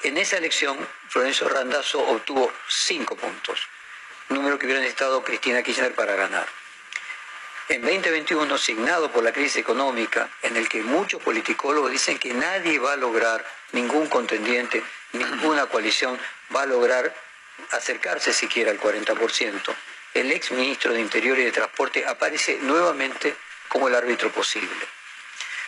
En 0.02 0.18
esa 0.18 0.38
elección, 0.38 0.76
Florencio 1.10 1.48
Randazzo 1.50 2.00
obtuvo 2.00 2.52
cinco 2.68 3.16
puntos 3.16 3.68
número 4.34 4.58
que 4.58 4.66
hubiera 4.66 4.82
necesitado 4.82 5.24
Cristina 5.24 5.64
Kirchner 5.64 5.94
para 5.94 6.16
ganar. 6.16 6.48
En 7.70 7.82
2021, 7.82 8.58
signado 8.58 9.12
por 9.12 9.24
la 9.24 9.32
crisis 9.32 9.58
económica, 9.58 10.30
en 10.42 10.58
el 10.58 10.68
que 10.68 10.82
muchos 10.82 11.22
politicólogos 11.22 11.92
dicen 11.92 12.20
que 12.20 12.34
nadie 12.34 12.78
va 12.78 12.94
a 12.94 12.98
lograr, 12.98 13.46
ningún 13.72 14.08
contendiente, 14.08 14.84
ninguna 15.14 15.68
coalición 15.68 16.20
va 16.54 16.64
a 16.64 16.66
lograr 16.66 17.16
acercarse 17.72 18.34
siquiera 18.34 18.72
al 18.72 18.80
40%, 18.80 19.76
el 20.14 20.32
ex 20.32 20.52
ministro 20.52 20.94
de 20.94 21.00
Interior 21.00 21.40
y 21.40 21.46
de 21.46 21.52
Transporte 21.52 22.06
aparece 22.06 22.60
nuevamente 22.62 23.36
como 23.68 23.88
el 23.88 23.96
árbitro 23.96 24.32
posible. 24.32 24.70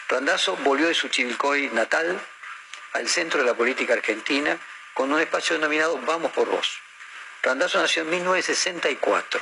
Randazzo 0.08 0.56
volvió 0.58 0.88
de 0.88 0.94
su 0.94 1.08
Chivilcoy 1.08 1.70
natal 1.70 2.20
al 2.94 3.10
centro 3.10 3.40
de 3.40 3.46
la 3.46 3.56
política 3.56 3.94
argentina 3.94 4.58
con 4.94 5.12
un 5.12 5.20
espacio 5.20 5.56
denominado 5.56 5.98
Vamos 6.06 6.32
por 6.32 6.48
Vos. 6.48 6.80
Randazzo 7.46 7.80
nació 7.80 8.02
en 8.02 8.10
1964. 8.10 9.40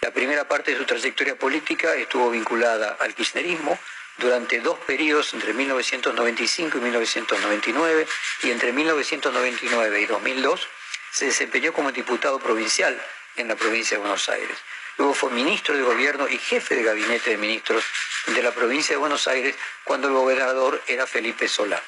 La 0.00 0.10
primera 0.10 0.48
parte 0.48 0.70
de 0.70 0.78
su 0.78 0.86
trayectoria 0.86 1.36
política 1.36 1.94
estuvo 1.94 2.30
vinculada 2.30 2.96
al 2.98 3.14
kirchnerismo 3.14 3.78
durante 4.16 4.60
dos 4.60 4.78
periodos 4.78 5.34
entre 5.34 5.52
1995 5.52 6.78
y 6.78 6.80
1999 6.80 8.06
y 8.42 8.50
entre 8.50 8.72
1999 8.72 10.00
y 10.00 10.06
2002 10.06 10.66
se 11.10 11.26
desempeñó 11.26 11.74
como 11.74 11.92
diputado 11.92 12.38
provincial 12.38 12.98
en 13.36 13.48
la 13.48 13.56
provincia 13.56 13.98
de 13.98 14.00
Buenos 14.00 14.30
Aires. 14.30 14.56
Luego 14.96 15.12
fue 15.12 15.30
ministro 15.30 15.76
de 15.76 15.82
gobierno 15.82 16.26
y 16.26 16.38
jefe 16.38 16.74
de 16.74 16.84
gabinete 16.84 17.32
de 17.32 17.36
ministros 17.36 17.84
de 18.28 18.42
la 18.42 18.52
provincia 18.52 18.94
de 18.94 19.00
Buenos 19.00 19.28
Aires 19.28 19.54
cuando 19.84 20.08
el 20.08 20.14
gobernador 20.14 20.82
era 20.86 21.06
Felipe 21.06 21.48
Solá. 21.48 21.82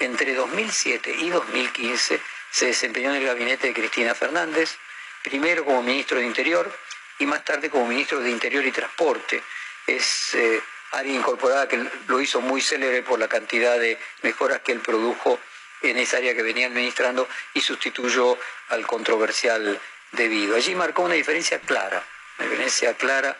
Entre 0.00 0.34
2007 0.34 1.14
y 1.18 1.30
2015 1.30 2.20
se 2.52 2.66
desempeñó 2.66 3.10
en 3.10 3.16
el 3.16 3.26
gabinete 3.26 3.68
de 3.68 3.72
Cristina 3.72 4.14
Fernández, 4.14 4.76
primero 5.22 5.64
como 5.64 5.82
ministro 5.82 6.18
de 6.18 6.26
Interior 6.26 6.70
y 7.18 7.24
más 7.24 7.44
tarde 7.44 7.70
como 7.70 7.86
ministro 7.86 8.20
de 8.20 8.30
Interior 8.30 8.64
y 8.66 8.70
Transporte. 8.70 9.42
Es 9.86 10.34
eh, 10.34 10.62
área 10.92 11.14
incorporada 11.14 11.66
que 11.66 11.82
lo 12.06 12.20
hizo 12.20 12.42
muy 12.42 12.60
célebre 12.60 13.02
por 13.02 13.18
la 13.18 13.26
cantidad 13.26 13.78
de 13.78 13.98
mejoras 14.20 14.60
que 14.60 14.72
él 14.72 14.80
produjo 14.80 15.40
en 15.80 15.96
esa 15.96 16.18
área 16.18 16.34
que 16.34 16.42
venía 16.42 16.66
administrando 16.66 17.26
y 17.54 17.62
sustituyó 17.62 18.38
al 18.68 18.86
controversial 18.86 19.80
debido. 20.12 20.54
Allí 20.54 20.74
marcó 20.74 21.02
una 21.02 21.14
diferencia 21.14 21.58
clara, 21.58 22.04
una 22.38 22.48
diferencia 22.48 22.94
clara 22.94 23.34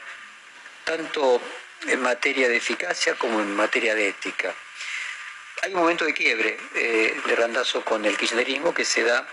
tanto 0.85 1.41
en 1.87 2.01
materia 2.01 2.49
de 2.49 2.57
eficacia 2.57 3.15
como 3.17 3.41
en 3.41 3.55
materia 3.55 3.95
de 3.95 4.09
ética 4.09 4.55
hay 5.61 5.74
un 5.74 5.81
momento 5.81 6.05
de 6.05 6.15
quiebre 6.15 6.57
eh, 6.74 7.20
de 7.24 7.37
Randazo 7.37 7.85
con 7.85 8.05
el 8.05 8.16
kirchnerismo 8.16 8.73
que 8.73 8.85
se 8.85 9.05
da 9.05 9.27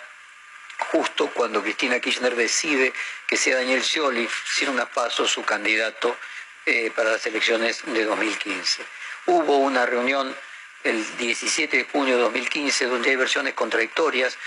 justo 0.92 1.30
cuando 1.34 1.62
Cristina 1.62 2.00
Kirchner 2.00 2.36
decide 2.36 2.94
que 3.28 3.38
sea 3.38 3.58
Daniel 3.58 3.84
Scioli, 3.84 4.28
sin 4.46 4.70
unas 4.70 4.90
pasos, 4.90 5.30
su 5.32 5.44
candidato 5.44 6.18
eh, 6.66 6.92
para 6.96 7.12
las 7.12 7.26
elecciones 7.26 7.84
de 7.86 8.06
2015. 8.06 8.84
Hubo 9.28 9.58
una 9.58 9.86
reunión 9.86 10.36
el 10.84 11.18
17 11.18 11.78
de 11.78 11.84
junio 11.86 12.16
de 12.16 12.22
2015 12.24 12.86
donde 12.86 13.10
hay 13.10 13.16
versiones 13.16 13.54
contradictorias 13.54 14.38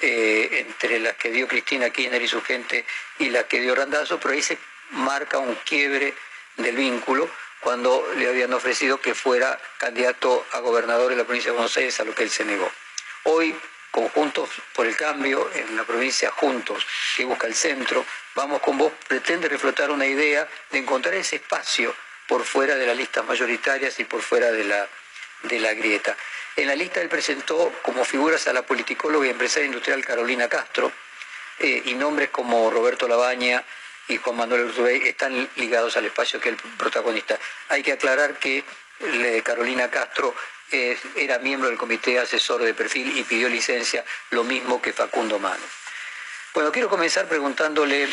eh, 0.00 0.66
entre 0.66 0.98
las 1.00 1.16
que 1.16 1.30
dio 1.30 1.48
Cristina 1.48 1.90
Kirchner 1.90 2.22
y 2.22 2.28
su 2.28 2.42
gente 2.42 2.84
y 3.18 3.30
las 3.30 3.44
que 3.44 3.60
dio 3.60 3.74
Randazo, 3.74 4.18
pero 4.18 4.34
ahí 4.34 4.42
se 4.42 4.58
marca 4.90 5.38
un 5.38 5.54
quiebre 5.56 6.14
del 6.56 6.76
vínculo 6.76 7.30
cuando 7.60 8.06
le 8.16 8.28
habían 8.28 8.52
ofrecido 8.52 9.00
que 9.00 9.14
fuera 9.14 9.60
candidato 9.78 10.46
a 10.52 10.60
gobernador 10.60 11.12
en 11.12 11.18
la 11.18 11.24
provincia 11.24 11.50
de 11.50 11.56
Buenos 11.56 11.76
Aires, 11.76 12.00
a 12.00 12.04
lo 12.04 12.14
que 12.14 12.22
él 12.22 12.30
se 12.30 12.44
negó. 12.44 12.70
Hoy, 13.24 13.54
conjuntos 13.90 14.48
por 14.74 14.86
el 14.86 14.96
cambio, 14.96 15.50
en 15.54 15.76
la 15.76 15.84
provincia 15.84 16.30
Juntos, 16.30 16.86
que 17.16 17.24
busca 17.24 17.46
el 17.46 17.54
centro, 17.54 18.04
vamos 18.34 18.60
con 18.60 18.78
vos, 18.78 18.92
pretende 19.06 19.48
reflotar 19.48 19.90
una 19.90 20.06
idea 20.06 20.48
de 20.70 20.78
encontrar 20.78 21.14
ese 21.14 21.36
espacio 21.36 21.94
por 22.26 22.44
fuera 22.44 22.76
de 22.76 22.86
las 22.86 22.96
listas 22.96 23.24
mayoritarias 23.24 23.98
y 24.00 24.04
por 24.04 24.22
fuera 24.22 24.52
de 24.52 24.64
la, 24.64 24.88
de 25.42 25.58
la 25.58 25.74
grieta. 25.74 26.16
En 26.56 26.66
la 26.66 26.76
lista 26.76 27.00
él 27.00 27.08
presentó 27.08 27.72
como 27.82 28.04
figuras 28.04 28.46
a 28.48 28.52
la 28.52 28.62
politicóloga 28.62 29.26
y 29.26 29.30
empresaria 29.30 29.66
industrial 29.66 30.04
Carolina 30.04 30.48
Castro 30.48 30.92
eh, 31.58 31.82
y 31.84 31.94
nombres 31.94 32.30
como 32.30 32.70
Roberto 32.70 33.06
Labaña 33.06 33.64
y 34.10 34.16
Juan 34.18 34.36
Manuel 34.36 34.64
Urtubey 34.66 35.08
están 35.08 35.48
ligados 35.56 35.96
al 35.96 36.04
espacio 36.06 36.40
que 36.40 36.50
el 36.50 36.56
protagonista. 36.56 37.38
Hay 37.68 37.82
que 37.82 37.92
aclarar 37.92 38.38
que 38.38 38.64
Carolina 39.42 39.90
Castro 39.90 40.34
eh, 40.72 40.98
era 41.16 41.38
miembro 41.38 41.68
del 41.68 41.78
comité 41.78 42.18
asesor 42.18 42.62
de 42.62 42.74
perfil 42.74 43.16
y 43.16 43.22
pidió 43.24 43.48
licencia, 43.48 44.04
lo 44.30 44.44
mismo 44.44 44.82
que 44.82 44.92
Facundo 44.92 45.38
Mano. 45.38 45.62
Bueno, 46.52 46.72
quiero 46.72 46.88
comenzar 46.88 47.28
preguntándole 47.28 48.08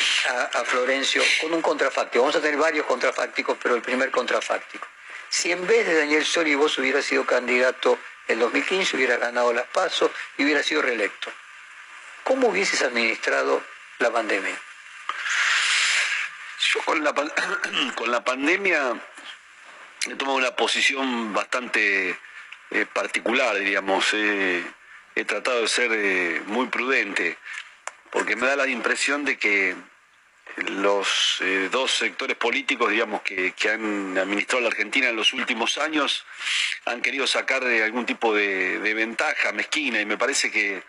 a, 0.53 0.64
Florencio 0.64 1.24
con 1.41 1.53
un 1.53 1.61
contrafáctico. 1.61 2.24
Vamos 2.24 2.36
a 2.36 2.41
tener 2.41 2.57
varios 2.57 2.86
contrafácticos, 2.86 3.57
pero 3.61 3.76
el 3.76 3.82
primer 3.82 4.11
contrafáctico. 4.11 4.88
Si 5.30 5.52
en 5.52 5.65
vez 5.65 5.88
de 5.88 5.95
Daniel 5.95 6.24
Sori 6.24 6.53
vos 6.53 6.78
hubiera 6.78 7.02
sido 7.02 7.26
candidato 7.26 7.98
en 8.28 8.40
2015, 8.40 8.95
hubiera 8.95 9.18
ganado 9.18 9.52
las 9.53 9.65
pasos 9.65 10.11
y 10.38 10.44
hubiera 10.44 10.61
sido 10.61 10.84
reelecto, 10.84 11.32
¿cómo 12.24 12.49
hubieses 12.49 12.84
administrado 12.84 13.64
la 13.98 14.11
pandemia? 14.11 14.61
Con 16.86 17.04
la, 17.04 17.14
con 17.95 18.12
la 18.12 18.24
pandemia 18.24 18.94
he 20.10 20.16
tomado 20.16 20.38
una 20.38 20.56
posición 20.56 21.34
bastante 21.34 22.18
eh, 22.72 22.86
particular, 22.91 23.58
diríamos. 23.58 24.14
he 24.14 24.64
tratado 25.26 25.62
de 25.62 25.68
ser 25.68 25.91
eh, 25.94 26.41
muy 26.45 26.68
prudente 26.68 27.38
porque 28.12 28.36
me 28.36 28.48
da 28.48 28.56
la 28.56 28.68
impresión 28.68 29.26
de 29.26 29.38
que 29.38 29.76
los 30.58 31.38
eh, 31.41 31.70
dos 31.72 31.91
sectores 31.91 32.36
políticos, 32.36 32.90
digamos, 32.90 33.22
que, 33.22 33.54
han 33.70 34.18
administrado 34.18 34.62
la 34.62 34.70
Argentina 34.70 35.10
en 35.10 35.16
los 35.16 35.34
últimos 35.34 35.78
años, 35.78 36.26
han 36.86 37.02
querido 37.02 37.28
sacar 37.28 37.64
de 37.64 37.84
algún 37.84 38.06
tipo 38.06 38.34
de, 38.34 38.80
ventaja 38.95 39.52
mezquina. 39.52 40.02
Y 40.02 40.06
me 40.06 40.18
parece 40.18 40.52
que, 40.52 40.82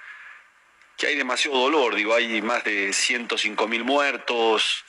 hay 1.06 1.16
demasiado 1.16 1.58
dolor, 1.58 1.94
digo, 1.94 2.14
hay 2.14 2.40
más 2.40 2.64
de 2.64 2.92
105 2.92 3.68
mil 3.68 3.84
muertos, 3.84 4.84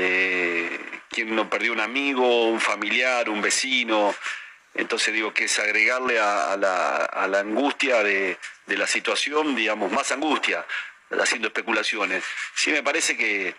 eh, 0.00 0.78
quien 1.10 1.34
no 1.34 1.50
perdió 1.50 1.72
un 1.72 1.80
amigo, 1.80 2.44
un 2.44 2.60
familiar, 2.60 3.28
un 3.28 3.42
vecino, 3.42 4.14
entonces 4.74 5.12
digo 5.12 5.34
que 5.34 5.44
es 5.44 5.58
agregarle 5.58 6.20
a, 6.20 6.56
la, 6.56 7.38
angustia 7.40 8.04
de, 8.04 8.38
la 8.68 8.86
situación, 8.86 9.56
digamos, 9.56 9.90
más 9.90 10.12
angustia 10.12 10.64
haciendo 11.20 11.48
especulaciones. 11.48 12.22
Sí 12.54 12.70
me 12.70 12.84
parece 12.84 13.16
que, 13.16 13.54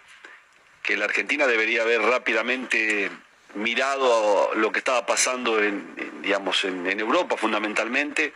la 0.95 1.05
Argentina 1.05 1.45
debería 1.45 1.83
haber 1.83 2.01
rápidamente 2.01 3.11
mirado 3.53 4.51
lo 4.55 4.71
que 4.71 4.79
estaba 4.79 5.05
pasando 5.05 5.61
en, 5.61 6.23
Europa 6.23 7.35
fundamentalmente 7.35 8.33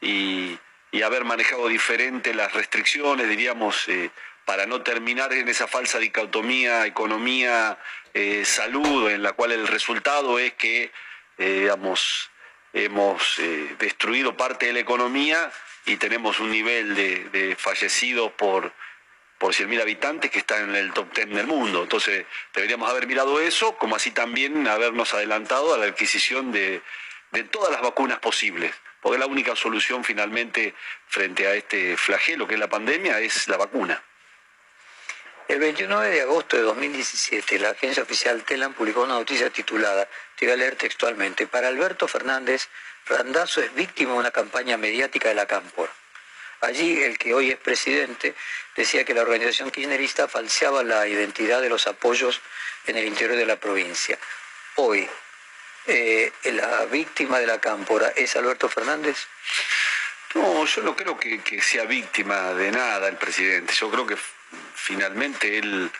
y, 0.00 0.58
haber 1.04 1.24
manejado 1.24 1.68
diferente 1.68 2.34
las 2.34 2.52
restricciones, 2.54 3.28
diríamos, 3.28 3.86
eh, 3.88 4.10
para 4.46 4.64
no 4.64 4.80
terminar 4.80 5.32
en 5.34 5.48
esa 5.48 5.66
falsa 5.66 5.98
dicotomía 5.98 6.86
economía, 6.86 7.78
eh, 8.14 8.44
salud, 8.46 9.10
en 9.10 9.22
la 9.22 9.34
cual 9.34 9.52
el 9.52 9.66
resultado 9.66 10.38
es 10.38 10.54
que, 10.54 10.92
eh, 11.36 11.60
digamos, 11.60 12.30
hemos 12.72 13.40
destruido 13.78 14.36
parte 14.36 14.66
de 14.66 14.74
la 14.74 14.80
economía 14.80 15.50
y 15.86 15.96
tenemos 15.96 16.40
un 16.40 16.50
nivel 16.50 16.94
de, 16.94 17.56
fallecidos 17.58 18.32
por, 18.32 18.72
por 19.38 19.54
100.000 19.54 19.80
habitantes 19.80 20.30
que 20.30 20.38
está 20.38 20.60
en 20.60 20.74
el 20.74 20.92
top 20.92 21.12
10 21.14 21.30
del 21.30 21.46
mundo. 21.46 21.82
Entonces 21.82 22.26
deberíamos 22.54 22.90
haber 22.90 23.06
mirado 23.06 23.40
eso, 23.40 23.76
como 23.78 23.96
así 23.96 24.10
también 24.10 24.68
habernos 24.68 25.14
adelantado 25.14 25.74
a 25.74 25.78
la 25.78 25.86
adquisición 25.86 26.52
de, 26.52 26.82
de 27.32 27.44
todas 27.44 27.70
las 27.72 27.82
vacunas 27.82 28.18
posibles, 28.18 28.74
porque 29.00 29.18
la 29.18 29.26
única 29.26 29.56
solución 29.56 30.04
finalmente 30.04 30.74
frente 31.06 31.46
a 31.46 31.54
este 31.54 31.96
flagelo 31.96 32.46
que 32.46 32.54
es 32.54 32.60
la 32.60 32.68
pandemia 32.68 33.20
es 33.20 33.48
la 33.48 33.56
vacuna. 33.56 34.02
El 35.48 35.60
29 35.60 36.10
de 36.10 36.22
agosto 36.22 36.56
de 36.56 36.64
2017, 36.64 37.60
la 37.60 37.70
agencia 37.70 38.02
oficial 38.02 38.42
TELAN 38.42 38.74
publicó 38.74 39.02
una 39.02 39.14
noticia 39.14 39.48
titulada, 39.48 40.08
te 40.36 40.46
voy 40.46 40.54
a 40.54 40.56
leer 40.56 40.74
textualmente, 40.74 41.46
para 41.46 41.68
Alberto 41.68 42.08
Fernández, 42.08 42.68
Randazo 43.06 43.60
es 43.60 43.72
víctima 43.72 44.14
de 44.14 44.18
una 44.18 44.30
campaña 44.32 44.76
mediática 44.76 45.28
de 45.28 45.36
la 45.36 45.46
Cámpora. 45.46 45.92
Allí 46.62 47.00
el 47.00 47.16
que 47.16 47.32
hoy 47.32 47.50
es 47.50 47.58
presidente 47.58 48.34
decía 48.74 49.04
que 49.04 49.14
la 49.14 49.22
organización 49.22 49.70
kirchnerista 49.70 50.26
falseaba 50.26 50.82
la 50.82 51.06
identidad 51.06 51.62
de 51.62 51.68
los 51.68 51.86
apoyos 51.86 52.40
en 52.86 52.96
el 52.96 53.04
interior 53.06 53.36
de 53.36 53.46
la 53.46 53.60
provincia. 53.60 54.18
Hoy, 54.74 55.08
eh, 55.86 56.32
la 56.44 56.86
víctima 56.86 57.38
de 57.38 57.46
la 57.46 57.60
Cámpora 57.60 58.12
es 58.16 58.34
Alberto 58.34 58.68
Fernández. 58.68 59.28
No, 60.34 60.66
yo 60.66 60.82
no 60.82 60.96
creo 60.96 61.16
que, 61.16 61.62
sea 61.62 61.84
víctima 61.84 62.52
de 62.54 62.72
nada 62.72 63.06
el 63.06 63.16
presidente. 63.16 63.72
Yo 63.74 63.88
creo 63.90 64.06
que 64.06 64.16
finalmente 64.74 65.58
él 65.58 65.90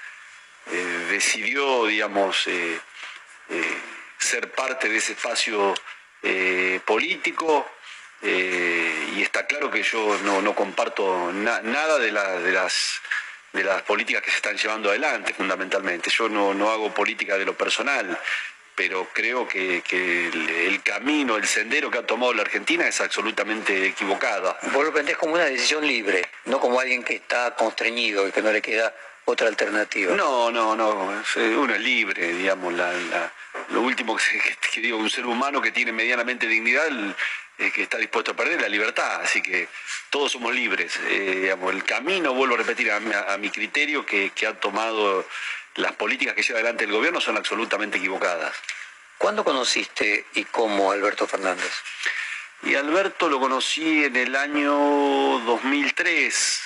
eh, 0.66 1.06
decidió, 1.10 1.86
digamos, 1.86 2.46
eh, 2.46 2.80
ser 4.18 4.50
parte 4.52 4.88
de 4.88 4.96
ese 4.96 5.12
espacio 5.12 5.74
eh, 6.22 6.80
político 6.84 7.68
eh, 8.22 9.12
y 9.14 9.22
está 9.22 9.46
claro 9.46 9.70
que 9.70 9.82
yo 9.82 10.18
no, 10.18 10.54
comparto 10.54 11.32
nada 11.32 11.98
de 11.98 12.10
las 12.10 13.82
políticas 13.86 14.22
que 14.22 14.30
se 14.30 14.36
están 14.36 14.56
llevando 14.56 14.88
adelante 14.88 15.34
fundamentalmente. 15.34 16.10
Yo 16.10 16.28
no, 16.28 16.70
hago 16.70 16.92
política 16.92 17.36
de 17.36 17.44
lo 17.44 17.56
personal, 17.56 18.18
pero 18.76 19.08
creo 19.12 19.48
que, 19.48 19.82
el, 19.90 20.82
camino, 20.82 21.36
el 21.36 21.46
sendero 21.46 21.90
que 21.90 21.98
ha 21.98 22.06
tomado 22.06 22.32
la 22.34 22.42
Argentina 22.42 22.86
es 22.86 23.00
absolutamente 23.00 23.86
equivocado. 23.86 24.56
Vos 24.72 24.84
lo 24.84 24.92
planteás 24.92 25.18
como 25.18 25.34
una 25.34 25.46
decisión 25.46 25.84
libre, 25.84 26.22
no 26.44 26.60
como 26.60 26.78
alguien 26.78 27.02
que 27.02 27.16
está 27.16 27.56
constreñido 27.56 28.28
y 28.28 28.32
que 28.32 28.42
no 28.42 28.52
le 28.52 28.62
queda 28.62 28.94
otra 29.24 29.48
alternativa. 29.48 30.14
No, 30.14 30.52
no, 30.52 30.76
no, 30.76 31.22
uno 31.58 31.74
es 31.74 31.80
libre, 31.80 32.34
digamos, 32.34 32.72
la 32.74 32.92
lo 33.70 33.82
último 33.82 34.16
que, 34.72 34.80
digo, 34.80 34.98
un 34.98 35.10
ser 35.10 35.26
humano 35.26 35.60
que 35.60 35.72
tiene 35.72 35.92
medianamente 35.92 36.46
dignidad 36.46 36.88
que 37.56 37.82
está 37.82 37.96
dispuesto 37.96 38.32
a 38.32 38.36
perder 38.36 38.60
la 38.60 38.68
libertad, 38.68 39.22
así 39.22 39.40
que 39.40 39.68
todos 40.10 40.32
somos 40.32 40.54
libres. 40.54 40.92
Eh, 41.08 41.54
el 41.70 41.84
camino, 41.84 42.34
vuelvo 42.34 42.54
a 42.54 42.58
repetir, 42.58 42.90
a, 42.92 43.38
mi 43.38 43.48
criterio, 43.48 44.04
que, 44.04 44.30
ha 44.46 44.52
tomado 44.54 45.26
las 45.76 45.92
políticas 45.92 46.34
que 46.34 46.42
lleva 46.42 46.58
adelante 46.58 46.84
el 46.84 46.92
gobierno 46.92 47.20
son 47.20 47.36
absolutamente 47.36 47.98
equivocadas. 47.98 48.54
¿Cuándo 49.18 49.44
conociste 49.44 50.26
y 50.34 50.44
cómo 50.44 50.92
Alberto 50.92 51.26
Fernández? 51.26 51.72
Y 52.62 52.74
Alberto 52.74 53.28
lo 53.28 53.40
conocí 53.40 54.04
en 54.04 54.16
el 54.16 54.34
año 54.36 54.72
2003, 55.40 56.60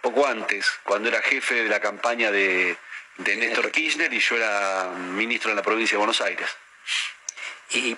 poco 0.00 0.26
antes, 0.26 0.70
cuando 0.82 1.08
era 1.08 1.22
jefe 1.22 1.62
de 1.62 1.68
la 1.68 1.80
campaña 1.80 2.30
de, 2.30 2.76
de 3.18 3.36
Néstor 3.36 3.70
Kirchner 3.70 4.12
y 4.12 4.20
yo 4.20 4.36
era 4.36 4.90
ministro 4.94 5.50
en 5.50 5.56
la 5.56 5.62
provincia 5.62 5.94
de 5.94 5.98
Buenos 5.98 6.20
Aires. 6.20 6.48
¿Y 7.70 7.96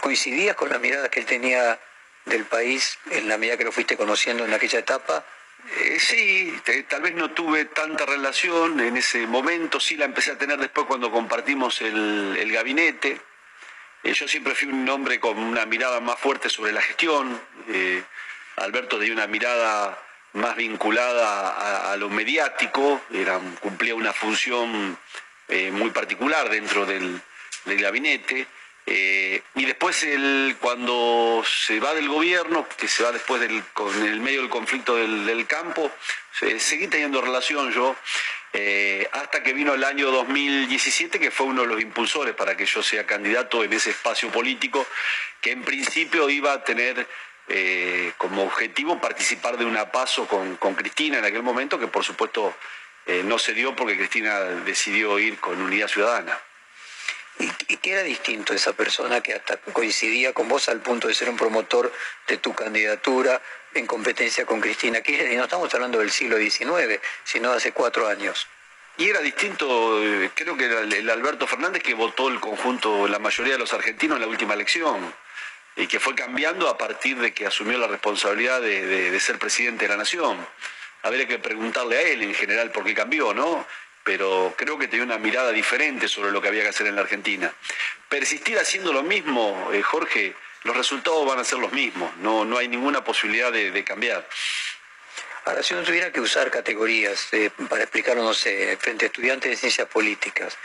coincidías 0.00 0.56
con 0.56 0.70
la 0.70 0.78
mirada 0.78 1.10
que 1.10 1.20
él 1.20 1.26
tenía 1.26 1.78
del 2.24 2.44
país 2.44 2.98
en 3.10 3.28
la 3.28 3.38
medida 3.38 3.56
que 3.56 3.64
lo 3.64 3.72
fuiste 3.72 3.96
conociendo 3.96 4.44
en 4.44 4.52
aquella 4.52 4.78
etapa? 4.78 5.24
Eh, 5.68 5.98
sí, 5.98 6.54
tal 6.88 7.02
vez 7.02 7.14
no 7.14 7.30
tuve 7.32 7.64
tanta 7.66 8.06
relación 8.06 8.78
en 8.80 8.96
ese 8.96 9.26
momento, 9.26 9.80
sí 9.80 9.96
la 9.96 10.04
empecé 10.04 10.32
a 10.32 10.38
tener 10.38 10.58
después 10.58 10.86
cuando 10.86 11.10
compartimos 11.10 11.80
el, 11.82 12.50
gabinete. 12.52 13.20
Eh, 14.02 14.12
yo 14.12 14.28
siempre 14.28 14.54
fui 14.54 14.68
un 14.68 14.88
hombre 14.88 15.18
con 15.18 15.38
una 15.38 15.66
mirada 15.66 16.00
más 16.00 16.18
fuerte 16.20 16.48
sobre 16.48 16.72
la 16.72 16.80
gestión. 16.80 17.40
Eh, 17.68 18.02
Alberto 18.56 18.98
tenía 18.98 19.14
una 19.14 19.26
mirada 19.26 20.00
más 20.34 20.54
vinculada 20.56 21.92
a, 21.92 21.96
lo 21.96 22.10
mediático, 22.10 23.02
cumplía 23.60 23.94
una 23.94 24.12
función 24.12 24.98
muy 25.72 25.90
particular 25.90 26.48
dentro 26.50 26.84
del, 26.84 27.20
gabinete. 27.64 28.46
Eh, 28.88 29.42
y 29.56 29.64
después 29.64 30.06
cuando 30.60 31.42
se 31.44 31.80
va 31.80 31.92
del 31.92 32.08
gobierno, 32.08 32.68
que 32.78 32.86
se 32.86 33.02
va 33.02 33.10
después 33.10 33.40
del, 33.40 33.64
con 33.72 33.92
el 34.06 34.20
medio 34.20 34.42
del 34.42 34.48
conflicto 34.48 34.94
del, 34.94 35.46
campo, 35.48 35.90
seguí 36.58 36.86
teniendo 36.86 37.20
relación 37.20 37.72
yo, 37.72 37.96
eh, 38.52 39.08
hasta 39.10 39.42
que 39.42 39.52
vino 39.52 39.74
el 39.74 39.82
año 39.82 40.12
2017, 40.12 41.18
que 41.18 41.32
fue 41.32 41.46
uno 41.46 41.62
de 41.62 41.68
los 41.68 41.80
impulsores 41.80 42.34
para 42.34 42.56
que 42.56 42.64
yo 42.64 42.80
sea 42.80 43.04
candidato 43.04 43.64
en 43.64 43.72
ese 43.72 43.90
espacio 43.90 44.30
político, 44.30 44.86
que 45.40 45.50
en 45.50 45.62
principio 45.62 46.30
iba 46.30 46.52
a 46.52 46.62
tener 46.62 47.08
eh, 47.48 48.12
como 48.18 48.44
objetivo 48.44 49.00
participar 49.00 49.58
de 49.58 49.64
una 49.64 49.90
paso 49.90 50.28
con, 50.28 50.56
Cristina 50.76 51.18
en 51.18 51.24
aquel 51.24 51.42
momento, 51.42 51.78
que 51.78 51.88
por 51.88 52.04
supuesto 52.04 52.54
no 53.24 53.38
se 53.38 53.54
dio 53.54 53.76
porque 53.76 53.96
Cristina 53.96 54.40
decidió 54.40 55.20
ir 55.20 55.38
con 55.38 55.60
Unidad 55.62 55.86
Ciudadana. 55.86 56.36
¿Y, 57.38 57.76
qué 57.76 57.92
era 57.92 58.02
distinto 58.02 58.54
esa 58.54 58.72
persona 58.72 59.20
que 59.20 59.34
hasta 59.34 59.58
coincidía 59.58 60.32
con 60.32 60.48
vos 60.48 60.68
al 60.68 60.80
punto 60.80 61.06
de 61.08 61.14
ser 61.14 61.28
un 61.28 61.36
promotor 61.36 61.92
de 62.26 62.38
tu 62.38 62.54
candidatura 62.54 63.40
en 63.74 63.86
competencia 63.86 64.46
con 64.46 64.60
Cristina 64.60 65.00
Kirchner? 65.02 65.32
Y 65.32 65.36
no 65.36 65.44
estamos 65.44 65.72
hablando 65.74 65.98
del 65.98 66.10
siglo 66.10 66.38
XIX, 66.38 67.00
sino 67.24 67.50
de 67.50 67.56
hace 67.58 67.72
cuatro 67.72 68.08
años. 68.08 68.46
Y 68.98 69.10
era 69.10 69.20
distinto, 69.20 70.02
eh, 70.02 70.30
creo 70.34 70.56
que 70.56 70.64
era 70.64 70.80
el, 70.80 71.10
Alberto 71.10 71.46
Fernández 71.46 71.82
que 71.82 71.92
votó 71.94 72.28
el 72.28 72.40
conjunto, 72.40 73.06
la 73.06 73.18
mayoría 73.18 73.52
de 73.52 73.58
los 73.58 73.72
argentinos 73.74 74.16
en 74.16 74.22
la 74.22 74.28
última 74.28 74.54
elección 74.54 75.14
y 75.76 75.86
que 75.86 76.00
fue 76.00 76.14
cambiando 76.14 76.70
a 76.70 76.78
partir 76.78 77.18
de 77.18 77.34
que 77.34 77.46
asumió 77.46 77.76
la 77.76 77.86
responsabilidad 77.86 78.62
de, 78.62 78.86
de- 78.86 79.10
de 79.10 79.20
ser 79.20 79.38
presidente 79.38 79.84
de 79.84 79.90
la 79.90 79.98
nación. 79.98 80.46
Habría 81.02 81.28
que 81.28 81.38
preguntarle 81.38 81.98
a 81.98 82.00
él 82.00 82.22
en 82.22 82.34
general 82.34 82.70
por 82.70 82.84
qué 82.84 82.94
cambió, 82.94 83.34
¿no? 83.34 83.66
Pero 84.06 84.54
creo 84.56 84.78
que 84.78 84.86
tenía 84.86 85.04
una 85.04 85.18
mirada 85.18 85.50
diferente 85.50 86.06
sobre 86.06 86.30
lo 86.30 86.40
que 86.40 86.46
había 86.46 86.62
que 86.62 86.68
hacer 86.68 86.86
en 86.86 86.94
la 86.94 87.02
Argentina. 87.02 87.52
Persistir 88.08 88.56
haciendo 88.56 88.92
lo 88.92 89.02
mismo, 89.02 89.68
eh, 89.72 89.82
Jorge, 89.82 90.32
los 90.62 90.76
resultados 90.76 91.26
van 91.26 91.40
a 91.40 91.44
ser 91.44 91.58
los 91.58 91.72
mismos, 91.72 92.16
no, 92.18 92.44
no 92.44 92.56
hay 92.56 92.68
ninguna 92.68 93.02
posibilidad 93.02 93.50
de, 93.50 93.84
cambiar. 93.84 94.24
Ahora, 95.44 95.60
si 95.64 95.74
uno 95.74 95.82
tuviera 95.82 96.12
que 96.12 96.20
usar 96.20 96.52
categorías 96.52 97.26
eh, 97.32 97.50
para 97.68 97.82
explicarlo, 97.82 98.22
no 98.22 98.32
sé, 98.32 98.76
frente 98.80 99.06
a 99.06 99.08
estudiantes 99.08 99.50
de 99.50 99.56
ciencias 99.56 99.88
políticas, 99.88 100.56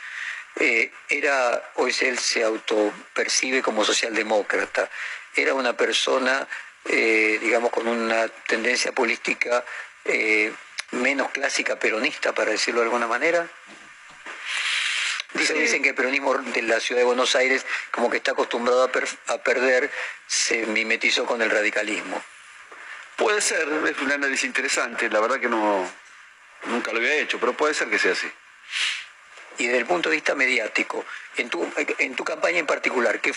eh, 0.58 0.92
era, 1.10 1.72
hoy 1.78 1.96
él 2.02 2.20
se 2.20 2.44
autopercibe 2.44 3.64
como 3.64 3.84
socialdemócrata, 3.84 4.88
era 5.36 5.56
una 5.56 5.76
persona, 5.76 6.48
digamos, 6.84 7.72
con 7.72 7.88
una 7.88 8.28
tendencia 8.28 8.92
política 8.92 9.64
menos 10.92 11.30
clásica 11.32 11.78
peronista, 11.78 12.34
para 12.34 12.52
decirlo 12.52 12.82
de 12.82 12.86
alguna 12.88 13.08
manera. 13.08 13.48
Dicen, 15.34 15.58
dicen 15.58 15.82
que 15.82 15.90
el 15.90 15.96
peronismo 15.96 16.34
de 16.38 16.62
la 16.64 16.80
ciudad 16.82 17.00
de 17.00 17.06
Buenos 17.06 17.36
Aires, 17.36 17.66
como 17.92 18.10
que 18.10 18.18
está 18.18 18.32
acostumbrado 18.32 18.84
a, 18.84 18.92
per- 18.92 19.08
a 19.28 19.38
perder, 19.38 19.90
se 20.28 20.66
mimetizó 20.66 21.26
con 21.26 21.42
el 21.42 21.50
radicalismo. 21.50 22.22
Puede 23.16 23.40
ser, 23.40 23.68
es 23.88 23.98
un 24.02 24.12
análisis 24.12 24.44
interesante, 24.44 25.10
la 25.10 25.20
verdad 25.22 25.40
que 25.40 25.48
no, 25.48 25.90
nunca 26.66 26.92
lo 26.92 26.98
había 26.98 27.16
hecho, 27.16 27.40
pero 27.40 27.54
puede 27.54 27.74
ser 27.74 27.90
que 27.90 27.98
sea 28.00 28.12
así. 28.12 28.30
Y 29.58 29.66
desde 29.66 29.80
el 29.80 29.86
punto 29.86 30.10
de 30.10 30.16
vista 30.16 30.34
mediático, 30.34 31.06
en 31.38 31.50
tu, 31.50 31.68
en 31.98 32.16
tu 32.16 32.24
campaña 32.24 32.60
en 32.60 32.66
particular, 32.66 33.20
¿qué, 33.20 33.34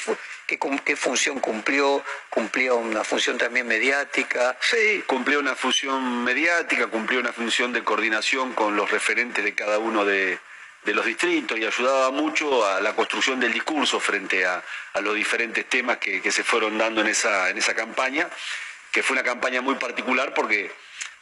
qué, 0.47 0.59
qué 0.85 0.97
función 0.97 1.41
cumplió? 1.41 2.03
¿Cumplía 2.31 2.75
una 2.75 3.05
función 3.05 3.37
también 3.39 3.67
mediática? 3.67 4.57
Sí, 4.61 5.03
cumplió 5.07 5.39
una 5.39 5.55
función 5.55 6.25
mediática, 6.25 6.87
cumplió 6.87 7.21
una 7.21 7.33
función 7.33 7.73
de 7.73 7.85
coordinación 7.85 8.53
con 8.53 8.77
los 8.77 8.91
referentes 8.91 9.45
de 9.45 9.55
cada 9.55 9.79
uno 9.79 10.05
de, 10.05 10.39
de 10.85 10.95
los 10.95 11.05
distritos 11.05 11.59
y 11.59 11.65
ayudaba 11.65 12.11
mucho 12.11 12.65
a 12.67 12.81
la 12.81 12.95
construcción 12.95 13.41
del 13.41 13.53
discurso 13.53 14.01
frente 14.01 14.45
a, 14.45 14.63
a 14.93 15.01
los 15.01 15.15
diferentes 15.15 15.69
temas 15.69 15.99
que, 15.99 16.21
que 16.21 16.31
se 16.31 16.45
fueron 16.45 16.79
dando 16.79 17.01
en 17.01 17.09
esa, 17.09 17.51
en 17.51 17.59
esa 17.59 17.75
campaña, 17.75 18.29
que 18.91 19.03
fue 19.03 19.15
una 19.15 19.25
campaña 19.25 19.61
muy 19.61 19.75
particular 19.75 20.33
porque 20.35 20.71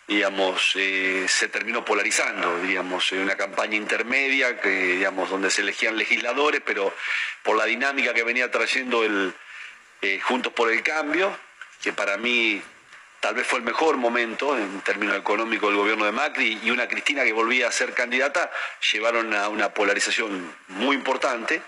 digamos, 0.07 0.73
eh, 0.77 1.27
se 1.29 1.49
terminó 1.49 1.85
polarizando, 1.85 2.61
digamos, 2.61 3.13
en 3.13 3.21
una 3.21 3.37
campaña 3.37 3.77
intermedia, 3.77 4.61
que, 4.61 4.69
digamos, 4.69 5.31
donde 5.31 5.51
se 5.51 5.63
elegían 5.63 5.97
legisladores, 5.97 6.61
pero 6.65 6.95
por 7.43 7.57
la 7.57 7.65
dinámica 7.65 8.13
que 8.13 8.23
venía 8.23 8.51
trayendo 8.51 9.05
el 9.05 9.33
eh, 10.03 10.21
Juntos 10.21 10.53
por 10.53 10.71
el 10.71 10.83
Cambio, 10.83 11.37
que 11.83 11.93
para 11.93 12.17
mí 12.17 12.63
tal 13.21 13.35
vez 13.37 13.47
fue 13.47 13.61
el 13.61 13.65
mejor 13.65 13.97
momento 13.97 14.59
en 14.59 14.81
términos 14.81 15.17
económicos 15.17 15.71
del 15.71 15.79
gobierno 15.79 16.05
de 16.05 16.13
Macri, 16.13 16.59
y 16.63 16.71
una 16.71 16.89
Cristina 16.89 17.23
que 17.23 17.33
volvía 17.33 17.69
a 17.69 17.73
ser 17.73 17.95
candidata, 17.95 18.51
llevaron 18.93 19.33
a 19.35 19.49
una 19.49 19.73
polarización 19.73 20.53
muy 20.69 20.97
importante. 20.97 21.63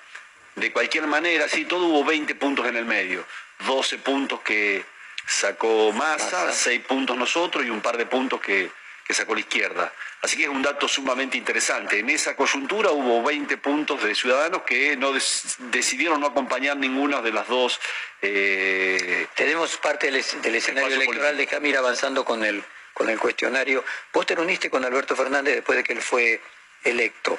De 0.57 0.73
cualquier 0.73 1.07
manera, 1.07 1.49
sí, 1.49 1.65
todo 1.65 1.87
hubo 1.87 2.05
20 2.05 2.35
puntos 2.35 2.67
en 2.67 2.77
el 2.77 2.85
medio, 2.85 3.25
12 3.67 3.99
puntos 3.99 4.41
que 4.41 4.85
sacó 5.27 5.93
Massa, 5.93 6.53
6 6.53 6.85
puntos 6.87 7.17
nosotros 7.17 7.65
y 7.65 7.71
un 7.71 7.81
par 7.81 7.97
de 7.97 8.07
puntos 8.07 8.41
que, 8.41 8.71
que 9.07 9.15
sacó 9.15 9.35
la 9.35 9.41
izquierda. 9.41 9.93
Así 10.23 10.37
que 10.39 10.45
es 10.45 10.49
un 10.49 10.63
dato 10.63 10.89
sumamente 10.89 11.37
interesante. 11.37 11.99
En 11.99 12.09
esa 12.09 12.35
coyuntura 12.35 12.91
hubo 12.91 13.23
20 13.23 13.57
puntos 13.59 14.03
de 14.03 14.15
ciudadanos 14.15 14.63
que 14.63 14.97
no 14.97 15.13
decidieron 15.59 16.21
no 16.21 16.29
acompañar 16.29 16.77
ninguna 16.79 17.21
de 17.21 17.31
las 17.33 17.47
dos. 17.47 17.79
eh, 18.23 19.27
Tenemos 19.35 19.77
parte 19.77 20.07
del, 20.07 20.17
es- 20.17 20.41
del 20.41 20.55
escenario 20.55 20.89
electoral, 20.97 21.37
déjame 21.37 21.69
ir 21.69 21.77
avanzando 21.77 22.25
con 22.25 22.43
el, 22.45 22.65
con 22.95 23.11
el 23.11 23.19
cuestionario. 23.19 23.85
Vos 24.13 24.25
te 24.27 24.35
reuniste 24.35 24.71
con 24.71 24.85
Alberto 24.85 25.15
Fernández 25.15 25.57
después 25.57 25.77
de 25.77 25.85
que 25.85 25.93
él 25.93 26.01
fue 26.03 26.41
electo. 26.85 27.39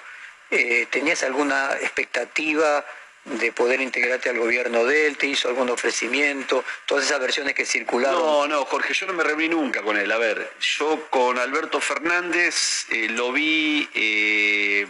Eh, 0.52 0.88
¿Tenías 0.92 1.24
alguna 1.24 1.72
expectativa 1.82 2.86
de 3.26 3.52
poder 3.52 3.82
integrarte 3.82 4.30
al 4.30 4.38
gobierno 4.40 4.86
de 4.86 5.08
él? 5.08 5.18
¿Te 5.18 5.28
hizo 5.28 5.48
algún 5.50 5.70
ofrecimiento? 5.70 6.64
Todas 6.86 7.06
esas 7.06 7.20
versiones 7.20 7.54
que 7.54 7.66
circularon. 7.66 8.20
No, 8.20 8.48
no, 8.48 8.66
Jorge, 8.66 8.94
yo 8.94 9.08
no 9.08 9.14
me 9.14 9.24
reuní 9.24 9.50
nunca 9.50 9.82
con 9.82 9.98
él. 9.98 10.12
A 10.12 10.18
ver, 10.18 10.52
yo 10.60 11.08
con 11.10 11.38
Alberto 11.40 11.80
Fernández 11.82 12.86
eh, 12.92 13.08
lo 13.10 13.32
vi 13.32 13.90
eh, 13.94 14.86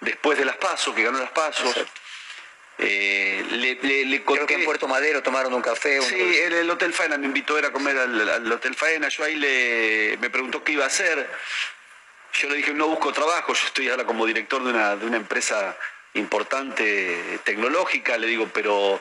después 0.00 0.38
de 0.38 0.44
las 0.44 0.56
pasos, 0.56 0.94
que 0.94 1.02
ganó 1.02 1.18
las 1.18 1.30
pasos. 1.30 1.74
Eh, 2.78 3.44
le, 3.50 3.74
le- 3.82 4.04
le 4.06 4.24
Creo 4.24 4.46
que 4.46 4.54
en 4.54 4.64
Puerto 4.64 4.88
Madero 4.88 5.22
tomaron 5.22 5.52
un 5.52 5.60
café. 5.60 6.00
un- 6.00 6.06
Sí, 6.06 6.18
en 6.40 6.52
el 6.54 6.70
Hotel 6.70 6.94
Faena 6.94 7.18
me 7.18 7.26
invitó 7.26 7.58
era 7.58 7.68
a 7.68 7.72
comer 7.72 7.98
al, 7.98 8.26
al 8.28 8.50
Hotel 8.52 8.74
Faena. 8.74 9.08
Yo 9.08 9.22
ahí 9.24 9.36
le, 9.36 10.16
me 10.18 10.30
preguntó 10.30 10.64
qué 10.64 10.72
iba 10.72 10.84
a 10.84 10.86
hacer. 10.86 11.28
Yo 12.32 12.48
le 12.48 12.56
dije, 12.56 12.72
no 12.72 12.86
busco 12.86 13.12
trabajo, 13.12 13.52
yo 13.52 13.66
estoy 13.66 13.90
ahora 13.90 14.04
como 14.06 14.24
director 14.24 14.62
de 14.64 14.70
una, 14.70 14.96
de 14.96 15.04
una 15.04 15.16
empresa 15.18 15.76
importante 16.14 17.40
tecnológica. 17.44 18.16
Le 18.18 18.26
digo, 18.26 18.48
pero 18.52 19.00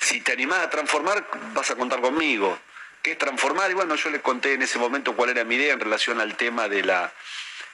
si 0.00 0.20
te 0.20 0.32
animás 0.32 0.60
a 0.60 0.70
transformar, 0.70 1.26
vas 1.54 1.70
a 1.70 1.76
contar 1.76 2.00
conmigo. 2.00 2.58
¿Qué 3.02 3.12
es 3.12 3.18
transformar? 3.18 3.70
Y 3.70 3.74
bueno, 3.74 3.94
yo 3.94 4.10
le 4.10 4.20
conté 4.20 4.54
en 4.54 4.62
ese 4.62 4.78
momento 4.78 5.14
cuál 5.14 5.30
era 5.30 5.44
mi 5.44 5.54
idea 5.54 5.72
en 5.72 5.80
relación 5.80 6.20
al 6.20 6.36
tema 6.36 6.68
de 6.68 6.82
la 6.82 7.12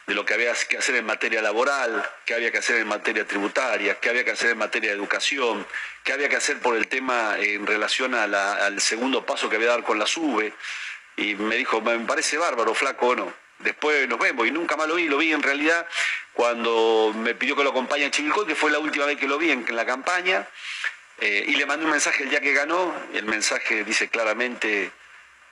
de 0.06 0.14
lo 0.14 0.24
que 0.24 0.34
había 0.34 0.52
que 0.54 0.76
hacer 0.76 0.96
en 0.96 1.06
materia 1.06 1.40
laboral, 1.40 2.06
qué 2.26 2.34
había 2.34 2.52
que 2.52 2.58
hacer 2.58 2.76
en 2.76 2.88
materia 2.88 3.26
tributaria, 3.26 3.98
qué 4.00 4.10
había 4.10 4.24
que 4.24 4.32
hacer 4.32 4.50
en 4.50 4.58
materia 4.58 4.90
de 4.90 4.96
educación, 4.96 5.66
qué 6.02 6.12
había 6.12 6.28
que 6.28 6.36
hacer 6.36 6.58
por 6.58 6.76
el 6.76 6.88
tema 6.88 7.36
en 7.38 7.66
relación 7.66 8.14
al 8.14 8.80
segundo 8.80 9.24
paso 9.24 9.48
que 9.48 9.56
había 9.56 9.68
que 9.68 9.74
dar 9.76 9.82
con 9.82 9.98
la 9.98 10.06
SUBE. 10.06 10.52
Y 11.16 11.36
me 11.36 11.56
dijo, 11.56 11.80
me 11.80 11.98
parece 12.00 12.36
bárbaro, 12.36 12.74
flaco 12.74 13.08
o 13.08 13.16
no. 13.16 13.43
Después 13.64 14.06
nos 14.08 14.18
vemos 14.18 14.46
y 14.46 14.50
nunca 14.50 14.76
más 14.76 14.86
lo 14.86 14.96
vi, 14.96 15.08
lo 15.08 15.16
vi 15.18 15.32
en 15.32 15.42
realidad 15.42 15.86
cuando 16.34 17.12
me 17.16 17.34
pidió 17.34 17.56
que 17.56 17.64
lo 17.64 17.70
acompañe 17.70 18.04
a 18.04 18.10
Chivilcoy, 18.10 18.46
que 18.46 18.54
fue 18.54 18.70
la 18.70 18.78
última 18.78 19.06
vez 19.06 19.18
que 19.18 19.26
lo 19.26 19.38
vi 19.38 19.50
en, 19.50 19.64
la 19.74 19.86
campaña, 19.86 20.46
eh, 21.20 21.44
y 21.48 21.54
le 21.56 21.64
mandé 21.64 21.84
un 21.84 21.92
mensaje 21.92 22.24
el 22.24 22.30
día 22.30 22.40
que 22.40 22.52
ganó, 22.52 22.94
el 23.14 23.24
mensaje 23.24 23.84
dice 23.84 24.08
claramente 24.08 24.90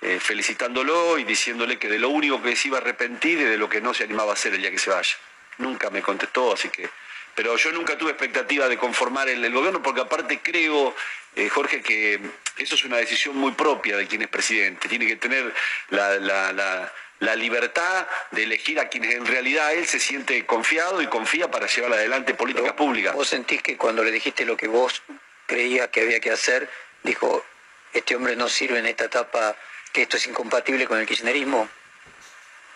eh, 0.03 0.19
felicitándolo 0.21 1.19
y 1.19 1.25
diciéndole 1.25 1.79
que 1.79 1.89
de 1.89 1.99
lo 1.99 2.09
único 2.09 2.43
que 2.43 2.57
se 2.57 2.69
iba 2.69 2.79
a 2.79 2.81
arrepentir 2.81 3.39
y 3.39 3.45
de 3.45 3.57
lo 3.57 3.69
que 3.69 3.81
no 3.81 3.95
se 3.95 4.05
animaba 4.05 4.33
a 4.33 4.35
hacer 4.35 4.53
el 4.55 4.61
día 4.61 4.71
que 4.71 4.79
se 4.79 4.91
vaya. 4.91 5.17
Nunca 5.59 5.91
me 5.91 6.03
contestó, 6.03 6.53
así 6.53 6.69
que... 6.69 6.91
Pero 7.35 7.57
yo 7.57 7.73
nunca 7.73 7.97
tuve 7.97 8.11
expectativa 8.11 8.69
de 8.69 8.77
conformar 8.77 9.29
el, 9.29 9.51
gobierno 9.53 9.83
porque 9.83 10.03
aparte 10.03 10.41
creo, 10.43 10.95
eh, 11.35 11.49
Jorge, 11.49 11.81
que 11.81 12.21
eso 12.59 12.75
es 12.75 12.85
una 12.85 12.99
decisión 12.99 13.37
muy 13.37 13.53
propia 13.53 13.97
de 13.97 14.07
quien 14.07 14.21
es 14.21 14.29
presidente. 14.29 14.87
Tiene 14.89 15.07
que 15.07 15.17
tener 15.17 15.55
la- 15.89 16.93
la 17.23 17.37
libertad 17.37 18.09
de 18.33 18.43
elegir 18.43 18.81
a 18.81 18.89
quienes 18.89 19.15
en 19.15 19.25
realidad 19.25 19.73
él 19.75 19.87
se 19.87 20.01
siente 20.01 20.45
confiado 20.45 21.01
y 21.01 21.07
confía 21.07 21.49
para 21.49 21.69
llevar 21.69 21.93
adelante 21.93 22.35
políticas 22.35 22.73
públicas. 22.73 23.15
¿Vos 23.15 23.29
sentís 23.29 23.63
que 23.63 23.77
cuando 23.77 24.03
le 24.03 24.11
dijiste 24.11 24.45
lo 24.45 24.57
que 24.57 24.67
vos 24.67 25.03
creías 25.47 25.87
que 25.89 26.01
había 26.01 26.19
que 26.19 26.33
hacer, 26.33 26.69
dijo, 27.05 27.45
este 27.93 28.17
hombre 28.17 28.35
no 28.35 28.49
sirve 28.49 28.81
en 28.81 28.87
esta 28.87 29.05
etapa, 29.05 29.55
que 29.93 30.03
esto 30.03 30.17
es 30.17 30.27
incompatible 30.27 30.85
con 30.89 30.99
el 30.99 31.07
kirchnerismo? 31.07 31.69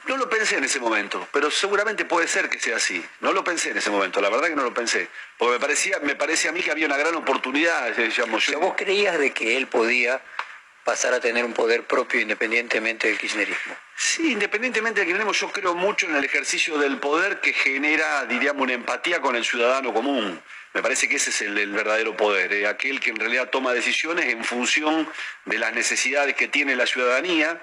No 0.06 0.16
lo 0.16 0.30
pensé 0.30 0.58
en 0.58 0.62
ese 0.64 0.78
momento, 0.78 1.26
pero 1.32 1.50
seguramente 1.50 2.04
puede 2.04 2.28
ser 2.28 2.48
que 2.48 2.60
sea 2.60 2.76
así. 2.76 3.04
No 3.18 3.32
lo 3.32 3.42
pensé 3.42 3.70
en 3.70 3.78
ese 3.78 3.90
momento, 3.90 4.20
la 4.20 4.28
verdad 4.28 4.46
que 4.46 4.54
no 4.54 4.62
lo 4.62 4.72
pensé. 4.72 5.08
Porque 5.36 5.54
me 5.54 5.58
parecía, 5.60 5.98
me 5.98 6.14
parece 6.14 6.48
a 6.48 6.52
mí 6.52 6.60
que 6.62 6.70
había 6.70 6.86
una 6.86 6.96
gran 6.96 7.16
oportunidad, 7.16 7.88
eh, 7.98 8.06
digamos, 8.10 8.44
O 8.44 8.46
sea, 8.46 8.54
yo- 8.54 8.60
vos 8.60 8.74
creías 8.76 9.18
de 9.18 9.32
que 9.32 9.56
él 9.56 9.66
podía 9.66 10.20
pasar 10.86 11.12
a 11.12 11.18
tener 11.18 11.44
un 11.44 11.52
poder 11.52 11.82
propio 11.82 12.20
independientemente 12.20 13.08
del 13.08 13.18
kirchnerismo. 13.18 13.74
Sí, 13.96 14.30
independientemente 14.30 15.00
de 15.00 15.06
que 15.06 15.12
tenemos, 15.14 15.38
yo 15.40 15.50
creo 15.50 15.74
mucho 15.74 16.06
en 16.06 16.14
el 16.14 16.24
ejercicio 16.24 16.78
del 16.78 16.98
poder 16.98 17.40
que 17.40 17.52
genera, 17.52 18.24
diríamos, 18.26 18.62
una 18.62 18.74
empatía 18.74 19.20
con 19.20 19.34
el 19.34 19.44
ciudadano 19.44 19.92
común. 19.92 20.40
Me 20.74 20.82
parece 20.82 21.08
que 21.08 21.16
ese 21.16 21.30
es 21.30 21.42
el, 21.42 21.58
el 21.58 21.72
verdadero 21.72 22.16
poder, 22.16 22.52
eh, 22.52 22.68
aquel 22.68 23.00
que 23.00 23.10
en 23.10 23.16
realidad 23.16 23.50
toma 23.50 23.72
decisiones 23.72 24.26
en 24.26 24.44
función 24.44 25.10
de 25.44 25.58
las 25.58 25.74
necesidades 25.74 26.36
que 26.36 26.46
tiene 26.46 26.76
la 26.76 26.86
ciudadanía 26.86 27.60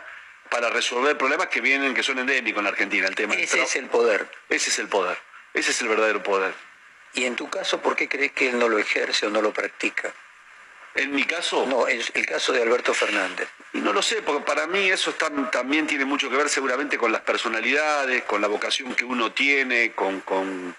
para 0.49 0.69
resolver 0.69 1.17
problemas 1.17 1.47
que 1.47 1.61
vienen, 1.61 1.93
que 1.93 2.03
son 2.03 2.19
endémicos 2.19 2.57
en 2.57 2.65
la 2.65 2.71
Argentina. 2.71 3.07
El 3.07 3.15
tema 3.15 3.35
del 3.35 3.45
Ese 3.45 3.61
es 3.61 3.75
el 3.77 3.85
poder. 3.85 4.29
Ese 4.49 4.69
es 4.69 4.79
el 4.79 4.89
poder, 4.89 5.17
ese 5.53 5.71
es 5.71 5.81
el 5.81 5.87
verdadero 5.87 6.21
poder. 6.21 6.53
Y 7.13 7.23
en 7.23 7.37
tu 7.37 7.49
caso, 7.49 7.81
¿por 7.81 7.95
qué 7.95 8.09
crees 8.09 8.33
que 8.33 8.49
él 8.49 8.59
no 8.59 8.67
lo 8.67 8.79
ejerce 8.79 9.27
o 9.27 9.29
no 9.29 9.41
lo 9.41 9.53
practica? 9.53 10.13
En 10.95 11.11
mi 11.13 11.23
caso... 11.23 11.65
No, 11.65 11.87
en 11.87 12.01
el 12.13 12.25
caso 12.25 12.53
de 12.53 12.61
Alberto 12.61 12.93
Fernández. 12.93 13.49
Y 13.73 13.79
no 13.79 13.93
lo 13.93 14.01
sé, 14.01 14.21
porque 14.21 14.45
para 14.45 14.67
mí 14.67 14.89
eso 14.91 15.09
está- 15.09 15.31
también 15.51 15.87
tiene 15.87 16.05
mucho 16.05 16.29
que 16.29 16.35
ver 16.37 16.49
seguramente 16.49 16.97
con 16.97 17.11
las 17.11 17.21
personalidades, 17.21 18.23
con 18.23 18.41
la 18.41 18.47
vocación 18.47 18.93
que 18.93 19.03
uno 19.03 19.31
tiene, 19.31 19.93
con, 19.93 20.21
con, 20.21 20.75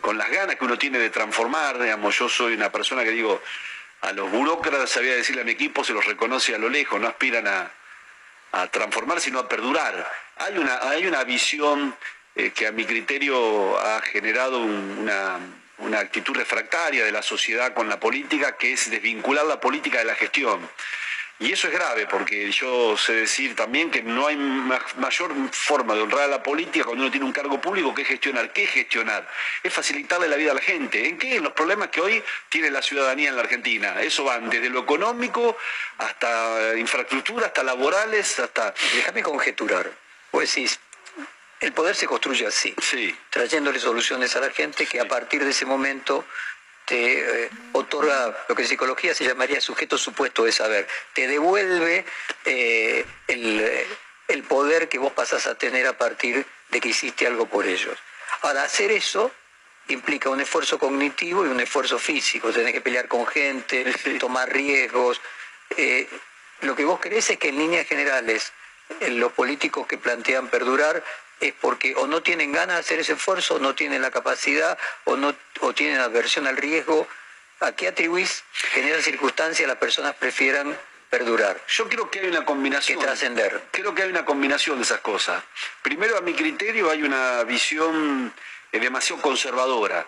con 0.00 0.18
las 0.18 0.28
ganas 0.30 0.56
que 0.56 0.64
uno 0.64 0.76
tiene 0.78 0.98
de 0.98 1.10
transformar, 1.10 1.78
digamos, 1.80 2.18
yo 2.18 2.28
soy 2.28 2.54
una 2.54 2.72
persona 2.72 3.04
que 3.04 3.10
digo, 3.10 3.40
a 4.00 4.12
los 4.12 4.30
burócratas 4.32 4.90
sabía 4.90 5.14
decirle 5.14 5.42
a 5.42 5.44
mi 5.44 5.52
equipo, 5.52 5.84
se 5.84 5.92
los 5.92 6.04
reconoce 6.04 6.54
a 6.54 6.58
lo 6.58 6.68
lejos, 6.68 7.00
no 7.00 7.06
aspiran 7.06 7.46
a, 7.46 7.70
a 8.50 8.66
transformar, 8.66 9.20
sino 9.20 9.38
a 9.38 9.48
perdurar. 9.48 10.10
Hay 10.38 10.58
una, 10.58 10.78
hay 10.82 11.06
una 11.06 11.22
visión 11.22 11.94
eh, 12.34 12.50
que 12.50 12.66
a 12.66 12.72
mi 12.72 12.84
criterio 12.84 13.78
ha 13.78 14.00
generado 14.02 14.58
una, 14.58 15.38
una 15.82 16.00
actitud 16.00 16.34
refractaria 16.34 17.04
de 17.04 17.12
la 17.12 17.22
sociedad 17.22 17.74
con 17.74 17.88
la 17.88 17.98
política, 17.98 18.56
que 18.56 18.72
es 18.72 18.90
desvincular 18.90 19.44
la 19.44 19.60
política 19.60 19.98
de 19.98 20.04
la 20.04 20.14
gestión. 20.14 20.68
Y 21.38 21.52
eso 21.52 21.66
es 21.66 21.74
grave, 21.74 22.06
porque 22.06 22.52
yo 22.52 22.96
sé 22.96 23.14
decir 23.14 23.56
también 23.56 23.90
que 23.90 24.00
no 24.00 24.28
hay 24.28 24.36
mayor 24.36 25.32
forma 25.50 25.94
de 25.94 26.02
honrar 26.02 26.22
a 26.22 26.28
la 26.28 26.42
política 26.42 26.84
cuando 26.84 27.02
uno 27.02 27.10
tiene 27.10 27.26
un 27.26 27.32
cargo 27.32 27.60
público 27.60 27.92
que 27.92 28.04
gestionar. 28.04 28.52
¿Qué 28.52 28.64
gestionar? 28.64 29.28
Es 29.60 29.74
facilitarle 29.74 30.28
la 30.28 30.36
vida 30.36 30.52
a 30.52 30.54
la 30.54 30.60
gente. 30.60 31.08
¿En 31.08 31.18
qué? 31.18 31.34
En 31.34 31.42
los 31.42 31.52
problemas 31.52 31.88
que 31.88 32.00
hoy 32.00 32.22
tiene 32.48 32.70
la 32.70 32.80
ciudadanía 32.80 33.30
en 33.30 33.34
la 33.34 33.42
Argentina. 33.42 34.00
Eso 34.02 34.22
van 34.22 34.50
desde 34.50 34.70
lo 34.70 34.80
económico 34.80 35.56
hasta 35.98 36.76
infraestructura, 36.76 37.46
hasta 37.46 37.64
laborales, 37.64 38.38
hasta... 38.38 38.72
Déjame 38.94 39.24
conjeturar. 39.24 39.90
Vos 40.30 40.42
decís, 40.42 40.78
el 41.62 41.72
poder 41.72 41.94
se 41.94 42.06
construye 42.06 42.44
así, 42.44 42.74
trayéndole 43.30 43.78
soluciones 43.78 44.34
a 44.34 44.40
la 44.40 44.50
gente 44.50 44.84
que 44.84 45.00
a 45.00 45.06
partir 45.06 45.44
de 45.44 45.50
ese 45.50 45.64
momento 45.64 46.24
te 46.84 47.44
eh, 47.44 47.50
otorga 47.70 48.44
lo 48.48 48.56
que 48.56 48.62
en 48.62 48.68
psicología 48.68 49.14
se 49.14 49.24
llamaría 49.24 49.60
sujeto 49.60 49.96
supuesto 49.96 50.44
de 50.44 50.50
saber, 50.50 50.88
te 51.12 51.28
devuelve 51.28 52.04
eh, 52.44 53.06
el, 53.28 54.42
poder 54.42 54.88
que 54.88 54.98
vos 54.98 55.12
pasás 55.12 55.46
a 55.46 55.54
tener 55.54 55.86
a 55.86 55.96
partir 55.96 56.44
de 56.70 56.80
que 56.80 56.88
hiciste 56.88 57.28
algo 57.28 57.46
por 57.46 57.64
ellos. 57.64 57.96
Ahora, 58.42 58.64
hacer 58.64 58.90
eso 58.90 59.30
implica 59.88 60.30
un 60.30 60.40
esfuerzo 60.40 60.80
cognitivo 60.80 61.46
y 61.46 61.48
un 61.48 61.60
esfuerzo 61.60 61.98
físico, 61.98 62.50
tenés 62.50 62.72
que 62.72 62.80
pelear 62.80 63.06
con 63.06 63.24
gente, 63.24 63.84
tomar 64.18 64.52
riesgos. 64.52 65.20
Eh, 65.76 66.08
lo 66.62 66.74
que 66.74 66.84
vos 66.84 66.98
querés 66.98 67.30
es 67.30 67.38
que 67.38 67.50
en 67.50 67.58
líneas 67.58 67.86
generales 67.86 68.52
los 69.08 69.32
políticos 69.32 69.86
que 69.86 69.96
plantean 69.96 70.48
perdurar 70.48 71.02
es 71.42 71.54
porque 71.60 71.94
o 71.96 72.06
no 72.06 72.22
tienen 72.22 72.52
ganas 72.52 72.76
de 72.76 72.80
hacer 72.80 73.00
ese 73.00 73.14
esfuerzo, 73.14 73.56
o 73.56 73.58
no 73.58 73.74
tienen 73.74 74.00
la 74.00 74.10
capacidad, 74.10 74.78
o, 75.04 75.16
no, 75.16 75.34
o 75.60 75.72
tienen 75.72 75.98
aversión 75.98 76.46
al 76.46 76.56
riesgo. 76.56 77.06
¿A 77.60 77.72
qué 77.72 77.88
atribuís 77.88 78.44
que 78.74 78.80
en 78.80 78.88
esas 78.88 79.04
circunstancias 79.04 79.68
las 79.68 79.76
personas 79.76 80.14
prefieran 80.14 80.76
perdurar? 81.10 81.60
Yo 81.68 81.88
creo 81.88 82.10
que 82.10 82.20
hay 82.20 82.26
una 82.26 82.44
combinación. 82.44 82.98
Que 82.98 83.04
trascender. 83.04 83.62
Creo 83.70 83.94
que 83.94 84.02
hay 84.02 84.10
una 84.10 84.24
combinación 84.24 84.78
de 84.78 84.82
esas 84.82 85.00
cosas. 85.00 85.42
Primero, 85.82 86.16
a 86.16 86.20
mi 86.20 86.34
criterio, 86.34 86.90
hay 86.90 87.02
una 87.02 87.44
visión 87.44 88.32
eh, 88.72 88.80
demasiado 88.80 89.22
conservadora. 89.22 90.06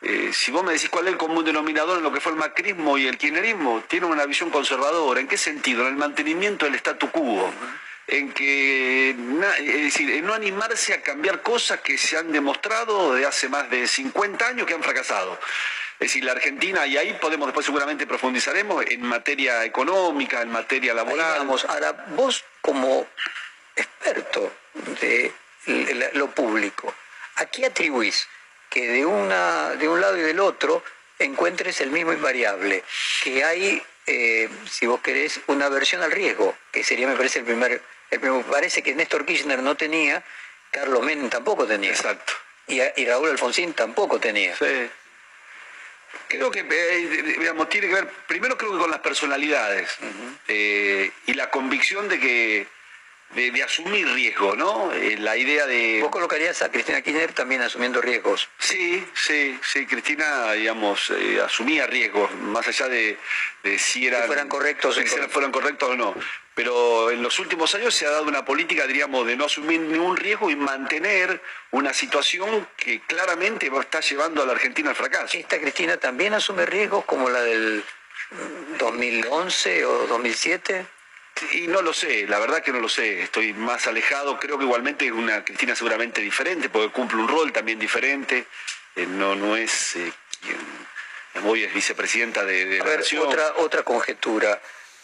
Eh, 0.00 0.30
si 0.32 0.52
vos 0.52 0.64
me 0.64 0.72
decís 0.72 0.88
cuál 0.90 1.06
es 1.06 1.12
el 1.12 1.18
común 1.18 1.44
denominador 1.44 1.98
en 1.98 2.04
lo 2.04 2.12
que 2.12 2.20
fue 2.20 2.32
el 2.32 2.38
macrismo 2.38 2.98
y 2.98 3.06
el 3.06 3.18
kirchnerismo, 3.18 3.84
tiene 3.88 4.06
una 4.06 4.26
visión 4.26 4.50
conservadora. 4.50 5.20
¿En 5.20 5.28
qué 5.28 5.36
sentido? 5.36 5.82
En 5.82 5.88
el 5.88 5.96
mantenimiento 5.96 6.66
del 6.66 6.76
statu 6.76 7.10
quo 7.10 7.52
en 8.08 8.32
que, 8.32 9.10
es 9.10 9.82
decir, 9.82 10.10
en 10.10 10.24
no 10.24 10.32
animarse 10.32 10.94
a 10.94 11.02
cambiar 11.02 11.42
cosas 11.42 11.80
que 11.80 11.98
se 11.98 12.16
han 12.16 12.32
demostrado 12.32 13.14
de 13.14 13.26
hace 13.26 13.50
más 13.50 13.70
de 13.70 13.86
50 13.86 14.46
años 14.46 14.66
que 14.66 14.72
han 14.72 14.82
fracasado. 14.82 15.38
Es 16.00 16.08
decir, 16.08 16.24
la 16.24 16.32
Argentina, 16.32 16.86
y 16.86 16.96
ahí 16.96 17.18
podemos 17.20 17.48
después 17.48 17.66
seguramente 17.66 18.06
profundizaremos 18.06 18.86
en 18.86 19.02
materia 19.02 19.62
económica, 19.64 20.40
en 20.40 20.48
materia 20.48 20.94
laboral. 20.94 21.40
Vamos, 21.40 21.66
ahora, 21.66 22.06
vos 22.10 22.44
como 22.62 23.06
experto 23.76 24.52
de 25.00 25.32
lo 26.14 26.30
público, 26.30 26.94
¿a 27.36 27.46
qué 27.46 27.66
atribuís 27.66 28.26
que 28.70 28.88
de, 28.88 29.04
una, 29.04 29.70
de 29.70 29.86
un 29.86 30.00
lado 30.00 30.16
y 30.16 30.22
del 30.22 30.40
otro 30.40 30.82
encuentres 31.18 31.82
el 31.82 31.90
mismo 31.90 32.14
invariable? 32.14 32.84
Que 33.22 33.44
hay, 33.44 33.82
eh, 34.06 34.48
si 34.70 34.86
vos 34.86 35.00
querés, 35.02 35.40
una 35.48 35.66
aversión 35.66 36.00
al 36.00 36.12
riesgo, 36.12 36.56
que 36.72 36.82
sería, 36.82 37.06
me 37.06 37.16
parece, 37.16 37.40
el 37.40 37.44
primer 37.44 37.82
me 38.10 38.44
parece 38.44 38.82
que 38.82 38.94
Néstor 38.94 39.26
Kirchner 39.26 39.62
no 39.62 39.76
tenía, 39.76 40.24
Carlos 40.70 41.02
Menem 41.02 41.28
tampoco 41.28 41.66
tenía. 41.66 41.90
Exacto. 41.90 42.32
Y, 42.66 43.04
Raúl 43.06 43.30
Alfonsín 43.30 43.72
tampoco 43.72 44.20
tenía. 44.20 44.54
Sí. 44.56 44.90
Creo 46.28 46.50
que, 46.50 46.60
eh, 46.60 47.36
digamos, 47.38 47.68
tiene 47.68 47.88
que 47.88 47.94
ver, 47.94 48.08
primero 48.26 48.58
creo 48.58 48.72
que 48.72 48.78
con 48.78 48.90
las 48.90 49.00
personalidades 49.00 49.90
eh, 50.46 51.10
y 51.26 51.34
la 51.34 51.50
convicción 51.50 52.08
de 52.08 52.20
que 52.20 52.66
de, 53.34 53.62
asumir 53.62 54.08
riesgo, 54.08 54.56
¿no? 54.56 54.92
Eh, 54.92 55.16
la 55.18 55.36
idea 55.36 55.66
de... 55.66 56.00
¿Vos 56.02 56.10
colocarías 56.10 56.62
a 56.62 56.70
Cristina 56.70 57.02
Kirchner 57.02 57.32
también 57.32 57.62
asumiendo 57.62 58.00
riesgos? 58.00 58.48
Sí, 58.58 59.06
sí, 59.14 59.58
sí, 59.62 59.86
Cristina, 59.86 60.52
digamos, 60.52 61.12
asumía 61.44 61.86
riesgos, 61.86 62.32
más 62.34 62.66
allá 62.66 62.88
de, 62.88 63.18
si 63.78 64.06
eran... 64.06 64.26
fueran 64.26 64.48
correctos. 64.48 64.96
si 64.96 65.04
fueran 65.06 65.52
correctos 65.52 65.90
o 65.90 65.96
no 65.96 66.14
pero 66.58 67.12
en 67.12 67.22
los 67.22 67.38
últimos 67.38 67.72
años 67.76 67.94
se 67.94 68.04
ha 68.04 68.10
dado 68.10 68.24
una 68.24 68.44
política, 68.44 68.84
diríamos, 68.84 69.24
de 69.24 69.36
no 69.36 69.44
asumir 69.44 69.80
ningún 69.80 70.16
riesgo 70.16 70.50
y 70.50 70.56
mantener 70.56 71.40
una 71.70 71.94
situación 71.94 72.66
que 72.76 73.00
claramente 73.02 73.70
está 73.80 74.00
llevando 74.00 74.42
a 74.42 74.46
la 74.46 74.54
Argentina 74.54 74.90
al 74.90 74.96
fracaso. 74.96 75.38
¿Esta 75.38 75.60
Cristina 75.60 75.98
también 75.98 76.34
asume 76.34 76.66
riesgos 76.66 77.04
como 77.04 77.30
la 77.30 77.42
del 77.42 77.84
2011 78.80 79.86
o 79.86 80.08
2007? 80.08 80.84
Y 81.52 81.66
no 81.68 81.82
lo 81.82 81.92
sé, 81.92 82.26
la 82.26 82.38
verdad 82.38 82.62
que 82.62 82.72
no 82.72 82.80
lo 82.80 82.88
sé, 82.88 83.22
estoy 83.22 83.52
más 83.52 83.86
alejado, 83.86 84.38
creo 84.38 84.58
que 84.58 84.64
igualmente 84.64 85.06
es 85.06 85.12
una 85.12 85.44
Cristina 85.44 85.74
seguramente 85.74 86.20
diferente, 86.20 86.68
porque 86.68 86.92
cumple 86.92 87.18
un 87.18 87.28
rol 87.28 87.52
también 87.52 87.78
diferente, 87.78 88.46
eh, 88.96 89.06
no, 89.06 89.34
no 89.34 89.56
es 89.56 89.96
eh, 89.96 90.12
hoy 91.44 91.64
es 91.64 91.74
vicepresidenta 91.74 92.44
de, 92.44 92.78
la 92.78 92.96
nación. 92.96 93.26
Otra, 93.26 93.54
otra 93.56 93.82
conjetura. 93.82 94.60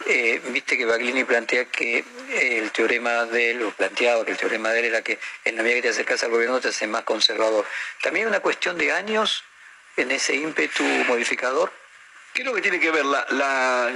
Eh, 0.06 0.40
viste 0.48 0.76
que 0.76 0.84
Baglini 0.84 1.24
plantea 1.24 1.66
que 1.66 1.98
eh, 1.98 2.58
el 2.58 2.70
teorema 2.72 3.24
de 3.24 3.52
él, 3.52 3.62
o 3.62 3.70
planteaba 3.70 4.24
que 4.24 4.32
el 4.32 4.36
teorema 4.36 4.70
de 4.70 4.80
él 4.80 4.84
era 4.86 5.02
que 5.02 5.18
en 5.44 5.56
la 5.56 5.62
medida 5.62 5.76
que 5.76 5.82
te 5.82 5.88
acercas 5.90 6.22
al 6.24 6.30
gobierno 6.30 6.60
te 6.60 6.68
haces 6.68 6.88
más 6.88 7.04
conservador. 7.04 7.64
¿También 8.02 8.26
una 8.26 8.40
cuestión 8.40 8.76
de 8.76 8.92
años 8.92 9.44
en 9.96 10.10
ese 10.10 10.34
ímpetu 10.34 10.82
modificador? 11.06 11.72
Creo 12.34 12.52
que 12.52 12.60
tiene 12.60 12.80
que 12.80 12.90
ver, 12.90 13.04
la, 13.06 13.92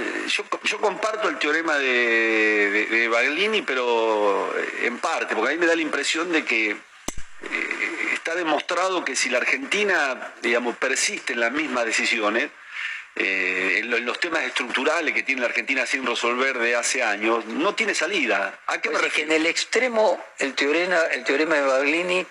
yo, 0.63 0.79
comparto 0.79 1.27
el 1.27 1.37
teorema 1.37 1.77
de, 1.77 3.07
Baglini, 3.11 3.61
pero 3.63 4.51
eh, 4.57 4.87
en 4.87 4.97
parte, 4.99 5.35
porque 5.35 5.51
a 5.51 5.55
mí 5.55 5.59
me 5.59 5.67
da 5.67 5.75
la 5.75 5.81
impresión 5.81 6.31
de 6.31 6.45
que 6.45 6.77
está 8.13 8.35
demostrado 8.35 9.03
que 9.03 9.15
si 9.15 9.29
la 9.29 9.39
Argentina, 9.39 10.33
digamos, 10.41 10.77
persiste 10.77 11.33
en 11.33 11.41
las 11.41 11.51
mismas 11.51 11.85
decisiones, 11.85 12.49
eh, 13.15 13.79
en 13.79 14.05
los 14.05 14.19
temas 14.21 14.43
estructurales 14.43 15.13
que 15.13 15.23
tiene 15.23 15.41
la 15.41 15.47
Argentina 15.47 15.85
sin 15.85 16.05
resolver 16.05 16.57
de 16.59 16.75
hace 16.77 17.03
años, 17.03 17.45
no 17.45 17.75
tiene 17.75 17.93
salida. 17.93 18.57
¿A 18.67 18.79
qué 18.79 18.89
pues 18.89 19.11
que 19.11 19.23
en 19.23 19.33
el 19.33 19.45
extremo 19.47 20.23
el 20.37 20.53
teorema, 20.53 20.97
el 21.11 21.25
teorema 21.25 21.55
de 21.55 21.61
Baglini 21.61 22.25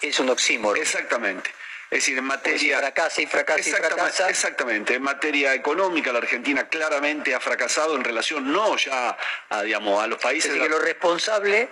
es 0.00 0.18
un 0.18 0.30
oxímoro. 0.30 0.80
Exactamente. 0.80 1.50
Es 1.92 1.98
decir, 1.98 2.16
en 2.16 2.24
materia... 2.24 2.78
fracasa 2.78 3.20
y 3.20 3.26
fracasa 3.26 3.58
exactamente, 3.58 3.94
y 3.94 3.96
fracasa. 3.98 4.30
Exactamente. 4.30 4.94
En 4.94 5.02
materia 5.02 5.52
económica, 5.52 6.10
la 6.10 6.20
Argentina 6.20 6.66
claramente 6.66 7.34
ha 7.34 7.38
fracasado 7.38 7.96
en 7.96 8.02
relación 8.02 8.50
no 8.50 8.78
ya 8.78 9.14
a, 9.50 9.62
digamos, 9.62 10.02
a 10.02 10.06
los 10.06 10.18
países... 10.18 10.54
Es 10.54 10.58
que 10.58 10.70
lo 10.70 10.78
responsable 10.78 11.68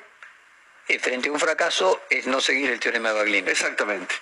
eh, 0.88 0.98
frente 0.98 1.30
a 1.30 1.32
un 1.32 1.40
fracaso 1.40 2.02
es 2.10 2.26
no 2.26 2.38
seguir 2.42 2.70
el 2.70 2.78
teorema 2.78 3.08
de 3.08 3.14
Baglini. 3.14 3.48
Exactamente. 3.48 4.14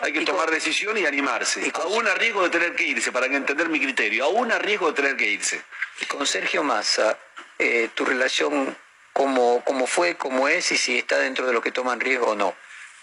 Hay 0.00 0.12
que 0.12 0.26
tomar 0.26 0.50
decisión 0.50 0.98
y 0.98 1.06
animarse. 1.06 1.66
Y 1.66 1.72
aún 1.80 2.06
a 2.06 2.14
riesgo 2.14 2.42
de 2.42 2.50
tener 2.50 2.76
que 2.76 2.84
irse, 2.84 3.10
para 3.10 3.24
entender 3.24 3.70
mi 3.70 3.80
criterio. 3.80 4.24
Aún 4.24 4.52
a 4.52 4.58
riesgo 4.58 4.88
de 4.88 4.92
tener 4.92 5.16
que 5.16 5.26
irse. 5.26 5.62
Y 6.02 6.04
con 6.04 6.26
Sergio 6.26 6.64
Massa, 6.64 7.18
eh, 7.58 7.88
tu 7.94 8.04
relación, 8.04 8.76
cómo, 9.14 9.64
cómo 9.64 9.86
fue, 9.86 10.18
cómo 10.18 10.48
es 10.48 10.70
y 10.72 10.76
si 10.76 10.98
está 10.98 11.16
dentro 11.16 11.46
de 11.46 11.54
lo 11.54 11.62
que 11.62 11.72
toman 11.72 11.98
riesgo 11.98 12.32
o 12.32 12.34
no. 12.34 12.54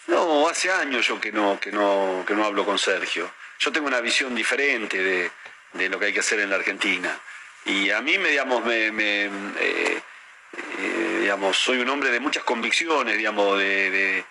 No, 0.08 0.48
hace 0.48 0.72
años 0.72 1.08
yo 1.08 1.20
que 1.20 1.32
no, 1.32 1.60
que 1.60 1.72
no, 1.72 2.24
que 2.28 2.34
no 2.34 2.46
hablo 2.46 2.66
con 2.66 2.78
Sergio. 2.78 3.32
Yo 3.60 3.72
tengo 3.72 3.88
una 3.88 4.02
visión 4.02 4.36
diferente 4.36 5.32
de, 5.74 5.90
lo 5.90 6.00
que 6.00 6.08
hay 6.08 6.14
que 6.14 6.20
hacer 6.20 6.40
en 6.40 6.50
la 6.50 6.58
Argentina. 6.58 7.18
Y 7.66 7.90
a 7.90 8.02
mí, 8.02 8.18
digamos, 8.18 8.66
me, 8.66 8.88
eh, 8.88 9.32
eh, 9.60 11.18
digamos, 11.22 11.58
soy 11.58 11.80
un 11.80 11.90
hombre 11.90 12.12
de 12.12 12.20
muchas 12.20 12.44
convicciones, 12.44 13.18
digamos, 13.18 13.58
de 13.58 14.26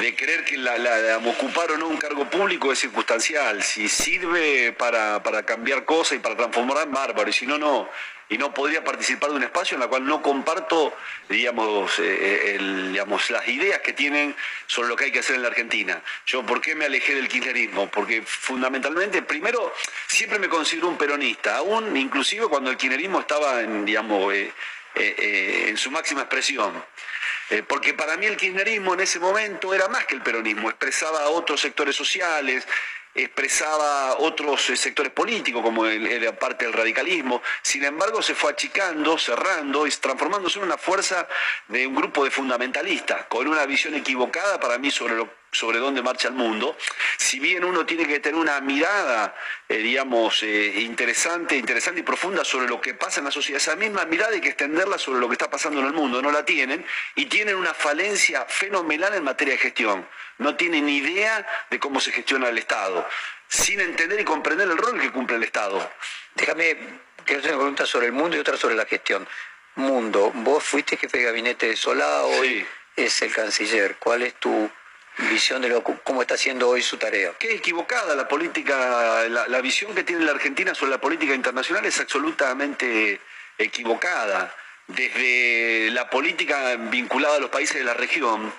de 0.00 0.14
creer 0.14 0.44
que 0.44 0.58
la, 0.58 1.18
ocupar 1.24 1.70
o 1.72 1.78
no 1.78 1.88
un 1.88 1.96
cargo 1.96 2.28
público 2.28 2.72
es 2.72 2.78
circunstancial. 2.78 3.62
Si 3.62 3.88
sirve 3.88 4.72
para, 4.72 5.20
cambiar 5.44 5.84
cosas 5.84 6.18
y 6.18 6.20
para 6.20 6.36
transformar, 6.36 6.88
bárbaro. 6.88 7.28
Y 7.28 7.32
si 7.32 7.46
no, 7.46 7.58
no. 7.58 7.88
Y 8.28 8.38
no 8.38 8.52
podría 8.52 8.82
participar 8.82 9.30
de 9.30 9.36
un 9.36 9.44
espacio 9.44 9.76
en 9.76 9.82
el 9.82 9.88
cual 9.88 10.04
no 10.04 10.20
comparto, 10.20 10.96
digamos, 11.28 11.92
eh, 12.00 12.58
digamos, 12.90 13.30
las 13.30 13.46
ideas 13.46 13.80
que 13.80 13.92
tienen 13.92 14.34
sobre 14.66 14.88
lo 14.88 14.96
que 14.96 15.04
hay 15.04 15.12
que 15.12 15.20
hacer 15.20 15.36
en 15.36 15.42
la 15.42 15.48
Argentina. 15.48 16.02
Yo, 16.26 16.44
¿por 16.44 16.60
qué 16.60 16.74
me 16.74 16.86
alejé 16.86 17.14
del 17.14 17.28
kirchnerismo? 17.28 17.88
Porque 17.88 18.22
fundamentalmente, 18.22 19.22
primero, 19.22 19.72
siempre 20.08 20.38
me 20.40 20.48
considero 20.48 20.88
un 20.88 20.98
peronista, 20.98 21.58
aún 21.58 21.96
inclusive 21.96 22.48
cuando 22.48 22.70
el 22.70 22.76
kirchnerismo 22.76 23.20
estaba 23.20 23.60
en, 23.60 23.84
digamos, 23.84 24.34
eh, 24.34 24.52
eh, 24.96 25.66
en 25.68 25.76
su 25.76 25.90
máxima 25.90 26.22
expresión. 26.22 26.72
Eh, 27.50 27.62
porque 27.62 27.94
para 27.94 28.16
mí 28.16 28.26
el 28.26 28.36
kirchnerismo 28.36 28.94
en 28.94 29.00
ese 29.00 29.20
momento 29.20 29.74
era 29.74 29.88
más 29.88 30.06
que 30.06 30.14
el 30.14 30.22
peronismo, 30.22 30.68
expresaba 30.68 31.20
a 31.22 31.28
otros 31.28 31.60
sectores 31.60 31.94
sociales, 31.94 32.66
expresaba 33.16 34.18
otros 34.18 34.70
eh, 34.70 34.76
sectores 34.76 35.12
políticos, 35.12 35.62
como 35.62 35.86
el, 35.86 36.06
era 36.06 36.38
parte 36.38 36.64
del 36.64 36.74
radicalismo. 36.74 37.42
Sin 37.62 37.84
embargo, 37.84 38.22
se 38.22 38.34
fue 38.34 38.52
achicando, 38.52 39.18
cerrando 39.18 39.86
y 39.86 39.90
transformándose 39.90 40.58
en 40.58 40.66
una 40.66 40.78
fuerza 40.78 41.26
de 41.68 41.86
un 41.86 41.94
grupo 41.94 42.24
de 42.24 42.30
fundamentalistas, 42.30 43.26
con 43.26 43.46
una 43.46 43.66
visión 43.66 43.94
equivocada 43.94 44.60
para 44.60 44.78
mí 44.78 44.90
sobre 44.90 45.16
lo 45.16 45.28
sobre 45.56 45.78
dónde 45.78 46.02
marcha 46.02 46.28
el 46.28 46.34
mundo, 46.34 46.76
si 47.16 47.40
bien 47.40 47.64
uno 47.64 47.86
tiene 47.86 48.06
que 48.06 48.20
tener 48.20 48.38
una 48.38 48.60
mirada, 48.60 49.34
eh, 49.68 49.78
digamos, 49.78 50.42
eh, 50.42 50.80
interesante, 50.80 51.56
interesante 51.56 52.00
y 52.00 52.02
profunda 52.02 52.44
sobre 52.44 52.68
lo 52.68 52.80
que 52.80 52.94
pasa 52.94 53.20
en 53.20 53.24
la 53.24 53.30
sociedad, 53.30 53.60
esa 53.60 53.76
misma 53.76 54.04
mirada 54.04 54.32
hay 54.32 54.40
que 54.40 54.48
extenderla 54.48 54.98
sobre 54.98 55.20
lo 55.20 55.28
que 55.28 55.34
está 55.34 55.50
pasando 55.50 55.80
en 55.80 55.86
el 55.86 55.92
mundo, 55.92 56.20
no 56.20 56.30
la 56.30 56.44
tienen, 56.44 56.84
y 57.14 57.26
tienen 57.26 57.56
una 57.56 57.72
falencia 57.72 58.44
fenomenal 58.44 59.14
en 59.14 59.24
materia 59.24 59.54
de 59.54 59.58
gestión, 59.58 60.06
no 60.38 60.56
tienen 60.56 60.86
ni 60.86 60.98
idea 60.98 61.46
de 61.70 61.78
cómo 61.78 62.00
se 62.00 62.12
gestiona 62.12 62.48
el 62.48 62.58
Estado, 62.58 63.08
sin 63.48 63.80
entender 63.80 64.20
y 64.20 64.24
comprender 64.24 64.68
el 64.68 64.76
rol 64.76 65.00
que 65.00 65.10
cumple 65.10 65.36
el 65.36 65.44
Estado. 65.44 65.90
Déjame, 66.34 66.76
hacer 67.24 67.38
una 67.38 67.56
pregunta 67.56 67.86
sobre 67.86 68.06
el 68.06 68.12
mundo 68.12 68.36
y 68.36 68.40
otra 68.40 68.56
sobre 68.56 68.74
la 68.74 68.84
gestión. 68.84 69.26
Mundo, 69.76 70.32
vos 70.34 70.62
fuiste 70.62 70.96
jefe 70.96 71.18
de 71.18 71.24
gabinete 71.24 71.68
de 71.68 71.76
Solá, 71.76 72.22
hoy 72.22 72.66
es 72.94 73.20
el 73.22 73.32
canciller. 73.32 73.96
¿Cuál 73.98 74.22
es 74.22 74.34
tu 74.34 74.70
visión 75.18 75.62
de 75.62 75.82
cómo 76.04 76.22
está 76.22 76.34
haciendo 76.34 76.68
hoy 76.68 76.82
su 76.82 76.96
tarea. 76.96 77.32
Qué 77.38 77.54
equivocada 77.54 78.14
la 78.14 78.28
política, 78.28 79.26
la, 79.28 79.60
visión 79.60 79.94
que 79.94 80.04
tiene 80.04 80.24
la 80.24 80.32
Argentina 80.32 80.74
sobre 80.74 80.92
la 80.92 81.00
política 81.00 81.34
internacional 81.34 81.84
es 81.86 81.98
absolutamente 82.00 83.20
equivocada. 83.58 84.54
Desde 84.86 85.90
la 85.90 86.08
política 86.08 86.76
vinculada 86.76 87.36
a 87.36 87.40
los 87.40 87.50
países 87.50 87.76
de 87.76 87.84
la 87.84 87.94
región, 87.94 88.52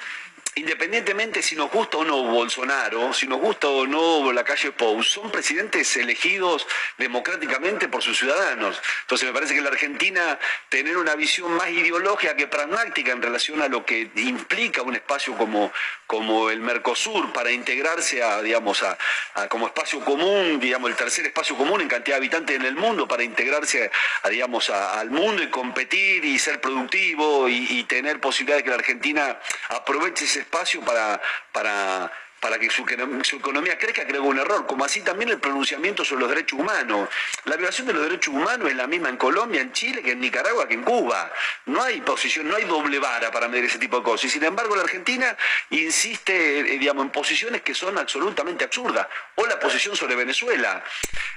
independientemente 0.58 1.42
si 1.42 1.56
nos 1.56 1.72
gusta 1.72 1.98
o 1.98 2.04
no 2.04 2.24
Bolsonaro, 2.24 3.14
si 3.14 3.28
nos 3.28 3.40
gusta 3.40 3.68
o 3.68 3.86
no 3.86 4.32
la 4.32 4.44
calle 4.44 4.72
Pou, 4.72 5.02
son 5.04 5.32
presidentes 5.32 5.96
elegidos 5.98 6.68
democráticamente 6.98 7.88
por 7.88 8.02
sus 8.02 8.18
ciudadanos. 8.18 8.82
Entonces 9.02 9.28
me 9.28 9.34
parece 9.34 9.54
que 9.54 9.62
la 9.62 9.70
Argentina 9.70 10.40
tener 10.70 10.98
una 10.98 11.16
visión 11.16 11.52
más 11.54 11.70
ideológica 11.70 12.36
que 12.36 12.48
pragmática 12.48 13.12
en 13.12 13.22
relación 13.22 13.62
a 13.62 13.68
lo 13.68 13.86
que 13.86 14.10
implica 14.16 14.82
un 14.82 14.96
espacio 14.96 15.36
como, 15.38 15.72
como 16.08 16.50
el 16.50 16.62
Mercosur 16.62 17.32
para 17.34 17.52
integrarse 17.52 18.24
a, 18.24 18.42
digamos, 18.42 18.84
a, 18.84 18.98
como 19.50 19.68
espacio 19.68 20.00
común, 20.02 20.60
digamos, 20.60 20.90
el 20.90 20.96
tercer 20.96 21.26
espacio 21.26 21.56
común 21.56 21.82
en 21.82 21.88
cantidad 21.88 22.16
de 22.16 22.22
habitantes 22.22 22.56
en 22.56 22.66
el 22.66 22.76
mundo 22.76 23.08
para 23.08 23.24
integrarse 23.24 23.92
digamos, 24.30 24.70
al 24.70 25.12
mundo 25.12 25.44
y 25.44 25.50
competir 25.50 26.26
y 26.26 26.40
ser 26.40 26.60
productivo 26.60 27.48
y, 27.48 27.68
y 27.70 27.84
tener 27.84 28.20
posibilidad 28.20 28.58
de 28.58 28.64
que 28.64 28.70
la 28.70 28.76
Argentina 28.76 29.40
aproveche 29.70 30.26
ese 30.26 30.47
espacio 30.48 30.82
para, 30.82 31.22
para 31.52 32.11
para 32.39 32.59
que 32.59 32.69
su, 32.69 32.84
economía 32.84 33.77
crezca, 33.77 34.05
creo 34.05 34.22
que 34.22 34.27
un 34.27 34.39
error, 34.39 34.65
como 34.68 34.85
así 34.85 35.01
también 35.01 35.30
el 35.30 35.39
pronunciamiento 35.39 36.05
sobre 36.05 36.22
los 36.22 36.30
derechos 36.30 36.59
humanos. 36.59 37.09
La 37.45 37.55
violación 37.55 37.88
de 37.88 37.93
los 37.93 38.03
derechos 38.03 38.34
humanos 38.34 38.69
es 38.69 38.76
la 38.76 38.88
misma 38.88 39.09
en 39.09 39.18
Colombia, 39.18 39.61
en 39.61 39.72
Chile, 39.72 40.03
que 40.03 40.11
en 40.11 40.19
Nicaragua, 40.19 40.68
que 40.68 40.76
en 40.76 40.84
Cuba. 40.84 41.31
No 41.65 41.81
hay 41.81 42.01
posición, 42.01 42.47
no 42.47 42.55
hay 42.55 42.65
doble 42.65 42.99
vara 42.99 43.31
para 43.31 43.47
medir 43.47 43.65
ese 43.65 43.80
tipo 43.80 43.97
de 43.97 44.03
cosas. 44.03 44.26
Y 44.26 44.30
sin 44.30 44.43
embargo, 44.43 44.76
la 44.76 44.84
Argentina 44.84 45.35
insiste, 45.72 46.59
eh, 46.59 46.77
digamos, 46.77 47.05
en 47.05 47.11
posiciones 47.11 47.61
que 47.61 47.73
son 47.73 47.97
absolutamente 47.97 48.65
absurdas. 48.65 49.07
O 49.35 49.45
la 49.45 49.59
posición 49.59 49.95
sobre 49.95 50.15
Venezuela. 50.15 50.84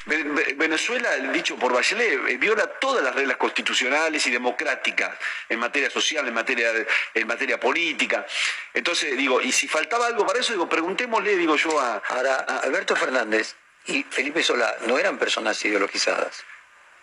Venezuela, 0.07 1.17
dicho 1.33 1.57
por 1.57 1.73
Bachelet, 1.73 2.29
eh, 2.29 2.37
viola 2.37 2.67
todas 2.67 3.03
las 3.03 3.15
reglas 3.15 3.37
constitucionales 3.37 4.27
y 4.27 4.31
democráticas 4.31 5.17
en 5.49 5.59
materia 5.59 5.91
social, 5.91 6.27
en 6.27 6.35
materia, 6.35 6.73
en 7.15 7.27
materia 7.27 7.59
política. 7.59 8.27
Entonces, 8.73 9.17
digo, 9.17 9.41
y 9.41 9.53
si 9.53 9.69
faltaba 9.69 10.07
algo 10.07 10.27
para 10.27 10.41
eso, 10.41 10.53
digo, 10.53 10.69
preguntémosle, 10.91 11.37
digo 11.37 11.57
yo, 11.57 11.81
a... 11.81 12.03
Ahora, 12.09 12.37
Alberto 12.65 12.97
Fernández 12.97 13.55
y 13.87 14.03
Felipe 14.03 14.43
Solá 14.43 14.77
no 14.87 14.99
eran 14.99 15.19
personas 15.19 15.65
ideologizadas. 15.65 16.45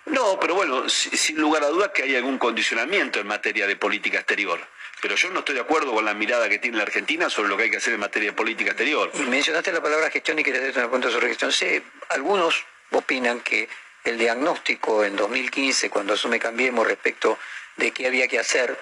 No, 0.07 0.37
pero 0.39 0.55
bueno, 0.55 0.89
sin 0.89 1.39
lugar 1.39 1.63
a 1.63 1.67
dudas 1.67 1.91
que 1.93 2.03
hay 2.03 2.15
algún 2.15 2.37
condicionamiento 2.37 3.19
en 3.19 3.27
materia 3.27 3.65
de 3.65 3.75
política 3.75 4.19
exterior. 4.19 4.59
Pero 5.01 5.15
yo 5.15 5.29
no 5.29 5.39
estoy 5.39 5.55
de 5.55 5.61
acuerdo 5.61 5.93
con 5.93 6.03
la 6.03 6.13
mirada 6.13 6.49
que 6.49 6.59
tiene 6.59 6.77
la 6.77 6.83
Argentina 6.83 7.29
sobre 7.29 7.49
lo 7.49 7.55
que 7.55 7.63
hay 7.63 7.69
que 7.69 7.77
hacer 7.77 7.93
en 7.93 7.99
materia 7.99 8.31
de 8.31 8.35
política 8.35 8.71
exterior. 8.71 9.09
Y 9.13 9.19
mencionaste 9.19 9.71
la 9.71 9.81
palabra 9.81 10.09
gestión 10.09 10.37
y 10.39 10.43
quería 10.43 10.59
hacerte 10.59 10.79
una 10.79 10.89
pregunta 10.89 11.11
sobre 11.11 11.29
gestión. 11.29 11.51
Sí, 11.51 11.81
algunos 12.09 12.65
opinan 12.91 13.39
que 13.41 13.69
el 14.03 14.17
diagnóstico 14.17 15.03
en 15.03 15.15
2015, 15.15 15.89
cuando 15.89 16.13
asume 16.13 16.39
Cambiemos 16.39 16.87
respecto 16.87 17.37
de 17.77 17.91
qué 17.91 18.07
había 18.07 18.27
que 18.27 18.39
hacer, 18.39 18.77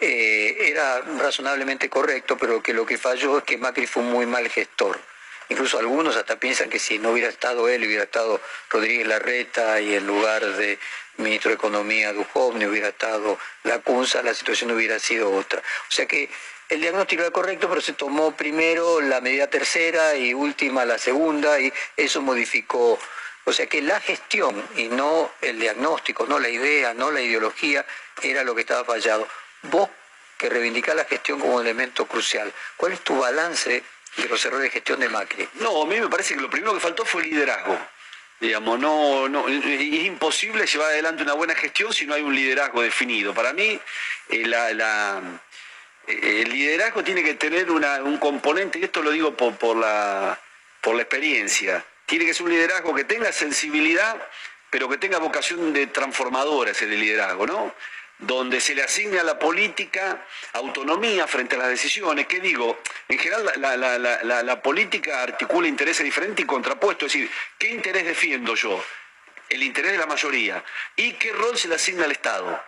eh, 0.00 0.56
era 0.60 1.00
razonablemente 1.00 1.88
correcto, 1.88 2.36
pero 2.38 2.62
que 2.62 2.72
lo 2.72 2.86
que 2.86 2.98
falló 2.98 3.38
es 3.38 3.44
que 3.44 3.58
Macri 3.58 3.86
fue 3.86 4.02
un 4.02 4.10
muy 4.10 4.26
mal 4.26 4.48
gestor. 4.48 4.98
Incluso 5.50 5.78
algunos 5.78 6.16
hasta 6.16 6.38
piensan 6.38 6.68
que 6.68 6.78
si 6.78 6.98
no 6.98 7.10
hubiera 7.10 7.30
estado 7.30 7.68
él, 7.68 7.84
hubiera 7.84 8.04
estado 8.04 8.40
Rodríguez 8.70 9.06
Larreta 9.06 9.80
y 9.80 9.94
en 9.94 10.06
lugar 10.06 10.44
de 10.44 10.78
ministro 11.16 11.50
de 11.50 11.56
Economía 11.56 12.12
Duhovne 12.12 12.68
hubiera 12.68 12.88
estado 12.88 13.38
la 13.64 13.78
CUNSA, 13.78 14.22
la 14.22 14.34
situación 14.34 14.70
hubiera 14.70 14.98
sido 14.98 15.32
otra. 15.32 15.60
O 15.60 15.92
sea 15.92 16.06
que 16.06 16.28
el 16.68 16.82
diagnóstico 16.82 17.22
era 17.22 17.30
correcto, 17.30 17.68
pero 17.68 17.80
se 17.80 17.94
tomó 17.94 18.36
primero 18.36 19.00
la 19.00 19.22
medida 19.22 19.48
tercera 19.48 20.14
y 20.16 20.34
última 20.34 20.84
la 20.84 20.98
segunda 20.98 21.58
y 21.58 21.72
eso 21.96 22.20
modificó. 22.20 22.98
O 23.44 23.52
sea 23.52 23.66
que 23.66 23.80
la 23.80 24.00
gestión 24.00 24.62
y 24.76 24.88
no 24.88 25.30
el 25.40 25.58
diagnóstico, 25.58 26.26
no 26.26 26.38
la 26.38 26.50
idea, 26.50 26.92
no 26.92 27.10
la 27.10 27.22
ideología, 27.22 27.86
era 28.22 28.44
lo 28.44 28.54
que 28.54 28.60
estaba 28.60 28.84
fallado. 28.84 29.26
Vos 29.62 29.88
que 30.36 30.48
reivindicás 30.48 30.94
la 30.94 31.04
gestión 31.04 31.40
como 31.40 31.60
elemento 31.60 32.06
crucial, 32.06 32.52
¿cuál 32.76 32.92
es 32.92 33.00
tu 33.00 33.18
balance 33.18 33.82
de 34.16 34.28
los 34.28 34.44
errores 34.44 34.64
de 34.64 34.70
gestión 34.70 35.00
de 35.00 35.08
Macri? 35.08 35.48
No, 35.54 35.82
a 35.82 35.86
mí 35.86 36.00
me 36.00 36.08
parece 36.08 36.34
que 36.34 36.40
lo 36.40 36.48
primero 36.48 36.72
que 36.74 36.80
faltó 36.80 37.04
fue 37.04 37.24
liderazgo. 37.24 37.76
Digamos, 38.40 38.78
no, 38.78 39.28
no, 39.28 39.48
es 39.48 40.04
imposible 40.04 40.64
llevar 40.64 40.90
adelante 40.90 41.24
una 41.24 41.32
buena 41.32 41.56
gestión 41.56 41.92
si 41.92 42.06
no 42.06 42.14
hay 42.14 42.22
un 42.22 42.34
liderazgo 42.34 42.82
definido. 42.82 43.34
Para 43.34 43.52
mí, 43.52 43.80
eh, 44.28 44.42
eh, 46.06 46.42
el 46.42 46.48
liderazgo 46.48 47.02
tiene 47.02 47.24
que 47.24 47.34
tener 47.34 47.68
un 47.68 48.18
componente, 48.18 48.78
y 48.78 48.84
esto 48.84 49.02
lo 49.02 49.10
digo 49.10 49.36
por, 49.36 49.56
por, 49.56 49.76
la, 49.76 50.38
por 50.80 50.94
la 50.94 51.02
experiencia, 51.02 51.84
tiene 52.06 52.26
que 52.26 52.32
ser 52.32 52.44
un 52.44 52.52
liderazgo 52.52 52.94
que 52.94 53.04
tenga 53.04 53.32
sensibilidad, 53.32 54.16
pero 54.70 54.88
que 54.88 54.98
tenga 54.98 55.18
vocación 55.18 55.72
de 55.72 55.88
transformadora 55.88 56.70
ese 56.70 56.86
liderazgo, 56.86 57.44
¿no? 57.44 57.74
Donde 58.18 58.60
se 58.60 58.74
le 58.74 58.82
asigna 58.82 59.20
a 59.20 59.24
la 59.24 59.38
política 59.38 60.26
autonomía 60.54 61.26
frente 61.26 61.54
a 61.54 61.58
las 61.58 61.68
decisiones. 61.68 62.26
¿Qué 62.26 62.40
digo? 62.40 62.80
En 63.08 63.18
general 63.18 63.52
la, 63.56 64.62
política 64.62 65.22
articula 65.22 65.68
intereses 65.68 66.04
diferentes 66.04 66.44
y 66.44 66.46
contrapuestos. 66.46 67.06
Es 67.06 67.12
decir, 67.12 67.30
¿qué 67.58 67.68
interés 67.68 68.04
defiendo 68.04 68.54
yo? 68.54 68.82
El 69.48 69.62
interés 69.62 69.92
de 69.92 69.98
la 69.98 70.06
mayoría. 70.06 70.62
¿Y 70.96 71.12
qué 71.12 71.32
rol 71.32 71.56
se 71.56 71.68
le 71.68 71.76
asigna 71.76 72.04
al 72.04 72.12
Estado? 72.12 72.62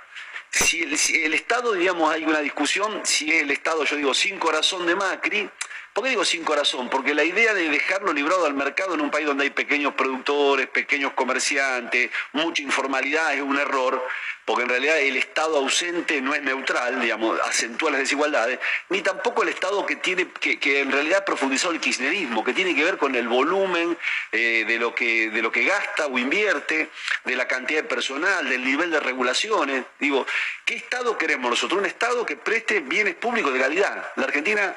Si 0.51 0.83
el, 0.83 0.97
si 0.97 1.25
el 1.25 1.35
Estado, 1.35 1.73
digamos, 1.73 2.13
hay 2.13 2.25
una 2.25 2.41
discusión, 2.41 3.05
si 3.05 3.31
es 3.31 3.43
el 3.43 3.51
Estado, 3.51 3.85
yo 3.85 3.97
digo, 3.97 4.15
sin 4.15 4.39
corazón 4.39 4.87
de 4.87 4.95
Macri, 4.97 5.49
¿Por 5.93 6.05
qué 6.05 6.11
digo 6.11 6.25
sin 6.25 6.45
corazón? 6.45 6.89
Porque 6.89 7.15
la 7.15 7.25
idea 7.25 7.53
de 7.53 7.69
dejarlo 7.69 8.13
librado 8.13 8.47
al 8.47 8.55
mercado 8.55 8.95
en 8.95 9.01
un 9.01 9.11
país 9.11 9.27
donde 9.27 9.45
hay 9.45 9.51
pequeños 9.51 9.95
productores, 9.95 10.69
pequeños 10.69 11.13
comerciantes, 11.15 12.11
mucha 12.33 12.63
informalidad 12.63 13.35
es 13.35 13.43
un 13.43 13.59
error, 13.59 14.01
porque 14.45 14.63
en 14.63 14.69
realidad 14.69 14.99
el 15.01 15.17
Estado 15.17 15.59
ausente 15.59 16.21
no 16.21 16.33
es 16.33 16.43
neutral, 16.43 17.01
digamos, 17.01 17.41
acentúa 17.41 17.91
las 17.91 18.01
desigualdades, 18.01 18.61
ni 18.89 19.03
tampoco 19.03 19.43
el 19.43 19.49
Estado 19.49 19.85
que 19.85 19.97
tiene, 19.97 20.29
que, 20.29 20.81
en 20.81 20.93
realidad 20.93 21.23
ha 21.23 21.25
profundizado 21.25 21.75
el 21.75 21.81
kirchnerismo, 21.81 22.45
que 22.45 22.53
tiene 22.53 22.75
que 22.75 22.85
ver 22.85 22.97
con 22.97 23.17
el 23.17 23.27
volumen 23.27 23.99
eh, 24.31 24.65
de, 24.67 24.79
lo 24.79 24.95
que, 24.95 25.31
de 25.31 25.43
lo 25.43 25.51
que 25.51 25.65
gasta 25.65 26.07
o 26.07 26.19
invierte, 26.19 26.89
de 27.25 27.37
la 27.37 27.49
cantidad 27.49 27.83
de 27.83 27.89
personal, 27.89 28.49
del 28.49 28.65
nivel 28.65 28.93
de 28.93 29.01
regulaciones. 29.01 29.85
Digo, 29.99 30.25
¿qué 30.65 30.77
Estado 30.77 31.19
queremos 31.19 31.51
nosotros? 31.51 31.81
Un 31.81 31.87
Estado 31.87 32.25
que 32.25 32.37
preste 32.37 32.79
bienes 32.79 33.17
públicos 33.17 33.53
de 33.53 33.59
calidad. 33.59 34.13
La 34.15 34.25
Argentina 34.25 34.77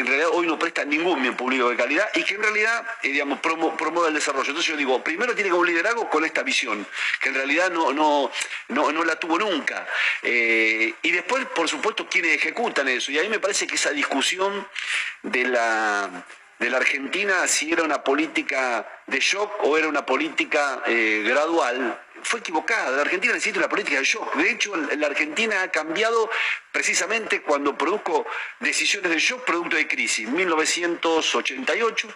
en 0.00 0.06
realidad 0.06 0.30
hoy 0.32 0.46
no 0.46 0.58
presta 0.58 0.84
ningún 0.84 1.22
bien 1.22 1.36
público 1.36 1.70
de 1.70 1.76
calidad 1.76 2.08
y 2.14 2.22
que 2.22 2.34
en 2.34 2.42
realidad, 2.42 2.86
eh, 3.02 3.08
digamos, 3.08 3.40
promueve 3.40 4.08
el 4.08 4.14
desarrollo. 4.14 4.48
Entonces 4.48 4.70
yo 4.70 4.76
digo, 4.76 5.02
primero 5.02 5.34
tiene 5.34 5.48
que 5.48 5.54
haber 5.54 5.60
un 5.60 5.66
liderazgo 5.66 6.08
con 6.10 6.24
esta 6.24 6.42
visión, 6.42 6.86
que 7.20 7.28
en 7.28 7.34
realidad 7.34 7.70
no, 7.70 7.92
no, 7.92 8.30
no, 8.68 9.04
la 9.04 9.16
tuvo 9.18 9.38
nunca. 9.38 9.86
Eh, 10.22 10.94
y 11.02 11.10
después, 11.10 11.46
por 11.46 11.68
supuesto, 11.68 12.08
quienes 12.08 12.34
ejecutan 12.34 12.88
eso. 12.88 13.12
Y 13.12 13.18
a 13.18 13.22
mí 13.22 13.28
me 13.28 13.38
parece 13.38 13.66
que 13.66 13.76
esa 13.76 13.90
discusión 13.90 14.66
de 15.22 15.44
la 15.44 16.10
de 16.58 16.70
la 16.70 16.78
Argentina 16.78 17.46
si 17.46 17.70
era 17.70 17.82
una 17.82 18.02
política 18.02 18.88
de 19.06 19.20
shock 19.20 19.62
o 19.64 19.76
era 19.76 19.88
una 19.88 20.06
política 20.06 20.82
eh, 20.86 21.22
gradual, 21.26 22.00
fue 22.22 22.40
equivocada. 22.40 22.90
La 22.90 23.02
Argentina 23.02 23.34
necesita 23.34 23.58
una 23.58 23.68
política 23.68 23.98
de 23.98 24.04
shock. 24.04 24.34
De 24.34 24.50
hecho, 24.50 24.74
la 24.76 25.06
Argentina 25.06 25.62
ha 25.62 25.70
cambiado 25.70 26.30
precisamente 26.72 27.42
cuando 27.42 27.76
produjo 27.76 28.26
decisiones 28.60 29.10
de 29.10 29.18
shock 29.18 29.44
producto 29.44 29.76
de 29.76 29.86
crisis. 29.86 30.28
1988. 30.28 32.08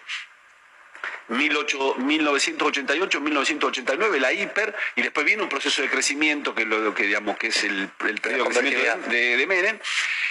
1988, 1.30 3.20
1989, 3.20 4.20
la 4.20 4.32
hiper, 4.32 4.74
y 4.96 5.02
después 5.02 5.24
viene 5.24 5.42
un 5.42 5.48
proceso 5.48 5.80
de 5.82 5.88
crecimiento 5.88 6.54
que 6.54 6.64
lo 6.64 6.94
que 6.94 7.04
digamos 7.04 7.36
que 7.38 7.48
es 7.48 7.64
el, 7.64 7.88
periodo 7.88 8.44
de 8.44 8.50
crecimiento 8.50 9.10
de, 9.10 9.36
de 9.36 9.46
Menem. 9.46 9.78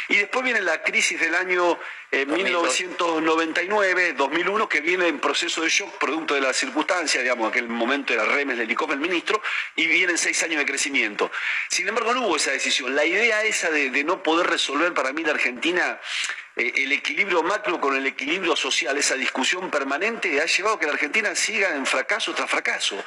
Y 0.09 0.17
después 0.17 0.43
viene 0.43 0.61
la 0.61 0.81
crisis 0.81 1.19
del 1.19 1.35
año 1.35 1.79
eh, 2.11 2.25
1999, 2.25 4.13
2001, 4.13 4.67
que 4.67 4.81
viene 4.81 5.07
en 5.07 5.19
proceso 5.19 5.61
de 5.61 5.69
shock, 5.69 5.97
producto 5.99 6.33
de 6.33 6.41
la 6.41 6.51
circunstancia, 6.53 7.21
digamos, 7.21 7.49
aquel 7.49 7.67
momento 7.67 8.13
era 8.13 8.25
Remes, 8.25 8.57
Lelikov, 8.57 8.91
el 8.91 8.99
ministro, 8.99 9.41
y 9.75 9.85
vienen 9.85 10.17
seis 10.17 10.41
años 10.43 10.57
de 10.57 10.65
crecimiento. 10.65 11.31
Sin 11.69 11.87
embargo, 11.87 12.13
no 12.13 12.25
hubo 12.25 12.35
esa 12.35 12.51
decisión. 12.51 12.95
La 12.95 13.05
idea 13.05 13.43
esa 13.43 13.69
de, 13.69 13.91
de 13.91 14.03
no 14.03 14.23
poder 14.23 14.47
resolver 14.47 14.93
para 14.93 15.13
mí 15.13 15.23
la 15.23 15.31
Argentina 15.31 15.99
eh, 16.59 16.73
el 16.83 16.91
equilibrio 16.91 17.41
macro 17.41 17.79
con 17.79 17.95
el 17.95 18.05
equilibrio 18.05 18.55
social, 18.55 18.97
esa 18.97 19.15
discusión 19.15 19.69
permanente, 19.69 20.41
ha 20.41 20.45
llevado 20.45 20.75
a 20.75 20.79
que 20.79 20.87
la 20.89 20.95
Argentina 20.95 21.35
siga 21.35 21.75
en 21.75 21.85
fracaso 21.85 22.33
tras 22.33 22.49
fracaso. 22.49 23.03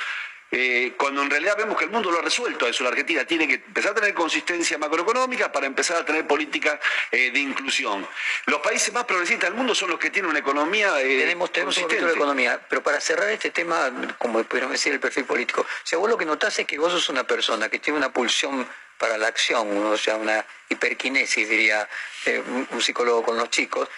Eh, 0.54 0.92
cuando 0.98 1.22
en 1.22 1.30
realidad 1.30 1.56
vemos 1.56 1.78
que 1.78 1.84
el 1.84 1.90
mundo 1.90 2.10
lo 2.10 2.18
ha 2.18 2.22
resuelto 2.22 2.66
eso. 2.68 2.84
La 2.84 2.90
Argentina 2.90 3.24
tiene 3.24 3.48
que 3.48 3.54
empezar 3.54 3.92
a 3.92 3.94
tener 3.94 4.12
consistencia 4.12 4.76
macroeconómica 4.76 5.50
para 5.50 5.66
empezar 5.66 5.96
a 5.96 6.04
tener 6.04 6.26
políticas 6.26 6.78
eh, 7.10 7.30
de 7.30 7.38
inclusión. 7.38 8.06
Los 8.44 8.60
países 8.60 8.92
más 8.92 9.04
progresistas 9.04 9.48
del 9.48 9.56
mundo 9.56 9.74
son 9.74 9.88
los 9.88 9.98
que 9.98 10.10
tienen 10.10 10.30
una 10.30 10.40
economía 10.40 11.00
eh, 11.00 11.20
tenemos, 11.20 11.50
tenemos 11.50 11.74
un 11.78 11.84
consistente. 11.84 12.12
de 12.12 12.18
economía, 12.18 12.60
pero 12.68 12.82
para 12.82 13.00
cerrar 13.00 13.30
este 13.30 13.50
tema, 13.50 13.90
como 14.18 14.44
pudieron 14.44 14.70
decir 14.70 14.92
el 14.92 15.00
perfil 15.00 15.24
político, 15.24 15.66
sea, 15.82 15.98
vos 15.98 16.10
lo 16.10 16.18
que 16.18 16.26
notás 16.26 16.58
es 16.58 16.66
que 16.66 16.78
vos 16.78 16.92
sos 16.92 17.08
una 17.08 17.24
persona 17.24 17.70
que 17.70 17.78
tiene 17.78 17.98
una 17.98 18.12
pulsión 18.12 18.68
para 18.98 19.16
la 19.16 19.28
acción, 19.28 19.86
o 19.86 19.96
sea, 19.96 20.16
una 20.16 20.44
hiperquinesis, 20.68 21.48
diría 21.48 21.88
eh, 22.26 22.42
un 22.70 22.80
psicólogo 22.82 23.22
con 23.22 23.38
los 23.38 23.48
chicos, 23.48 23.88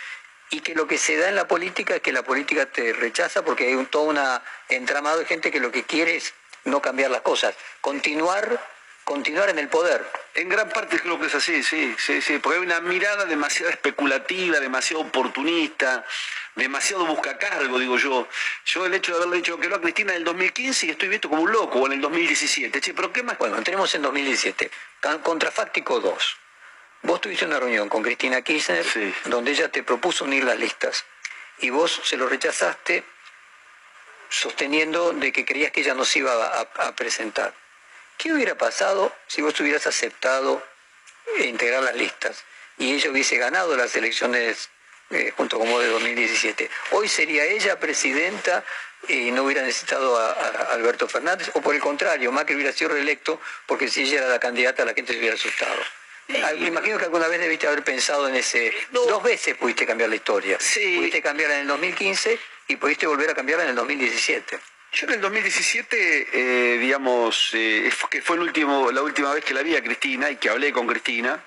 y 0.54 0.60
que 0.60 0.74
lo 0.74 0.86
que 0.86 0.98
se 0.98 1.16
da 1.16 1.28
en 1.28 1.34
la 1.34 1.48
política 1.48 1.96
es 1.96 2.00
que 2.02 2.12
la 2.12 2.22
política 2.22 2.66
te 2.66 2.92
rechaza 2.92 3.44
porque 3.44 3.66
hay 3.66 3.74
un, 3.74 3.86
todo 3.86 4.04
un 4.04 4.20
entramado 4.68 5.18
de 5.18 5.24
gente 5.26 5.50
que 5.50 5.58
lo 5.58 5.72
que 5.72 5.82
quiere 5.82 6.14
es 6.16 6.32
no 6.64 6.80
cambiar 6.80 7.10
las 7.10 7.22
cosas, 7.22 7.56
continuar, 7.80 8.60
continuar 9.02 9.48
en 9.50 9.58
el 9.58 9.68
poder. 9.68 10.06
En 10.34 10.48
gran 10.48 10.68
parte 10.68 11.00
creo 11.00 11.18
que 11.18 11.26
es 11.26 11.34
así, 11.34 11.64
sí, 11.64 11.94
sí, 11.98 12.22
sí, 12.22 12.38
porque 12.38 12.58
hay 12.58 12.64
una 12.64 12.80
mirada 12.80 13.24
demasiado 13.24 13.68
especulativa, 13.70 14.60
demasiado 14.60 15.02
oportunista, 15.02 16.04
demasiado 16.54 17.04
buscacargo, 17.04 17.76
digo 17.80 17.98
yo. 17.98 18.28
Yo 18.64 18.86
el 18.86 18.94
hecho 18.94 19.10
de 19.12 19.18
haberle 19.18 19.38
dicho 19.38 19.58
que 19.58 19.68
no 19.68 19.74
a 19.76 19.80
Cristina 19.80 20.12
en 20.12 20.18
el 20.18 20.24
2015 20.24 20.86
y 20.86 20.90
estoy 20.90 21.08
visto 21.08 21.28
como 21.28 21.42
un 21.42 21.50
loco, 21.50 21.80
o 21.80 21.86
en 21.86 21.94
el 21.94 22.00
2017. 22.00 22.80
Che, 22.80 22.94
pero 22.94 23.12
¿qué 23.12 23.24
más? 23.24 23.36
Bueno, 23.38 23.56
entremos 23.56 23.92
en 23.96 24.02
2017. 24.02 24.70
Can- 25.00 25.18
Contrafáctico 25.18 25.98
2. 25.98 26.36
Vos 27.04 27.20
tuviste 27.20 27.44
una 27.44 27.60
reunión 27.60 27.90
con 27.90 28.02
Cristina 28.02 28.40
Kirchner 28.40 28.82
donde 29.26 29.50
ella 29.50 29.68
te 29.68 29.82
propuso 29.82 30.24
unir 30.24 30.42
las 30.42 30.58
listas 30.58 31.04
y 31.58 31.68
vos 31.68 32.00
se 32.02 32.16
lo 32.16 32.26
rechazaste 32.26 33.04
sosteniendo 34.30 35.12
de 35.12 35.30
que 35.30 35.44
creías 35.44 35.70
que 35.70 35.82
ella 35.82 35.92
no 35.92 36.06
se 36.06 36.20
iba 36.20 36.32
a, 36.32 36.60
a 36.60 36.96
presentar. 36.96 37.52
¿Qué 38.16 38.32
hubiera 38.32 38.56
pasado 38.56 39.14
si 39.26 39.42
vos 39.42 39.58
hubieras 39.60 39.86
aceptado 39.86 40.66
eh, 41.36 41.44
integrar 41.44 41.82
las 41.82 41.94
listas 41.94 42.42
y 42.78 42.94
ella 42.94 43.10
hubiese 43.10 43.36
ganado 43.36 43.76
las 43.76 43.94
elecciones 43.96 44.70
eh, 45.10 45.30
junto 45.36 45.58
con 45.58 45.68
vos 45.68 45.82
de 45.82 45.90
2017? 45.90 46.70
Hoy 46.92 47.08
sería 47.08 47.44
ella 47.44 47.78
presidenta 47.78 48.64
y 49.08 49.30
no 49.30 49.42
hubiera 49.42 49.60
necesitado 49.60 50.18
a, 50.18 50.32
a 50.32 50.72
Alberto 50.72 51.06
Fernández, 51.06 51.50
o 51.52 51.60
por 51.60 51.74
el 51.74 51.82
contrario, 51.82 52.32
Macri 52.32 52.54
hubiera 52.54 52.72
sido 52.72 52.92
reelecto 52.92 53.42
porque 53.66 53.88
si 53.88 54.04
ella 54.04 54.20
era 54.20 54.28
la 54.28 54.40
candidata 54.40 54.86
la 54.86 54.94
gente 54.94 55.12
se 55.12 55.18
hubiera 55.18 55.34
asustado. 55.34 55.82
Ah, 56.42 56.52
Me 56.58 56.68
imagino 56.68 56.98
que 56.98 57.04
alguna 57.04 57.28
vez 57.28 57.40
debiste 57.40 57.66
haber 57.66 57.84
pensado 57.84 58.28
en 58.28 58.34
ese... 58.34 58.72
Dos 58.90 59.22
veces 59.22 59.56
pudiste 59.56 59.86
cambiar 59.86 60.08
la 60.08 60.16
historia. 60.16 60.58
Pudiste 60.58 61.20
cambiarla 61.20 61.56
en 61.56 61.60
el 61.62 61.66
2015 61.68 62.38
y 62.68 62.76
pudiste 62.76 63.06
volver 63.06 63.30
a 63.30 63.34
cambiarla 63.34 63.64
en 63.64 63.70
el 63.70 63.76
2017. 63.76 64.58
Yo 64.92 65.06
en 65.08 65.14
el 65.14 65.20
2017, 65.20 66.28
eh, 66.32 66.78
digamos, 66.78 67.50
eh, 67.52 67.90
que 68.08 68.22
fue 68.22 68.36
el 68.36 68.42
último, 68.42 68.90
la 68.92 69.02
última 69.02 69.34
vez 69.34 69.44
que 69.44 69.52
la 69.52 69.62
vi 69.62 69.74
a 69.76 69.82
Cristina 69.82 70.30
y 70.30 70.36
que 70.36 70.48
hablé 70.48 70.72
con 70.72 70.86
Cristina, 70.86 71.42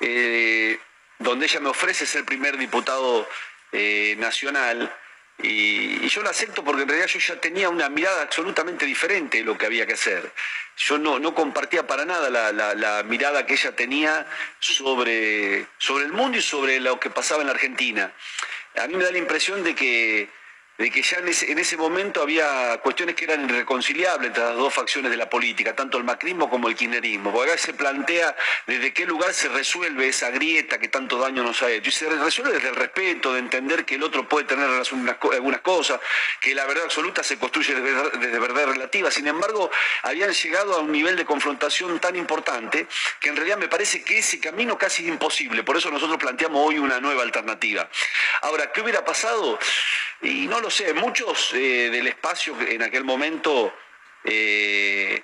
eh, 0.00 0.78
donde 1.18 1.46
ella 1.46 1.60
me 1.60 1.68
ofrece 1.68 2.04
ser 2.04 2.24
primer 2.24 2.56
diputado 2.56 3.28
eh, 3.70 4.16
nacional. 4.18 4.92
Y, 5.38 6.06
yo 6.08 6.22
lo 6.22 6.30
acepto 6.30 6.62
porque 6.62 6.82
en 6.82 6.88
realidad 6.88 7.08
yo 7.08 7.18
ya 7.18 7.40
tenía 7.40 7.68
una 7.68 7.88
mirada 7.88 8.22
absolutamente 8.22 8.84
diferente 8.86 9.38
de 9.38 9.44
lo 9.44 9.56
que 9.56 9.66
había 9.66 9.86
que 9.86 9.94
hacer. 9.94 10.30
Yo 10.76 10.98
no, 10.98 11.18
no 11.18 11.34
compartía 11.34 11.86
para 11.86 12.04
nada 12.04 12.28
la, 12.30 12.52
la- 12.52 12.74
la 12.74 13.02
mirada 13.02 13.46
que 13.46 13.54
ella 13.54 13.74
tenía 13.74 14.26
sobre, 14.60 15.66
sobre 15.78 16.04
el 16.04 16.12
mundo 16.12 16.38
y 16.38 16.42
sobre 16.42 16.80
lo 16.80 16.98
que 17.00 17.10
pasaba 17.10 17.40
en 17.42 17.46
la 17.48 17.54
Argentina. 17.54 18.12
A 18.76 18.86
mí 18.86 18.94
me 18.94 19.04
da 19.04 19.10
la 19.12 19.18
impresión 19.18 19.62
de 19.64 19.74
que, 19.74 20.28
de 20.78 20.90
que 20.90 21.02
ya 21.02 21.18
en 21.18 21.28
ese, 21.28 21.52
en 21.52 21.58
ese 21.58 21.76
momento 21.76 22.22
había 22.22 22.78
cuestiones 22.82 23.14
que 23.14 23.24
eran 23.24 23.44
irreconciliables 23.48 24.28
entre 24.28 24.42
las 24.42 24.56
dos 24.56 24.72
facciones 24.72 25.10
de 25.10 25.16
la 25.16 25.28
política, 25.28 25.76
tanto 25.76 25.98
el 25.98 26.04
macrismo 26.04 26.48
como 26.48 26.68
el 26.68 26.74
kirchnerismo. 26.74 27.30
Porque 27.32 27.52
acá 27.52 27.62
se 27.62 27.74
plantea 27.74 28.34
desde 28.66 28.92
qué 28.92 29.04
lugar 29.04 29.34
se 29.34 29.48
resuelve 29.48 30.08
esa 30.08 30.30
grieta 30.30 30.78
que 30.78 30.88
tanto 30.88 31.18
daño 31.18 31.42
nos 31.42 31.62
ha 31.62 31.70
hecho. 31.70 31.90
Y 31.90 31.92
se 31.92 32.08
resuelve 32.08 32.54
desde 32.54 32.70
el 32.70 32.76
respeto, 32.76 33.34
de 33.34 33.40
entender 33.40 33.84
que 33.84 33.96
el 33.96 34.02
otro 34.02 34.28
puede 34.28 34.46
tener 34.46 34.68
algunas 34.68 35.60
cosas, 35.60 36.00
que 36.40 36.54
la 36.54 36.64
verdad 36.64 36.84
absoluta 36.84 37.22
se 37.22 37.38
construye 37.38 37.74
desde 37.74 38.38
verdad, 38.38 38.54
desde 38.54 38.66
relativa. 38.66 39.10
Sin 39.10 39.26
embargo, 39.26 39.70
habían 40.02 40.32
llegado 40.32 40.74
a 40.74 40.80
un 40.80 40.90
nivel 40.90 41.16
de 41.16 41.24
confrontación 41.26 42.00
tan 42.00 42.16
importante 42.16 42.86
que 43.20 43.28
en 43.28 43.36
realidad 43.36 43.58
me 43.58 43.68
parece 43.68 44.02
que 44.02 44.18
ese 44.18 44.40
camino 44.40 44.78
casi 44.78 45.02
es 45.02 45.10
imposible. 45.10 45.62
Por 45.62 45.76
eso 45.76 45.90
nosotros 45.90 46.18
planteamos 46.18 46.66
hoy 46.66 46.78
una 46.78 46.98
nueva 46.98 47.22
alternativa. 47.22 47.88
Ahora, 48.40 48.72
¿qué 48.72 48.80
hubiera 48.80 49.04
pasado? 49.04 49.58
Y 50.22 50.46
no 50.46 50.61
lo 50.62 50.70
sé, 50.70 50.94
muchos 50.94 51.52
eh, 51.54 51.90
del 51.90 52.06
espacio 52.06 52.56
en 52.60 52.82
aquel 52.82 53.04
momento 53.04 53.74
eh, 54.24 55.22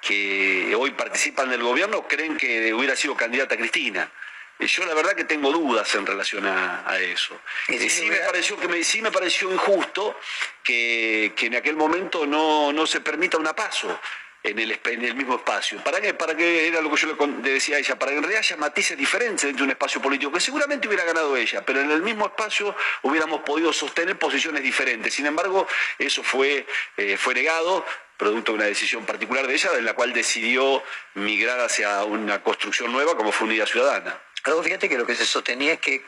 que 0.00 0.74
hoy 0.74 0.90
participan 0.92 1.50
del 1.50 1.62
gobierno 1.62 2.08
creen 2.08 2.36
que 2.36 2.72
hubiera 2.72 2.96
sido 2.96 3.14
candidata 3.14 3.56
Cristina. 3.56 4.10
Y 4.58 4.66
Yo 4.66 4.84
la 4.86 4.94
verdad 4.94 5.12
que 5.12 5.24
tengo 5.24 5.52
dudas 5.52 5.94
en 5.94 6.04
relación 6.04 6.44
a, 6.46 6.82
a 6.90 6.98
eso. 6.98 7.40
Y 7.68 7.78
sí 7.88 8.06
me 8.06 8.16
pareció 8.16 8.58
que 8.58 8.66
me, 8.66 8.82
sí 8.82 9.00
me 9.00 9.12
pareció 9.12 9.52
injusto 9.52 10.18
que, 10.64 11.32
que 11.36 11.46
en 11.46 11.54
aquel 11.54 11.76
momento 11.76 12.26
no, 12.26 12.72
no 12.72 12.86
se 12.86 13.00
permita 13.00 13.36
una 13.36 13.54
paso 13.54 14.00
en 14.42 14.58
el, 14.58 14.80
en 14.84 15.04
el 15.04 15.14
mismo 15.14 15.36
espacio. 15.36 15.82
¿Para 15.82 16.00
qué? 16.00 16.14
Para 16.14 16.36
que 16.36 16.68
era 16.68 16.80
lo 16.80 16.90
que 16.90 16.96
yo 16.96 17.16
le 17.42 17.50
decía 17.50 17.76
a 17.76 17.78
ella, 17.78 17.98
para 17.98 18.12
que 18.12 18.18
en 18.18 18.22
realidad 18.22 18.40
haya 18.40 18.56
matices 18.56 18.96
diferentes 18.96 19.42
dentro 19.42 19.58
de 19.58 19.64
un 19.64 19.70
espacio 19.70 20.00
político, 20.00 20.32
que 20.32 20.40
seguramente 20.40 20.88
hubiera 20.88 21.04
ganado 21.04 21.36
ella, 21.36 21.64
pero 21.64 21.80
en 21.80 21.90
el 21.90 22.02
mismo 22.02 22.26
espacio 22.26 22.74
hubiéramos 23.02 23.40
podido 23.40 23.72
sostener 23.72 24.18
posiciones 24.18 24.62
diferentes. 24.62 25.12
Sin 25.14 25.26
embargo, 25.26 25.66
eso 25.98 26.22
fue, 26.22 26.66
eh, 26.96 27.16
fue 27.16 27.34
negado 27.34 27.84
producto 28.16 28.52
de 28.52 28.58
una 28.58 28.66
decisión 28.66 29.06
particular 29.06 29.46
de 29.46 29.54
ella, 29.54 29.70
en 29.78 29.84
la 29.84 29.94
cual 29.94 30.12
decidió 30.12 30.82
migrar 31.14 31.60
hacia 31.60 32.02
una 32.04 32.42
construcción 32.42 32.90
nueva 32.92 33.16
como 33.16 33.30
fue 33.30 33.46
Unidad 33.46 33.66
Ciudadana. 33.66 34.20
Luego 34.44 34.62
fíjate 34.62 34.88
que 34.88 34.98
lo 34.98 35.06
que 35.06 35.14
se 35.14 35.24
sostenía 35.24 35.74
es 35.74 35.80
que 35.80 36.04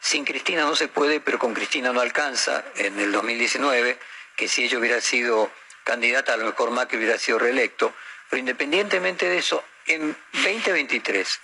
sin 0.00 0.24
Cristina 0.24 0.62
no 0.62 0.76
se 0.76 0.88
puede, 0.88 1.20
pero 1.20 1.38
con 1.38 1.54
Cristina 1.54 1.92
no 1.92 2.00
alcanza 2.00 2.64
en 2.76 3.00
el 3.00 3.10
2019, 3.10 3.98
que 4.36 4.48
si 4.48 4.64
ella 4.64 4.78
hubiera 4.78 5.00
sido 5.00 5.50
candidata, 5.86 6.34
a 6.34 6.36
lo 6.36 6.46
mejor 6.46 6.70
Macri 6.72 6.98
hubiera 6.98 7.16
sido 7.18 7.38
reelecto. 7.38 7.94
Pero 8.28 8.40
independientemente 8.40 9.28
de 9.28 9.38
eso, 9.38 9.64
en 9.86 10.14
2023 10.32 11.40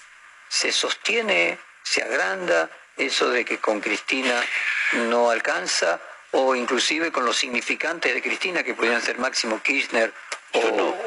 se 0.48 0.73
sostiene, 0.73 1.59
se 1.82 2.02
agranda 2.02 2.69
eso 2.97 3.31
de 3.31 3.44
que 3.44 3.59
con 3.59 3.81
Cristina 3.81 4.43
no 5.09 5.31
alcanza, 5.31 6.01
o 6.32 6.55
inclusive 6.56 7.12
con 7.12 7.24
los 7.24 7.36
significantes 7.36 8.12
de 8.12 8.20
Cristina, 8.23 8.62
que 8.62 8.74
podrían 8.74 9.01
ser 9.01 9.19
Máximo 9.19 9.62
Kirchner 9.62 10.12
o, 10.55 10.59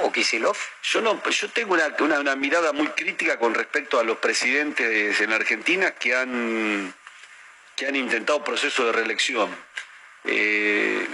o 0.04 0.12
Kicillof. 0.12 0.58
Yo 0.84 1.02
no, 1.02 1.22
yo 1.30 1.50
tengo 1.50 1.74
una, 1.74 1.88
una- 2.00 2.20
una 2.20 2.36
mirada 2.36 2.72
muy 2.72 2.88
crítica 2.90 3.38
con 3.38 3.54
respecto 3.54 4.00
a 4.00 4.04
los 4.04 4.18
presidentes 4.20 5.20
en 5.20 5.34
Argentina 5.34 5.92
que 5.92 6.16
han, 6.16 6.94
que 7.76 7.86
han 7.88 7.96
intentado 7.96 8.44
procesos 8.44 8.86
de 8.86 8.92
reelección. 8.94 9.56
Eh, 10.26 11.08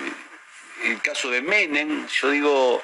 el 0.83 1.01
caso 1.01 1.29
de 1.29 1.41
Menem, 1.41 2.07
yo 2.07 2.29
digo 2.29 2.83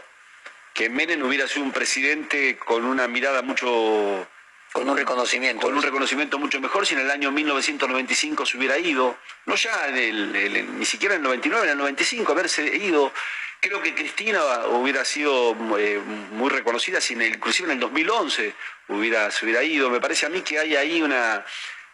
que 0.74 0.90
Menem 0.90 1.24
hubiera 1.24 1.48
sido 1.48 1.64
un 1.65 1.72
presidente 1.72 2.57
con 2.57 2.86
una 2.86 3.07
mirada 3.07 3.41
mucho... 3.41 4.28
Con 4.74 4.88
un 4.90 4.98
reconocimiento. 4.98 5.61
Con 5.65 5.76
un 5.76 5.82
reconocimiento 5.82 6.38
mucho 6.38 6.60
mejor 6.60 6.86
si 6.86 6.94
en 6.94 6.99
el 6.99 7.10
año 7.10 7.32
1995 7.32 8.45
se 8.45 8.57
hubiera 8.57 8.78
ido. 8.78 9.18
No 9.45 9.56
ya 9.56 9.88
en 9.88 9.98
el- 9.98 10.36
el- 10.36 10.78
ni 10.78 10.86
siquiera 10.86 11.15
en 11.15 11.22
el 11.22 11.24
99, 11.24 11.65
en 11.65 11.72
el 11.72 11.78
95 11.78 12.32
haberse 12.34 12.64
ido. 12.76 13.11
Creo 13.60 13.82
que 13.82 13.95
Cristina 13.95 14.40
hubiera 14.68 15.03
sido 15.03 15.56
eh, 15.80 15.99
muy 16.32 16.49
reconocida 16.52 17.02
si 17.02 17.14
en 17.14 17.24
el- 17.24 17.36
inclusive 17.36 17.68
en 17.68 17.72
el 17.76 17.80
2011 17.80 18.53
hubiera, 18.90 19.32
se 19.32 19.45
hubiera 19.45 19.64
ido. 19.64 19.90
Me 19.90 19.99
parece 20.02 20.28
a 20.28 20.30
mí 20.30 20.41
que 20.41 20.60
hay 20.60 20.76
ahí 20.76 21.02
una, 21.02 21.44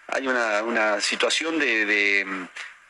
hay 0.08 0.28
una, 0.28 0.64
una 0.64 1.00
situación 1.00 1.60
de, 1.60 1.86
de, 1.86 2.26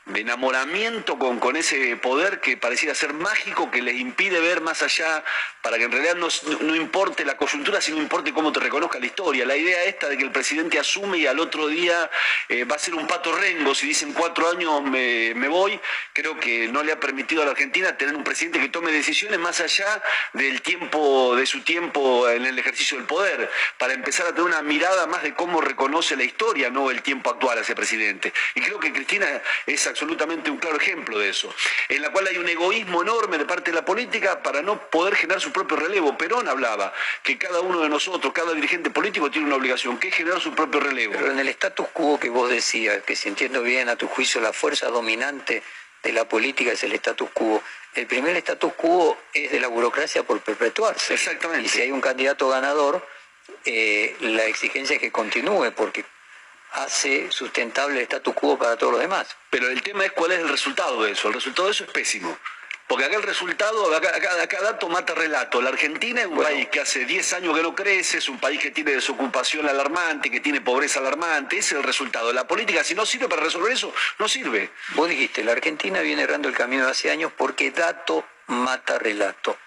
de 0.05 0.19
enamoramiento 0.19 1.17
con, 1.17 1.39
con 1.39 1.55
ese 1.55 1.95
poder 1.95 2.41
que 2.41 2.57
pareciera 2.57 2.93
ser 2.93 3.13
mágico, 3.13 3.71
que 3.71 3.81
les 3.81 3.95
impide 3.95 4.39
ver 4.41 4.61
más 4.61 4.83
allá, 4.83 5.23
para 5.61 5.77
que 5.77 5.85
en 5.85 5.91
realidad 5.91 6.15
no, 6.15 6.27
no 6.61 6.75
importe 6.75 7.23
la 7.23 7.37
coyuntura, 7.37 7.79
sino 7.79 7.97
importe 7.97 8.33
cómo 8.33 8.51
te 8.51 8.59
reconozca 8.59 8.99
la 8.99 9.05
historia. 9.05 9.45
La 9.45 9.55
idea 9.55 9.85
esta 9.85 10.09
de 10.09 10.17
que 10.17 10.23
el 10.23 10.31
presidente 10.31 10.77
asume 10.77 11.19
y 11.19 11.27
al 11.27 11.39
otro 11.39 11.67
día 11.67 12.09
eh, 12.49 12.65
va 12.65 12.75
a 12.75 12.79
ser 12.79 12.95
un 12.95 13.07
pato 13.07 13.33
rengo, 13.33 13.73
si 13.73 13.87
dicen 13.87 14.11
cuatro 14.11 14.49
años 14.49 14.83
me, 14.83 15.33
me 15.35 15.47
voy, 15.47 15.79
creo 16.11 16.37
que 16.37 16.67
no 16.67 16.83
le 16.83 16.91
ha 16.91 16.99
permitido 16.99 17.41
a 17.41 17.45
la 17.45 17.51
Argentina 17.51 17.95
tener 17.97 18.15
un 18.15 18.23
presidente 18.23 18.59
que 18.59 18.69
tome 18.69 18.91
decisiones 18.91 19.39
más 19.39 19.61
allá 19.61 20.01
del 20.33 20.61
tiempo, 20.61 21.35
de 21.35 21.45
su 21.45 21.61
tiempo 21.61 22.29
en 22.29 22.45
el 22.45 22.59
ejercicio 22.59 22.97
del 22.97 23.05
poder, 23.05 23.49
para 23.77 23.93
empezar 23.93 24.27
a 24.27 24.29
tener 24.29 24.43
una 24.43 24.61
mirada 24.61 25.07
más 25.07 25.23
de 25.23 25.33
cómo 25.33 25.61
reconoce 25.61 26.17
la 26.17 26.23
historia, 26.23 26.69
no 26.69 26.91
el 26.91 27.01
tiempo 27.01 27.29
actual 27.29 27.57
a 27.57 27.61
ese 27.61 27.73
presidente. 27.73 28.33
Y 28.55 28.61
creo 28.61 28.79
que 28.79 28.91
Cristina 28.91 29.27
es 29.65 29.87
absolutamente 29.93 30.49
un 30.49 30.57
claro 30.57 30.77
ejemplo 30.77 31.19
de 31.19 31.29
eso, 31.29 31.53
en 31.87 32.01
la 32.01 32.11
cual 32.11 32.27
hay 32.27 32.37
un 32.37 32.49
egoísmo 32.49 33.03
enorme 33.03 33.37
de 33.37 33.45
parte 33.45 33.69
de 33.69 33.75
la 33.75 33.85
política 33.85 34.41
para 34.41 34.63
no 34.63 34.79
poder 34.89 35.15
generar 35.15 35.39
su 35.39 35.51
propio 35.51 35.77
relevo. 35.77 36.17
Perón 36.17 36.47
hablaba 36.49 36.91
que 37.21 37.37
cada 37.37 37.61
uno 37.61 37.79
de 37.81 37.89
nosotros, 37.89 38.33
cada 38.33 38.53
dirigente 38.53 38.89
político 38.89 39.29
tiene 39.29 39.47
una 39.47 39.55
obligación, 39.55 39.99
que 39.99 40.07
es 40.07 40.15
generar 40.15 40.41
su 40.41 40.53
propio 40.53 40.79
relevo. 40.79 41.13
Pero 41.13 41.31
en 41.31 41.39
el 41.39 41.47
status 41.49 41.87
quo 41.93 42.19
que 42.19 42.29
vos 42.29 42.49
decías, 42.49 43.03
que 43.03 43.15
si 43.15 43.29
entiendo 43.29 43.61
bien 43.61 43.87
a 43.87 43.95
tu 43.95 44.07
juicio 44.07 44.41
la 44.41 44.51
fuerza 44.51 44.87
dominante 44.87 45.61
de 46.01 46.11
la 46.11 46.27
política 46.27 46.71
es 46.71 46.83
el 46.83 46.93
status 46.93 47.29
quo. 47.31 47.61
El 47.93 48.07
primer 48.07 48.35
status 48.37 48.73
quo 48.73 49.17
es 49.31 49.51
de 49.51 49.59
la 49.59 49.67
burocracia 49.67 50.23
por 50.23 50.41
perpetuarse. 50.41 51.13
Exactamente. 51.13 51.67
Y 51.67 51.69
si 51.69 51.81
hay 51.81 51.91
un 51.91 52.01
candidato 52.01 52.49
ganador, 52.49 53.07
eh, 53.63 54.15
la 54.21 54.45
exigencia 54.45 54.95
es 54.95 54.99
que 54.99 55.11
continúe, 55.11 55.71
porque 55.75 56.03
hace 56.73 57.31
sustentable 57.31 57.97
el 57.97 58.03
status 58.03 58.33
quo 58.35 58.57
para 58.57 58.75
todos 58.77 58.93
los 58.93 59.01
demás. 59.01 59.27
Pero 59.49 59.67
el 59.69 59.81
tema 59.81 60.05
es 60.05 60.11
cuál 60.11 60.31
es 60.33 60.39
el 60.39 60.49
resultado 60.49 61.03
de 61.03 61.11
eso. 61.11 61.27
El 61.27 61.35
resultado 61.35 61.67
de 61.67 61.71
eso 61.73 61.83
es 61.85 61.91
pésimo. 61.91 62.37
Porque 62.87 63.05
acá 63.05 63.15
el 63.15 63.23
resultado, 63.23 63.95
acá, 63.95 64.09
acá- 64.15 64.41
acá 64.41 64.61
dato 64.61 64.89
mata 64.89 65.15
relato. 65.15 65.61
La 65.61 65.69
Argentina 65.69 66.21
es 66.21 66.27
un 66.27 66.37
país 66.37 66.67
que 66.67 66.81
hace 66.81 67.05
10 67.05 67.31
años 67.33 67.55
que 67.55 67.63
no 67.63 67.73
crece, 67.73 68.17
es 68.17 68.27
un 68.27 68.39
país 68.39 68.59
que 68.59 68.71
tiene 68.71 68.91
desocupación 68.91 69.67
alarmante, 69.67 70.29
que 70.29 70.41
tiene 70.41 70.59
pobreza 70.61 70.99
alarmante. 70.99 71.57
Ese 71.57 71.75
es 71.75 71.79
el 71.79 71.83
resultado. 71.83 72.33
La 72.33 72.45
política, 72.45 72.83
si 72.83 72.93
no 72.93 73.05
sirve 73.05 73.29
para 73.29 73.41
resolver 73.43 73.71
eso, 73.71 73.93
no 74.19 74.27
sirve. 74.27 74.69
Vos 74.89 75.07
dijiste, 75.09 75.43
la 75.43 75.53
Argentina 75.53 76.01
viene 76.01 76.23
errando 76.23 76.49
el 76.49 76.55
camino 76.55 76.85
de 76.85 76.91
hace 76.91 77.09
años 77.09 77.31
porque 77.37 77.71
dato 77.71 78.27
mata 78.47 78.99
relato. 78.99 79.57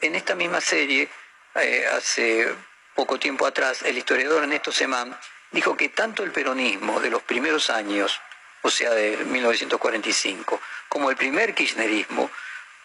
En 0.00 0.14
esta 0.14 0.34
misma 0.36 0.60
serie, 0.60 1.08
eh, 1.56 1.86
hace 1.92 2.54
poco 2.94 3.18
tiempo 3.18 3.44
atrás, 3.44 3.82
el 3.82 3.98
historiador 3.98 4.42
Ernesto 4.44 4.70
Semán 4.70 5.18
dijo 5.52 5.76
que 5.76 5.90
tanto 5.90 6.22
el 6.22 6.32
peronismo 6.32 7.00
de 7.00 7.10
los 7.10 7.22
primeros 7.22 7.70
años, 7.70 8.20
o 8.62 8.70
sea, 8.70 8.90
de 8.90 9.16
1945, 9.18 10.60
como 10.88 11.10
el 11.10 11.16
primer 11.16 11.54
kirchnerismo, 11.54 12.30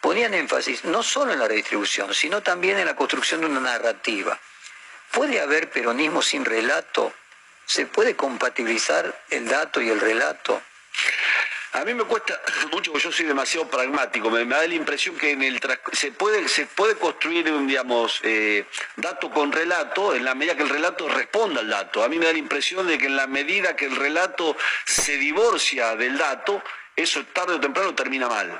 ponían 0.01 0.33
énfasis 0.33 0.85
no 0.85 1.03
solo 1.03 1.33
en 1.33 1.39
la 1.39 1.47
redistribución, 1.47 2.13
sino 2.13 2.41
también 2.41 2.77
en 2.77 2.85
la 2.85 2.95
construcción 2.95 3.41
de 3.41 3.47
una 3.47 3.59
narrativa. 3.59 4.39
¿Puede 5.11 5.41
haber 5.41 5.69
peronismo 5.69 6.21
sin 6.21 6.45
relato? 6.45 7.13
¿Se 7.65 7.85
puede 7.85 8.15
compatibilizar 8.15 9.23
el 9.29 9.47
dato 9.47 9.81
y 9.81 9.89
el 9.89 9.99
relato? 9.99 10.61
A 11.77 11.85
mí 11.85 11.93
me 11.93 12.05
cuesta 12.05 12.41
mucho 12.71 12.91
porque 12.91 13.05
yo 13.05 13.11
soy 13.11 13.27
demasiado 13.27 13.67
pragmático. 13.67 14.31
Me, 14.31 14.43
da 14.45 14.65
la 14.65 14.73
impresión 14.73 15.15
que 15.15 15.31
en 15.31 15.43
el 15.43 15.61
se 15.93 16.11
puede 16.11 16.47
se 16.47 16.65
puede 16.65 16.95
construir 16.95 17.51
un 17.51 17.67
digamos 17.67 18.19
eh, 18.23 18.65
dato 18.95 19.29
con 19.29 19.51
relato 19.51 20.15
en 20.15 20.25
la 20.25 20.33
medida 20.33 20.55
que 20.55 20.63
el 20.63 20.69
relato 20.69 21.07
responda 21.07 21.61
al 21.61 21.69
dato. 21.69 22.03
A 22.03 22.09
mí 22.09 22.17
me 22.17 22.25
da 22.25 22.31
la 22.31 22.39
impresión 22.39 22.87
de 22.87 22.97
que 22.97 23.05
en 23.05 23.15
la 23.15 23.27
medida 23.27 23.75
que 23.75 23.85
el 23.85 23.95
relato 23.95 24.57
se 24.85 25.17
divorcia 25.17 25.95
del 25.95 26.17
dato, 26.17 26.63
eso 26.95 27.23
tarde 27.25 27.53
o 27.53 27.59
temprano 27.59 27.93
termina 27.93 28.27
mal. 28.27 28.59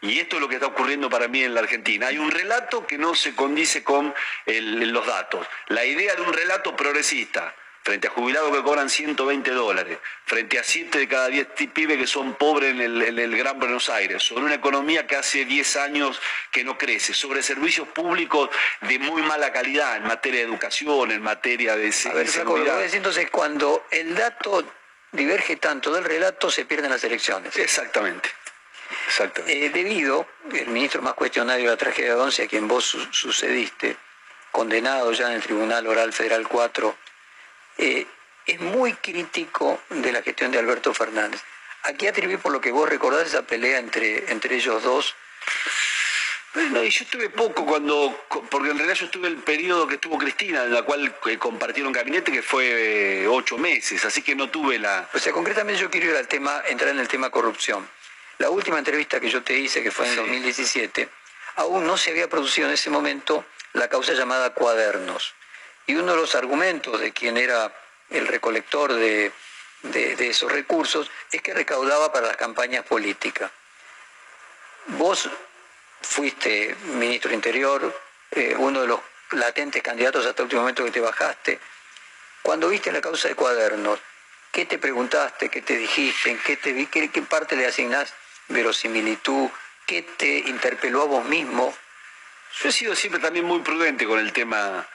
Y 0.00 0.18
esto 0.18 0.36
es 0.36 0.42
lo 0.42 0.48
que 0.48 0.56
está 0.56 0.66
ocurriendo 0.66 1.08
para 1.08 1.28
mí 1.28 1.44
en 1.44 1.54
la 1.54 1.60
Argentina. 1.60 2.08
Hay 2.08 2.18
un 2.18 2.32
relato 2.32 2.84
que 2.84 2.98
no 2.98 3.14
se 3.14 3.36
condice 3.36 3.84
con 3.84 4.12
los 4.46 5.06
datos. 5.06 5.46
La 5.68 5.84
idea 5.84 6.16
de 6.16 6.22
un 6.22 6.32
relato 6.32 6.74
progresista, 6.74 7.54
frente 7.86 8.08
a 8.08 8.10
jubilados 8.10 8.50
que 8.50 8.64
cobran 8.64 8.90
120 8.90 9.48
dólares, 9.52 9.98
frente 10.24 10.58
a 10.58 10.64
7 10.64 10.98
de 10.98 11.06
cada 11.06 11.28
10 11.28 11.54
ti- 11.54 11.68
pibes 11.68 11.96
que 11.98 12.08
son 12.08 12.34
pobres 12.34 12.72
en 12.72 12.80
el, 12.80 13.00
en 13.00 13.16
el 13.16 13.36
Gran 13.36 13.60
Buenos 13.60 13.88
Aires, 13.88 14.24
sobre 14.24 14.42
una 14.44 14.56
economía 14.56 15.06
que 15.06 15.14
hace 15.14 15.44
10 15.44 15.76
años 15.76 16.20
que 16.50 16.64
no 16.64 16.76
crece, 16.76 17.14
sobre 17.14 17.44
servicios 17.44 17.86
públicos 17.86 18.50
de 18.80 18.98
muy 18.98 19.22
mala 19.22 19.52
calidad 19.52 19.98
en 19.98 20.02
materia 20.02 20.40
de 20.40 20.46
educación, 20.46 21.12
en 21.12 21.22
materia 21.22 21.76
de 21.76 21.92
A 22.06 22.12
ver, 22.12 22.26
seguridad. 22.28 22.76
decir 22.80 22.96
entonces, 22.96 23.30
cuando 23.30 23.86
el 23.92 24.16
dato 24.16 24.64
diverge 25.12 25.54
tanto 25.54 25.92
del 25.92 26.02
relato, 26.02 26.50
se 26.50 26.64
pierden 26.64 26.90
las 26.90 27.04
elecciones. 27.04 27.56
Exactamente. 27.56 28.28
Eh, 29.46 29.70
debido, 29.72 30.26
el 30.52 30.66
ministro 30.68 31.02
más 31.02 31.14
cuestionario 31.14 31.66
de 31.66 31.70
la 31.70 31.76
tragedia 31.76 32.16
de 32.16 32.20
Once, 32.20 32.42
a 32.42 32.48
quien 32.48 32.66
vos 32.66 32.84
su- 32.84 33.12
sucediste, 33.12 33.96
condenado 34.50 35.12
ya 35.12 35.28
en 35.28 35.34
el 35.34 35.42
Tribunal 35.42 35.86
Oral 35.86 36.12
Federal 36.12 36.48
4, 36.48 36.96
eh, 37.78 38.06
es 38.46 38.60
muy 38.60 38.92
crítico 38.94 39.80
de 39.90 40.12
la 40.12 40.22
gestión 40.22 40.50
de 40.50 40.58
Alberto 40.58 40.94
Fernández. 40.94 41.42
¿A 41.82 41.92
qué 41.92 42.08
atribuir 42.08 42.38
por 42.38 42.52
lo 42.52 42.60
que 42.60 42.72
vos 42.72 42.88
recordás 42.88 43.28
esa 43.28 43.42
pelea 43.42 43.78
entre, 43.78 44.30
entre 44.30 44.56
ellos 44.56 44.82
dos? 44.82 45.14
Bueno, 46.54 46.82
y 46.82 46.88
yo 46.88 47.04
estuve 47.04 47.28
poco 47.28 47.66
cuando, 47.66 48.24
porque 48.50 48.70
en 48.70 48.78
realidad 48.78 48.96
yo 48.96 49.04
estuve 49.04 49.28
el 49.28 49.36
periodo 49.36 49.86
que 49.86 49.96
estuvo 49.96 50.16
Cristina, 50.16 50.64
en 50.64 50.72
la 50.72 50.82
cual 50.82 51.14
eh, 51.26 51.36
compartieron 51.36 51.92
gabinete, 51.92 52.32
que 52.32 52.42
fue 52.42 53.24
eh, 53.24 53.28
ocho 53.28 53.58
meses, 53.58 54.02
así 54.06 54.22
que 54.22 54.34
no 54.34 54.48
tuve 54.48 54.78
la... 54.78 55.06
O 55.12 55.18
sea, 55.18 55.32
concretamente 55.32 55.80
yo 55.80 55.90
quiero 55.90 56.10
ir 56.10 56.16
al 56.16 56.26
tema, 56.26 56.62
entrar 56.66 56.90
en 56.90 56.98
el 56.98 57.08
tema 57.08 57.28
corrupción. 57.28 57.86
La 58.38 58.48
última 58.48 58.78
entrevista 58.78 59.20
que 59.20 59.28
yo 59.28 59.42
te 59.42 59.58
hice, 59.58 59.82
que 59.82 59.90
fue 59.90 60.08
en 60.08 60.16
2017, 60.16 61.08
aún 61.56 61.86
no 61.86 61.98
se 61.98 62.10
había 62.10 62.28
producido 62.28 62.68
en 62.68 62.74
ese 62.74 62.88
momento 62.88 63.44
la 63.74 63.88
causa 63.88 64.14
llamada 64.14 64.54
cuadernos. 64.54 65.34
Y 65.86 65.94
uno 65.94 66.12
de 66.12 66.18
los 66.18 66.34
argumentos 66.34 67.00
de 67.00 67.12
quien 67.12 67.36
era 67.36 67.72
el 68.10 68.26
recolector 68.26 68.92
de, 68.92 69.32
esos 70.18 70.50
recursos 70.50 71.10
es 71.30 71.42
que 71.42 71.54
recaudaba 71.54 72.12
para 72.12 72.28
las 72.28 72.36
campañas 72.36 72.84
políticas. 72.84 73.50
Vos 74.86 75.28
fuiste 76.00 76.74
ministro 76.84 77.32
Interior, 77.32 78.00
eh, 78.30 78.54
uno 78.56 78.82
de 78.82 78.86
los 78.88 79.00
latentes 79.30 79.82
candidatos 79.82 80.26
hasta 80.26 80.42
el 80.42 80.44
último 80.44 80.62
momento 80.62 80.84
que 80.84 80.90
te 80.90 81.00
bajaste. 81.00 81.60
Cuando 82.42 82.68
viste 82.68 82.92
la 82.92 83.00
causa 83.00 83.28
de 83.28 83.34
cuadernos, 83.34 84.00
¿qué 84.52 84.66
te 84.66 84.78
preguntaste? 84.78 85.48
¿Qué 85.48 85.62
te 85.62 85.76
dijiste? 85.76 86.30
¿En? 86.30 86.38
¿Qué, 86.88 87.10
qué 87.10 87.22
parte 87.22 87.56
le 87.56 87.66
asignás 87.66 88.12
verosimilitud? 88.48 89.50
¿Qué 89.84 90.02
te 90.02 90.38
interpeló 90.38 91.02
a 91.02 91.06
vos 91.06 91.24
mismo? 91.24 91.76
Yo 92.60 92.68
he 92.68 92.72
sido 92.72 92.94
siempre 92.94 93.20
también 93.20 93.44
muy 93.44 93.60
prudente 93.60 94.06
con 94.06 94.18
el 94.18 94.32
tema, 94.32 94.86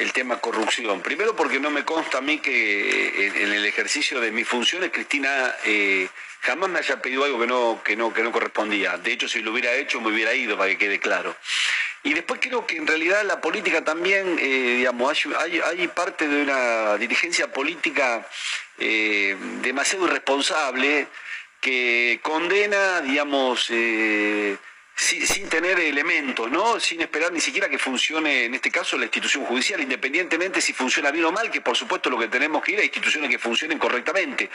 el 0.00 0.12
tema 0.12 0.38
corrupción. 0.38 1.00
Primero 1.02 1.36
porque 1.36 1.60
no 1.60 1.70
me 1.70 1.84
consta 1.84 2.18
a 2.18 2.20
mí 2.20 2.38
que 2.38 3.26
eh, 3.26 3.32
en, 3.42 3.52
el 3.52 3.64
ejercicio 3.66 4.20
de 4.20 4.30
mis 4.32 4.48
funciones 4.48 4.90
Cristina 4.90 5.54
eh, 5.64 6.08
jamás 6.40 6.70
me 6.70 6.78
haya 6.78 7.00
pedido 7.02 7.24
algo 7.24 7.38
que 7.38 7.46
no, 7.46 7.82
que, 7.84 7.96
no, 7.96 8.12
que 8.12 8.22
no 8.22 8.32
correspondía. 8.32 8.96
De 8.96 9.12
hecho, 9.12 9.28
si 9.28 9.40
lo 9.40 9.52
hubiera 9.52 9.74
hecho, 9.74 10.00
me 10.00 10.08
hubiera 10.08 10.34
ido, 10.34 10.56
para 10.56 10.70
que 10.70 10.78
quede 10.78 10.98
claro. 10.98 11.36
Y 12.02 12.14
después 12.14 12.40
creo 12.42 12.66
que 12.66 12.76
en 12.76 12.86
realidad 12.86 13.22
la 13.24 13.40
política 13.42 13.84
también, 13.84 14.38
eh, 14.40 14.76
digamos, 14.78 15.26
hay, 15.38 15.88
parte 15.88 16.26
de 16.26 16.42
una 16.42 16.96
dirigencia 16.96 17.52
política 17.52 18.26
demasiado 18.78 20.06
irresponsable 20.06 21.06
que 21.60 22.18
condena, 22.22 23.02
digamos, 23.02 23.70
sin, 24.94 25.48
tener 25.48 25.80
elementos, 25.80 26.50
¿no? 26.50 26.78
Sin 26.78 27.00
esperar 27.00 27.32
ni 27.32 27.40
siquiera 27.40 27.68
que 27.68 27.78
funcione, 27.78 28.44
en 28.44 28.54
este 28.54 28.70
caso, 28.70 28.98
la 28.98 29.04
institución 29.04 29.44
judicial, 29.44 29.80
independientemente 29.80 30.60
si 30.60 30.72
funciona 30.74 31.10
bien 31.10 31.24
o 31.24 31.32
mal, 31.32 31.50
que 31.50 31.60
por 31.62 31.76
supuesto 31.76 32.10
lo 32.10 32.18
que 32.18 32.28
tenemos 32.28 32.62
que 32.62 32.72
ir 32.72 32.80
a 32.80 32.84
instituciones 32.84 33.30
que 33.30 33.38
funcionen 33.38 33.78
correctamente. 33.78 34.50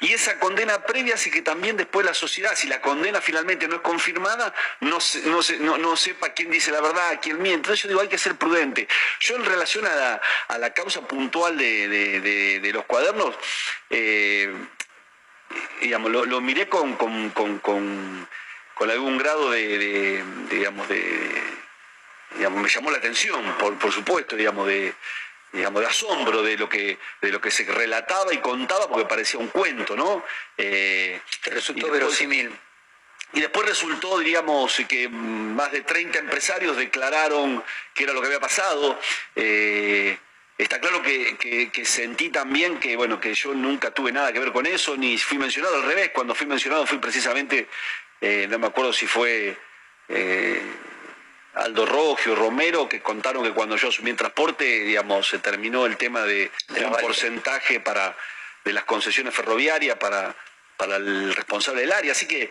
Y 0.00 0.12
esa 0.12 0.38
condena 0.40 0.82
previa 0.82 1.14
hace 1.14 1.30
que 1.30 1.42
también 1.42 1.76
después 1.76 2.04
la 2.04 2.12
sociedad, 2.14 2.54
si 2.56 2.66
la 2.66 2.80
condena 2.80 3.20
finalmente 3.20 3.68
no 3.68 3.76
es 3.76 3.82
confirmada, 3.82 4.52
no, 4.80 4.98
no, 5.26 5.40
no- 5.60 5.78
no 5.78 5.96
sepa 5.96 6.30
quién 6.32 6.50
dice 6.50 6.72
la 6.72 6.80
verdad, 6.80 7.20
quién 7.22 7.36
miente. 7.40 7.54
Entonces 7.68 7.82
yo 7.84 7.88
digo, 7.88 8.00
hay 8.00 8.08
que 8.08 8.18
ser 8.18 8.34
prudente. 8.34 8.88
Yo 9.20 9.36
en 9.36 9.44
relación 9.44 9.86
a 9.86 10.20
la, 10.58 10.74
causa 10.74 11.06
puntual 11.06 11.56
de, 11.56 11.88
de- 11.88 12.72
los 12.72 12.84
cuadernos, 12.86 13.34
eh, 13.90 14.52
digamos, 15.80 16.10
lo, 16.10 16.24
lo 16.24 16.40
miré 16.40 16.68
con- 16.68 16.96
con- 16.96 17.30
con 18.74 18.90
algún 18.90 19.18
grado 19.18 19.50
de, 19.50 19.78
de- 19.78 20.24
digamos, 20.50 20.88
de, 20.88 21.42
digamos, 22.36 22.62
me 22.62 22.68
llamó 22.68 22.90
la 22.90 22.98
atención, 22.98 23.42
por, 23.58 23.78
por 23.78 23.92
supuesto, 23.92 24.36
digamos, 24.36 24.66
de, 24.66 24.94
digamos, 25.52 25.80
de 25.80 25.86
asombro 25.88 26.42
de 26.42 26.56
lo 26.56 26.68
que, 26.68 26.98
de 27.20 27.30
lo 27.32 27.40
que 27.40 27.50
se 27.50 27.64
relataba 27.64 28.32
y 28.34 28.38
contaba, 28.38 28.88
porque 28.88 29.06
parecía 29.06 29.38
un 29.40 29.48
cuento, 29.48 29.96
¿no? 29.96 30.24
Eh, 30.56 31.20
resultó 31.44 31.90
verosímil. 31.90 32.50
Y 33.32 33.40
después 33.40 33.66
resultó, 33.66 34.18
diríamos, 34.18 34.76
que 34.88 35.08
más 35.08 35.72
de 35.72 35.80
30 35.80 36.20
empresarios 36.20 36.76
declararon 36.76 37.64
que 37.92 38.04
era 38.04 38.12
lo 38.12 38.20
que 38.20 38.26
había 38.28 38.40
pasado. 38.40 38.98
Eh, 39.36 40.18
Está 40.56 40.78
claro 40.78 41.02
que, 41.02 41.36
que, 41.72 41.84
sentí 41.84 42.28
también 42.28 42.78
que, 42.78 42.94
bueno, 42.94 43.18
que 43.18 43.34
yo 43.34 43.52
nunca 43.54 43.90
tuve 43.90 44.12
nada 44.12 44.32
que 44.32 44.38
ver 44.38 44.52
con 44.52 44.66
eso, 44.66 44.96
ni 44.96 45.18
fui 45.18 45.36
mencionado 45.36 45.74
al 45.74 45.82
revés. 45.82 46.10
Cuando 46.14 46.32
fui 46.32 46.46
mencionado 46.46 46.86
fui 46.86 46.98
precisamente, 46.98 47.66
eh, 48.26 48.46
no 48.48 48.58
me 48.58 48.68
acuerdo 48.68 48.90
si 48.94 49.06
fue 49.06 49.54
eh, 50.08 50.62
Aldo 51.52 51.84
Rogio, 51.84 52.34
Romero, 52.34 52.88
que 52.88 53.02
contaron 53.02 53.44
que 53.44 53.52
cuando 53.52 53.76
yo 53.76 53.88
asumí 53.88 54.12
el 54.12 54.16
transporte, 54.16 54.64
digamos, 54.64 55.28
se 55.28 55.40
terminó 55.40 55.84
el 55.84 55.98
tema 55.98 56.22
de, 56.22 56.50
un 56.70 56.92
porcentaje 56.92 57.80
para 57.80 58.16
de 58.64 58.72
las 58.72 58.84
concesiones 58.84 59.34
ferroviarias 59.34 59.98
para, 59.98 60.34
para 60.78 60.96
el 60.96 61.34
responsable 61.34 61.82
del 61.82 61.92
área. 61.92 62.12
Así 62.12 62.26
que 62.26 62.50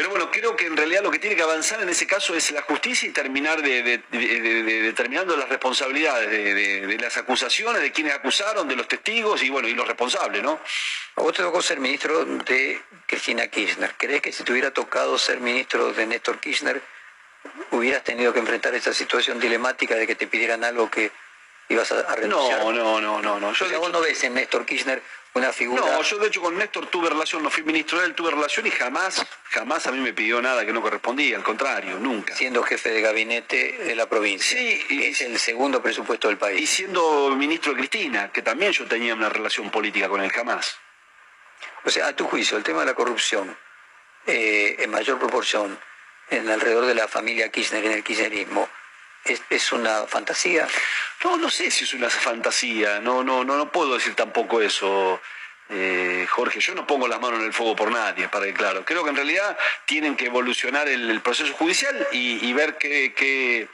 pero 0.00 0.12
bueno, 0.12 0.30
creo 0.30 0.56
que 0.56 0.64
en 0.64 0.78
realidad 0.78 1.02
lo 1.02 1.10
que 1.10 1.18
tiene 1.18 1.36
que 1.36 1.42
avanzar 1.42 1.82
en 1.82 1.90
ese 1.90 2.06
caso 2.06 2.34
es 2.34 2.50
la 2.52 2.62
justicia 2.62 3.06
y 3.06 3.12
terminar 3.12 3.60
de, 3.60 4.00
determinando 4.10 5.36
las 5.36 5.46
responsabilidades 5.46 6.30
de, 6.30 6.96
las 6.98 7.18
acusaciones, 7.18 7.82
de 7.82 7.92
quienes 7.92 8.14
acusaron, 8.14 8.66
de 8.66 8.76
los 8.76 8.88
testigos 8.88 9.42
y 9.42 9.50
bueno, 9.50 9.68
y 9.68 9.74
los 9.74 9.86
responsables, 9.86 10.42
¿no? 10.42 10.58
A 11.16 11.20
vos 11.20 11.34
te 11.34 11.42
tocó 11.42 11.60
ser 11.60 11.80
ministro 11.80 12.24
de 12.24 12.80
Cristina 13.04 13.48
Kirchner. 13.48 13.94
¿Crees 13.98 14.22
que 14.22 14.32
si 14.32 14.42
te 14.42 14.52
hubiera 14.52 14.70
tocado 14.70 15.18
ser 15.18 15.38
ministro 15.40 15.92
de 15.92 16.06
Néstor 16.06 16.40
Kirchner, 16.40 16.80
hubieras 17.72 18.02
tenido 18.02 18.32
que 18.32 18.38
enfrentar 18.38 18.74
esa 18.74 18.94
situación 18.94 19.38
dilemática 19.38 19.96
de 19.96 20.06
que 20.06 20.14
te 20.14 20.26
pidieran 20.26 20.64
algo 20.64 20.90
que 20.90 21.12
ibas 21.68 21.92
a, 21.92 22.14
renunciar? 22.16 22.60
No, 22.60 22.72
no, 22.72 23.02
no, 23.02 23.20
no. 23.20 23.38
no. 23.38 23.52
Yo 23.52 23.78
vos 23.78 23.92
no 23.92 24.00
ves 24.00 24.24
en 24.24 24.32
Néstor 24.32 24.64
Kirchner 24.64 25.02
una 25.34 25.52
figura. 25.52 25.82
No, 25.82 26.02
yo 26.02 26.18
de 26.18 26.28
hecho 26.28 26.40
con 26.40 26.56
Néstor 26.56 26.86
tuve 26.86 27.08
relación, 27.08 27.42
no 27.42 27.50
fui 27.50 27.62
ministro 27.62 28.00
de 28.00 28.06
él, 28.06 28.14
tuve 28.14 28.30
relación 28.30 28.66
y 28.66 28.70
jamás, 28.70 29.24
jamás 29.50 29.86
a 29.86 29.92
mí 29.92 30.00
me 30.00 30.12
pidió 30.12 30.42
nada 30.42 30.66
que 30.66 30.72
no 30.72 30.82
correspondía, 30.82 31.36
al 31.36 31.44
contrario, 31.44 31.98
nunca. 31.98 32.34
Siendo 32.34 32.62
jefe 32.62 32.90
de 32.90 33.00
gabinete 33.00 33.78
de 33.84 33.94
la 33.94 34.08
provincia. 34.08 34.58
Sí, 34.58 34.86
y, 34.88 35.04
es 35.04 35.20
el 35.20 35.38
segundo 35.38 35.82
presupuesto 35.82 36.28
del 36.28 36.38
país. 36.38 36.60
Y 36.60 36.66
siendo 36.66 37.30
ministro 37.36 37.72
de 37.72 37.78
Cristina, 37.78 38.32
que 38.32 38.42
también 38.42 38.72
yo 38.72 38.86
tenía 38.86 39.14
una 39.14 39.28
relación 39.28 39.70
política 39.70 40.08
con 40.08 40.20
él, 40.20 40.32
jamás. 40.32 40.76
O 41.84 41.90
sea, 41.90 42.08
a 42.08 42.16
tu 42.16 42.26
juicio, 42.26 42.56
el 42.56 42.64
tema 42.64 42.80
de 42.80 42.86
la 42.86 42.94
corrupción, 42.94 43.56
eh, 44.26 44.76
en 44.78 44.90
mayor 44.90 45.18
proporción, 45.18 45.78
en 46.28 46.48
alrededor 46.48 46.86
de 46.86 46.94
la 46.94 47.08
familia 47.08 47.50
Kirchner, 47.50 47.84
en 47.84 47.92
el 47.92 48.04
kirchnerismo, 48.04 48.68
¿Es, 49.24 49.42
¿Es, 49.50 49.72
una 49.72 50.06
fantasía? 50.06 50.66
No, 51.24 51.36
no 51.36 51.50
sé 51.50 51.70
si 51.70 51.84
es 51.84 51.94
una 51.94 52.08
fantasía, 52.08 53.00
no, 53.00 53.22
no, 53.22 53.44
no, 53.44 53.56
no 53.56 53.70
puedo 53.70 53.94
decir 53.94 54.14
tampoco 54.14 54.60
eso. 54.60 55.20
Eh, 55.72 56.26
Jorge, 56.28 56.58
yo 56.58 56.74
no 56.74 56.84
pongo 56.84 57.06
las 57.06 57.20
manos 57.20 57.38
en 57.38 57.46
el 57.46 57.52
fuego 57.52 57.76
por 57.76 57.92
nadie, 57.92 58.28
para 58.28 58.46
que 58.46 58.52
claro. 58.52 58.84
Creo 58.84 59.04
que 59.04 59.10
en 59.10 59.16
realidad 59.16 59.56
tienen 59.84 60.16
que 60.16 60.26
evolucionar 60.26 60.88
el, 60.88 61.20
proceso 61.20 61.54
judicial 61.54 62.08
y, 62.10 62.52
ver 62.52 62.76
qué, 62.76 63.68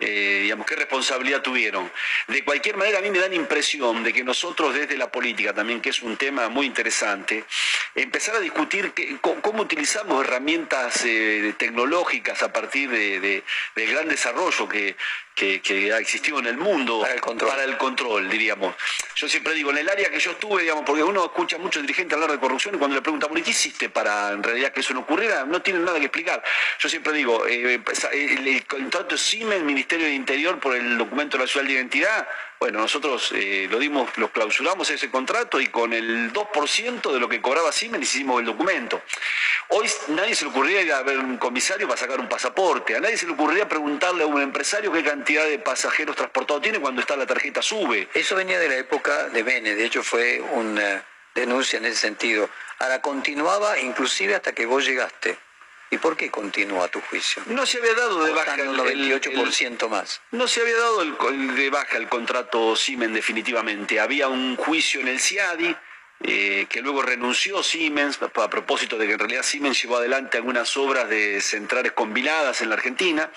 eh, 0.00 0.40
digamos, 0.42 0.66
qué 0.66 0.76
responsabilidad 0.76 1.42
tuvieron. 1.42 1.90
De 2.26 2.42
cualquier 2.44 2.76
manera, 2.76 2.98
a 2.98 3.02
mí 3.02 3.10
me 3.10 3.18
da 3.18 3.28
la 3.28 3.34
impresión 3.34 4.02
de 4.02 4.12
que 4.12 4.24
nosotros 4.24 4.74
desde 4.74 4.96
la 4.96 5.10
política 5.10 5.52
también, 5.52 5.80
que 5.80 5.90
es 5.90 6.02
un 6.02 6.16
tema 6.16 6.48
muy 6.48 6.66
interesante, 6.66 7.44
empezar 7.94 8.36
a 8.36 8.40
discutir 8.40 8.92
cómo, 9.20 9.62
utilizamos 9.62 10.24
herramientas 10.24 11.04
eh, 11.04 11.54
tecnológicas 11.58 12.42
a 12.42 12.52
partir 12.52 12.90
del 12.90 13.42
gran 13.74 14.08
desarrollo 14.08 14.68
que, 14.68 14.96
que, 15.62 15.92
ha 15.92 15.98
existido 15.98 16.38
en 16.38 16.46
el 16.46 16.58
mundo 16.58 17.00
para 17.00 17.14
el, 17.14 17.20
control. 17.20 17.50
para 17.50 17.64
el 17.64 17.76
control, 17.78 18.28
diríamos. 18.28 18.74
Yo 19.14 19.28
siempre 19.28 19.54
digo, 19.54 19.70
en 19.70 19.78
el 19.78 19.88
área 19.88 20.10
que 20.10 20.18
yo 20.18 20.32
estuve, 20.32 20.62
digamos, 20.62 20.84
porque 20.84 21.02
uno 21.02 21.24
escucha 21.24 21.56
mucho 21.58 21.80
dirigente 21.80 22.14
hablar 22.14 22.30
de 22.30 22.38
corrupción 22.38 22.74
y 22.74 22.78
cuando 22.78 22.96
le 22.96 23.02
pregunta, 23.02 23.28
¿y 23.34 23.42
qué 23.42 23.50
hiciste 23.50 23.88
para 23.88 24.32
en 24.32 24.42
realidad 24.42 24.72
que 24.72 24.80
eso 24.80 24.92
no 24.92 25.00
ocurriera? 25.00 25.44
No 25.44 25.62
tienen 25.62 25.84
nada 25.84 25.98
que 25.98 26.06
explicar. 26.06 26.42
Yo 26.78 26.88
siempre 26.88 27.12
digo, 27.14 27.46
eh, 27.46 27.80
el, 28.12 28.66
contrato 28.66 29.16
Siemens, 29.16 29.64
Ministerio 29.64 30.06
de 30.06 30.12
Interior, 30.12 30.58
por 30.60 30.76
el 30.76 30.98
documento 30.98 31.38
nacional 31.38 31.68
de 31.68 31.74
identidad, 31.74 32.28
bueno, 32.60 32.80
nosotros 32.80 33.32
eh, 33.34 33.68
lo 33.70 33.78
dimos, 33.78 34.18
lo 34.18 34.30
clausuramos 34.30 34.90
ese 34.90 35.10
contrato 35.10 35.58
y 35.62 35.68
con 35.68 35.94
el 35.94 36.30
2% 36.30 37.10
de 37.10 37.18
lo 37.18 37.26
que 37.26 37.40
cobraba 37.40 37.72
Siemens 37.72 38.14
hicimos 38.14 38.38
el 38.38 38.44
documento. 38.44 39.00
Hoy 39.68 39.90
nadie 40.08 40.34
se 40.34 40.44
le 40.44 40.50
ocurriría 40.50 40.82
ir 40.82 40.92
a 40.92 41.02
ver 41.02 41.18
un 41.18 41.38
comisario 41.38 41.88
para 41.88 41.98
sacar 41.98 42.20
un 42.20 42.28
pasaporte, 42.28 42.94
a 42.94 43.00
nadie 43.00 43.16
se 43.16 43.24
le 43.24 43.32
ocurriría 43.32 43.66
preguntarle 43.66 44.24
a 44.24 44.26
un 44.26 44.42
empresario 44.42 44.92
qué 44.92 45.02
cantidad 45.02 45.46
de 45.46 45.58
pasajeros 45.58 46.14
transportados 46.14 46.62
tiene 46.62 46.80
cuando 46.80 47.00
está 47.00 47.16
la 47.16 47.26
tarjeta 47.26 47.62
sube. 47.62 48.08
Eso 48.12 48.36
venía 48.36 48.58
de 48.58 48.68
la 48.68 48.76
época 48.76 49.30
de 49.30 49.42
Bene, 49.42 49.74
de 49.74 49.86
hecho 49.86 50.02
fue 50.02 50.42
una 50.52 51.02
denuncia 51.34 51.78
en 51.78 51.86
ese 51.86 51.96
sentido. 51.96 52.50
Ahora 52.78 53.00
continuaba 53.00 53.80
inclusive 53.80 54.34
hasta 54.34 54.52
que 54.52 54.66
vos 54.66 54.84
llegaste. 54.84 55.38
¿Y 55.92 55.98
por 55.98 56.16
qué 56.16 56.30
continúa 56.30 56.86
tu 56.88 57.00
juicio? 57.00 57.42
No 57.46 57.66
se 57.66 57.78
había 57.78 57.94
dado 57.94 58.22
de 58.22 58.32
baja 58.32 58.54
el 58.54 58.76
98% 58.76 59.88
más. 59.88 60.20
No 60.30 60.46
se 60.46 60.60
había 60.60 60.76
dado 60.76 61.02
el, 61.02 61.56
de 61.56 61.68
baja 61.68 61.96
el 61.96 62.08
contrato 62.08 62.76
Siemens 62.76 63.12
definitivamente. 63.12 63.98
Había 63.98 64.28
un 64.28 64.56
juicio 64.56 65.00
en 65.00 65.08
el 65.08 65.18
CIADI 65.18 65.76
eh, 66.22 66.66
que 66.68 66.80
luego 66.80 67.02
renunció 67.02 67.62
Siemens 67.62 68.20
a 68.22 68.50
propósito 68.50 68.98
de 68.98 69.06
que 69.08 69.14
en 69.14 69.18
realidad 69.18 69.42
Siemens 69.42 69.82
llevó 69.82 69.96
adelante 69.96 70.36
algunas 70.36 70.76
obras 70.76 71.08
de 71.08 71.40
centrales 71.40 71.92
combinadas 71.92 72.60
en 72.60 72.68
la 72.68 72.76
Argentina. 72.76 73.30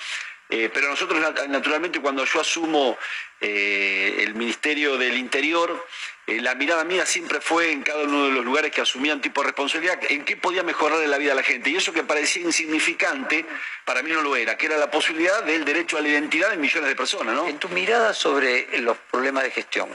Eh, 0.49 0.69
pero 0.71 0.89
nosotros, 0.89 1.19
naturalmente, 1.47 2.01
cuando 2.01 2.23
yo 2.25 2.39
asumo 2.39 2.97
eh, 3.41 4.17
el 4.19 4.35
Ministerio 4.35 4.97
del 4.97 5.17
Interior, 5.17 5.87
eh, 6.27 6.41
la 6.41 6.55
mirada 6.55 6.83
mía 6.83 7.05
siempre 7.05 7.41
fue 7.41 7.71
en 7.71 7.83
cada 7.83 8.03
uno 8.03 8.25
de 8.25 8.31
los 8.31 8.45
lugares 8.45 8.71
que 8.71 8.81
asumían 8.81 9.21
tipo 9.21 9.41
de 9.41 9.47
responsabilidad, 9.47 9.99
en 10.09 10.23
qué 10.23 10.37
podía 10.37 10.63
mejorar 10.63 10.99
la 11.07 11.17
vida 11.17 11.31
de 11.31 11.35
la 11.35 11.43
gente. 11.43 11.69
Y 11.69 11.75
eso 11.75 11.91
que 11.91 12.03
parecía 12.03 12.43
insignificante, 12.43 13.45
para 13.85 14.01
mí 14.01 14.11
no 14.11 14.21
lo 14.21 14.35
era, 14.35 14.57
que 14.57 14.67
era 14.67 14.77
la 14.77 14.89
posibilidad 14.89 15.43
del 15.43 15.65
derecho 15.65 15.97
a 15.97 16.01
la 16.01 16.07
identidad 16.07 16.49
de 16.49 16.57
millones 16.57 16.89
de 16.89 16.95
personas. 16.95 17.35
¿no? 17.35 17.47
En 17.47 17.57
tu 17.57 17.69
mirada 17.69 18.13
sobre 18.13 18.79
los 18.79 18.97
problemas 19.11 19.43
de 19.43 19.51
gestión, 19.51 19.89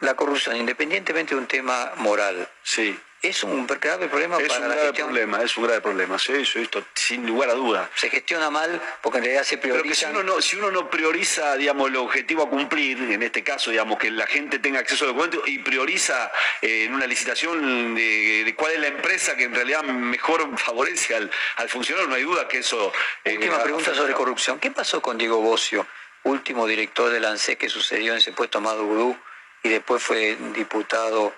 la 0.00 0.14
corrupción, 0.14 0.56
independientemente 0.56 1.34
de 1.34 1.40
un 1.40 1.46
tema 1.46 1.92
moral, 1.96 2.48
sí 2.62 2.98
es 3.20 3.42
un 3.42 3.66
grave 3.66 4.08
problema 4.08 4.36
es 4.38 4.48
para 4.48 4.60
un 4.60 4.68
la 4.68 4.74
grave 4.74 4.88
gestión. 4.88 5.08
problema, 5.08 5.42
es 5.42 5.56
un 5.56 5.64
grave 5.64 5.80
problema, 5.80 6.18
sí, 6.18 6.32
eso 6.34 6.60
esto, 6.60 6.84
sin 6.94 7.26
lugar 7.26 7.50
a 7.50 7.54
duda. 7.54 7.90
Se 7.96 8.08
gestiona 8.10 8.48
mal 8.48 8.80
porque 9.02 9.18
en 9.18 9.24
realidad 9.24 9.44
se 9.44 9.58
prioriza. 9.58 9.82
Pero 9.82 9.90
que 9.90 9.94
si 9.96 10.04
uno, 10.06 10.22
no, 10.22 10.40
si 10.40 10.56
uno 10.56 10.70
no 10.70 10.88
prioriza, 10.88 11.56
digamos, 11.56 11.88
el 11.88 11.96
objetivo 11.96 12.44
a 12.44 12.48
cumplir, 12.48 12.98
en 12.98 13.22
este 13.22 13.42
caso, 13.42 13.70
digamos, 13.72 13.98
que 13.98 14.10
la 14.10 14.26
gente 14.26 14.60
tenga 14.60 14.78
acceso 14.78 15.04
al 15.04 15.10
documento 15.10 15.42
y 15.46 15.58
prioriza 15.58 16.30
eh, 16.62 16.84
en 16.84 16.94
una 16.94 17.06
licitación 17.06 17.96
de, 17.96 18.54
cuál 18.56 18.72
es 18.72 18.80
la 18.80 18.88
empresa 18.88 19.36
que 19.36 19.44
en 19.44 19.54
realidad 19.54 19.82
mejor 19.82 20.56
favorece 20.56 21.16
al, 21.16 21.30
al 21.56 21.68
funcionario, 21.68 22.08
no 22.08 22.14
hay 22.14 22.22
duda 22.22 22.46
que 22.46 22.58
eso... 22.58 22.92
Eh, 23.24 23.34
Última 23.34 23.62
pregunta 23.62 23.94
sobre 23.94 24.12
corrupción. 24.12 24.60
¿Qué 24.60 24.70
pasó 24.70 25.02
con 25.02 25.18
Diego 25.18 25.40
Bocio, 25.40 25.86
último 26.22 26.66
director 26.68 27.10
del 27.10 27.24
ANSES 27.24 27.56
que 27.56 27.68
sucedió 27.68 28.12
en 28.12 28.18
ese 28.18 28.32
puesto 28.32 28.58
Amado 28.58 28.84
Gudú 28.84 29.16
y 29.62 29.70
después 29.70 30.02
fue 30.02 30.36
diputado 30.54 31.34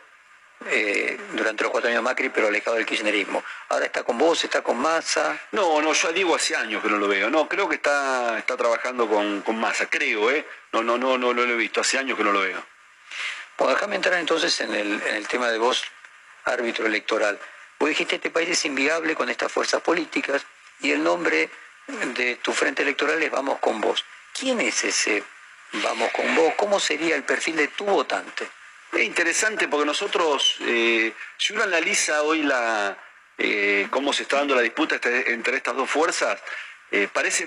eh, 0.66 1.18
durante 1.32 1.62
los 1.62 1.72
cuatro 1.72 1.88
años 1.88 2.02
de 2.02 2.08
Macri, 2.08 2.28
pero 2.28 2.48
alejado 2.48 2.76
del 2.76 2.86
kirchnerismo. 2.86 3.42
Ahora 3.68 3.86
está 3.86 4.02
con 4.02 4.18
vos, 4.18 4.44
está 4.44 4.62
con 4.62 4.78
Massa. 4.78 5.38
No, 5.52 5.80
no, 5.80 5.92
yo 5.92 6.12
digo 6.12 6.36
hace 6.36 6.54
años 6.54 6.82
que 6.82 6.88
no 6.88 6.98
lo 6.98 7.08
veo. 7.08 7.30
No, 7.30 7.48
creo 7.48 7.68
que 7.68 7.76
está, 7.76 8.38
está 8.38 8.56
trabajando 8.56 9.08
con, 9.08 9.42
con 9.42 9.58
Massa, 9.58 9.88
creo, 9.88 10.30
¿eh? 10.30 10.46
No, 10.72 10.82
no, 10.82 10.98
no, 10.98 11.16
no, 11.16 11.32
lo 11.32 11.42
he 11.42 11.56
visto, 11.56 11.80
hace 11.80 11.98
años 11.98 12.16
que 12.16 12.24
no 12.24 12.32
lo 12.32 12.40
veo. 12.40 12.62
Pues 13.56 13.70
déjame 13.70 13.96
entrar 13.96 14.18
entonces 14.18 14.60
en 14.60 14.74
el, 14.74 15.02
en 15.02 15.16
el 15.16 15.28
tema 15.28 15.50
de 15.50 15.58
vos, 15.58 15.84
árbitro 16.44 16.86
electoral. 16.86 17.38
Vos 17.78 17.88
dijiste 17.88 18.16
este 18.16 18.30
país 18.30 18.50
es 18.50 18.64
inviable 18.66 19.14
con 19.14 19.30
estas 19.30 19.50
fuerzas 19.50 19.80
políticas 19.80 20.44
y 20.80 20.92
el 20.92 21.02
nombre 21.02 21.48
de 22.14 22.36
tu 22.36 22.52
frente 22.52 22.82
electoral 22.82 23.22
es 23.22 23.30
Vamos 23.30 23.58
con 23.58 23.80
vos. 23.80 24.04
¿Quién 24.38 24.60
es 24.60 24.84
ese 24.84 25.24
Vamos 25.72 26.10
con 26.12 26.34
vos? 26.34 26.54
¿Cómo 26.56 26.80
sería 26.80 27.14
el 27.16 27.22
perfil 27.22 27.56
de 27.56 27.68
tu 27.68 27.84
votante? 27.84 28.48
Es 28.92 29.02
interesante 29.02 29.68
porque 29.68 29.86
nosotros, 29.86 30.56
eh, 30.62 31.12
si 31.36 31.52
uno 31.52 31.62
analiza 31.62 32.22
hoy 32.22 32.42
la, 32.42 32.96
eh, 33.38 33.86
cómo 33.90 34.12
se 34.12 34.24
está 34.24 34.38
dando 34.38 34.54
la 34.54 34.62
disputa 34.62 34.96
este, 34.96 35.32
entre 35.32 35.56
estas 35.56 35.76
dos 35.76 35.88
fuerzas, 35.88 36.40
eh, 36.90 37.08
parece, 37.12 37.46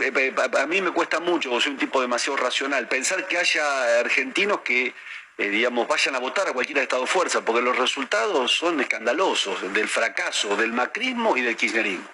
a 0.58 0.66
mí 0.68 0.82
me 0.82 0.92
cuesta 0.92 1.20
mucho, 1.20 1.60
soy 1.60 1.74
un 1.74 1.78
tipo 1.78 2.00
demasiado 2.00 2.38
racional, 2.38 2.88
pensar 2.88 3.28
que 3.28 3.38
haya 3.38 4.00
argentinos 4.00 4.62
que, 4.62 4.94
digamos, 5.38 5.86
vayan 5.86 6.16
a 6.16 6.20
votar 6.20 6.48
a 6.48 6.54
cualquiera 6.54 6.80
de 6.80 6.84
estas 6.84 7.00
dos 7.00 7.10
fuerzas, 7.10 7.44
porque 7.46 7.62
los 7.62 7.78
resultados 7.78 8.54
son 8.54 8.80
escandalosos 8.80 9.74
del 9.74 9.90
fracaso 9.90 10.56
del 10.56 10.72
macrismo 10.72 11.36
y 11.36 11.42
del 11.42 11.58
kirchnerismo. 11.58 12.08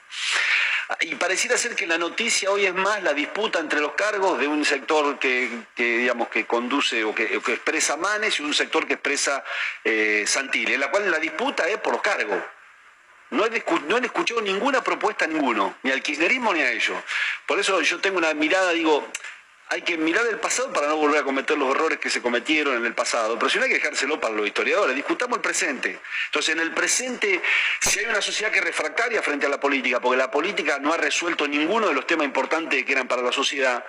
Y 1.02 1.14
pareciera 1.16 1.56
ser 1.56 1.76
que 1.76 1.86
la 1.86 2.00
noticia 2.00 2.50
hoy 2.50 2.66
es 2.66 2.74
más 2.74 3.04
la 3.04 3.14
disputa 3.14 3.60
entre 3.60 3.80
los 3.80 3.94
cargos 3.94 4.40
de 4.40 4.48
un 4.48 4.66
sector 4.66 5.20
que, 5.20 5.48
digamos, 5.76 6.30
que 6.30 6.48
conduce 6.48 7.04
o 7.04 7.14
que, 7.14 7.36
expresa 7.36 7.96
Manes 7.96 8.40
y 8.40 8.44
un 8.44 8.56
sector 8.56 8.88
que 8.88 8.94
expresa 8.94 9.44
eh, 9.84 10.26
en 10.26 10.80
la 10.80 10.90
cual 10.90 11.12
la 11.12 11.20
disputa 11.20 11.68
es 11.70 11.78
por 11.78 11.94
los 11.94 12.02
cargos. 12.02 12.42
No 13.30 13.46
he, 13.46 13.64
no 13.88 13.98
escuchado 13.98 14.42
ninguna 14.42 14.84
propuesta 14.84 15.26
a 15.26 15.28
ninguno, 15.28 15.76
ni 15.84 15.92
al 15.92 16.02
kirchnerismo 16.02 16.52
ni 16.54 16.62
a 16.62 16.72
ellos. 16.72 16.98
Por 17.46 17.60
eso 17.60 17.80
yo 17.82 18.00
tengo 18.00 18.18
una 18.18 18.34
mirada, 18.34 18.72
digo, 18.72 19.08
hay 19.72 19.84
que 19.84 19.98
mirar 19.98 20.26
el 20.26 20.40
pasado 20.40 20.74
para 20.74 20.88
no 20.88 20.98
volver 20.98 21.22
a 21.22 21.24
cometer 21.24 21.56
los 21.56 21.76
errores 21.76 22.00
que 22.00 22.10
se 22.10 22.24
cometieron 22.24 22.76
en 22.76 22.86
el 22.88 22.96
pasado, 22.96 23.38
pero 23.38 23.50
si 23.50 23.60
no 23.60 23.66
hay 23.66 23.70
que 23.70 23.76
dejárselo 23.76 24.20
para 24.20 24.34
los 24.34 24.48
historiadores, 24.48 24.96
discutamos 24.96 25.38
el 25.38 25.42
presente. 25.44 26.00
Entonces, 26.26 26.56
en 26.56 26.62
el 26.62 26.74
presente, 26.74 27.40
si 27.80 28.00
hay 28.00 28.08
una 28.08 28.20
sociedad 28.20 28.52
que 28.52 28.58
es 28.58 28.66
refractaria 28.66 29.22
frente 29.22 29.46
a 29.46 29.50
la 29.50 29.60
política, 29.60 30.00
porque 30.00 30.18
la 30.18 30.32
política 30.32 30.80
no 30.80 30.92
ha 30.92 30.98
resuelto 30.98 31.48
ninguno 31.48 31.88
de 31.88 31.94
los 31.94 32.08
temas 32.08 32.26
importantes 32.26 32.84
que 32.84 32.92
eran 32.92 33.08
para 33.08 33.22
la 33.22 33.32
sociedad, 33.32 33.86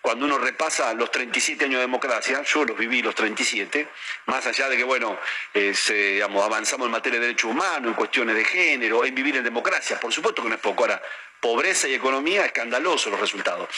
cuando 0.00 0.24
uno 0.24 0.38
repasa 0.38 0.92
los 0.94 1.12
37 1.12 1.66
años 1.66 1.76
de 1.76 1.82
democracia, 1.82 2.42
yo 2.42 2.64
los 2.64 2.76
viví 2.76 3.00
los 3.00 3.14
37, 3.14 3.86
más 4.26 4.44
allá 4.46 4.68
de 4.68 4.78
que, 4.78 4.84
bueno, 4.84 5.16
eh, 5.54 6.22
avanzamos 6.24 6.86
en 6.86 6.90
materia 6.90 7.20
de 7.20 7.26
derechos 7.26 7.50
humanos, 7.50 7.90
en 7.90 7.94
cuestiones 7.94 8.34
de 8.34 8.44
género, 8.44 9.04
en 9.04 9.14
vivir 9.14 9.36
en 9.36 9.44
democracia, 9.44 10.00
por 10.00 10.12
supuesto 10.12 10.42
que 10.42 10.48
no 10.48 10.54
es 10.56 10.60
poco. 10.60 10.84
Ahora, 10.84 11.00
pobreza 11.40 11.88
y 11.88 11.94
economía, 11.94 12.44
escandalosos 12.44 13.10
los 13.10 13.20
resultados. 13.20 13.68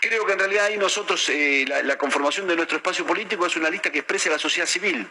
Creo 0.00 0.26
que 0.26 0.32
en 0.32 0.38
realidad 0.38 0.66
ahí 0.66 0.76
nosotros, 0.76 1.28
eh, 1.28 1.64
la, 1.66 1.96
conformación 1.98 2.46
de 2.46 2.56
nuestro 2.56 2.76
espacio 2.76 3.06
político 3.06 3.46
es 3.46 3.56
una 3.56 3.70
lista 3.70 3.90
que 3.90 4.00
expresa 4.00 4.30
la 4.30 4.38
sociedad 4.38 4.66
civil. 4.66 5.08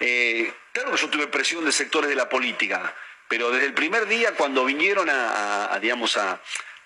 Eh, 0.00 0.52
claro 0.72 0.90
que 0.92 0.96
yo 0.96 1.08
tuve 1.08 1.26
presión 1.26 1.64
de 1.64 1.72
sectores 1.72 2.08
de 2.08 2.16
la 2.16 2.28
política, 2.28 2.94
pero 3.28 3.50
desde 3.50 3.66
el 3.66 3.74
primer 3.74 4.06
día 4.06 4.34
cuando 4.34 4.64
vinieron 4.64 5.08
a 5.10 5.78
digamos, 5.80 6.16
a, 6.16 6.40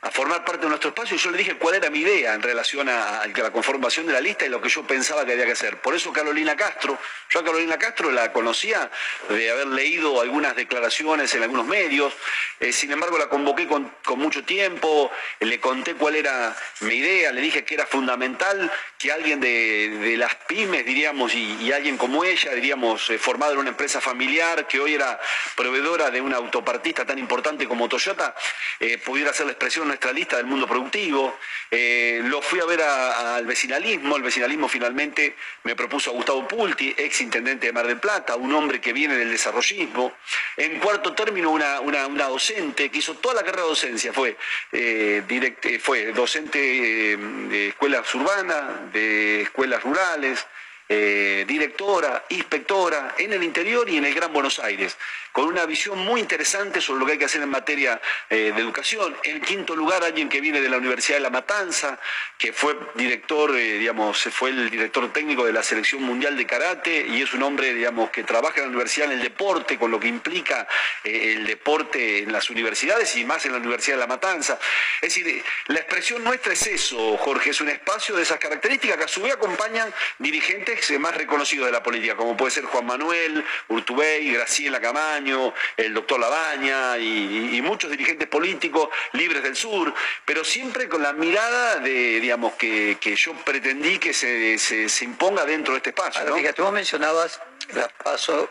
a 0.05 0.11
formar 0.11 0.45
parte 0.45 0.65
de 0.65 0.69
nuestro 0.69 0.91
espacio 0.91 1.17
y 1.17 1.19
yo 1.19 1.31
le 1.31 1.39
dije 1.39 1.55
cuál 1.55 1.77
era 1.77 1.89
mi 1.89 2.01
idea 2.01 2.35
en 2.35 2.43
relación 2.43 2.91
a, 2.91 3.27
la 3.27 3.51
conformación 3.51 4.07
de 4.07 4.13
la 4.13 4.21
lista 4.21 4.45
y 4.45 4.51
lo 4.51 4.61
que 4.61 4.69
yo 4.69 4.87
pensaba 4.87 5.25
que 5.25 5.33
había 5.33 5.47
que 5.47 5.53
hacer. 5.53 5.79
Por 5.79 5.95
eso 5.95 6.13
Carolina 6.13 6.55
Castro, 6.55 6.99
yo 7.31 7.41
a 7.41 7.45
Carolina 7.45 7.79
Castro 7.79 8.11
la 8.11 8.31
conocía 8.31 8.91
de 9.31 9.51
haber 9.51 9.69
leído 9.69 10.21
algunas 10.21 10.55
declaraciones 10.57 11.35
en 11.35 11.43
algunos 11.43 11.67
medios, 11.67 12.13
eh, 12.61 12.71
sin 12.71 12.93
embargo 12.93 13.17
la 13.17 13.31
convoqué 13.31 13.67
con, 13.67 13.95
mucho 14.17 14.45
tiempo, 14.45 15.11
le 15.41 15.59
conté 15.59 15.95
cuál 15.95 16.17
era 16.17 16.55
mi 16.81 16.97
idea, 16.97 17.33
le 17.33 17.41
dije 17.41 17.65
que 17.65 17.75
era 17.75 17.87
fundamental 17.87 18.71
que 18.99 19.11
alguien 19.11 19.41
de, 19.41 20.15
las 20.19 20.35
pymes, 20.35 20.85
diríamos, 20.85 21.35
y, 21.35 21.73
alguien 21.73 21.97
como 21.97 22.25
ella, 22.25 22.53
diríamos, 22.53 23.11
eh, 23.11 23.19
formado 23.19 23.55
en 23.55 23.59
una 23.59 23.71
empresa 23.71 24.01
familiar, 24.01 24.67
que 24.67 24.79
hoy 24.79 24.95
era 24.95 25.19
proveedora 25.57 26.11
de 26.11 26.21
una 26.21 26.37
autopartista 26.37 27.05
tan 27.05 27.19
importante 27.19 27.67
como 27.67 27.89
Toyota, 27.89 28.35
eh, 28.81 28.99
pudiera 28.99 29.31
hacer 29.31 29.47
la 29.47 29.53
expresión 29.53 29.94
nuestra 30.01 30.39
del 30.39 30.47
mundo 30.47 30.67
productivo. 30.67 31.37
Eh, 31.71 32.21
lo 32.25 32.41
fui 32.43 32.61
a 32.61 32.65
ver 32.65 32.83
al 32.83 33.47
vecinalismo. 33.47 34.17
El 34.17 34.23
vecinalismo 34.23 34.69
finalmente 34.69 35.37
me 35.65 35.75
propuso 35.75 36.11
a 36.11 36.15
Gustavo 36.15 36.47
Pulti, 36.47 36.95
ex 36.97 37.21
intendente 37.21 37.67
de 37.67 37.73
Mar 37.73 37.87
del 37.87 37.99
Plata, 37.99 38.37
un 38.37 38.53
hombre 38.55 38.81
que 38.81 38.93
viene 38.93 39.17
del 39.17 39.31
desarrollismo. 39.31 40.13
En 40.57 40.79
cuarto 40.79 41.15
término, 41.15 41.51
una, 41.51 42.29
docente 42.29 42.91
que 42.91 42.99
hizo 42.99 43.15
toda 43.15 43.35
la 43.35 43.43
carrera 43.43 43.63
de 43.63 43.69
docencia. 43.69 44.13
Fue, 44.13 44.37
eh, 44.73 45.23
eh, 45.29 45.79
fue 45.79 46.13
docente 46.13 46.59
de 46.59 47.69
escuelas 47.69 48.15
urbanas, 48.15 48.93
de 48.93 49.43
escuelas 49.43 49.83
rurales, 49.83 50.47
directora, 50.89 52.25
inspectora 52.29 53.15
en 53.19 53.33
el 53.33 53.43
interior 53.43 53.89
y 53.89 53.97
en 53.97 54.05
el 54.05 54.15
Gran 54.15 54.33
Buenos 54.33 54.59
Aires 54.59 54.97
con 55.35 55.47
una 55.47 55.67
visión 55.67 55.99
muy 55.99 56.21
interesante 56.21 56.81
sobre 56.81 57.01
lo 57.01 57.07
que 57.07 57.13
hay 57.13 57.19
que 57.19 57.25
hacer 57.25 57.43
en 57.43 57.49
materia 57.49 58.01
eh, 58.31 58.53
de 58.55 58.61
educación. 58.63 59.17
En 59.25 59.41
quinto 59.41 59.75
lugar, 59.75 60.05
alguien 60.05 60.29
que 60.29 60.41
viene 60.41 60.61
de 60.61 60.69
la 60.69 60.77
Universidad 60.77 61.17
de 61.17 61.23
La 61.23 61.31
Matanza, 61.31 61.99
que 62.39 62.53
fue 62.53 62.79
director, 62.95 63.51
eh, 63.57 63.79
digamos, 63.79 64.29
fue 64.31 64.51
el 64.51 64.71
director 64.71 65.13
técnico 65.13 65.45
de 65.45 65.53
la 65.53 65.65
Selección 65.65 66.05
Mundial 66.05 66.37
de 66.37 66.47
Karate 66.47 67.09
y 67.09 67.21
es 67.21 67.35
un 67.35 67.43
hombre, 67.43 67.75
digamos, 67.75 68.11
que 68.11 68.23
trabaja 68.23 68.59
en 68.59 68.63
la 68.63 68.69
universidad 68.69 69.11
en 69.11 69.19
el 69.19 69.25
deporte, 69.25 69.77
con 69.77 69.91
lo 69.91 69.99
que 69.99 70.07
implica 70.07 70.69
eh, 71.03 71.33
el 71.33 71.49
deporte 71.49 72.19
en 72.19 72.31
las 72.31 72.49
universidades 72.49 73.17
y 73.17 73.25
más 73.25 73.45
en 73.45 73.51
la 73.51 73.59
Universidad 73.59 73.97
de 73.97 74.03
La 74.03 74.07
Matanza. 74.07 74.57
Es 75.03 75.17
decir, 75.17 75.45
la 75.67 75.81
expresión 75.81 76.23
nuestra 76.23 76.53
es 76.53 76.65
eso, 76.65 77.17
Jorge, 77.17 77.51
es 77.51 77.61
un 77.61 77.71
espacio 77.71 78.15
de 78.15 78.23
esas 78.23 78.39
características 78.39 78.99
que 78.99 79.05
a 79.05 79.09
su 79.09 79.21
vez 79.21 79.33
acompañan 79.33 79.93
dirigentes 80.21 80.74
más 80.99 81.17
reconocidos 81.17 81.67
de 81.67 81.73
la 81.73 81.83
política, 81.83 82.17
como 82.17 82.37
puede 82.37 82.51
ser 82.51 82.65
Juan 82.65 82.87
Manuel, 82.87 83.45
Urtubey, 83.69 84.33
Graciela 84.33 84.81
Camaño, 84.81 85.55
el 85.77 85.95
doctor 85.95 86.21
Labaña 86.21 86.99
y, 86.99 87.61
muchos 87.65 87.91
dirigentes 87.91 88.29
políticos 88.29 88.91
libres 89.13 89.43
del 89.43 89.57
sur, 89.57 89.93
pero 90.27 90.45
siempre 90.45 90.87
con 90.87 91.03
la 91.03 91.15
mirada 91.15 91.77
de, 91.77 92.21
digamos, 92.21 92.55
que, 92.55 92.99
yo 93.17 93.33
pretendí 93.37 93.99
que 93.99 94.13
se, 94.13 95.05
imponga 95.05 95.47
dentro 95.47 95.73
de 95.73 95.79
este 95.79 95.91
espacio. 95.91 96.25
¿no? 96.25 96.37
Fíjate, 96.37 96.61
vos 96.61 96.73
mencionabas 96.73 97.41
las 97.73 97.91
pasos 97.93 98.49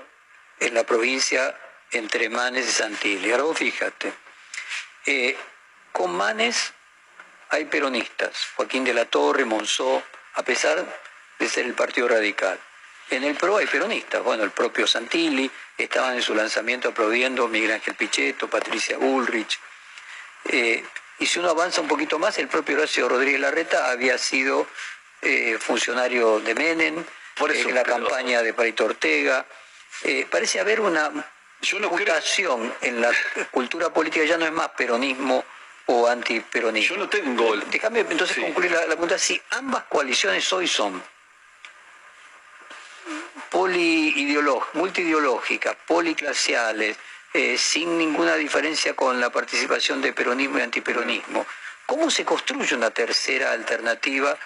en 0.60 0.74
la 0.74 0.84
provincia 0.84 1.56
entre 1.92 2.30
Manes 2.30 2.68
y 2.68 2.72
Santilli. 2.72 3.32
Ahora 3.32 3.44
vos 3.44 3.58
fíjate, 3.58 4.14
eh, 5.06 5.38
con 5.92 6.16
Manes 6.16 6.74
hay 7.50 7.66
peronistas, 7.66 8.48
Joaquín 8.56 8.84
de 8.84 8.96
la 8.96 9.06
Torre, 9.06 9.46
Monzó, 9.46 10.02
a 10.34 10.44
pesar 10.44 11.03
de 11.44 11.50
ser 11.50 11.66
el 11.66 11.74
Partido 11.74 12.08
Radical. 12.08 12.58
En 13.10 13.24
el 13.26 13.36
PRO 13.36 13.58
hay 13.58 13.68
peronistas, 13.68 14.24
bueno, 14.24 14.44
el 14.44 14.52
propio 14.52 14.88
Santilli, 14.88 15.52
estaban 15.78 16.16
en 16.16 16.22
su 16.22 16.34
lanzamiento 16.34 16.90
aplaudiendo 16.90 17.48
Miguel 17.50 17.74
Ángel 17.74 17.96
Pichetto, 17.96 18.50
Patricia 18.50 18.98
Ulrich. 18.98 19.60
Eh, 20.46 20.84
y 21.20 21.26
si 21.26 21.40
uno 21.40 21.50
avanza 21.50 21.82
un 21.82 21.88
poquito 21.88 22.18
más, 22.18 22.38
el 22.38 22.48
propio 22.48 22.78
Horacio 22.78 23.10
Rodríguez 23.10 23.42
Larreta 23.42 23.92
había 23.92 24.18
sido 24.18 24.68
eh, 25.22 25.58
funcionario 25.60 26.40
de 26.40 26.56
Menem, 26.56 27.04
Por 27.36 27.52
eso, 27.52 27.68
en 27.70 27.76
la 27.76 27.84
campaña 27.84 28.42
de 28.42 28.54
Parito 28.54 28.86
Ortega. 28.86 29.46
Eh, 30.04 30.26
parece 30.30 30.62
haber 30.62 30.80
una 30.80 31.12
mutación 31.92 32.74
en 32.82 33.02
la 33.02 33.12
cultura 33.52 33.94
política, 33.94 34.26
ya 34.26 34.38
no 34.38 34.46
es 34.46 34.52
más 34.52 34.70
peronismo 34.70 35.44
o 35.88 36.08
antiperonismo. 36.08 36.96
Yo 36.96 37.02
no 37.02 37.10
tengo... 37.10 37.56
Déjame 37.70 38.00
entonces 38.00 38.38
concluir 38.38 38.72
la 38.72 38.86
pregunta, 38.86 39.18
si 39.18 39.40
ambas 39.52 39.84
coaliciones 39.84 40.52
hoy 40.54 40.68
son 40.68 41.04
multiideológicas, 44.74 45.76
policlasiales, 45.88 46.98
eh, 47.34 47.58
sin 47.58 47.98
ninguna 47.98 48.36
diferencia 48.36 48.96
con 48.96 49.20
la 49.20 49.30
participación 49.32 50.02
de 50.02 50.14
peronismo 50.14 50.60
y 50.60 50.62
antiperonismo. 50.62 51.46
¿Cómo 51.86 52.10
se 52.10 52.26
construye 52.26 52.76
una 52.76 52.92
tercera 52.92 53.52
alternativa 53.52 54.38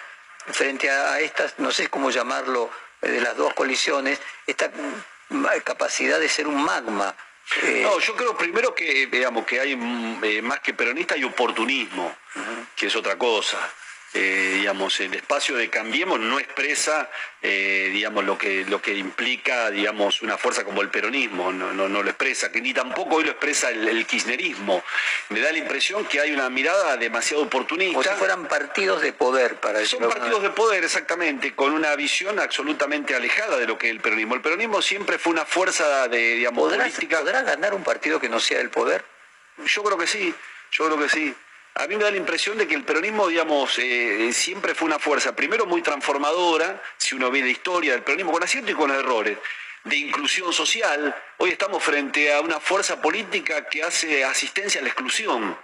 frente 0.46 0.90
a 0.90 1.20
estas, 1.20 1.58
no 1.58 1.70
sé 1.70 1.88
cómo 1.88 2.10
llamarlo, 2.10 2.70
eh, 3.02 3.10
de 3.10 3.20
las 3.20 3.36
dos 3.36 3.52
coaliciones, 3.54 4.20
esta 4.46 4.70
mm, 5.28 5.44
capacidad 5.64 6.18
de 6.18 6.28
ser 6.28 6.46
un 6.46 6.62
magma? 6.62 7.14
Eh, 7.62 7.80
no, 7.82 7.98
yo 7.98 8.14
creo 8.16 8.36
primero 8.36 8.74
que, 8.74 9.06
digamos, 9.06 9.46
que 9.46 9.60
hay 9.60 9.76
mm, 9.76 10.42
más 10.42 10.60
que 10.60 10.74
peronista 10.74 11.14
hay 11.14 11.24
oportunismo, 11.24 12.14
que 12.76 12.86
es 12.86 12.96
otra 12.96 13.16
cosa. 13.16 13.58
Eh, 14.14 14.54
digamos, 14.60 14.98
el 15.00 15.12
espacio 15.12 15.54
de 15.56 15.68
Cambiemos 15.68 16.18
no 16.18 16.38
expresa, 16.38 17.10
eh, 17.42 17.90
digamos, 17.92 18.24
lo 18.24 18.38
que, 18.38 18.64
lo 18.64 18.80
que 18.80 18.94
implica, 18.94 19.70
digamos, 19.70 20.22
una 20.22 20.38
fuerza 20.38 20.64
como 20.64 20.80
el 20.80 20.88
peronismo, 20.88 21.52
no, 21.52 21.74
no, 21.74 22.02
lo 22.02 22.08
expresa, 22.08 22.50
que 22.50 22.62
ni 22.62 22.72
tampoco 22.72 23.16
hoy 23.16 23.24
lo 23.24 23.32
expresa 23.32 23.68
el, 23.68 24.06
kirchnerismo. 24.06 24.82
Me 25.28 25.40
da 25.40 25.52
la 25.52 25.58
impresión 25.58 26.06
que 26.06 26.20
hay 26.20 26.32
una 26.32 26.48
mirada 26.48 26.96
demasiado 26.96 27.42
oportunista. 27.42 28.00
Como 28.00 28.02
si 28.02 28.18
fueran 28.18 28.48
partidos 28.48 29.02
de 29.02 29.12
poder 29.12 29.56
para 29.56 29.80
eso. 29.80 29.98
Son 29.98 30.08
partidos 30.08 30.42
de 30.42 30.50
poder, 30.50 30.84
exactamente, 30.84 31.54
con 31.54 31.72
una 31.72 31.94
visión 31.94 32.38
absolutamente 32.38 33.14
alejada 33.14 33.58
de 33.58 33.66
lo 33.66 33.76
que 33.76 33.88
es 33.88 33.92
el 33.92 34.00
peronismo. 34.00 34.34
El 34.34 34.40
peronismo 34.40 34.80
siempre 34.80 35.18
fue 35.18 35.34
una 35.34 35.44
fuerza 35.44 36.08
de, 36.08 36.36
digamos, 36.36 36.72
política. 36.72 37.20
¿Podrá 37.20 37.42
ganar 37.42 37.74
un 37.74 37.84
partido 37.84 38.18
que 38.18 38.30
no 38.30 38.40
sea 38.40 38.60
el 38.60 38.70
poder? 38.70 39.04
Yo 39.66 39.82
creo 39.82 39.98
que 39.98 40.06
sí, 40.06 40.34
yo 40.70 40.86
creo 40.86 40.98
que 40.98 41.10
sí. 41.10 41.34
A 41.78 41.86
mí 41.86 41.96
me 41.96 42.02
da 42.02 42.10
la 42.10 42.16
impresión 42.16 42.58
de 42.58 42.66
que 42.66 42.74
el 42.74 42.82
peronismo, 42.82 43.28
digamos, 43.28 43.78
eh, 43.78 44.32
siempre 44.32 44.74
fue 44.74 44.86
una 44.86 44.98
fuerza, 44.98 45.36
primero 45.36 45.64
muy 45.64 45.80
transformadora, 45.80 46.82
si 46.96 47.14
uno 47.14 47.30
ve 47.30 47.40
la 47.40 47.50
historia 47.50 47.92
del 47.92 48.02
peronismo, 48.02 48.32
con 48.32 48.42
aciertos 48.42 48.72
y 48.72 48.74
con 48.74 48.90
errores, 48.90 49.38
de 49.84 49.96
inclusión 49.96 50.52
social. 50.52 51.14
Hoy 51.36 51.50
estamos 51.50 51.80
frente 51.84 52.34
a 52.34 52.40
una 52.40 52.58
fuerza 52.58 53.00
política 53.00 53.68
que 53.68 53.84
hace 53.84 54.24
asistencia 54.24 54.80
a 54.80 54.82
la 54.82 54.88
exclusión 54.88 55.56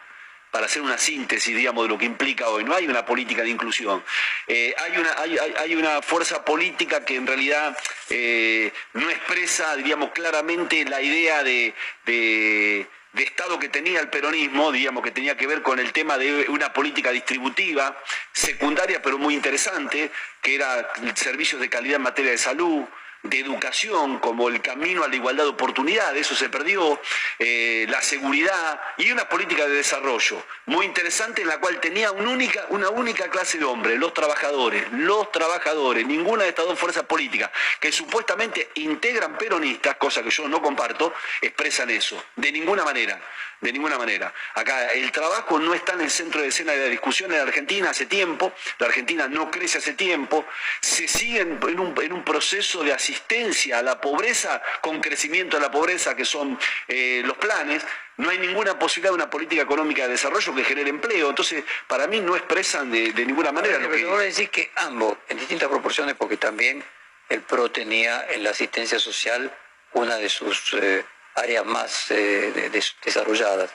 para 0.53 0.67
hacer 0.67 0.83
una 0.83 0.99
síntesis, 0.99 1.57
digamos, 1.57 1.83
de 1.83 1.89
lo 1.89 1.99
que 1.99 2.05
implica 2.05 2.49
hoy. 2.49 2.63
No 2.63 2.77
hay 2.77 2.87
una 2.87 3.05
política 3.05 3.43
de 3.43 3.51
inclusión. 3.51 4.05
Eh, 4.47 4.73
hay, 4.79 4.97
una, 4.97 5.17
hay, 5.59 5.75
una 5.75 6.01
fuerza 6.01 6.45
política 6.45 7.05
que 7.05 7.17
en 7.17 7.27
realidad 7.27 7.77
eh, 8.09 8.73
no 8.93 9.11
expresa, 9.11 9.75
diríamos, 9.75 10.13
claramente 10.13 10.85
la 10.85 11.03
idea 11.03 11.43
de 11.43 11.75
de 12.07 12.87
Estado 13.23 13.59
que 13.59 13.69
tenía 13.69 14.01
el 14.01 14.09
peronismo, 14.09 14.73
digamos 14.73 15.03
que 15.03 15.13
tenía 15.13 15.37
que 15.37 15.47
ver 15.47 15.63
con 15.63 15.79
el 15.79 15.93
tema 15.93 16.19
de 16.19 16.47
una 16.49 16.73
política 16.73 17.13
distributiva, 17.13 17.97
secundaria 18.33 19.01
pero 19.01 19.19
muy 19.19 19.35
interesante, 19.35 20.11
que 20.43 20.57
era 20.57 20.93
servicios 21.15 21.61
de 21.61 21.71
calidad 21.71 21.97
en 21.97 22.03
materia 22.03 22.33
de 22.33 22.39
salud, 22.39 22.85
de 23.25 23.41
educación 23.41 24.19
como 24.19 24.49
el 24.49 24.61
camino 24.61 25.03
a 25.03 25.09
la 25.09 25.17
igualdad 25.17 25.45
de 25.45 25.51
oportunidades, 25.51 26.21
eso 26.27 26.35
se 26.35 26.51
perdió, 26.51 27.01
eh, 27.39 27.87
la 27.89 28.03
seguridad 28.03 28.81
y 28.99 29.11
una 29.11 29.29
política 29.29 29.67
de 29.67 29.77
desarrollo 29.77 30.45
muy 30.67 30.85
interesante 30.85 31.43
en 31.43 31.49
la 31.49 31.59
cual 31.59 31.81
tenía 31.81 32.13
una 32.13 32.31
única, 32.31 32.67
una 32.69 32.91
única 32.91 33.31
clase 33.31 33.59
de 33.59 33.65
hombres, 33.65 33.99
los 33.99 34.13
trabajadores, 34.13 34.85
los 34.93 35.33
trabajadores, 35.33 36.07
ninguna 36.07 36.45
de 36.45 36.51
estas 36.51 36.67
dos 36.67 36.79
fuerzas 36.79 37.05
políticas 37.05 37.51
que 37.81 37.91
supuestamente 37.91 38.71
integran 38.75 39.39
peronistas, 39.39 39.97
cosa 39.97 40.23
que 40.23 40.31
yo 40.31 40.47
no 40.47 40.61
comparto, 40.61 41.15
expresan 41.41 41.89
eso, 41.91 42.23
de 42.37 42.53
ninguna 42.53 42.85
manera 42.85 43.21
de 43.65 43.73
ninguna 43.73 43.97
manera. 43.97 44.33
Acá 44.55 44.93
el 44.93 45.11
trabajo 45.11 45.59
no 45.59 45.73
está 45.73 45.95
en 45.95 46.03
el 46.03 46.11
centro 46.11 46.43
de 46.43 46.49
escena 46.49 46.73
de 46.73 46.81
la 46.81 46.89
discusión 46.89 47.33
en 47.33 47.39
la 47.39 47.45
Argentina 47.45 47.91
hace 47.91 48.05
tiempo, 48.07 48.53
la 48.79 48.87
Argentina 48.87 49.27
no 49.27 49.51
crece 49.51 49.79
hace 49.79 49.95
tiempo, 49.95 50.45
se 50.81 51.09
sigue 51.09 51.41
en 51.41 51.81
un, 51.81 51.95
en 52.01 52.13
un 52.13 52.25
proceso 52.25 52.85
de 52.85 52.93
asistencia 52.93 53.79
a 53.79 53.83
la 53.83 54.01
pobreza 54.01 54.63
con 54.83 55.01
crecimiento 55.01 55.57
de 55.57 55.63
la 55.63 55.71
pobreza, 55.71 56.15
que 56.15 56.27
son 56.27 56.59
eh, 56.89 57.23
los 57.25 57.39
planes, 57.39 57.83
no 58.19 58.29
hay 58.29 58.39
ninguna 58.39 58.79
posibilidad 58.79 59.11
de 59.11 59.17
una 59.17 59.31
política 59.31 59.63
económica 59.63 60.03
de 60.03 60.11
desarrollo 60.11 60.55
que 60.55 60.63
genere 60.63 60.91
empleo. 60.91 61.31
Entonces, 61.31 61.65
para 61.89 62.07
mí 62.07 62.21
no 62.21 62.37
expresan 62.37 62.93
de, 62.93 63.13
ninguna 63.25 63.51
manera 63.51 63.79
lo 63.79 63.91
que... 63.91 64.05
Ahora 64.05 64.23
decir 64.23 64.51
que 64.51 64.71
ambos, 64.77 65.17
en 65.29 65.39
distintas 65.39 65.69
proporciones, 65.69 66.15
porque 66.17 66.37
también 66.37 66.85
el 67.31 67.41
PRO 67.41 67.71
tenía 67.71 68.27
en 68.31 68.45
la 68.45 68.51
asistencia 68.51 68.99
social 68.99 69.51
una 69.95 70.17
de 70.17 70.29
sus 70.29 70.75
eh, 70.75 71.05
áreas 71.35 71.65
más 71.65 72.11
eh, 72.11 72.71
desarrolladas 73.05 73.71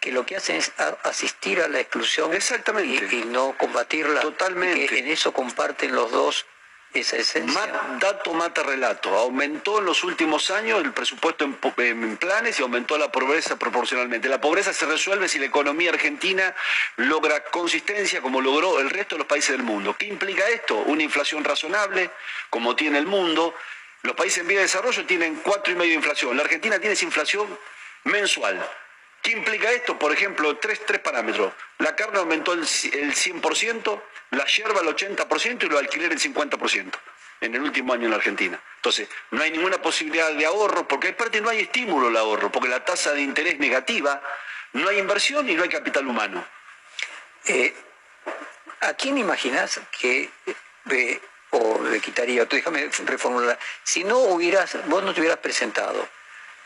que 0.00 0.12
lo 0.12 0.24
que 0.24 0.36
hacen 0.36 0.56
es 0.56 0.72
asistir 1.02 1.60
a 1.60 1.68
la 1.68 1.80
exclusión 1.80 2.32
Exactamente. 2.32 3.14
Y, 3.14 3.24
no 3.24 3.54
combatirla. 3.58 4.20
Totalmente. 4.20 4.86
que 4.86 4.98
en 4.98 5.08
eso 5.08 5.32
comparten 5.32 5.94
los 5.94 6.10
dos 6.10 6.46
esa 6.92 7.18
esencia. 7.18 7.60
dato 8.00 8.32
mata 8.34 8.62
relato. 8.64 9.14
Aumentó 9.16 9.78
en 9.78 9.84
los 9.84 10.02
últimos 10.02 10.50
años 10.50 10.82
el 10.82 10.92
presupuesto 10.92 11.44
en, 11.44 12.16
planes 12.16 12.58
y 12.58 12.62
aumentó 12.62 12.98
la 12.98 13.12
pobreza 13.12 13.56
proporcionalmente. 13.56 14.28
La 14.28 14.40
pobreza 14.40 14.72
se 14.72 14.86
resuelve 14.86 15.28
si 15.28 15.38
la 15.38 15.46
economía 15.46 15.90
argentina 15.90 16.54
logra 16.96 17.44
consistencia 17.44 18.20
como 18.20 18.40
logró 18.40 18.80
el 18.80 18.90
resto 18.90 19.14
de 19.14 19.20
los 19.20 19.28
países 19.28 19.52
del 19.52 19.62
mundo. 19.62 19.94
¿Qué 19.96 20.06
implica 20.06 20.48
esto? 20.48 20.76
Una 20.78 21.02
inflación 21.02 21.44
razonable, 21.44 22.10
como 22.48 22.74
tiene 22.74 22.98
el 22.98 23.06
mundo. 23.06 23.54
Los 24.02 24.16
países 24.16 24.38
en 24.38 24.48
vía 24.48 24.58
de 24.58 24.64
desarrollo 24.64 25.04
tienen 25.04 25.36
cuatro 25.36 25.72
y 25.72 25.76
medio 25.76 25.90
de 25.90 25.96
inflación. 25.96 26.36
La 26.36 26.42
Argentina 26.42 26.78
tiene 26.78 26.94
esa 26.94 27.04
inflación 27.04 27.58
mensual. 28.04 28.64
¿Qué 29.22 29.32
implica 29.32 29.70
esto? 29.70 29.98
Por 29.98 30.12
ejemplo, 30.12 30.56
tres, 30.56 30.80
tres 30.86 31.00
parámetros. 31.00 31.52
La 31.78 31.94
carne 31.94 32.18
aumentó 32.18 32.54
el, 32.54 32.62
100%, 32.62 34.02
la 34.30 34.44
hierba 34.46 34.80
el 34.80 34.88
80% 34.88 35.64
y 35.64 35.68
lo 35.68 35.78
alquiler 35.78 36.12
el 36.12 36.18
50% 36.18 36.92
en 37.42 37.54
el 37.54 37.60
último 37.62 37.92
año 37.92 38.04
en 38.04 38.10
la 38.10 38.16
Argentina. 38.16 38.58
Entonces, 38.76 39.08
no 39.30 39.42
hay 39.42 39.50
ninguna 39.50 39.80
posibilidad 39.80 40.32
de 40.32 40.46
ahorro, 40.46 40.88
porque 40.88 41.08
aparte 41.08 41.40
no 41.40 41.50
hay 41.50 41.60
estímulo 41.60 42.08
al 42.08 42.16
ahorro, 42.16 42.50
porque 42.50 42.68
la 42.68 42.84
tasa 42.84 43.12
de 43.12 43.22
interés 43.22 43.58
negativa, 43.58 44.22
no 44.72 44.88
hay 44.88 44.98
inversión 44.98 45.48
y 45.48 45.54
no 45.54 45.62
hay 45.62 45.68
capital 45.68 46.06
humano. 46.06 46.44
Eh, 47.46 47.74
¿A 48.80 48.94
quién 48.94 49.18
imaginas 49.18 49.80
que, 49.98 50.30
eh, 50.90 51.20
o 51.50 51.82
le 51.82 52.00
quitaría, 52.00 52.46
tú 52.46 52.56
déjame 52.56 52.88
reformular, 53.04 53.58
si 53.82 54.04
no 54.04 54.18
hubieras, 54.18 54.76
vos 54.86 55.02
no 55.02 55.12
te 55.12 55.20
hubieras 55.20 55.38
presentado, 55.38 56.08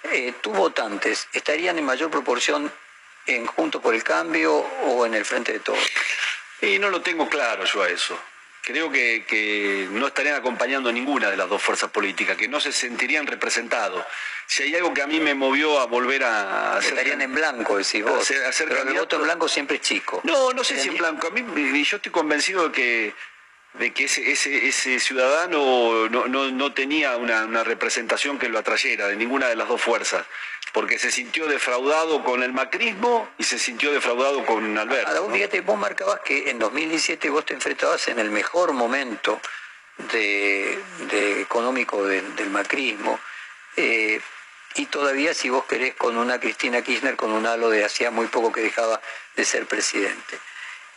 eh, 0.05 0.35
tus 0.41 0.55
votantes 0.55 1.29
estarían 1.33 1.79
en 1.79 1.85
mayor 1.85 2.11
proporción 2.11 2.71
en 3.27 3.47
Junto 3.47 3.81
por 3.81 3.95
el 3.95 4.05
Cambio 4.05 4.55
o 4.55 5.07
en 5.07 5.15
el 5.15 5.25
Frente 5.25 5.53
de 5.53 5.61
Todos? 5.61 5.79
Y 6.61 6.79
no 6.79 6.91
lo 6.91 7.01
tengo 7.01 7.29
claro 7.29 7.65
yo 7.65 7.83
a 7.83 7.89
eso. 7.89 8.19
Creo 8.63 8.91
que, 8.91 9.89
no 9.91 10.07
estarían 10.07 10.37
acompañando 10.37 10.89
a 10.89 10.93
ninguna 10.93 11.31
de 11.31 11.37
las 11.37 11.49
dos 11.49 11.61
fuerzas 11.61 11.91
políticas, 11.91 12.37
que 12.37 12.49
no 12.49 12.61
se 12.61 12.73
sentirían 12.73 13.27
representados. 13.27 14.05
Si 14.47 14.63
hay 14.63 14.75
algo 14.75 14.95
que 14.95 15.03
a 15.03 15.07
mí 15.07 15.21
me 15.21 15.35
movió 15.35 15.81
a 15.81 15.87
volver 15.87 16.25
a 16.25 16.77
hacer... 16.77 16.93
Estarían 16.93 17.21
en 17.21 17.35
blanco, 17.35 17.77
decís 17.77 18.03
vos. 18.03 18.27
Pero 18.59 18.83
el 18.83 18.95
voto 18.95 19.17
en 19.17 19.23
blanco 19.23 19.49
siempre 19.49 19.77
es 19.77 19.83
chico. 19.83 20.21
No, 20.25 20.53
no 20.53 20.65
sé 20.65 20.79
si 20.79 20.89
en 20.89 20.97
blanco. 20.97 21.27
A 21.27 21.31
mí 21.31 21.85
yo 21.85 21.97
estoy 21.97 22.13
convencido 22.13 22.69
de 22.69 22.73
que 22.73 23.15
de 23.75 23.93
que 23.93 24.05
ese, 24.05 24.31
ese, 24.31 24.69
ese 24.69 25.01
ciudadano 25.01 26.09
no, 26.09 26.27
no, 26.29 26.73
tenía 26.73 27.17
una, 27.17 27.65
representación 27.65 28.39
que 28.39 28.49
lo 28.49 28.59
atrayera 28.59 29.09
de 29.09 29.17
ninguna 29.17 29.49
de 29.49 29.57
las 29.57 29.69
dos 29.69 29.81
fuerzas, 29.81 30.25
porque 30.73 30.99
se 30.99 31.11
sintió 31.11 31.47
defraudado 31.47 32.23
con 32.23 32.43
el 32.43 32.53
macrismo 32.53 33.29
y 33.37 33.45
se 33.45 33.59
sintió 33.59 33.93
defraudado 33.93 34.45
con 34.47 34.79
Alberto. 34.79 35.11
Ahora, 35.11 35.35
fíjate, 35.35 35.61
vos 35.61 35.79
marcabas 35.79 36.21
que 36.21 36.51
en 36.51 36.59
2017 36.59 37.31
vos 37.31 37.45
te 37.45 37.55
enfrentabas 37.55 38.07
en 38.09 38.21
el 38.21 38.31
mejor 38.31 38.73
momento 38.73 39.41
de, 40.13 40.79
económico 41.41 42.05
del 42.07 42.51
macrismo, 42.51 43.19
eh, 43.77 44.21
y 44.77 44.87
todavía 44.87 45.35
si 45.35 45.49
vos 45.49 45.65
querés 45.65 45.95
con 45.95 46.17
una 46.17 46.41
Cristina 46.41 46.83
Kirchner 46.83 47.17
con 47.17 47.33
un 47.33 47.47
halo 47.47 47.71
de 47.71 47.85
hacía 47.85 48.11
muy 48.11 48.27
poco 48.27 48.51
que 48.53 48.61
dejaba 48.61 49.01
de 49.37 49.45
ser 49.45 49.67
presidente. 49.67 50.39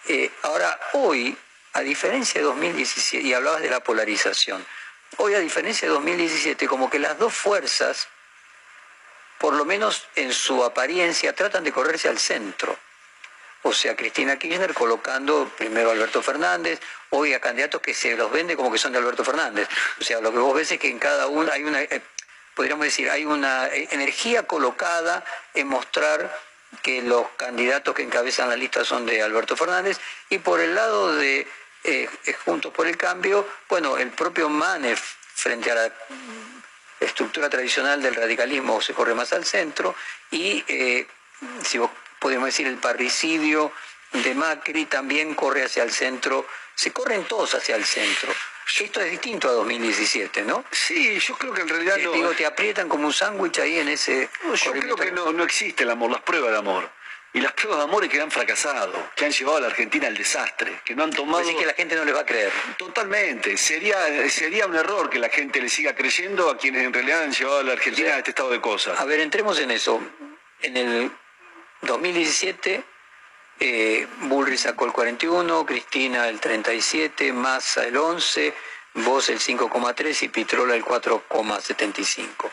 Eh, 0.07 0.31
ahora, 0.43 0.79
hoy 0.93 1.37
a 1.73 1.81
diferencia 1.81 2.41
de 2.41 2.47
2017, 2.47 3.27
y 3.27 3.33
hablabas 3.33 3.61
de 3.61 3.69
la 3.69 3.79
polarización, 3.79 4.65
hoy 5.17 5.33
a 5.33 5.39
diferencia 5.39 5.87
de 5.87 5.93
2017, 5.93 6.67
como 6.67 6.89
que 6.89 6.99
las 6.99 7.17
dos 7.17 7.33
fuerzas, 7.33 8.07
por 9.37 9.53
lo 9.53 9.65
menos 9.65 10.07
en 10.15 10.33
su 10.33 10.63
apariencia, 10.63 11.33
tratan 11.33 11.63
de 11.63 11.71
correrse 11.71 12.09
al 12.09 12.19
centro. 12.19 12.77
O 13.63 13.73
sea, 13.73 13.95
Cristina 13.95 14.37
Kirchner 14.37 14.73
colocando 14.73 15.51
primero 15.57 15.89
a 15.89 15.93
Alberto 15.93 16.21
Fernández, 16.21 16.79
hoy 17.09 17.33
a 17.33 17.41
candidatos 17.41 17.81
que 17.81 17.93
se 17.93 18.15
los 18.15 18.31
vende 18.31 18.55
como 18.55 18.71
que 18.71 18.77
son 18.77 18.91
de 18.91 18.99
Alberto 18.99 19.25
Fernández. 19.25 19.67
O 19.99 20.03
sea, 20.03 20.21
lo 20.21 20.31
que 20.31 20.37
vos 20.37 20.55
ves 20.55 20.71
es 20.71 20.79
que 20.79 20.89
en 20.89 20.99
cada 20.99 21.27
uno 21.27 21.51
hay 21.51 21.63
una, 21.63 21.81
eh, 21.81 22.01
podríamos 22.55 22.85
decir, 22.85 23.09
hay 23.09 23.25
una 23.25 23.67
eh, 23.67 23.89
energía 23.91 24.43
colocada 24.43 25.25
en 25.53 25.67
mostrar 25.67 26.46
que 26.81 27.01
los 27.01 27.27
candidatos 27.37 27.95
que 27.95 28.03
encabezan 28.03 28.49
la 28.49 28.55
lista 28.55 28.83
son 28.83 29.05
de 29.05 29.21
Alberto 29.21 29.55
Fernández 29.55 29.99
y 30.29 30.39
por 30.39 30.59
el 30.59 30.75
lado 30.75 31.15
de 31.15 31.47
eh, 31.83 32.09
Juntos 32.45 32.73
por 32.73 32.87
el 32.87 32.97
Cambio, 32.97 33.47
bueno, 33.69 33.97
el 33.97 34.09
propio 34.11 34.49
Manef 34.49 35.15
frente 35.33 35.71
a 35.71 35.75
la 35.75 35.93
estructura 36.99 37.49
tradicional 37.49 38.01
del 38.01 38.15
radicalismo 38.15 38.81
se 38.81 38.93
corre 38.93 39.13
más 39.13 39.31
al 39.33 39.45
centro 39.45 39.95
y, 40.31 40.63
eh, 40.67 41.07
si 41.63 41.77
vos 41.77 41.91
podemos 42.19 42.47
decir, 42.47 42.67
el 42.67 42.77
parricidio 42.77 43.71
de 44.11 44.33
Macri 44.35 44.85
también 44.85 45.35
corre 45.35 45.63
hacia 45.63 45.83
el 45.83 45.91
centro, 45.91 46.47
se 46.75 46.91
corren 46.91 47.25
todos 47.25 47.55
hacia 47.55 47.75
el 47.75 47.85
centro. 47.85 48.33
Esto 48.79 49.01
es 49.01 49.11
distinto 49.11 49.49
a 49.49 49.53
2017, 49.53 50.43
¿no? 50.43 50.63
Sí, 50.71 51.19
yo 51.19 51.35
creo 51.35 51.53
que 51.53 51.61
en 51.61 51.69
realidad 51.69 51.97
no... 51.97 52.11
Digo, 52.11 52.31
te 52.31 52.45
aprietan 52.45 52.87
como 52.87 53.07
un 53.07 53.13
sándwich 53.13 53.59
ahí 53.59 53.79
en 53.79 53.89
ese... 53.89 54.29
yo 54.63 54.71
creo 54.71 54.95
que 54.95 55.11
no, 55.11 55.31
no 55.31 55.43
existe 55.43 55.83
el 55.83 55.91
amor, 55.91 56.11
las 56.11 56.21
pruebas 56.21 56.51
de 56.51 56.57
amor 56.57 56.97
y 57.33 57.41
las 57.41 57.53
pruebas 57.53 57.77
de 57.77 57.83
amor 57.83 58.09
que 58.09 58.19
han 58.19 58.31
fracasado, 58.31 59.11
que 59.15 59.25
han 59.25 59.31
llevado 59.31 59.57
a 59.57 59.61
la 59.61 59.67
Argentina 59.67 60.07
al 60.07 60.17
desastre, 60.17 60.81
que 60.83 60.95
no 60.95 61.03
han 61.03 61.11
tomado... 61.11 61.39
Así 61.39 61.55
que 61.55 61.65
la 61.65 61.73
gente 61.73 61.95
no 61.95 62.03
les 62.03 62.15
va 62.15 62.21
a 62.21 62.25
creer. 62.25 62.51
Totalmente. 62.77 63.57
Sería, 63.57 64.27
sería 64.29 64.65
un 64.65 64.75
error 64.75 65.09
que 65.09 65.19
la 65.19 65.29
gente 65.29 65.61
le 65.61 65.69
siga 65.69 65.93
creyendo 65.93 66.49
a 66.49 66.57
quienes 66.57 66.83
en 66.83 66.93
realidad 66.93 67.23
han 67.23 67.31
llevado 67.31 67.59
a 67.59 67.63
la 67.63 67.73
Argentina 67.73 68.15
a 68.15 68.17
este 68.17 68.31
estado 68.31 68.49
de 68.49 68.59
cosas. 68.59 68.99
A 68.99 69.05
ver, 69.05 69.19
entremos 69.19 69.59
en 69.59 69.71
eso. 69.71 70.01
En 70.61 70.77
el 70.77 71.11
2017, 71.81 72.83
eh, 73.59 74.07
Bullrich 74.21 74.59
sacó 74.59 74.85
el 74.85 74.91
41, 74.91 75.65
Cristina 75.65 76.27
el 76.27 76.39
37, 76.39 77.33
Massa 77.33 77.85
el 77.85 77.97
11, 77.97 78.53
Vos 78.93 79.29
el 79.29 79.39
5,3 79.39 80.23
y 80.23 80.29
Pitrola 80.29 80.75
el 80.75 80.83
4,75. 80.83 82.49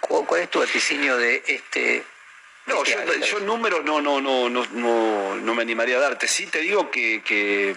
¿Cuál 0.00 0.40
es 0.40 0.50
tu 0.50 0.60
vaticinio 0.60 1.18
de 1.18 1.42
este 1.46 2.04
no, 2.68 2.84
yo, 2.84 3.40
números 3.40 3.82
no, 3.84 4.00
no, 4.00 4.20
no, 4.20 4.48
no, 4.48 5.34
no, 5.36 5.54
me 5.54 5.62
animaría 5.62 5.96
a 5.96 6.00
darte. 6.00 6.28
Sí 6.28 6.46
te 6.46 6.60
digo 6.60 6.90
que, 6.90 7.74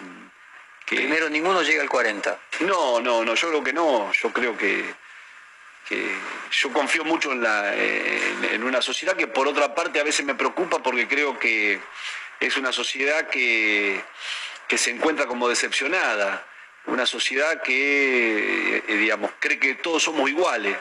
Primero, 0.85 1.29
ninguno 1.29 1.61
llega 1.61 1.81
al 1.81 1.89
40. 1.89 2.37
No, 2.61 2.99
no, 2.99 3.23
no, 3.23 3.33
yo 3.33 3.47
creo 3.47 3.63
que 3.63 3.71
no. 3.71 4.11
Yo 4.11 4.33
creo 4.33 4.57
que, 4.57 4.83
yo 6.51 6.73
confío 6.73 7.03
mucho 7.03 7.31
en, 7.31 7.41
la, 7.41 7.73
en, 7.75 8.63
una 8.63 8.81
sociedad 8.81 9.15
que 9.15 9.27
por 9.27 9.47
otra 9.47 9.73
parte 9.73 9.99
a 9.99 10.03
veces 10.03 10.25
me 10.25 10.35
preocupa 10.35 10.81
porque 10.83 11.07
creo 11.07 11.37
que 11.39 11.79
es 12.39 12.57
una 12.57 12.71
sociedad 12.71 13.29
que, 13.29 14.01
que 14.67 14.77
se 14.77 14.91
encuentra 14.91 15.27
como 15.27 15.47
decepcionada. 15.47 16.45
Una 16.87 17.05
sociedad 17.05 17.61
que, 17.61 18.83
eh, 18.87 18.97
digamos, 18.97 19.31
cree 19.39 19.59
que 19.59 19.75
todos 19.75 20.01
somos 20.01 20.27
iguales 20.29 20.75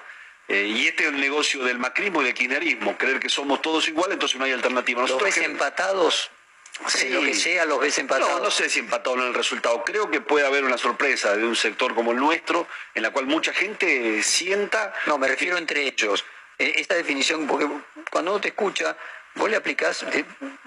eh, 0.51 0.67
y 0.67 0.89
este 0.89 1.05
es 1.05 1.11
el 1.11 1.21
negocio 1.21 1.63
del 1.63 1.79
macrismo 1.79 2.23
y 2.23 2.25
del 2.25 2.35
kirchnerismo, 2.35 2.99
creer 2.99 3.21
que 3.21 3.29
somos 3.29 3.63
todos 3.63 3.87
iguales, 3.87 4.15
entonces 4.15 4.37
no 4.37 4.45
hay 4.45 4.51
alternativa. 4.51 5.03
¿Los 5.03 5.23
ves 5.23 5.37
empatados? 5.37 6.29
Sí. 6.87 7.09
lo 7.11 7.21
que 7.23 7.35
sea, 7.35 7.65
los 7.65 7.81
ves 7.81 7.99
empatados. 7.99 8.31
No, 8.31 8.45
no 8.45 8.51
sé 8.51 8.69
si 8.69 8.81
empatados 8.81 9.19
en 9.19 9.27
el 9.27 9.35
resultado. 9.35 9.85
Creo 9.85 10.11
que 10.11 10.21
puede 10.21 10.47
haber 10.47 10.65
una 10.65 10.79
sorpresa 10.79 11.37
de 11.37 11.45
un 11.45 11.57
sector 11.57 11.95
como 11.95 12.13
el 12.13 12.19
nuestro, 12.19 12.67
en 12.95 13.03
la 13.03 13.11
cual 13.11 13.27
mucha 13.27 13.53
gente 13.53 14.23
sienta... 14.23 14.93
No, 15.07 15.19
me 15.19 15.29
refiero 15.29 15.59
entre 15.59 15.83
ellos. 15.83 16.25
Eh, 16.59 16.75
esta 16.77 16.95
definición, 16.95 17.47
porque 17.47 17.69
cuando 18.11 18.33
uno 18.33 18.41
te 18.41 18.49
escucha, 18.49 18.97
vos 19.35 19.51
le 19.51 19.57
aplicás, 19.57 20.05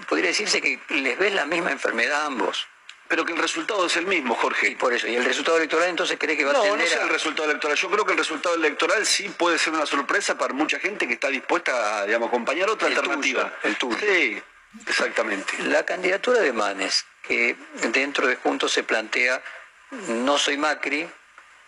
podría 0.07 0.27
decirse 0.27 0.61
que 0.61 0.79
les 0.89 1.17
ves 1.17 1.33
la 1.33 1.45
misma 1.45 1.71
enfermedad 1.71 2.21
a 2.21 2.25
ambos 2.25 2.67
pero 3.13 3.25
que 3.25 3.33
el 3.33 3.37
resultado 3.37 3.85
es 3.85 3.95
el 3.95 4.07
mismo, 4.07 4.33
Jorge. 4.33 4.69
Y 4.69 4.75
por 4.75 4.91
eso, 4.91 5.07
¿y 5.07 5.15
el 5.15 5.23
resultado 5.23 5.57
electoral 5.57 5.87
entonces 5.87 6.17
cree 6.19 6.35
que 6.35 6.45
va 6.45 6.49
a 6.49 6.55
tener 6.55 6.69
No, 6.71 6.77
no 6.77 6.83
es 6.83 6.95
el 6.95 7.09
resultado 7.09 7.47
electoral. 7.47 7.77
Yo 7.77 7.91
creo 7.91 8.05
que 8.05 8.13
el 8.13 8.17
resultado 8.17 8.55
electoral 8.55 9.05
sí 9.05 9.29
puede 9.29 9.59
ser 9.59 9.73
una 9.73 9.85
sorpresa 9.85 10.35
para 10.35 10.51
mucha 10.55 10.79
gente 10.79 11.07
que 11.07 11.13
está 11.13 11.27
dispuesta 11.27 11.99
a 11.99 12.05
digamos, 12.07 12.29
acompañar 12.29 12.71
otra 12.71 12.87
alternativa. 12.87 13.53
el 13.61 13.75
tuyo. 13.75 13.97
Sí, 13.99 14.41
exactamente. 14.87 15.57
La 15.63 15.85
candidatura 15.85 16.39
de 16.39 16.53
Manes, 16.53 17.05
que 17.21 17.55
dentro 17.91 18.27
de 18.27 18.35
Juntos 18.35 18.71
se 18.71 18.83
plantea 18.83 19.41
no 20.09 20.37
soy 20.37 20.57
Macri 20.57 21.07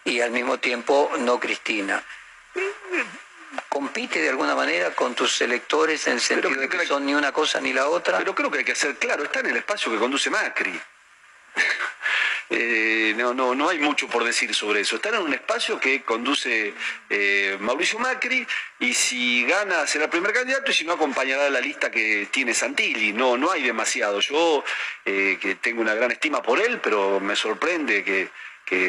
y 0.03 0.21
al 0.21 0.31
mismo 0.31 0.57
tiempo 0.59 1.11
no 1.19 1.39
Cristina. 1.39 2.03
¿Compite 3.69 4.21
de 4.21 4.29
alguna 4.29 4.55
manera 4.55 4.91
con 4.91 5.15
tus 5.15 5.41
electores 5.41 6.07
en 6.07 6.13
el 6.13 6.21
sentido 6.21 6.59
de 6.59 6.69
que 6.69 6.85
son 6.85 7.05
ni 7.05 7.13
una 7.13 7.31
cosa 7.31 7.59
ni 7.59 7.73
la 7.73 7.87
otra? 7.87 8.17
Pero 8.17 8.33
creo 8.33 8.51
que 8.51 8.59
hay 8.59 8.65
que 8.65 8.75
ser 8.75 8.97
claro, 8.97 9.23
está 9.23 9.41
en 9.41 9.47
el 9.47 9.57
espacio 9.57 9.91
que 9.91 9.97
conduce 9.97 10.29
Macri. 10.29 10.79
eh, 12.49 13.13
no, 13.17 13.33
no, 13.33 13.55
no 13.55 13.69
hay 13.69 13.79
mucho 13.79 14.07
por 14.07 14.23
decir 14.23 14.53
sobre 14.53 14.81
eso. 14.81 14.95
Están 14.95 15.15
en 15.15 15.21
un 15.21 15.33
espacio 15.33 15.79
que 15.79 16.03
conduce 16.03 16.73
eh, 17.09 17.57
Mauricio 17.59 17.99
Macri 17.99 18.45
y 18.79 18.93
si 18.93 19.45
gana 19.45 19.87
será 19.87 20.05
el 20.05 20.09
primer 20.09 20.33
candidato 20.33 20.71
y 20.71 20.73
si 20.73 20.85
no 20.85 20.93
acompañará 20.93 21.49
la 21.49 21.61
lista 21.61 21.91
que 21.91 22.27
tiene 22.31 22.53
Santilli. 22.53 23.13
No, 23.13 23.37
no 23.37 23.51
hay 23.51 23.63
demasiado. 23.63 24.19
Yo 24.19 24.63
eh, 25.05 25.37
que 25.41 25.55
tengo 25.55 25.81
una 25.81 25.95
gran 25.95 26.11
estima 26.11 26.41
por 26.41 26.59
él, 26.59 26.79
pero 26.81 27.19
me 27.19 27.35
sorprende 27.35 28.03
que, 28.03 28.29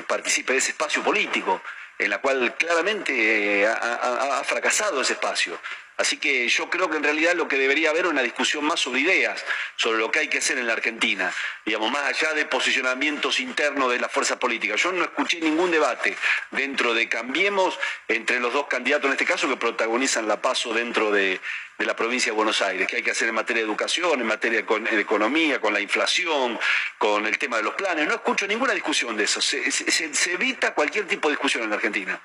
participe 0.07 0.55
de 0.55 0.59
ese 0.59 0.71
espacio 0.71 1.03
político 1.03 1.61
en 1.99 2.09
la 2.09 2.19
cual 2.19 2.55
claramente 2.57 3.67
ha, 3.67 4.39
ha 4.39 4.45
fracasado 4.45 5.03
ese 5.03 5.13
espacio. 5.13 5.59
Así 5.97 6.19
que 6.19 6.47
yo 6.49 6.69
creo 6.69 6.91
que 6.91 6.99
en 6.99 7.03
realidad 7.03 7.35
lo 7.35 7.49
que 7.49 7.57
debería 7.57 7.91
haber 7.91 8.05
es 8.05 8.11
una 8.11 8.23
discusión 8.23 8.65
más 8.65 8.81
sobre 8.81 9.01
ideas, 9.01 9.43
sobre 9.77 9.99
lo 9.99 10.11
que 10.11 10.19
hay 10.19 10.29
que 10.29 10.39
hacer 10.39 10.59
en 10.59 10.67
la 10.67 10.75
Argentina, 10.75 11.33
digamos, 11.65 11.91
más 11.91 12.05
allá 12.05 12.35
de 12.35 12.45
posicionamientos 12.45 13.41
internos 13.41 13.91
de 13.91 13.99
la 13.99 14.09
fuerza 14.09 14.39
política. 14.39 14.77
Yo 14.77 14.93
no 14.93 15.05
escuché 15.05 15.41
ningún 15.41 15.71
debate 15.71 16.17
dentro 16.51 16.93
de 16.93 17.09
Cambiemos 17.09 17.79
entre 18.09 18.41
los 18.41 18.53
dos 18.53 18.67
candidatos 18.67 19.07
en 19.07 19.13
este 19.13 19.25
caso 19.25 19.49
que 19.49 19.57
protagonizan 19.57 20.29
la 20.29 20.43
paso 20.43 20.75
dentro 20.75 21.11
de, 21.11 21.41
de 21.79 21.87
la 21.87 21.97
provincia 21.97 22.31
de 22.31 22.37
Buenos 22.37 22.61
Aires, 22.61 22.87
que 22.87 22.97
hay 22.97 23.03
que 23.03 23.13
hacer 23.13 23.29
en 23.29 23.35
materia 23.35 23.63
de 23.63 23.69
educación, 23.69 24.21
en 24.21 24.27
materia 24.27 24.63
de 24.63 25.01
economía, 25.01 25.61
con 25.61 25.73
la 25.73 25.81
inflación, 25.81 26.59
con 26.99 27.27
el 27.27 27.39
tema 27.39 27.57
de 27.57 27.63
los 27.63 27.75
planes. 27.75 28.07
No 28.07 28.15
escucho 28.15 28.47
ninguna 28.47 28.75
discusión 28.75 29.17
de 29.17 29.25
eso. 29.25 29.41
Se, 29.41 29.71
se, 29.71 30.15
se 30.15 30.33
evita 30.33 30.75
cualquier 30.75 31.07
tipo 31.07 31.29
de 31.29 31.37
discusión 31.37 31.65
en 31.65 31.71
la 31.71 31.77
Argentina. 31.77 32.21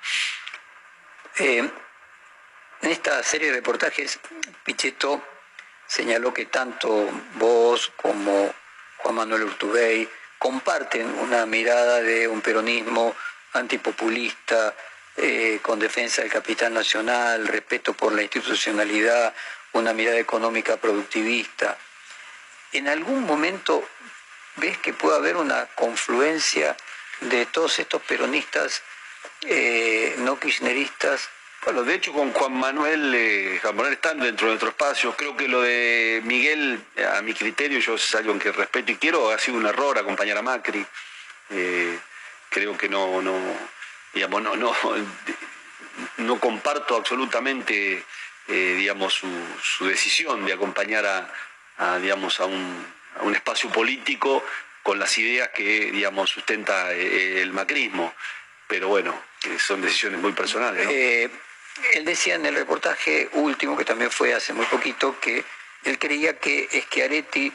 Eh, 1.38 1.68
en 2.82 2.90
esta 2.90 3.22
serie 3.22 3.48
de 3.48 3.54
reportajes, 3.54 4.18
Pichetto 4.64 5.22
señaló 5.86 6.34
que 6.34 6.46
tanto 6.46 7.08
vos 7.34 7.92
como 7.96 8.52
Juan 8.98 9.14
Manuel 9.14 9.44
Urtubey 9.44 10.08
comparten 10.38 11.06
una 11.20 11.46
mirada 11.46 12.00
de 12.00 12.26
un 12.26 12.40
peronismo 12.40 13.14
antipopulista, 13.52 14.74
eh, 15.16 15.60
con 15.62 15.78
defensa 15.78 16.22
del 16.22 16.30
capital 16.30 16.72
nacional, 16.72 17.46
respeto 17.46 17.92
por 17.92 18.12
la 18.12 18.22
institucionalidad, 18.22 19.34
una 19.72 19.92
mirada 19.92 20.18
económica 20.18 20.76
productivista. 20.78 21.76
¿En 22.72 22.88
algún 22.88 23.24
momento 23.24 23.86
ves 24.56 24.78
que 24.78 24.92
puede 24.92 25.16
haber 25.16 25.36
una 25.36 25.66
confluencia 25.66 26.76
de 27.20 27.46
todos 27.46 27.78
estos 27.78 28.02
peronistas 28.02 28.82
eh, 29.42 30.14
no 30.18 30.38
kirchneristas 30.38 31.28
bueno, 31.64 31.84
de 31.84 31.94
hecho 31.94 32.12
con 32.12 32.32
Juan 32.32 32.54
Manuel, 32.54 33.14
eh, 33.14 33.58
Juan 33.62 33.76
Manuel 33.76 33.94
están 33.94 34.18
dentro 34.18 34.46
de 34.46 34.52
nuestro 34.52 34.70
espacio. 34.70 35.14
Creo 35.16 35.36
que 35.36 35.46
lo 35.46 35.62
de 35.62 36.20
Miguel, 36.24 36.82
a 37.16 37.22
mi 37.22 37.34
criterio, 37.34 37.78
yo 37.78 37.94
es 37.94 38.14
algo 38.16 38.36
que 38.38 38.50
respeto 38.50 38.90
y 38.90 38.96
quiero, 38.96 39.30
ha 39.30 39.38
sido 39.38 39.58
un 39.58 39.66
error 39.66 39.96
acompañar 39.96 40.36
a 40.36 40.42
Macri. 40.42 40.84
Eh, 41.50 41.98
creo 42.48 42.76
que 42.76 42.88
no, 42.88 43.22
no, 43.22 43.38
digamos, 44.12 44.42
no, 44.42 44.56
no, 44.56 44.74
no 46.16 46.40
comparto 46.40 46.96
absolutamente, 46.96 48.04
eh, 48.48 48.74
digamos, 48.76 49.22
su, 49.62 49.86
decisión 49.86 50.44
de 50.44 50.54
acompañar 50.54 51.06
a, 51.78 51.98
digamos, 51.98 52.40
a 52.40 52.46
un, 52.46 52.86
a 53.20 53.22
un, 53.22 53.36
espacio 53.36 53.70
político 53.70 54.44
con 54.82 54.98
las 54.98 55.16
ideas 55.16 55.50
que, 55.50 55.92
digamos, 55.92 56.30
sustenta 56.30 56.92
el 56.92 57.52
macrismo. 57.52 58.12
Pero 58.66 58.88
bueno, 58.88 59.14
son 59.58 59.80
decisiones 59.80 60.20
muy 60.20 60.32
personales. 60.32 61.30
Él 61.94 62.04
decía 62.04 62.34
en 62.34 62.46
el 62.46 62.54
reportaje 62.54 63.28
último, 63.32 63.76
que 63.76 63.84
también 63.84 64.10
fue 64.10 64.34
hace 64.34 64.52
muy 64.52 64.66
poquito, 64.66 65.18
que 65.20 65.44
él 65.84 65.98
creía 65.98 66.38
que 66.38 66.68
Schiaretti 66.70 67.52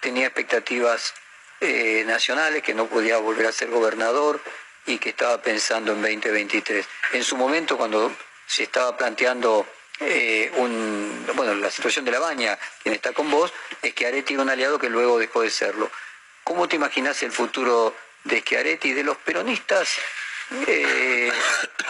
tenía 0.00 0.26
expectativas 0.26 1.14
eh, 1.60 2.02
nacionales, 2.06 2.62
que 2.62 2.74
no 2.74 2.86
podía 2.86 3.18
volver 3.18 3.46
a 3.46 3.52
ser 3.52 3.70
gobernador 3.70 4.40
y 4.86 4.98
que 4.98 5.10
estaba 5.10 5.40
pensando 5.40 5.92
en 5.92 6.02
2023. 6.02 6.86
En 7.12 7.24
su 7.24 7.36
momento, 7.36 7.76
cuando 7.76 8.14
se 8.46 8.64
estaba 8.64 8.96
planteando 8.96 9.66
eh, 10.00 10.50
un, 10.56 11.26
bueno, 11.34 11.54
la 11.54 11.70
situación 11.70 12.04
de 12.04 12.10
la 12.10 12.18
baña, 12.18 12.58
quien 12.82 12.94
está 12.94 13.12
con 13.12 13.30
vos, 13.30 13.52
Schiaretti 13.84 14.34
era 14.34 14.42
un 14.42 14.50
aliado 14.50 14.78
que 14.78 14.88
luego 14.90 15.18
dejó 15.18 15.42
de 15.42 15.50
serlo. 15.50 15.90
¿Cómo 16.42 16.68
te 16.68 16.76
imaginas 16.76 17.22
el 17.22 17.30
futuro 17.30 17.94
de 18.24 18.40
Schiaretti 18.40 18.88
y 18.88 18.92
de 18.94 19.04
los 19.04 19.16
peronistas 19.18 19.98
eh, 20.66 21.32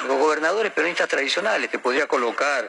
los 0.07 0.19
gobernadores 0.19 0.73
peronistas 0.73 1.09
tradicionales, 1.09 1.71
te 1.71 1.79
podría 1.79 2.07
colocar 2.07 2.69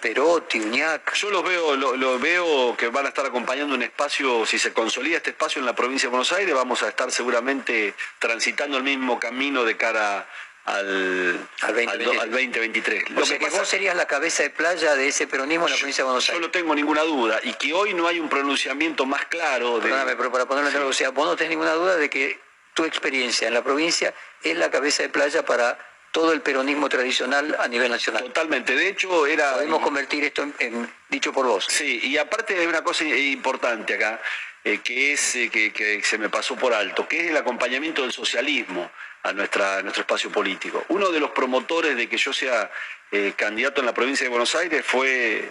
Perotti, 0.00 0.60
Uñac. 0.60 1.14
Yo 1.14 1.30
los 1.30 1.44
veo, 1.44 1.76
lo 1.76 2.18
veo 2.18 2.76
que 2.76 2.88
van 2.88 3.06
a 3.06 3.08
estar 3.08 3.26
acompañando 3.26 3.74
un 3.74 3.82
espacio, 3.82 4.46
si 4.46 4.58
se 4.58 4.72
consolida 4.72 5.18
este 5.18 5.30
espacio 5.30 5.60
en 5.60 5.66
la 5.66 5.74
provincia 5.74 6.06
de 6.06 6.10
Buenos 6.10 6.32
Aires, 6.32 6.54
vamos 6.54 6.82
a 6.82 6.88
estar 6.88 7.10
seguramente 7.12 7.94
transitando 8.18 8.78
el 8.78 8.82
mismo 8.82 9.20
camino 9.20 9.64
de 9.64 9.76
cara 9.76 10.26
al, 10.64 11.48
al, 11.60 11.74
2023. 11.74 12.20
Al, 12.20 12.30
2023. 12.30 13.10
Lo 13.10 13.22
o 13.22 13.26
sea 13.26 13.38
que, 13.38 13.44
que 13.44 13.50
vos 13.50 13.68
serías 13.68 13.94
la 13.96 14.06
cabeza 14.06 14.42
de 14.42 14.50
playa 14.50 14.94
de 14.94 15.08
ese 15.08 15.26
peronismo 15.26 15.66
en 15.66 15.72
la 15.72 15.78
provincia 15.78 16.02
de 16.02 16.06
Buenos 16.06 16.28
Aires. 16.28 16.40
Yo 16.40 16.46
no 16.46 16.50
tengo 16.50 16.74
ninguna 16.74 17.02
duda. 17.02 17.40
Y 17.42 17.52
que 17.54 17.74
hoy 17.74 17.92
no 17.92 18.08
hay 18.08 18.18
un 18.18 18.28
pronunciamiento 18.28 19.04
más 19.04 19.26
claro. 19.26 19.76
De... 19.76 19.82
Perdóname, 19.82 20.16
pero 20.16 20.32
para 20.32 20.46
ponerlo 20.46 20.70
en 20.70 20.76
sí. 20.76 20.82
o 20.82 20.92
sea, 20.92 21.10
vos 21.10 21.26
no 21.26 21.36
tenés 21.36 21.50
ninguna 21.50 21.72
duda 21.72 21.96
de 21.96 22.08
que 22.08 22.40
tu 22.74 22.84
experiencia 22.84 23.48
en 23.48 23.54
la 23.54 23.62
provincia 23.62 24.12
es 24.42 24.56
la 24.56 24.70
cabeza 24.70 25.02
de 25.02 25.08
playa 25.08 25.44
para 25.44 25.78
todo 26.10 26.32
el 26.32 26.42
peronismo 26.42 26.88
tradicional 26.88 27.56
a 27.58 27.66
nivel 27.66 27.90
nacional. 27.90 28.24
Totalmente, 28.24 28.76
de 28.76 28.88
hecho 28.88 29.26
era... 29.26 29.54
Podemos 29.54 29.82
convertir 29.82 30.22
esto 30.24 30.42
en, 30.42 30.54
en 30.60 30.92
dicho 31.08 31.32
por 31.32 31.46
vos. 31.46 31.66
Sí, 31.68 32.00
y 32.04 32.18
aparte 32.18 32.56
hay 32.56 32.66
una 32.66 32.84
cosa 32.84 33.04
importante 33.04 33.94
acá, 33.94 34.20
eh, 34.62 34.78
que 34.78 35.12
es 35.12 35.34
eh, 35.34 35.50
que, 35.50 35.72
que, 35.72 36.02
se 36.04 36.18
me 36.18 36.28
pasó 36.28 36.54
por 36.54 36.72
alto, 36.72 37.08
que 37.08 37.24
es 37.24 37.30
el 37.30 37.36
acompañamiento 37.36 38.02
del 38.02 38.12
socialismo 38.12 38.90
a, 39.24 39.32
nuestra, 39.32 39.78
a 39.78 39.82
nuestro 39.82 40.02
espacio 40.02 40.30
político. 40.30 40.84
Uno 40.88 41.10
de 41.10 41.18
los 41.18 41.30
promotores 41.30 41.96
de 41.96 42.08
que 42.08 42.16
yo 42.16 42.32
sea 42.32 42.70
eh, 43.10 43.32
candidato 43.34 43.80
en 43.80 43.86
la 43.86 43.94
provincia 43.94 44.24
de 44.24 44.30
Buenos 44.30 44.54
Aires 44.54 44.84
fue 44.84 45.50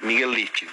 Miguel 0.00 0.32
Lischin 0.32 0.68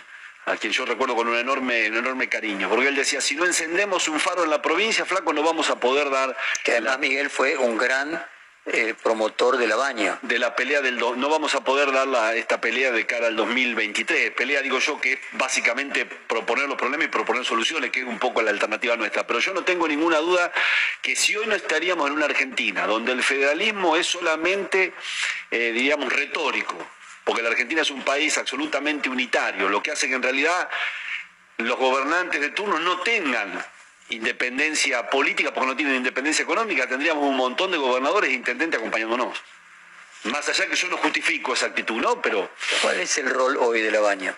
a 0.46 0.58
quien 0.58 0.74
yo 0.74 0.86
recuerdo 0.86 1.16
con 1.16 1.28
un 1.28 1.38
enorme, 1.38 1.90
un 1.90 1.98
enorme 1.98 2.28
cariño, 2.28 2.70
porque 2.70 2.88
él 2.88 2.96
decía, 2.96 3.22
si 3.22 3.36
no 3.36 3.46
encendemos 3.46 4.08
un 4.08 4.20
faro 4.20 4.44
en 4.44 4.50
la 4.50 4.62
provincia, 4.62 5.06
flaco, 5.06 5.34
no 5.34 5.44
vamos 5.44 5.70
a 5.70 5.80
poder 5.80 6.10
dar... 6.10 6.36
Que 6.64 6.74
además 6.74 7.00
Miguel 7.00 7.30
fue 7.30 7.58
un 7.58 7.78
gran 7.78 8.24
eh, 8.66 8.94
promotor 9.02 9.58
de 9.58 9.68
la 9.68 9.76
baña. 9.76 10.20
De 10.22 10.40
la 10.40 10.56
pelea 10.56 10.82
del... 10.82 10.98
Do... 10.98 11.16
No 11.16 11.30
vamos 11.30 11.56
a 11.56 11.64
poder 11.64 11.92
dar 11.92 12.08
la, 12.08 12.34
esta 12.36 12.60
pelea 12.60 12.92
de 12.92 13.06
cara 13.06 13.28
al 13.28 13.36
2023. 13.36 14.32
Pelea, 14.32 14.62
digo 14.62 14.80
yo, 14.80 15.00
que 15.00 15.14
es 15.14 15.20
básicamente 15.34 16.06
proponer 16.06 16.68
los 16.68 16.78
problemas 16.78 17.08
y 17.08 17.10
proponer 17.10 17.46
soluciones, 17.46 17.92
que 17.92 18.02
es 18.02 18.06
un 18.06 18.20
poco 18.20 18.42
la 18.42 18.52
alternativa 18.52 18.96
nuestra. 18.98 19.26
Pero 19.26 19.40
yo 19.40 19.54
no 19.54 19.64
tengo 19.64 19.88
ninguna 19.88 20.18
duda 20.18 20.52
que 21.02 21.16
si 21.16 21.36
hoy 21.36 21.48
no 21.48 21.56
estaríamos 21.56 22.08
en 22.08 22.14
una 22.14 22.26
Argentina 22.26 22.86
donde 22.86 23.14
el 23.14 23.24
federalismo 23.24 23.96
es 23.96 24.08
solamente, 24.08 24.94
eh, 25.52 25.72
diríamos, 25.74 26.12
retórico, 26.12 26.76
porque 27.24 27.42
la 27.42 27.50
Argentina 27.50 27.82
es 27.82 27.92
un 27.92 28.04
país 28.04 28.38
absolutamente 28.38 29.10
unitario, 29.10 29.70
lo 29.70 29.82
que 29.82 29.92
hace 29.92 30.08
que 30.08 30.16
en 30.16 30.24
realidad 30.24 30.70
los 31.58 31.78
gobernantes 31.78 32.42
de 32.42 32.50
turno 32.50 32.80
no 32.80 33.00
tengan 33.00 33.64
independencia 34.10 35.10
política 35.10 35.54
porque 35.54 35.68
no 35.68 35.76
tienen 35.76 35.96
independencia 35.96 36.44
económica, 36.44 36.88
tendríamos 36.88 37.24
un 37.24 37.38
montón 37.38 37.72
de 37.72 37.78
gobernadores 37.78 38.32
e 38.32 38.34
intendentes 38.34 38.80
acompañándonos. 38.80 39.42
Más 40.26 40.48
allá 40.48 40.68
que 40.68 40.76
yo 40.76 40.88
no 40.88 40.98
justifico 40.98 41.54
esa 41.54 41.68
actitud, 41.68 42.02
¿no? 42.02 42.22
Pero... 42.22 42.50
¿Cuál 42.82 43.00
es 43.02 43.18
el 43.18 43.30
rol 43.30 43.58
hoy 43.58 43.82
de 43.82 43.92
la 43.92 44.00
baña? 44.00 44.36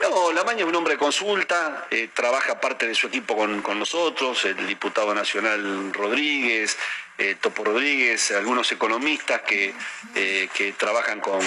No, 0.00 0.32
la 0.32 0.42
Baña 0.44 0.60
es 0.60 0.66
un 0.66 0.74
hombre 0.74 0.94
de 0.94 0.98
consulta, 0.98 1.86
eh, 1.90 2.08
trabaja 2.14 2.58
parte 2.58 2.86
de 2.86 2.94
su 2.94 3.08
equipo 3.08 3.36
con, 3.36 3.60
con, 3.60 3.78
nosotros, 3.78 4.46
el 4.46 4.66
diputado 4.66 5.14
nacional 5.14 5.92
Rodríguez, 5.92 6.78
eh, 7.18 7.36
Topo 7.38 7.64
Rodríguez, 7.64 8.30
algunos 8.30 8.72
economistas 8.72 9.42
que, 9.42 9.74
eh, 10.14 10.48
que 10.54 10.72
trabajan 10.72 11.20
con, 11.20 11.40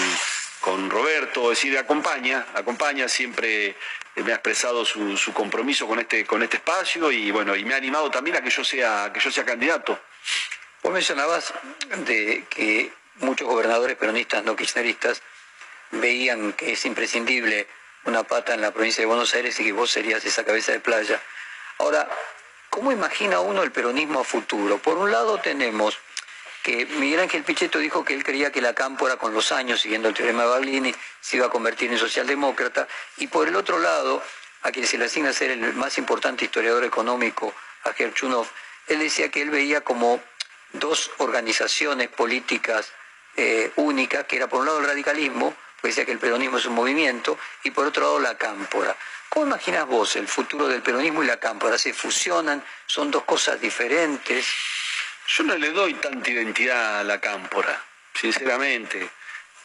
con, 0.60 0.88
Roberto, 0.88 1.50
es 1.50 1.58
decir, 1.58 1.76
acompaña, 1.76 2.46
acompaña, 2.54 3.08
siempre 3.08 3.74
me 4.14 4.30
ha 4.30 4.36
expresado 4.36 4.84
su, 4.84 5.16
su, 5.16 5.32
compromiso 5.32 5.88
con 5.88 5.98
este, 5.98 6.24
con 6.24 6.40
este 6.44 6.58
espacio 6.58 7.10
y 7.10 7.32
bueno, 7.32 7.56
y 7.56 7.64
me 7.64 7.74
ha 7.74 7.78
animado 7.78 8.08
también 8.08 8.36
a 8.36 8.40
que 8.40 8.50
yo 8.50 8.62
sea, 8.62 9.10
que 9.12 9.18
yo 9.18 9.32
sea 9.32 9.44
candidato. 9.44 9.98
Vos 10.80 10.92
mencionabas 10.92 11.52
de 12.06 12.44
que 12.48 12.92
muchos 13.16 13.48
gobernadores 13.48 13.96
peronistas 13.96 14.44
no 14.44 14.54
kirchneristas 14.54 15.22
veían 15.90 16.52
que 16.52 16.72
es 16.72 16.84
imprescindible 16.84 17.66
una 18.04 18.22
pata 18.22 18.54
en 18.54 18.60
la 18.60 18.72
provincia 18.72 19.02
de 19.02 19.06
Buenos 19.06 19.34
Aires 19.34 19.58
y 19.60 19.64
que 19.64 19.72
vos 19.72 19.90
serías 19.90 20.24
esa 20.24 20.44
cabeza 20.44 20.72
de 20.72 20.80
playa. 20.80 21.20
Ahora, 21.78 22.08
¿cómo 22.70 22.92
imagina 22.92 23.40
uno 23.40 23.62
el 23.62 23.72
peronismo 23.72 24.20
a 24.20 24.24
futuro? 24.24 24.78
Por 24.78 24.96
un 24.98 25.10
lado 25.10 25.38
tenemos 25.38 25.98
que 26.62 26.86
Miguel 26.86 27.20
Ángel 27.20 27.42
Pichetto 27.42 27.78
dijo 27.78 28.04
que 28.04 28.14
él 28.14 28.24
creía 28.24 28.50
que 28.50 28.62
la 28.62 28.74
cámpora 28.74 29.16
con 29.16 29.34
los 29.34 29.52
años, 29.52 29.82
siguiendo 29.82 30.08
el 30.08 30.14
teorema 30.14 30.44
de 30.44 30.48
Barlini, 30.48 30.94
se 31.20 31.36
iba 31.36 31.46
a 31.46 31.50
convertir 31.50 31.92
en 31.92 31.98
socialdemócrata, 31.98 32.88
y 33.18 33.26
por 33.26 33.46
el 33.48 33.56
otro 33.56 33.78
lado, 33.78 34.22
a 34.62 34.72
quien 34.72 34.86
se 34.86 34.96
le 34.96 35.04
asigna 35.04 35.34
ser 35.34 35.50
el 35.50 35.74
más 35.74 35.98
importante 35.98 36.46
historiador 36.46 36.84
económico, 36.84 37.52
a 37.84 37.92
Gerchunov, 37.92 38.46
él 38.86 38.98
decía 38.98 39.30
que 39.30 39.42
él 39.42 39.50
veía 39.50 39.82
como 39.82 40.22
dos 40.72 41.10
organizaciones 41.18 42.08
políticas 42.08 42.92
eh, 43.36 43.70
únicas, 43.76 44.24
que 44.24 44.36
era 44.36 44.46
por 44.48 44.60
un 44.60 44.66
lado 44.66 44.78
el 44.78 44.86
radicalismo, 44.86 45.54
pues 45.84 45.96
decía 45.96 46.06
que 46.06 46.12
el 46.12 46.18
peronismo 46.18 46.56
es 46.56 46.64
un 46.64 46.72
movimiento, 46.72 47.38
y 47.62 47.70
por 47.70 47.84
otro 47.84 48.04
lado 48.04 48.18
la 48.18 48.38
cámpora. 48.38 48.96
¿Cómo 49.28 49.48
imaginas 49.48 49.86
vos 49.86 50.16
el 50.16 50.26
futuro 50.26 50.66
del 50.66 50.80
peronismo 50.80 51.22
y 51.22 51.26
la 51.26 51.38
cámpora? 51.38 51.76
¿Se 51.76 51.92
fusionan? 51.92 52.64
¿Son 52.86 53.10
dos 53.10 53.24
cosas 53.24 53.60
diferentes? 53.60 54.46
Yo 55.28 55.44
no 55.44 55.54
le 55.58 55.72
doy 55.72 55.92
tanta 55.92 56.30
identidad 56.30 57.00
a 57.00 57.04
la 57.04 57.20
cámpora, 57.20 57.84
sinceramente. 58.14 59.10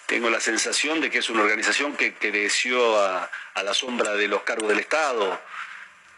Tengo 0.07 0.29
la 0.29 0.41
sensación 0.41 0.99
de 0.99 1.09
que 1.09 1.19
es 1.19 1.29
una 1.29 1.43
organización 1.43 1.95
que 1.95 2.13
creció 2.15 3.01
a, 3.01 3.31
la 3.63 3.73
sombra 3.73 4.11
de 4.11 4.27
los 4.27 4.41
cargos 4.41 4.67
del 4.67 4.79
Estado, 4.79 5.41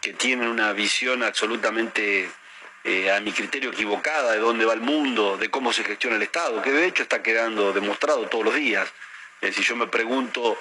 que 0.00 0.14
tienen 0.14 0.48
una 0.48 0.72
visión 0.72 1.22
absolutamente 1.22 2.28
eh, 2.82 3.12
a 3.12 3.20
mi 3.20 3.30
criterio 3.30 3.70
equivocada 3.70 4.32
de 4.32 4.40
dónde 4.40 4.64
va 4.64 4.72
el 4.72 4.80
mundo, 4.80 5.36
de 5.36 5.48
cómo 5.48 5.72
se 5.72 5.84
gestiona 5.84 6.16
el 6.16 6.22
Estado, 6.22 6.60
que 6.60 6.72
de 6.72 6.86
hecho 6.86 7.04
está 7.04 7.22
quedando 7.22 7.72
demostrado 7.72 8.26
todos 8.26 8.46
los 8.46 8.54
días. 8.56 8.92
Eh, 9.42 9.52
si 9.52 9.62
yo 9.62 9.74
me 9.74 9.88
pregunto 9.88 10.56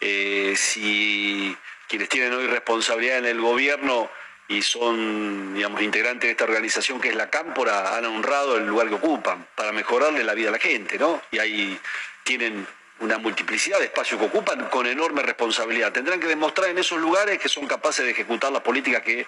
eh, 0.00 0.54
si 0.56 1.54
quienes 1.86 2.08
tienen 2.08 2.32
hoy 2.32 2.46
responsabilidad 2.46 3.18
en 3.18 3.26
el 3.26 3.40
gobierno 3.40 4.10
y 4.48 4.62
son, 4.62 5.54
digamos, 5.54 5.82
integrantes 5.82 6.28
de 6.28 6.30
esta 6.32 6.44
organización 6.44 6.98
que 6.98 7.10
es 7.10 7.14
la 7.14 7.28
Cámpora, 7.28 7.94
han 7.94 8.06
honrado 8.06 8.56
el 8.56 8.66
lugar 8.66 8.88
que 8.88 8.94
ocupan 8.94 9.46
para 9.54 9.72
mejorarle 9.72 10.24
la 10.24 10.32
vida 10.32 10.48
a 10.48 10.52
la 10.52 10.58
gente, 10.58 10.98
¿no? 10.98 11.22
Y 11.30 11.38
ahí 11.38 11.78
tienen 12.24 12.66
una 13.00 13.18
multiplicidad 13.18 13.78
de 13.78 13.86
espacios 13.86 14.18
que 14.18 14.26
ocupan 14.26 14.68
con 14.68 14.86
enorme 14.86 15.22
responsabilidad. 15.22 15.92
Tendrán 15.92 16.18
que 16.18 16.26
demostrar 16.26 16.70
en 16.70 16.78
esos 16.78 16.98
lugares 16.98 17.38
que 17.38 17.48
son 17.48 17.66
capaces 17.66 18.04
de 18.04 18.12
ejecutar 18.12 18.50
las 18.50 18.62
políticas 18.62 19.02
que, 19.02 19.26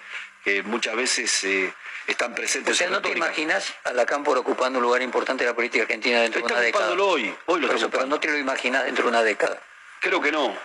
muchas 0.63 0.95
veces 0.95 1.43
eh, 1.43 1.73
están 2.07 2.33
presentes. 2.35 2.73
O 2.73 2.77
sea, 2.77 2.89
¿no 2.89 3.01
te 3.01 3.09
imaginas 3.09 3.73
a 3.83 3.93
la 3.93 4.05
Cámpora 4.05 4.39
ocupando 4.39 4.79
un 4.79 4.83
lugar 4.83 5.01
importante 5.01 5.43
en 5.43 5.49
la 5.49 5.55
política 5.55 5.83
argentina 5.83 6.21
dentro 6.21 6.41
de 6.41 6.45
una 6.45 6.61
década? 6.61 6.93
hoy, 6.93 7.35
hoy 7.45 7.61
lo 7.61 7.71
eso, 7.71 7.89
Pero 7.89 8.05
no 8.05 8.19
te 8.19 8.29
lo 8.29 8.37
imaginas 8.37 8.85
dentro 8.85 9.03
de 9.03 9.09
una 9.09 9.23
década. 9.23 9.61
Creo 9.99 10.21
que 10.21 10.31
no. 10.31 10.55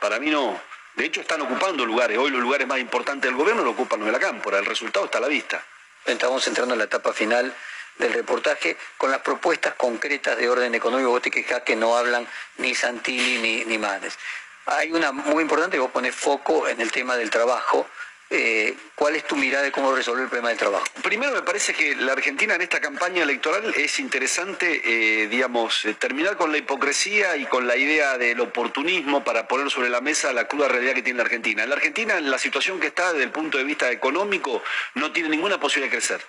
Para 0.00 0.18
mí 0.18 0.30
no. 0.30 0.60
De 0.94 1.04
hecho, 1.04 1.20
están 1.20 1.40
ocupando 1.40 1.84
lugares. 1.84 2.18
Hoy 2.18 2.30
los 2.30 2.40
lugares 2.40 2.66
más 2.66 2.78
importantes 2.78 3.30
del 3.30 3.36
gobierno 3.36 3.62
lo 3.62 3.70
ocupan 3.70 4.00
los 4.00 4.06
de 4.06 4.12
la 4.12 4.18
Cámpora. 4.18 4.58
El 4.58 4.66
resultado 4.66 5.06
está 5.06 5.18
a 5.18 5.20
la 5.20 5.28
vista. 5.28 5.64
Estamos 6.04 6.46
entrando 6.46 6.74
en 6.74 6.78
la 6.78 6.84
etapa 6.84 7.12
final 7.12 7.54
del 7.98 8.12
reportaje 8.12 8.76
con 8.96 9.10
las 9.10 9.20
propuestas 9.20 9.74
concretas 9.74 10.36
de 10.36 10.48
orden 10.48 10.74
económico. 10.74 11.10
Vos 11.10 11.22
te 11.22 11.30
quejás 11.30 11.62
que 11.62 11.76
no 11.76 11.96
hablan 11.96 12.26
ni 12.58 12.74
Santilli 12.74 13.38
ni, 13.38 13.64
ni 13.64 13.78
Manes. 13.78 14.18
Hay 14.66 14.92
una 14.92 15.12
muy 15.12 15.42
importante, 15.42 15.78
vos 15.78 15.90
pones 15.90 16.14
foco 16.14 16.68
en 16.68 16.80
el 16.80 16.92
tema 16.92 17.16
del 17.16 17.30
trabajo. 17.30 17.88
Eh, 18.30 18.76
¿Cuál 18.94 19.16
es 19.16 19.24
tu 19.26 19.36
mirada 19.36 19.64
de 19.64 19.72
cómo 19.72 19.94
resolver 19.94 20.24
el 20.24 20.28
problema 20.28 20.50
del 20.50 20.58
trabajo? 20.58 20.84
Primero 21.02 21.32
me 21.32 21.40
parece 21.40 21.72
que 21.72 21.96
la 21.96 22.12
Argentina 22.12 22.56
en 22.56 22.60
esta 22.60 22.78
campaña 22.78 23.22
electoral 23.22 23.72
es 23.74 23.98
interesante, 24.00 24.82
eh, 24.84 25.28
digamos, 25.28 25.86
eh, 25.86 25.94
terminar 25.94 26.36
con 26.36 26.52
la 26.52 26.58
hipocresía 26.58 27.38
y 27.38 27.46
con 27.46 27.66
la 27.66 27.76
idea 27.76 28.18
del 28.18 28.38
oportunismo 28.40 29.24
para 29.24 29.48
poner 29.48 29.70
sobre 29.70 29.88
la 29.88 30.02
mesa 30.02 30.34
la 30.34 30.46
cruda 30.46 30.68
realidad 30.68 30.92
que 30.92 31.00
tiene 31.00 31.16
la 31.16 31.22
Argentina. 31.22 31.62
En 31.62 31.70
la 31.70 31.76
Argentina, 31.76 32.18
en 32.18 32.30
la 32.30 32.38
situación 32.38 32.78
que 32.78 32.88
está 32.88 33.12
desde 33.12 33.24
el 33.24 33.30
punto 33.30 33.56
de 33.56 33.64
vista 33.64 33.90
económico, 33.90 34.62
no 34.94 35.10
tiene 35.10 35.30
ninguna 35.30 35.58
posibilidad 35.58 35.90
de 35.90 35.96
crecer. 35.96 36.20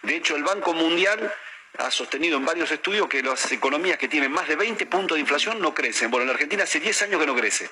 De 0.00 0.16
hecho, 0.16 0.36
el 0.36 0.44
Banco 0.44 0.72
Mundial 0.72 1.34
ha 1.76 1.90
sostenido 1.90 2.38
en 2.38 2.46
varios 2.46 2.70
estudios 2.70 3.08
que 3.08 3.22
las 3.22 3.52
economías 3.52 3.98
que 3.98 4.08
tienen 4.08 4.32
más 4.32 4.48
de 4.48 4.56
20 4.56 4.86
puntos 4.86 5.16
de 5.16 5.20
inflación 5.20 5.60
no 5.60 5.74
crecen. 5.74 6.10
Bueno, 6.10 6.22
en 6.22 6.28
la 6.28 6.34
Argentina 6.34 6.64
hace 6.64 6.80
10 6.80 7.02
años 7.02 7.20
que 7.20 7.26
no 7.26 7.36
crece. 7.36 7.70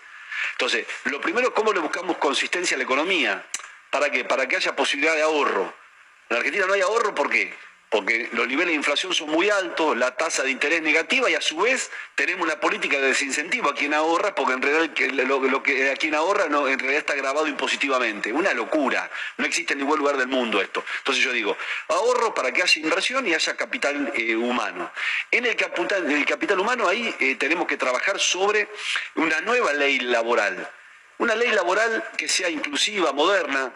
Entonces, 0.52 0.86
lo 1.04 1.18
primero 1.20 1.54
cómo 1.54 1.72
le 1.72 1.80
buscamos 1.80 2.18
consistencia 2.18 2.74
a 2.74 2.78
la 2.78 2.84
economía. 2.84 3.42
¿Para 3.90 4.10
qué? 4.10 4.24
Para 4.24 4.46
que 4.46 4.56
haya 4.56 4.74
posibilidad 4.74 5.14
de 5.14 5.22
ahorro. 5.22 5.74
En 6.28 6.36
Argentina 6.36 6.66
no 6.66 6.74
hay 6.74 6.80
ahorro, 6.80 7.14
¿por 7.14 7.28
qué? 7.28 7.52
Porque 7.88 8.28
los 8.34 8.46
niveles 8.46 8.68
de 8.68 8.74
inflación 8.76 9.12
son 9.12 9.30
muy 9.30 9.50
altos, 9.50 9.96
la 9.96 10.16
tasa 10.16 10.44
de 10.44 10.52
interés 10.52 10.80
negativa 10.80 11.28
y 11.28 11.34
a 11.34 11.40
su 11.40 11.56
vez 11.56 11.90
tenemos 12.14 12.46
una 12.46 12.60
política 12.60 13.00
de 13.00 13.08
desincentivo 13.08 13.68
a 13.68 13.74
quien 13.74 13.92
ahorra, 13.94 14.32
porque 14.32 14.52
en 14.52 14.62
realidad 14.62 14.94
lo, 15.26 15.60
que 15.60 15.90
a 15.90 15.96
quien 15.96 16.14
ahorra 16.14 16.48
no, 16.48 16.68
en 16.68 16.78
realidad 16.78 17.00
está 17.00 17.16
grabado 17.16 17.48
impositivamente. 17.48 18.32
Una 18.32 18.54
locura. 18.54 19.10
No 19.38 19.44
existe 19.44 19.72
en 19.72 19.80
ningún 19.80 19.98
lugar 19.98 20.16
del 20.16 20.28
mundo 20.28 20.60
esto. 20.60 20.84
Entonces 20.98 21.24
yo 21.24 21.32
digo, 21.32 21.56
ahorro 21.88 22.32
para 22.32 22.52
que 22.52 22.62
haya 22.62 22.80
inversión 22.80 23.26
y 23.26 23.34
haya 23.34 23.56
capital 23.56 24.12
eh, 24.14 24.36
humano. 24.36 24.92
En 25.32 25.46
el 25.46 25.56
capital, 25.56 26.08
el 26.08 26.24
capital 26.24 26.60
humano 26.60 26.86
ahí 26.86 27.12
eh, 27.18 27.34
tenemos 27.34 27.66
que 27.66 27.76
trabajar 27.76 28.20
sobre 28.20 28.68
una 29.16 29.40
nueva 29.40 29.72
ley 29.72 29.98
laboral 29.98 30.70
una 31.20 31.34
ley 31.34 31.50
laboral 31.52 32.02
que 32.16 32.28
sea 32.28 32.48
inclusiva, 32.48 33.12
moderna, 33.12 33.72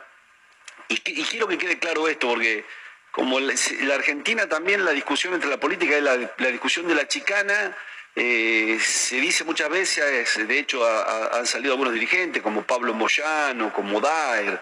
y, 0.88 0.98
quiero 0.98 1.46
que 1.46 1.58
quede 1.58 1.78
claro 1.78 2.08
esto, 2.08 2.28
porque 2.28 2.64
como 3.10 3.38
la, 3.38 3.54
Argentina 3.94 4.48
también 4.48 4.84
la 4.84 4.92
discusión 4.92 5.34
entre 5.34 5.50
la 5.50 5.58
política 5.58 5.96
y 5.96 6.00
la, 6.00 6.16
discusión 6.50 6.88
de 6.88 6.94
la 6.94 7.06
chicana, 7.06 7.76
eh, 8.16 8.78
se 8.82 9.16
dice 9.16 9.44
muchas 9.44 9.68
veces, 9.68 10.46
de 10.48 10.58
hecho 10.58 10.86
han 10.86 11.46
salido 11.46 11.72
algunos 11.74 11.92
dirigentes 11.92 12.42
como 12.42 12.62
Pablo 12.62 12.94
Moyano, 12.94 13.72
como 13.72 14.00
Daer, 14.00 14.60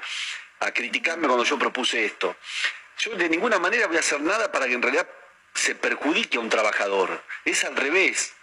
a 0.60 0.72
criticarme 0.72 1.26
cuando 1.26 1.44
yo 1.44 1.58
propuse 1.58 2.04
esto. 2.04 2.36
Yo 2.98 3.14
de 3.14 3.28
ninguna 3.28 3.58
manera 3.58 3.86
voy 3.86 3.96
a 3.96 4.00
hacer 4.00 4.20
nada 4.20 4.50
para 4.50 4.66
que 4.66 4.74
en 4.74 4.82
realidad 4.82 5.08
se 5.54 5.74
perjudique 5.74 6.36
a 6.36 6.40
un 6.40 6.48
trabajador. 6.48 7.22
Es 7.44 7.64
al 7.64 7.76
revés. 7.76 8.34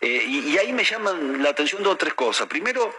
Eh, 0.00 0.24
y, 0.26 0.58
ahí 0.58 0.72
me 0.72 0.84
llaman 0.84 1.42
la 1.42 1.50
atención 1.50 1.82
dos 1.82 1.94
o 1.94 1.96
tres 1.96 2.14
cosas. 2.14 2.46
Primero, 2.46 2.94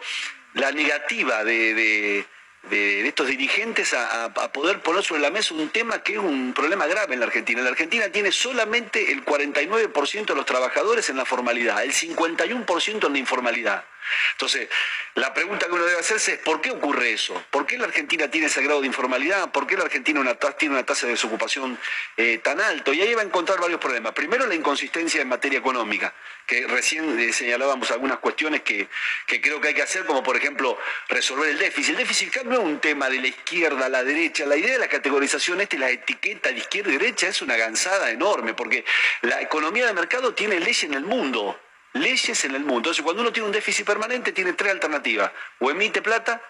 la 0.57 0.71
negativa 0.71 1.43
de, 1.43 2.25
estos 2.71 3.27
dirigentes 3.27 3.93
a, 3.93 4.31
poder 4.53 4.79
poner 4.79 5.03
sobre 5.03 5.21
la 5.21 5.31
mesa 5.31 5.53
un 5.53 5.69
tema 5.69 6.01
que 6.03 6.13
es 6.13 6.19
un 6.19 6.53
problema 6.53 6.87
grave 6.87 7.13
en 7.13 7.19
la 7.19 7.25
Argentina. 7.25 7.61
La 7.61 7.69
Argentina 7.69 8.09
tiene 8.09 8.31
solamente 8.31 9.11
el 9.11 9.25
49% 9.25 10.25
de 10.25 10.35
los 10.35 10.45
trabajadores 10.45 11.09
en 11.09 11.17
la 11.17 11.25
formalidad, 11.25 11.83
el 11.83 11.93
51% 11.93 13.07
en 13.07 13.13
la 13.13 13.19
informalidad. 13.19 13.85
Entonces, 14.33 14.69
la 15.15 15.33
pregunta 15.33 15.65
que 15.65 15.73
uno 15.73 15.85
debe 15.85 15.99
hacerse 15.99 16.33
es 16.33 16.39
¿por 16.39 16.61
qué 16.61 16.71
ocurre 16.71 17.11
eso? 17.11 17.43
¿Por 17.49 17.65
qué 17.65 17.77
la 17.77 17.85
Argentina 17.85 18.29
tiene 18.29 18.47
ese 18.47 18.61
grado 18.61 18.81
de 18.81 18.87
informalidad? 18.87 19.51
¿Por 19.51 19.67
qué 19.67 19.75
la 19.75 19.83
Argentina 19.83 20.07
tiene 20.07 20.19
una 20.21 20.85
tasa 20.85 21.05
de 21.05 21.13
desocupación 21.13 21.77
eh, 22.15 22.39
tan 22.43 22.61
alto? 22.61 22.93
Y 22.93 23.01
ahí 23.01 23.13
va 23.13 23.21
a 23.21 23.25
encontrar 23.25 23.59
varios 23.59 23.79
problemas. 23.79 24.13
Primero, 24.13 24.45
la 24.45 24.55
inconsistencia 24.55 25.21
en 25.21 25.27
materia 25.27 25.59
económica, 25.59 26.13
que 26.45 26.65
recién 26.67 27.19
eh, 27.19 27.33
señalábamos 27.33 27.91
algunas 27.91 28.19
cuestiones 28.19 28.61
que, 28.61 28.87
creo 29.25 29.59
que 29.59 29.69
hay 29.69 29.73
que 29.73 29.81
hacer, 29.81 30.05
como 30.05 30.23
por 30.23 30.37
ejemplo 30.37 30.77
resolver 31.09 31.49
el 31.49 31.57
déficit. 31.57 31.91
El 31.91 31.97
déficit 31.97 32.43
no 32.43 32.56
un 32.59 32.79
tema 32.79 33.09
de 33.09 33.19
la 33.19 33.27
izquierda 33.27 33.89
la 33.89 34.03
derecha. 34.03 34.45
La 34.45 34.57
idea 34.57 34.73
de 34.73 34.79
la 34.79 34.87
categorización 34.87 35.61
esta 35.61 35.75
y 35.75 35.79
la 35.79 35.89
etiqueta 35.89 36.49
de 36.49 36.57
izquierda 36.57 36.91
y 36.91 36.97
derecha 36.97 37.27
es 37.27 37.41
una 37.41 37.55
gansada 37.55 38.11
enorme, 38.11 38.53
porque 38.53 38.85
la 39.21 39.41
economía 39.41 39.85
de 39.85 39.93
mercado 39.93 40.33
tiene 40.33 40.59
leyes 40.59 40.83
en 40.83 40.93
el 40.93 41.03
mundo 41.03 41.59
leyes 41.93 42.45
en 42.45 42.55
el 42.55 42.61
mundo. 42.61 42.77
Entonces, 42.77 43.03
cuando 43.03 43.21
uno 43.21 43.31
tiene 43.31 43.47
un 43.47 43.51
déficit 43.51 43.85
permanente, 43.85 44.31
tiene 44.31 44.53
tres 44.53 44.71
alternativas. 44.71 45.31
O 45.59 45.71
emite 45.71 46.01
plata, 46.01 46.41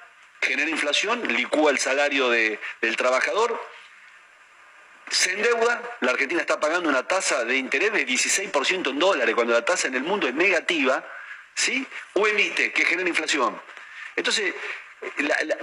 genera 0.42 0.70
inflación, 0.70 1.26
licúa 1.28 1.72
el 1.72 1.80
salario 1.80 2.30
del 2.30 2.98
trabajador, 2.98 3.60
se 5.10 5.32
endeuda, 5.32 5.82
la 6.02 6.12
Argentina 6.12 6.42
está 6.42 6.60
pagando 6.60 6.90
una 6.90 7.08
tasa 7.08 7.46
de 7.46 7.56
interés 7.56 7.94
de 7.94 8.06
16% 8.06 8.90
en 8.90 9.00
dólares, 9.00 9.36
cuando 9.36 9.54
la 9.54 9.64
tasa 9.64 9.88
en 9.88 9.96
el 9.96 10.04
mundo 10.04 10.28
es 10.28 10.34
negativa, 10.34 11.06
¿sí? 11.54 11.88
O 12.14 12.28
emite, 12.28 12.74
que 12.74 12.84
genera 12.84 13.08
inflación. 13.08 13.60
Entonces, 14.18 14.54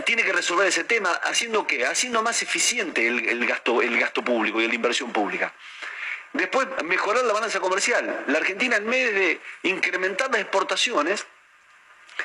tiene 0.04 0.22
que 0.22 0.32
resolver 0.32 0.66
ese 0.66 0.84
tema 0.84 1.10
haciendo 1.24 1.66
qué? 1.66 1.86
Haciendo 1.86 2.22
más 2.22 2.42
eficiente 2.42 3.06
el, 3.06 3.46
gasto, 3.46 3.82
el 3.82 3.98
gasto 3.98 4.22
público 4.22 4.60
y 4.60 4.68
la 4.68 4.74
inversión 4.74 5.12
pública. 5.12 5.52
Después, 6.32 6.66
mejorar 6.84 7.24
la 7.24 7.32
balanza 7.32 7.60
comercial. 7.60 8.24
La 8.26 8.38
Argentina, 8.38 8.76
en 8.76 8.90
vez 8.90 9.14
de 9.14 9.40
incrementar 9.62 10.30
las 10.30 10.40
exportaciones, 10.40 11.26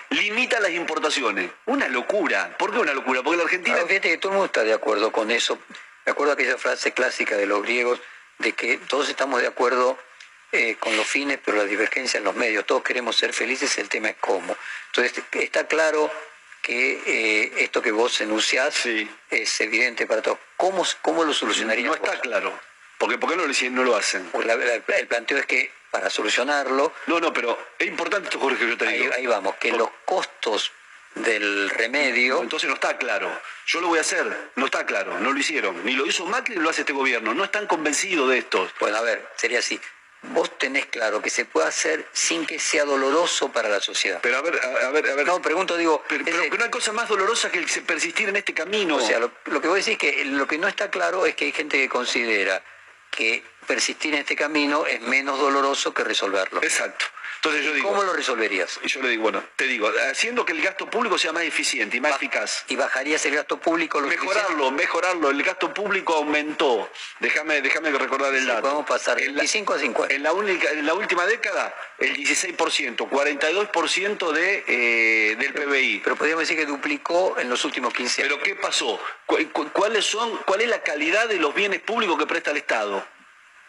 limita 0.09 0.59
las 0.59 0.71
importaciones. 0.71 1.51
Una 1.65 1.87
locura. 1.87 2.55
¿Por 2.57 2.71
qué 2.71 2.79
una 2.79 2.93
locura? 2.93 3.21
Porque 3.21 3.37
la 3.37 3.43
Argentina... 3.43 3.77
fíjate 3.87 4.09
que 4.09 4.17
todo 4.17 4.31
el 4.31 4.37
mundo 4.37 4.45
está 4.47 4.63
de 4.63 4.73
acuerdo 4.73 5.11
con 5.11 5.29
eso. 5.31 5.59
Me 6.05 6.11
acuerdo 6.11 6.33
aquella 6.33 6.57
frase 6.57 6.91
clásica 6.91 7.37
de 7.37 7.45
los 7.45 7.61
griegos 7.61 7.99
de 8.39 8.53
que 8.53 8.77
todos 8.77 9.09
estamos 9.09 9.41
de 9.41 9.47
acuerdo 9.47 9.99
eh, 10.51 10.75
con 10.79 10.95
los 10.97 11.05
fines, 11.05 11.39
pero 11.43 11.57
la 11.57 11.65
divergencia 11.65 12.17
en 12.17 12.23
los 12.23 12.35
medios. 12.35 12.65
Todos 12.65 12.81
queremos 12.81 13.15
ser 13.15 13.33
felices, 13.33 13.77
el 13.77 13.89
tema 13.89 14.09
es 14.09 14.15
cómo. 14.19 14.57
Entonces, 14.87 15.23
está 15.33 15.67
claro 15.67 16.11
que 16.69 17.01
eh, 17.07 17.51
esto 17.57 17.81
que 17.81 17.91
vos 17.91 18.21
enunciás 18.21 18.85
es 18.85 19.61
evidente 19.61 20.05
para 20.05 20.21
todos. 20.21 20.37
¿Cómo, 20.55 20.85
cómo 21.01 21.23
lo 21.23 21.33
solucionarías? 21.33 21.87
No 21.87 21.95
está 21.95 22.19
claro. 22.19 22.53
¿Por 22.99 23.09
qué, 23.09 23.17
¿Por 23.17 23.29
qué 23.29 23.35
no, 23.37 23.47
lo, 23.47 23.53
no 23.71 23.83
lo 23.83 23.95
hacen? 23.95 24.25
Pues 24.25 24.47
el 24.47 25.07
planteo 25.07 25.39
es 25.39 25.47
que 25.47 25.71
para 25.89 26.11
solucionarlo... 26.11 26.93
No, 27.07 27.19
no, 27.19 27.33
pero 27.33 27.57
es 27.79 27.87
importante 27.87 28.27
esto, 28.27 28.39
Jorge, 28.39 28.59
que 28.59 28.69
yo 28.69 28.77
te 28.77 28.85
digo. 28.85 29.11
Ahí, 29.15 29.25
vamos, 29.25 29.55
que 29.55 29.71
los 29.71 29.89
costos 30.05 30.71
del 31.15 31.71
remedio... 31.71 32.43
entonces 32.43 32.69
no 32.69 32.75
está 32.75 32.97
claro. 32.97 33.31
Yo 33.65 33.81
lo 33.81 33.87
voy 33.87 33.97
a 33.97 34.01
hacer, 34.01 34.51
no 34.55 34.65
está 34.65 34.85
claro, 34.85 35.19
no 35.19 35.31
lo 35.31 35.39
hicieron. 35.39 35.83
Ni 35.83 35.93
lo 35.93 36.05
hizo 36.05 36.27
Macri 36.27 36.55
ni 36.55 36.61
lo 36.61 36.69
hace 36.69 36.81
este 36.81 36.93
gobierno. 36.93 37.33
No 37.33 37.45
están 37.45 37.65
convencidos 37.65 38.29
de 38.29 38.37
esto. 38.37 38.69
Bueno, 38.79 38.97
a 38.97 39.01
ver, 39.01 39.27
sería 39.37 39.57
así. 39.57 39.81
Vos 40.21 40.57
tenés 40.57 40.85
claro 40.87 41.21
que 41.21 41.29
se 41.29 41.45
puede 41.45 41.67
hacer 41.67 42.05
sin 42.11 42.45
que 42.45 42.59
sea 42.59 42.83
doloroso 42.83 43.51
para 43.51 43.69
la 43.69 43.79
sociedad. 43.79 44.19
Pero 44.21 44.37
a 44.37 44.41
ver, 44.41 44.59
a, 44.61 44.89
ver, 44.91 45.09
a 45.09 45.15
ver. 45.15 45.25
No, 45.25 45.41
pregunto, 45.41 45.77
digo. 45.77 46.03
Pero, 46.09 46.25
pero, 46.25 46.57
no 46.57 46.63
hay 46.65 46.69
cosa 46.69 46.91
más 46.91 47.07
dolorosa 47.07 47.49
que 47.51 47.59
el 47.59 47.65
persistir 47.83 48.27
en 48.27 48.35
este 48.35 48.53
camino. 48.53 48.97
O 48.97 49.01
sea, 49.01 49.19
lo, 49.19 49.31
lo 49.45 49.61
que 49.61 49.69
vos 49.69 49.77
decís 49.77 49.93
es 49.93 49.97
que 49.97 50.25
lo 50.25 50.45
que 50.45 50.57
no 50.57 50.67
está 50.67 50.91
claro 50.91 51.25
es 51.25 51.35
que 51.35 51.45
hay 51.45 51.51
gente 51.53 51.77
que 51.77 51.87
considera 51.87 52.61
que 53.09 53.43
persistir 53.65 54.13
en 54.13 54.21
este 54.21 54.35
camino 54.35 54.85
es 54.85 54.99
menos 55.01 55.39
doloroso 55.39 55.93
que 55.93 56.03
resolverlo. 56.03 56.61
Exacto. 56.63 57.05
Entonces 57.41 57.63
yo 57.63 57.73
digo, 57.73 57.87
¿Cómo 57.87 58.03
lo 58.03 58.11
resolverías? 58.11 58.81
Y 58.83 58.89
yo 58.89 59.01
le 59.01 59.09
digo, 59.09 59.23
bueno, 59.23 59.41
te 59.55 59.63
digo, 59.63 59.89
haciendo 60.11 60.43
que 60.43 60.51
el 60.51 60.61
gasto 60.61 60.89
público 60.89 61.17
sea 61.17 61.31
más 61.31 61.43
eficiente 61.43 61.95
y 61.95 62.01
más 62.01 62.17
eficaz. 62.17 62.65
¿Y 62.67 62.75
bajarías 62.75 63.25
el 63.25 63.35
gasto 63.35 63.57
público? 63.57 64.01
Lo 64.01 64.09
mejorarlo, 64.09 64.71
mejorarlo. 64.71 65.29
El 65.29 65.41
gasto 65.41 65.73
público 65.73 66.15
aumentó. 66.15 66.91
Déjame, 67.21 67.61
déjame 67.61 67.91
recordar 67.91 68.35
el 68.35 68.45
dato. 68.45 68.63
Podemos 68.63 68.85
pasar 68.85 69.15
de 69.15 69.27
25 69.27 69.73
a 69.73 69.79
50. 69.79 70.15
En 70.15 70.23
la, 70.23 70.33
única, 70.33 70.69
en 70.71 70.85
la 70.85 70.93
última 70.93 71.25
década, 71.25 71.73
el 71.97 72.13
16%, 72.17 72.97
42% 73.09 74.31
de, 74.33 74.63
eh, 74.67 75.35
del 75.37 75.53
PBI. 75.53 76.01
Pero 76.03 76.17
podríamos 76.17 76.41
decir 76.41 76.57
que 76.57 76.65
duplicó 76.65 77.39
en 77.39 77.49
los 77.49 77.63
últimos 77.63 77.93
15 77.93 78.23
años. 78.23 78.33
Pero 78.33 78.43
¿qué 78.43 78.61
pasó? 78.61 78.99
¿Cuáles 79.71 80.03
son, 80.03 80.35
¿Cuál 80.45 80.59
es 80.59 80.67
la 80.67 80.83
calidad 80.83 81.29
de 81.29 81.37
los 81.37 81.55
bienes 81.55 81.79
públicos 81.79 82.17
que 82.19 82.25
presta 82.25 82.51
el 82.51 82.57
Estado? 82.57 83.07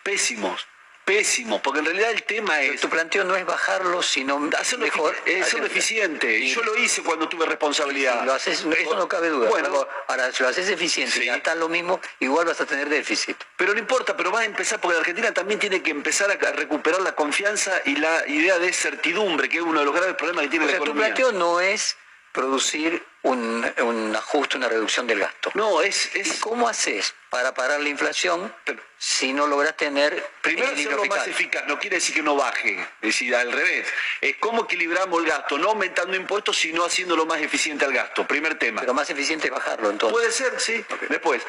Pésimos 0.03 0.67
pésimo, 1.05 1.60
porque 1.62 1.81
en 1.81 1.86
realidad 1.86 2.10
el 2.10 2.22
tema 2.22 2.60
es... 2.62 2.81
tu 2.81 2.89
planteo 2.89 3.24
no 3.24 3.35
es 3.36 3.44
bajarlo, 3.44 4.02
sino 4.02 4.51
hacerlo, 4.59 4.85
mejor, 4.85 5.16
hacerlo 5.40 5.66
eficiente. 5.66 6.39
Y 6.39 6.55
yo 6.55 6.62
lo 6.62 6.77
hice 6.77 7.02
cuando 7.02 7.28
tuve 7.28 7.47
responsabilidad. 7.47 8.24
lo 8.24 8.32
haces, 8.32 8.64
eso 8.64 8.94
no 8.97 9.09
cabe 9.09 9.28
duda. 9.28 9.48
Bueno, 9.48 9.86
ahora, 10.09 10.32
si 10.32 10.43
lo 10.43 10.48
haces 10.48 10.68
eficiente 10.68 11.22
y 11.24 11.27
gastas 11.27 11.56
lo 11.56 11.68
mismo, 11.68 12.01
igual 12.20 12.47
vas 12.47 12.60
a 12.60 12.66
tener 12.66 12.89
déficit. 12.89 13.36
Pero 13.56 13.72
no 13.72 13.78
importa, 13.78 14.16
pero 14.16 14.31
va 14.31 14.40
a 14.40 14.44
empezar, 14.44 14.81
porque 14.81 14.94
la 14.94 15.01
Argentina 15.01 15.32
también 15.32 15.59
tiene 15.59 15.82
que 15.82 15.90
empezar 15.90 16.31
a 16.31 16.52
recuperar 16.52 17.01
la 17.01 17.12
confianza 17.12 17.81
y 17.85 17.97
la 17.97 18.27
idea 18.28 18.59
de 18.59 18.72
certidumbre, 18.72 19.48
que 19.48 19.59
es 19.59 19.62
uno 19.62 19.81
de 19.81 19.86
los 19.86 19.94
graves 19.94 20.14
problemas 20.14 20.44
que 20.44 20.51
tiene 20.51 20.66
la 20.66 20.72
economía. 20.72 21.09
Tu 21.09 21.14
planteo 21.14 21.32
no 21.32 21.60
es 21.60 21.97
producir 22.32 23.05
un, 23.22 24.14
ajuste, 24.16 24.56
una 24.56 24.68
reducción 24.68 25.06
del 25.06 25.20
gasto. 25.20 25.51
No, 25.55 25.82
es... 25.82 26.10
¿Cómo 26.40 26.68
haces 26.68 27.14
para 27.31 27.55
parar 27.55 27.81
la 27.81 27.89
inflación 27.89 28.52
si 28.98 29.32
no 29.32 29.47
logras 29.47 29.77
tener... 29.77 30.23
Primero 30.43 30.73
hacerlo 30.73 31.05
más 31.07 31.27
eficaz, 31.27 31.65
no 31.66 31.78
quiere 31.78 31.97
decir 31.97 32.15
que 32.15 32.23
no 32.23 32.36
baje, 32.36 32.78
es 32.78 33.01
decir, 33.01 33.35
al 33.35 33.52
revés. 33.52 33.89
Es 34.20 34.36
cómo 34.36 34.65
equilibramos 34.65 35.20
el 35.20 35.31
gasto, 35.31 35.57
no 35.57 35.70
aumentando 35.70 36.16
impuestos, 36.16 36.59
sino 36.59 36.85
haciéndolo 36.85 37.24
más 37.27 37.40
eficiente 37.40 37.85
al 37.85 37.93
gasto. 37.93 38.27
Primer 38.27 38.59
tema. 38.59 38.81
Pero 38.81 38.93
más 38.93 39.09
eficiente 39.09 39.47
es 39.47 39.52
bajarlo 39.52 39.90
entonces. 39.90 40.12
Puede 40.12 40.32
ser, 40.32 40.61
sí. 40.61 40.85
Después, 41.09 41.43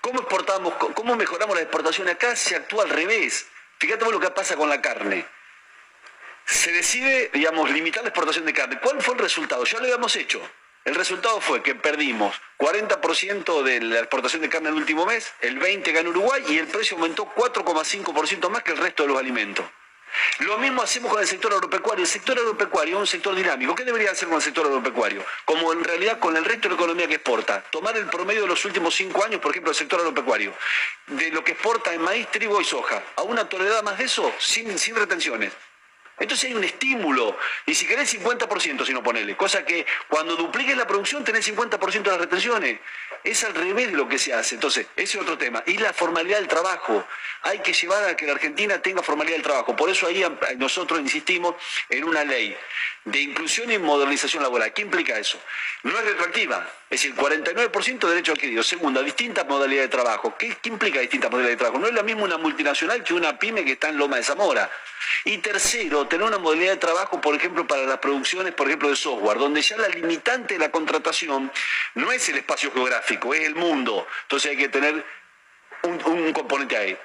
¿cómo 0.00 0.20
exportamos, 0.20 0.74
cómo 0.74 1.16
mejoramos 1.16 1.56
la 1.56 1.62
exportación 1.62 2.08
acá? 2.08 2.34
Se 2.34 2.56
actúa 2.56 2.82
al 2.82 2.90
revés. 2.90 3.46
Fíjate 3.78 4.04
lo 4.04 4.20
que 4.20 4.30
pasa 4.30 4.56
con 4.56 4.68
la 4.68 4.82
carne 4.82 5.26
se 6.46 6.72
decide, 6.72 7.30
digamos, 7.32 7.70
limitar 7.70 8.02
la 8.02 8.10
exportación 8.10 8.44
de 8.44 8.52
carne. 8.52 8.78
¿Cuál 8.78 9.02
fue 9.02 9.14
el 9.14 9.20
resultado? 9.20 9.64
Ya 9.64 9.78
lo 9.78 9.84
habíamos 9.84 10.14
hecho. 10.16 10.42
El 10.84 10.94
resultado 10.94 11.40
fue 11.40 11.62
que 11.62 11.74
perdimos 11.74 12.38
40% 12.58 13.62
de 13.62 13.80
la 13.80 14.00
exportación 14.00 14.42
de 14.42 14.50
carne 14.50 14.68
el 14.68 14.74
último 14.74 15.06
mes, 15.06 15.32
el 15.40 15.58
20% 15.58 15.92
ganó 15.92 16.10
Uruguay 16.10 16.44
y 16.48 16.58
el 16.58 16.66
precio 16.66 16.96
aumentó 16.98 17.24
4,5% 17.34 18.50
más 18.50 18.62
que 18.62 18.72
el 18.72 18.78
resto 18.78 19.02
de 19.02 19.08
los 19.08 19.18
alimentos. 19.18 19.64
Lo 20.40 20.58
mismo 20.58 20.82
hacemos 20.82 21.10
con 21.10 21.20
el 21.20 21.26
sector 21.26 21.52
agropecuario. 21.52 22.04
El 22.04 22.08
sector 22.08 22.38
agropecuario 22.38 22.96
es 22.96 23.00
un 23.00 23.06
sector 23.06 23.34
dinámico. 23.34 23.74
¿Qué 23.74 23.84
debería 23.84 24.10
hacer 24.10 24.28
con 24.28 24.36
el 24.36 24.42
sector 24.42 24.66
agropecuario? 24.66 25.24
Como 25.44 25.72
en 25.72 25.82
realidad 25.82 26.18
con 26.18 26.36
el 26.36 26.44
resto 26.44 26.68
de 26.68 26.74
la 26.74 26.80
economía 26.80 27.08
que 27.08 27.14
exporta. 27.14 27.62
Tomar 27.70 27.96
el 27.96 28.06
promedio 28.06 28.42
de 28.42 28.48
los 28.48 28.64
últimos 28.64 28.94
cinco 28.94 29.24
años, 29.24 29.40
por 29.40 29.50
ejemplo, 29.50 29.70
del 29.70 29.76
sector 29.76 30.00
agropecuario. 30.00 30.52
De 31.06 31.30
lo 31.30 31.42
que 31.42 31.52
exporta 31.52 31.94
en 31.94 32.02
maíz, 32.02 32.28
trigo 32.30 32.60
y 32.60 32.64
soja. 32.64 33.02
A 33.16 33.22
una 33.22 33.48
tonelada 33.48 33.82
más 33.82 33.98
de 33.98 34.04
eso, 34.04 34.32
sin, 34.38 34.78
sin 34.78 34.94
retenciones. 34.94 35.52
Entonces 36.18 36.48
hay 36.48 36.54
un 36.54 36.64
estímulo. 36.64 37.36
Y 37.66 37.74
si 37.74 37.86
querés 37.86 38.14
50%, 38.14 38.84
si 38.84 38.92
no 38.92 39.02
ponele. 39.02 39.36
Cosa 39.36 39.64
que 39.64 39.84
cuando 40.08 40.36
dupliques 40.36 40.76
la 40.76 40.86
producción 40.86 41.24
tenés 41.24 41.48
50% 41.48 42.02
de 42.02 42.10
las 42.10 42.20
retenciones. 42.20 42.78
Es 43.24 43.42
al 43.42 43.54
revés 43.54 43.92
lo 43.92 44.06
que 44.06 44.18
se 44.18 44.34
hace. 44.34 44.54
Entonces, 44.54 44.86
ese 44.96 45.16
es 45.16 45.22
otro 45.22 45.38
tema. 45.38 45.62
Y 45.66 45.78
la 45.78 45.92
formalidad 45.94 46.38
del 46.38 46.48
trabajo. 46.48 47.06
Hay 47.42 47.58
que 47.60 47.72
llevar 47.72 48.04
a 48.04 48.16
que 48.16 48.26
la 48.26 48.32
Argentina 48.32 48.80
tenga 48.80 49.02
formalidad 49.02 49.36
del 49.36 49.42
trabajo. 49.42 49.74
Por 49.74 49.90
eso 49.90 50.06
ahí 50.06 50.24
nosotros 50.56 51.00
insistimos 51.00 51.54
en 51.88 52.04
una 52.04 52.24
ley 52.24 52.56
de 53.04 53.20
inclusión 53.20 53.70
y 53.70 53.78
modernización 53.78 54.42
laboral. 54.42 54.72
¿Qué 54.72 54.82
implica 54.82 55.18
eso? 55.18 55.38
No 55.82 55.98
es 55.98 56.04
retroactiva. 56.04 56.66
Es 56.88 57.02
decir, 57.02 57.14
49% 57.14 57.98
de 57.98 58.08
derecho 58.08 58.32
adquirido. 58.32 58.62
Segunda, 58.62 59.02
distintas 59.02 59.46
modalidades 59.46 59.90
de 59.90 59.96
trabajo. 59.96 60.36
¿Qué, 60.38 60.56
¿Qué 60.60 60.68
implica 60.68 61.00
distintas 61.00 61.30
modalidades 61.30 61.58
de 61.58 61.64
trabajo? 61.64 61.80
No 61.80 61.88
es 61.88 61.94
lo 61.94 62.04
mismo 62.04 62.24
una 62.24 62.38
multinacional 62.38 63.02
que 63.02 63.14
una 63.14 63.38
pyme 63.38 63.64
que 63.64 63.72
está 63.72 63.88
en 63.88 63.98
Loma 63.98 64.16
de 64.16 64.22
Zamora. 64.22 64.70
Y 65.24 65.38
tercero, 65.38 66.06
tener 66.06 66.26
una 66.26 66.38
modalidad 66.38 66.72
de 66.72 66.78
trabajo, 66.78 67.20
por 67.20 67.34
ejemplo, 67.34 67.66
para 67.66 67.84
las 67.84 67.98
producciones, 67.98 68.54
por 68.54 68.66
ejemplo, 68.66 68.90
de 68.90 68.96
software, 68.96 69.38
donde 69.38 69.62
ya 69.62 69.76
la 69.76 69.88
limitante 69.88 70.54
de 70.54 70.60
la 70.60 70.70
contratación 70.70 71.50
no 71.94 72.12
es 72.12 72.28
el 72.28 72.36
espacio 72.36 72.72
geográfico, 72.72 73.13
es 73.14 73.46
el 73.46 73.54
mundo. 73.54 74.06
Entonces 74.22 74.50
hay 74.50 74.56
que 74.56 74.68
tener 74.68 75.04
un, 75.82 76.04
un 76.06 76.32
componente 76.32 76.76
ahí. 76.76 76.98